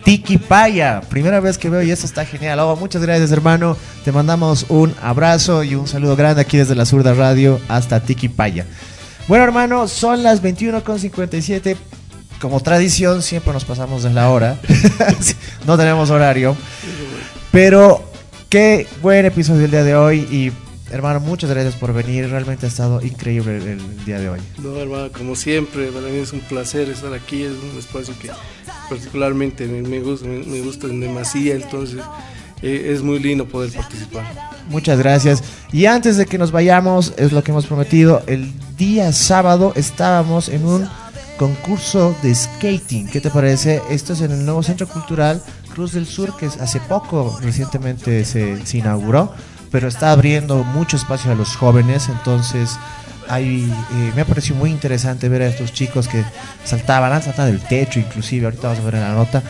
Tiquipaya. 0.04 1.00
Primera 1.02 1.40
vez 1.40 1.58
que 1.58 1.70
veo 1.70 1.82
y 1.82 1.90
eso 1.90 2.06
está 2.06 2.24
genial. 2.24 2.60
Oh, 2.60 2.76
muchas 2.76 3.02
gracias 3.02 3.30
hermano. 3.32 3.76
Te 4.04 4.12
mandamos 4.12 4.66
un 4.68 4.94
abrazo 5.02 5.64
y 5.64 5.74
un 5.74 5.86
saludo 5.86 6.16
grande 6.16 6.42
aquí 6.42 6.56
desde 6.56 6.74
la 6.74 6.86
Zurda 6.86 7.14
Radio 7.14 7.60
hasta 7.68 8.00
Tiquipaya. 8.00 8.66
Bueno 9.28 9.44
hermano, 9.44 9.88
son 9.88 10.22
las 10.22 10.42
21.57. 10.42 11.76
Como 12.45 12.61
tradición, 12.61 13.22
siempre 13.22 13.55
nos 13.55 13.64
pasamos 13.64 14.03
de 14.03 14.11
la 14.11 14.28
hora. 14.28 14.61
no 15.66 15.78
tenemos 15.78 16.11
horario. 16.11 16.55
Pero 17.51 18.05
qué 18.51 18.86
buen 19.01 19.24
episodio 19.24 19.64
el 19.64 19.70
día 19.70 19.82
de 19.82 19.97
hoy 19.97 20.28
y 20.30 20.53
hermano, 20.92 21.20
muchas 21.20 21.49
gracias 21.49 21.74
por 21.74 21.95
venir. 21.95 22.28
Realmente 22.28 22.66
ha 22.66 22.68
estado 22.68 23.01
increíble 23.01 23.57
el, 23.57 23.68
el 23.68 24.05
día 24.05 24.18
de 24.18 24.28
hoy. 24.28 24.40
No, 24.59 24.76
hermano, 24.76 25.11
como 25.11 25.36
siempre, 25.36 25.86
para 25.86 26.09
mí 26.09 26.18
es 26.18 26.34
un 26.34 26.40
placer 26.40 26.90
estar 26.90 27.14
aquí. 27.14 27.45
Es 27.45 27.53
un 27.53 27.78
espacio 27.78 28.12
que 28.20 28.28
particularmente 28.90 29.66
me, 29.66 29.80
me 29.80 30.01
gusta, 30.01 30.26
me, 30.26 30.45
me 30.45 30.61
gusta 30.61 30.86
en 30.88 31.01
demasía, 31.01 31.55
entonces 31.55 32.03
eh, 32.61 32.92
es 32.92 33.03
muy 33.03 33.20
lindo 33.20 33.49
poder 33.49 33.72
participar. 33.72 34.26
Muchas 34.68 34.99
gracias. 34.99 35.42
Y 35.72 35.86
antes 35.86 36.18
de 36.18 36.26
que 36.26 36.36
nos 36.36 36.53
vayamos, 36.53 37.14
es 37.16 37.32
lo 37.32 37.42
que 37.42 37.53
hemos 37.53 37.64
prometido, 37.64 38.22
el 38.26 38.53
día 38.76 39.14
sábado 39.14 39.72
estábamos 39.76 40.51
en 40.51 40.66
un 40.66 41.03
concurso 41.37 42.14
de 42.22 42.35
skating. 42.35 43.09
¿Qué 43.09 43.20
te 43.20 43.30
parece? 43.30 43.82
Esto 43.91 44.12
es 44.12 44.20
en 44.20 44.32
el 44.32 44.45
nuevo 44.45 44.62
Centro 44.62 44.87
Cultural 44.89 45.43
Cruz 45.72 45.93
del 45.93 46.07
Sur, 46.07 46.37
que 46.37 46.47
hace 46.47 46.80
poco 46.80 47.39
recientemente 47.43 48.24
se, 48.24 48.58
inauguró, 48.72 49.33
pero 49.71 49.88
está 49.88 50.13
abriendo 50.13 50.63
mucho 50.63 50.96
espacio 50.96 51.33
a 51.33 51.34
los 51.34 51.57
jóvenes. 51.57 52.08
Entonces, 52.08 52.79
hay, 53.29 53.64
eh, 53.64 54.13
me 54.14 54.22
ha 54.22 54.25
parecido 54.25 54.57
muy 54.57 54.71
interesante 54.71 55.29
ver 55.29 55.42
a 55.42 55.49
estos 55.49 55.72
chicos 55.72 56.08
que 56.08 56.25
saltaban, 56.64 57.13
han 57.13 57.22
saltado 57.22 57.49
del 57.49 57.61
techo, 57.61 57.99
inclusive, 57.99 58.46
ahorita 58.46 58.68
vamos 58.68 58.83
a 58.83 58.84
ver 58.84 58.95
en 58.95 59.00
la 59.00 59.14
nota. 59.14 59.42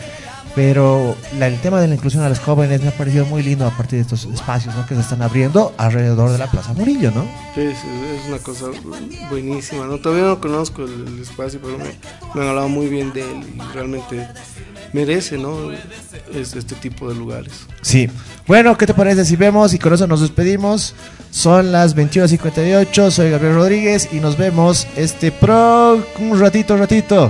Pero 0.55 1.15
la- 1.37 1.47
el 1.47 1.59
tema 1.59 1.81
de 1.81 1.87
la 1.89 1.95
inclusión 1.95 2.23
a 2.23 2.29
los 2.29 2.39
jóvenes 2.39 2.81
me 2.81 2.87
ha 2.87 2.91
parecido 2.97 3.25
muy 3.25 3.43
lindo 3.43 3.67
a 3.67 3.71
partir 3.71 3.97
de 3.97 4.03
estos 4.03 4.23
espacios 4.25 4.73
¿no? 4.75 4.85
que 4.85 4.95
se 4.95 5.01
están 5.01 5.21
abriendo 5.21 5.73
alrededor 5.77 6.31
de 6.31 6.37
la 6.37 6.49
Plaza 6.49 6.71
Murillo, 6.73 7.11
¿no? 7.11 7.25
Sí, 7.53 7.61
es, 7.61 7.77
es 7.77 8.27
una 8.29 8.37
cosa 8.39 8.67
buenísima. 9.29 9.85
¿no? 9.85 9.97
Todavía 9.99 10.25
no 10.27 10.39
conozco 10.39 10.83
el, 10.83 11.07
el 11.07 11.21
espacio, 11.21 11.59
pero 11.61 11.77
me, 11.77 11.85
me 12.33 12.41
han 12.41 12.47
hablado 12.49 12.69
muy 12.69 12.87
bien 12.87 13.11
de 13.11 13.21
él 13.21 13.43
y 13.55 13.73
realmente 13.73 14.27
merece 14.93 15.37
¿no? 15.37 15.71
es, 15.73 16.55
este 16.55 16.75
tipo 16.75 17.09
de 17.09 17.15
lugares. 17.15 17.51
Sí. 17.81 18.09
Bueno, 18.47 18.77
¿qué 18.77 18.85
te 18.87 18.93
parece 18.93 19.25
si 19.25 19.35
vemos? 19.35 19.73
Y 19.73 19.79
con 19.79 19.93
eso 19.93 20.07
nos 20.07 20.21
despedimos. 20.21 20.93
Son 21.31 21.73
las 21.73 21.97
21.58. 21.97 23.11
Soy 23.11 23.29
Gabriel 23.29 23.55
Rodríguez 23.55 24.07
y 24.13 24.21
nos 24.21 24.37
vemos 24.37 24.87
este 24.95 25.31
pro. 25.33 26.01
Un 26.19 26.39
ratito, 26.39 26.77
ratito. 26.77 27.29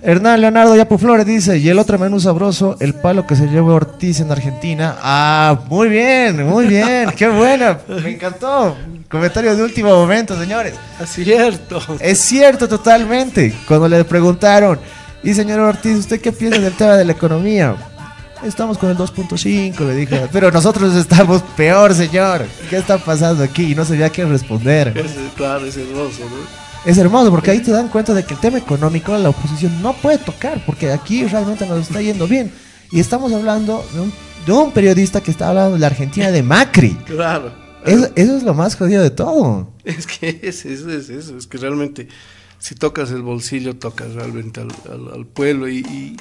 Hernán 0.00 0.40
Leonardo 0.40 0.76
Yapu 0.76 0.96
Flores 0.96 1.26
dice, 1.26 1.58
y 1.58 1.68
el 1.68 1.78
otro 1.78 1.98
menú 1.98 2.20
sabroso, 2.20 2.76
el 2.78 2.94
palo 2.94 3.26
que 3.26 3.34
se 3.34 3.46
llevó 3.48 3.74
Ortiz 3.74 4.20
en 4.20 4.30
Argentina. 4.30 4.96
Ah, 5.02 5.58
muy 5.68 5.88
bien, 5.88 6.46
muy 6.46 6.66
bien, 6.66 7.10
qué 7.16 7.28
buena, 7.28 7.78
me 7.88 8.10
encantó. 8.10 8.76
Comentario 9.08 9.56
de 9.56 9.62
último 9.62 9.90
momento, 9.90 10.38
señores. 10.38 10.74
Es 11.02 11.10
cierto. 11.10 11.80
Es 11.98 12.20
cierto 12.20 12.68
totalmente. 12.68 13.52
Cuando 13.66 13.88
le 13.88 14.04
preguntaron, 14.04 14.78
y 15.24 15.34
señor 15.34 15.58
Ortiz, 15.60 15.98
¿usted 15.98 16.20
qué 16.20 16.30
piensa 16.30 16.60
del 16.60 16.74
tema 16.74 16.94
de 16.96 17.04
la 17.04 17.12
economía? 17.12 17.74
Estamos 18.44 18.78
con 18.78 18.90
el 18.90 18.96
2.5, 18.96 19.80
le 19.80 19.94
dije. 19.96 20.28
Pero 20.30 20.52
nosotros 20.52 20.94
estamos 20.94 21.42
peor, 21.56 21.92
señor. 21.92 22.46
¿Qué 22.70 22.76
está 22.76 22.98
pasando 22.98 23.42
aquí? 23.42 23.72
Y 23.72 23.74
no 23.74 23.84
sabía 23.84 24.10
qué 24.10 24.24
responder. 24.24 24.96
Es, 24.96 25.10
claro, 25.34 25.66
es 25.66 25.76
hermoso, 25.76 26.20
¿no? 26.20 26.67
Es 26.88 26.96
hermoso 26.98 27.30
porque 27.30 27.50
ahí 27.50 27.60
te 27.60 27.70
dan 27.70 27.88
cuenta 27.88 28.14
de 28.14 28.24
que 28.24 28.32
el 28.34 28.40
tema 28.40 28.58
económico 28.58 29.16
la 29.18 29.28
oposición 29.28 29.82
no 29.82 29.92
puede 29.92 30.18
tocar 30.18 30.64
porque 30.64 30.90
aquí 30.90 31.24
realmente 31.26 31.66
nos 31.66 31.80
está 31.80 32.00
yendo 32.00 32.26
bien. 32.26 32.50
Y 32.90 32.98
estamos 33.00 33.30
hablando 33.32 33.84
de 33.92 34.00
un, 34.00 34.12
de 34.46 34.52
un 34.52 34.72
periodista 34.72 35.20
que 35.20 35.30
está 35.30 35.50
hablando 35.50 35.74
de 35.74 35.80
la 35.80 35.88
Argentina 35.88 36.30
de 36.30 36.42
Macri. 36.42 36.96
Claro. 37.06 37.52
Eso, 37.84 38.08
eso 38.16 38.36
es 38.38 38.42
lo 38.42 38.54
más 38.54 38.74
jodido 38.74 39.02
de 39.02 39.10
todo. 39.10 39.70
Es 39.84 40.06
que 40.06 40.40
es, 40.42 40.64
es, 40.64 40.80
es 40.86 41.08
eso, 41.10 41.36
es 41.38 41.46
que 41.46 41.58
realmente 41.58 42.08
si 42.58 42.74
tocas 42.74 43.10
el 43.12 43.22
bolsillo, 43.22 43.76
tocas 43.76 44.14
realmente 44.14 44.60
al, 44.60 44.68
al- 44.90 45.12
al 45.14 45.26
pueblo 45.26 45.68
y, 45.68 45.78
y, 45.78 46.16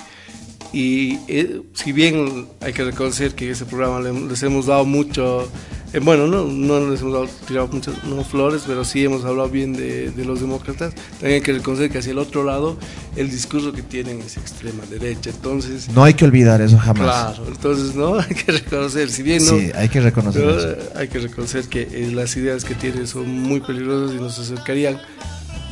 y, 0.74 1.18
eh, 1.28 1.62
si 1.74 1.92
bien 1.92 2.48
hay 2.62 2.74
que 2.74 2.84
reconocer 2.84 3.34
que 3.36 3.50
ese 3.52 3.66
programa 3.66 4.00
le- 4.02 4.28
les 4.28 4.44
hemos 4.44 4.66
dado 4.66 4.84
mucho, 4.86 5.48
eh, 5.94 6.00
bueno, 6.00 6.28
no, 6.28 6.44
no 6.46 6.90
les 6.90 7.00
hemos 7.02 7.14
dado, 7.14 7.28
tirado 7.48 7.68
muchas 7.70 8.04
no 8.04 8.24
flores, 8.24 8.64
pero 8.68 8.84
sí 8.84 9.04
hemos 9.06 9.24
hablado 9.24 9.50
bien 9.50 9.74
de, 9.74 10.12
de 10.12 10.26
los 10.26 10.42
demócratas, 10.42 10.94
también 11.20 11.36
hay 11.36 11.42
que 11.42 11.54
reconocer 11.54 11.90
que 11.90 12.00
hacia 12.00 12.12
el 12.12 12.18
otro 12.20 12.44
lado 12.44 12.78
el 13.16 13.32
discurso 13.32 13.72
que 13.72 13.82
tienen 13.82 14.20
es 14.22 14.36
extrema 14.38 14.84
derecha, 14.90 15.30
entonces... 15.30 15.88
No 15.90 16.04
hay 16.04 16.14
que 16.16 16.26
olvidar 16.26 16.62
eso 16.62 16.78
jamás. 16.78 17.04
Claro, 17.36 17.44
entonces 17.48 17.96
no 17.96 18.16
hay 18.20 18.36
que 18.36 18.52
reconocer, 18.52 19.10
si 19.10 19.24
bien 19.24 19.44
no, 19.46 19.52
Sí, 19.58 19.72
hay 19.74 19.88
que 19.90 20.02
reconocer 20.02 20.42
pero, 20.44 20.60
eso. 20.60 20.78
hay 20.96 21.08
que 21.08 21.20
reconocer 21.20 21.66
que 21.70 21.84
eh, 21.84 22.12
las 22.14 22.36
ideas 22.36 22.66
que 22.66 22.76
tiene 22.76 23.08
son 23.08 23.28
muy 23.42 23.62
peligrosas 23.62 24.14
y 24.16 24.20
nos 24.20 24.38
acercarían, 24.38 25.00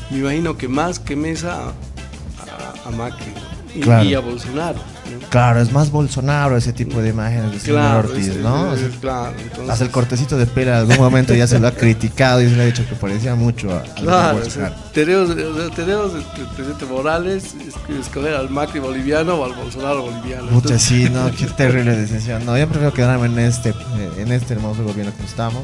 me 0.10 0.20
imagino 0.20 0.58
que 0.58 0.68
más 0.70 1.00
que 1.00 1.16
Mesa 1.18 1.66
a, 1.68 1.70
a- 1.70 2.88
a 2.88 2.92
Macri 2.92 3.32
¿no? 3.32 3.55
Y, 3.76 3.80
Claro. 3.81 4.03
y 4.06 4.14
a 4.14 4.19
Bolsonaro. 4.19 4.76
¿no? 4.76 5.27
Claro, 5.30 5.60
es 5.61 5.72
más 5.72 5.91
Bolsonaro 5.91 6.56
ese 6.57 6.72
tipo 6.73 7.02
de 7.02 7.10
imágenes 7.10 7.52
de 7.52 7.60
señor 7.60 7.77
Claro, 7.80 8.10
Ortiz, 8.10 8.27
es- 8.27 8.38
¿no? 8.38 8.73
es- 8.73 8.80
sea, 8.80 8.89
claro, 9.02 9.34
entonces- 9.39 9.69
Hasta 9.69 9.84
el 9.85 9.91
cortecito 9.91 10.38
de 10.38 10.45
pelo 10.45 10.72
en 10.72 10.77
algún 10.77 10.97
momento 10.97 11.34
ya 11.34 11.45
se 11.47 11.60
lo 11.60 11.68
ha 11.68 11.72
criticado 11.72 12.41
y 12.41 12.49
se 12.49 12.56
le 12.56 12.64
ha 12.64 12.65
dicho 12.65 12.84
que 12.88 12.95
parecía 12.95 13.35
mucho 13.35 13.72
a, 13.72 13.80
a 13.80 13.84
Claro, 13.95 14.38
o 14.38 14.39
Bolsonaro. 14.41 14.76
tenemos, 14.93 15.35
tenemos 15.76 16.11
el 16.15 16.45
presidente 16.56 16.85
Morales 16.85 17.43
es- 17.68 17.97
escoger 17.99 18.34
al 18.35 18.49
Macri 18.49 18.80
boliviano 18.80 19.35
o 19.35 19.45
al 19.45 19.53
Bolsonaro 19.53 20.03
boliviano. 20.03 20.47
Entonces- 20.52 20.81
sí, 20.81 21.10
no, 21.11 21.30
qué 21.38 21.45
terrible 21.47 21.95
decisión. 21.95 22.45
No, 22.45 22.57
yo 22.57 22.68
prefiero 22.68 22.93
quedarme 22.93 23.26
en 23.27 23.39
este, 23.39 23.73
en 24.18 24.31
este 24.31 24.53
hermoso 24.53 24.84
gobierno 24.84 25.11
como 25.14 25.27
estamos. 25.27 25.64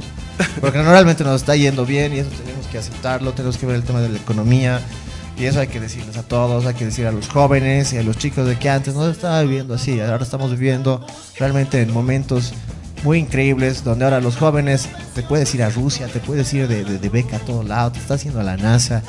Porque 0.59 0.77
normalmente 0.83 1.23
nos 1.23 1.37
está 1.41 1.55
yendo 1.55 1.85
bien 1.85 2.13
y 2.13 2.19
eso 2.19 2.29
tenemos 2.43 2.67
que 2.67 2.77
aceptarlo, 2.77 3.31
tenemos 3.33 3.57
que 3.57 3.65
ver 3.65 3.75
el 3.77 3.83
tema 3.83 4.01
de 4.01 4.09
la 4.09 4.17
economía. 4.17 4.81
Y 5.37 5.45
eso 5.45 5.59
hay 5.59 5.67
que 5.67 5.79
decirles 5.79 6.17
a 6.17 6.23
todos, 6.23 6.65
hay 6.65 6.73
que 6.75 6.85
decir 6.85 7.07
a 7.07 7.11
los 7.11 7.27
jóvenes 7.27 7.93
y 7.93 7.97
a 7.97 8.03
los 8.03 8.17
chicos 8.17 8.45
de 8.47 8.57
que 8.59 8.69
antes 8.69 8.93
no 8.93 9.05
se 9.05 9.11
estaba 9.11 9.41
viviendo 9.41 9.73
así. 9.73 9.99
Ahora 9.99 10.23
estamos 10.23 10.51
viviendo 10.51 11.03
realmente 11.39 11.81
en 11.81 11.91
momentos 11.91 12.53
muy 13.03 13.17
increíbles 13.17 13.83
donde 13.83 14.05
ahora 14.05 14.21
los 14.21 14.37
jóvenes 14.37 14.87
te 15.15 15.23
puedes 15.23 15.53
ir 15.55 15.63
a 15.63 15.69
Rusia, 15.69 16.07
te 16.07 16.19
puedes 16.19 16.53
ir 16.53 16.67
de, 16.67 16.83
de- 16.83 16.99
de 16.99 17.09
beca 17.09 17.37
a 17.37 17.39
todo 17.39 17.63
lado, 17.63 17.91
te 17.93 17.99
está 17.99 18.13
haciendo 18.15 18.43
la 18.43 18.57
NASA. 18.57 19.01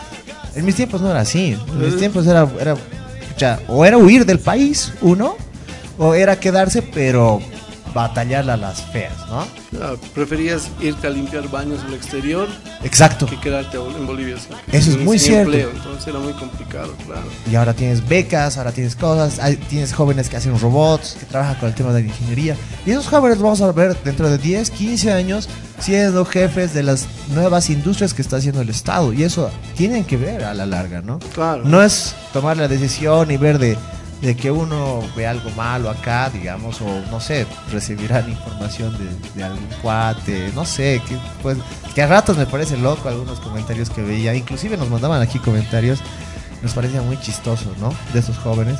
En 0.54 0.64
mis 0.64 0.74
tiempos 0.74 1.02
no 1.02 1.10
era 1.10 1.20
así. 1.20 1.52
En 1.68 1.78
mis 1.80 1.98
tiempos 1.98 2.26
era, 2.26 2.48
era 2.58 2.76
o 3.68 3.84
era 3.84 3.98
huir 3.98 4.24
del 4.24 4.38
país, 4.38 4.92
uno, 5.02 5.34
o 5.98 6.14
era 6.14 6.38
quedarse, 6.38 6.80
pero 6.80 7.40
batallarla 7.94 8.54
a 8.54 8.56
las 8.56 8.82
feas, 8.86 9.12
¿no? 9.28 9.46
Ah, 9.80 9.94
preferías 10.14 10.68
irte 10.80 11.06
a 11.06 11.10
limpiar 11.10 11.48
baños 11.50 11.80
al 11.86 11.94
exterior 11.94 12.48
Exacto. 12.82 13.26
que 13.26 13.38
quedarte 13.40 13.76
en 13.78 14.06
Bolivia. 14.06 14.36
Eso 14.70 14.90
es 14.90 14.98
muy 14.98 15.18
cierto. 15.18 15.50
empleo, 15.52 15.70
entonces 15.70 16.06
era 16.06 16.18
muy 16.18 16.32
complicado, 16.34 16.94
claro. 17.06 17.22
Y 17.50 17.54
ahora 17.54 17.74
tienes 17.74 18.06
becas, 18.06 18.58
ahora 18.58 18.72
tienes 18.72 18.96
cosas, 18.96 19.38
hay- 19.38 19.56
tienes 19.56 19.92
jóvenes 19.92 20.28
que 20.28 20.36
hacen 20.36 20.58
robots, 20.58 21.16
que 21.18 21.26
trabajan 21.26 21.56
con 21.56 21.68
el 21.68 21.74
tema 21.74 21.92
de 21.92 22.02
la 22.02 22.06
ingeniería. 22.08 22.56
Y 22.86 22.90
esos 22.90 23.06
jóvenes 23.08 23.38
los 23.38 23.44
vamos 23.44 23.60
a 23.62 23.72
ver 23.72 23.96
dentro 24.04 24.28
de 24.30 24.38
10, 24.38 24.70
15 24.70 25.12
años 25.12 25.48
siendo 25.78 26.24
jefes 26.24 26.74
de 26.74 26.82
las 26.82 27.06
nuevas 27.34 27.68
industrias 27.70 28.14
que 28.14 28.22
está 28.22 28.36
haciendo 28.36 28.60
el 28.60 28.68
Estado. 28.68 29.12
Y 29.12 29.24
eso 29.24 29.50
tienen 29.76 30.04
que 30.04 30.16
ver 30.16 30.44
a 30.44 30.54
la 30.54 30.64
larga, 30.66 31.02
¿no? 31.02 31.18
Claro. 31.34 31.62
No 31.64 31.82
es 31.82 32.14
tomar 32.32 32.56
la 32.56 32.68
decisión 32.68 33.30
y 33.30 33.36
ver 33.36 33.58
de, 33.58 33.76
de 34.22 34.36
que 34.36 34.52
uno 34.52 35.02
ve 35.16 35.26
algo 35.26 35.50
malo 35.50 35.90
acá, 35.90 36.30
digamos, 36.30 36.80
o 36.80 36.86
no 37.10 37.20
sé, 37.20 37.44
recibirán 37.72 38.30
información 38.30 38.96
de, 39.34 39.42
algún 39.42 39.66
cuate, 39.82 40.52
no 40.54 40.64
sé, 40.64 41.02
que, 41.08 41.18
pues, 41.42 41.58
a 42.00 42.06
ratos 42.06 42.38
me 42.38 42.46
parece 42.46 42.76
loco 42.76 43.08
algunos 43.08 43.40
comentarios 43.40 43.90
que 43.90 44.00
veía, 44.00 44.32
inclusive 44.34 44.76
nos 44.76 44.88
mandaban 44.88 45.20
aquí 45.20 45.40
comentarios, 45.40 45.98
nos 46.62 46.72
parecía 46.72 47.02
muy 47.02 47.18
chistoso, 47.18 47.74
¿no? 47.80 47.92
De 48.12 48.20
esos 48.20 48.38
jóvenes, 48.38 48.78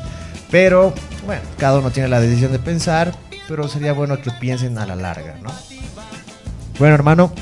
pero 0.48 0.94
bueno, 1.27 1.43
cada 1.59 1.81
uno 1.81 1.90
tiene 1.90 2.09
la 2.09 2.20
decisión 2.20 2.52
de 2.52 2.60
pensar, 2.60 3.12
pero 3.48 3.66
sería 3.66 3.93
bueno 3.93 4.23
que 4.23 4.31
piensen 4.31 4.78
a 4.78 4.86
la 4.86 4.94
larga, 4.94 5.36
¿no? 5.43 5.51
Bueno, 6.78 6.94
hermano, 6.94 7.32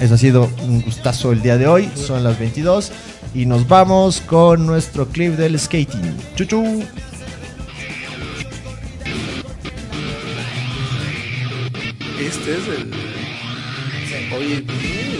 eso 0.00 0.14
ha 0.14 0.18
sido 0.18 0.50
un 0.64 0.82
gustazo 0.82 1.30
el 1.30 1.42
día 1.42 1.56
de 1.56 1.68
hoy. 1.68 1.88
Son 1.94 2.24
las 2.24 2.36
22 2.36 2.90
y 3.34 3.46
nos 3.46 3.68
vamos 3.68 4.20
con 4.20 4.66
nuestro 4.66 5.06
clip 5.06 5.36
del 5.36 5.58
skating. 5.58 6.16
Chuchu. 6.34 6.82
Este 12.22 12.52
es 12.52 12.68
el. 12.68 12.88
Oye, 14.32 14.60
bien. 14.60 15.18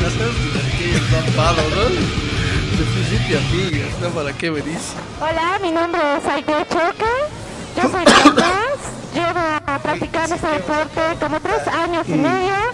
No 0.00 0.10
sabes 0.10 0.34
qué 0.78 0.94
es 0.94 1.10
tapado, 1.10 1.62
¿no? 1.70 1.84
De 2.76 2.84
principio 2.84 3.38
a 3.38 3.42
fin, 3.42 3.82
¿no? 4.00 4.08
¿Para 4.10 4.32
qué 4.32 4.50
venís? 4.50 4.92
Hola, 5.20 5.58
mi 5.60 5.72
nombre 5.72 6.00
es 6.16 6.24
Aide 6.26 6.64
Choque. 6.68 7.14
Yo 7.76 7.82
soy 7.82 8.04
de 8.04 8.12
La 8.12 8.34
Paz. 8.36 8.78
Llevo 9.12 9.82
practicando 9.82 10.34
este 10.36 10.46
deporte 10.46 11.00
como 11.18 11.40
tres 11.40 11.66
años 11.66 12.08
y 12.08 12.12
medio. 12.12 12.73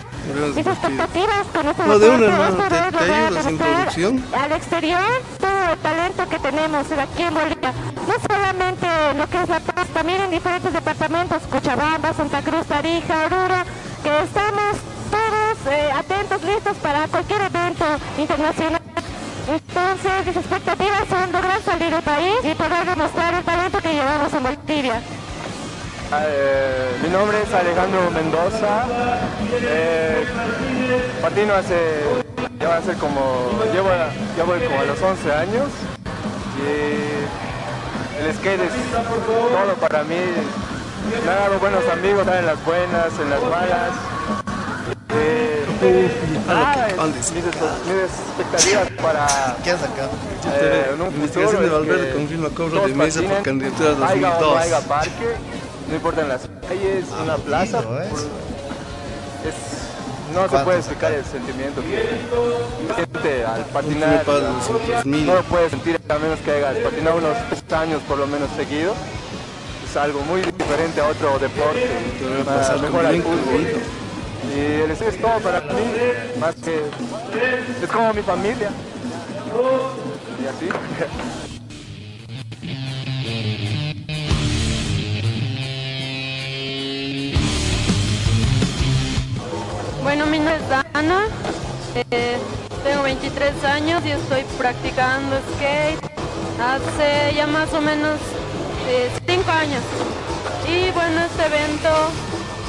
Mis 0.54 0.66
expectativas 0.66 1.46
con 1.54 1.68
este 1.68 1.82
No, 1.86 1.98
de 1.98 2.08
una, 2.10 2.26
hermano, 2.26 2.56
te- 2.68 2.98
te 2.98 3.12
ayudas 3.12 3.46
en 3.46 3.58
producción. 3.58 4.24
al 4.42 4.52
exterior 4.52 5.00
todo 5.40 5.72
el 5.72 5.78
talento 5.78 6.28
que 6.28 6.38
tenemos 6.38 6.86
aquí 6.92 7.22
en 7.22 7.34
Bolivia. 7.34 7.72
No 8.06 8.14
solamente 8.28 8.86
en 9.10 9.18
lo 9.18 9.26
que 9.28 9.42
es 9.42 9.48
La 9.48 9.60
Paz, 9.60 9.86
también 9.94 10.20
en 10.22 10.30
diferentes 10.30 10.72
departamentos, 10.72 11.42
Cochabamba, 11.50 12.12
Santa 12.14 12.40
Cruz, 12.42 12.66
Tarija, 12.66 13.26
Oruro, 13.26 13.62
que 14.02 14.18
estamos 14.24 14.76
todos 15.10 15.72
eh, 15.74 15.90
atentos, 15.92 16.42
listos 16.44 16.76
para 16.78 17.06
cualquier 17.08 17.40
evento 17.42 17.84
internacional. 18.18 18.80
Entonces, 19.48 20.26
mis 20.26 20.36
expectativas 20.36 21.02
son 21.08 21.32
lograr 21.32 21.60
salir 21.62 21.90
del 21.90 22.02
país 22.02 22.34
y 22.44 22.54
poder 22.54 22.86
demostrar 22.86 23.34
el 23.34 23.42
talento 23.44 23.78
que 23.80 23.92
llevamos 23.92 24.32
en 24.32 24.42
Bolivia. 24.42 25.02
Eh, 26.12 26.98
mi 27.02 27.08
nombre 27.08 27.38
es 27.42 27.54
Alejandro 27.54 28.10
Mendoza. 28.10 28.84
Eh, 29.52 30.24
patino 31.22 31.54
hace, 31.54 31.76
ya 32.58 32.68
va 32.68 32.76
a 32.78 32.82
ser 32.82 32.96
como, 32.96 33.50
llevo, 33.72 33.88
ya 34.36 34.44
voy 34.44 34.60
como 34.60 34.80
a 34.80 34.84
los 34.84 35.00
11 35.00 35.32
años. 35.32 35.68
Y 36.58 38.24
el 38.24 38.34
skate 38.34 38.60
es 38.62 38.72
todo 38.92 39.74
para 39.80 40.02
mí. 40.02 40.16
Me 41.24 41.30
ha 41.30 41.34
dado 41.34 41.58
buenos 41.60 41.84
amigos, 41.88 42.26
en 42.26 42.46
las 42.46 42.64
buenas, 42.64 43.18
en 43.20 43.30
las 43.30 43.42
malas. 43.42 43.90
Eh, 45.82 46.10
ah, 46.48 47.06
mis, 47.06 47.32
mis 47.32 47.44
expectativas 47.46 48.90
para 49.02 49.26
eh, 50.52 50.90
en 50.92 51.00
un 51.00 51.12
futuro 51.12 51.60
de 51.60 51.68
Valverde 51.68 52.12
confirma 52.12 52.48
cobro 52.50 52.86
de 52.86 52.94
mesa 52.94 53.22
por 53.22 53.42
candidatura 53.42 54.08
haya 54.08 54.36
o 54.36 54.40
no 54.40 54.46
2002. 54.46 54.58
haya 54.58 54.80
parque, 54.80 55.36
no 55.90 55.96
importa 55.96 56.22
en 56.22 56.28
las 56.28 56.42
calles, 56.68 57.04
una 57.22 57.36
plaza, 57.36 57.82
por- 57.82 58.02
es, 58.02 59.54
no 60.32 60.48
se 60.48 60.64
puede 60.64 60.78
explicar 60.78 61.12
el 61.12 61.24
sentimiento 61.24 61.82
que 61.82 62.94
siente 62.94 63.44
al 63.44 63.64
patinar. 63.66 64.22
paga 64.24 64.50
200.000. 65.04 65.24
No 65.26 65.34
lo 65.34 65.42
puedes 65.42 65.70
sentir 65.70 66.00
a 66.08 66.18
menos 66.18 66.38
que 66.40 66.52
hayas 66.52 66.76
patinado 66.76 67.16
unos 67.16 67.36
años 67.72 68.00
por 68.06 68.18
lo 68.18 68.26
menos 68.26 68.48
seguido. 68.56 68.94
Es 69.88 69.96
algo 69.96 70.20
muy 70.20 70.42
diferente 70.42 71.00
a 71.00 71.08
otro 71.08 71.38
deporte, 71.40 71.88
a 72.46 72.74
ah, 72.74 72.76
mejor 72.80 73.06
al 73.06 73.22
fútbol. 73.22 73.66
Y 74.54 74.60
el 74.82 74.90
es 74.90 75.20
todo 75.20 75.38
para 75.40 75.60
mí, 75.60 75.82
más 76.38 76.54
que 76.56 76.82
es 77.82 77.90
como 77.90 78.14
mi 78.14 78.22
familia. 78.22 78.70
Y 80.40 80.46
así. 80.46 80.68
Bueno, 90.02 90.24
mi 90.26 90.38
nombre 90.38 90.56
es 90.56 90.68
Dana, 90.68 91.26
eh, 92.10 92.38
tengo 92.82 93.02
23 93.02 93.64
años 93.64 94.02
y 94.06 94.10
estoy 94.10 94.44
practicando 94.56 95.36
skate 95.54 96.00
hace 96.58 97.34
ya 97.34 97.46
más 97.46 97.72
o 97.74 97.82
menos 97.82 98.18
5 99.26 99.50
años. 99.50 99.82
Y 100.66 100.90
bueno, 100.92 101.20
este 101.20 101.46
evento 101.46 101.90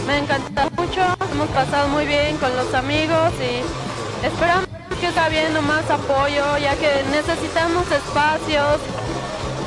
me 0.06 0.18
encanta 0.20 0.70
mucho, 0.76 1.02
hemos 1.32 1.48
pasado 1.49 1.88
muy 1.88 2.06
bien 2.06 2.36
con 2.38 2.53
los 2.58 2.74
amigos 2.74 3.32
y 3.40 4.26
esperamos 4.26 4.68
que 4.99 5.08
está 5.08 5.26
habiendo 5.26 5.62
más 5.62 5.90
apoyo 5.90 6.58
ya 6.58 6.76
que 6.76 7.03
necesitamos 7.12 7.90
espacios 7.91 8.80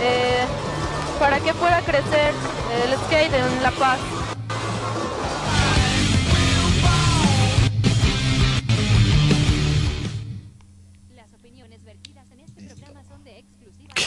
eh, 0.03 0.45
para 1.19 1.41
que 1.41 1.55
pueda 1.55 1.81
crecer 1.81 2.35
el 2.85 2.95
skate 3.07 3.33
en 3.33 3.63
La 3.63 3.71
Paz. 3.71 3.99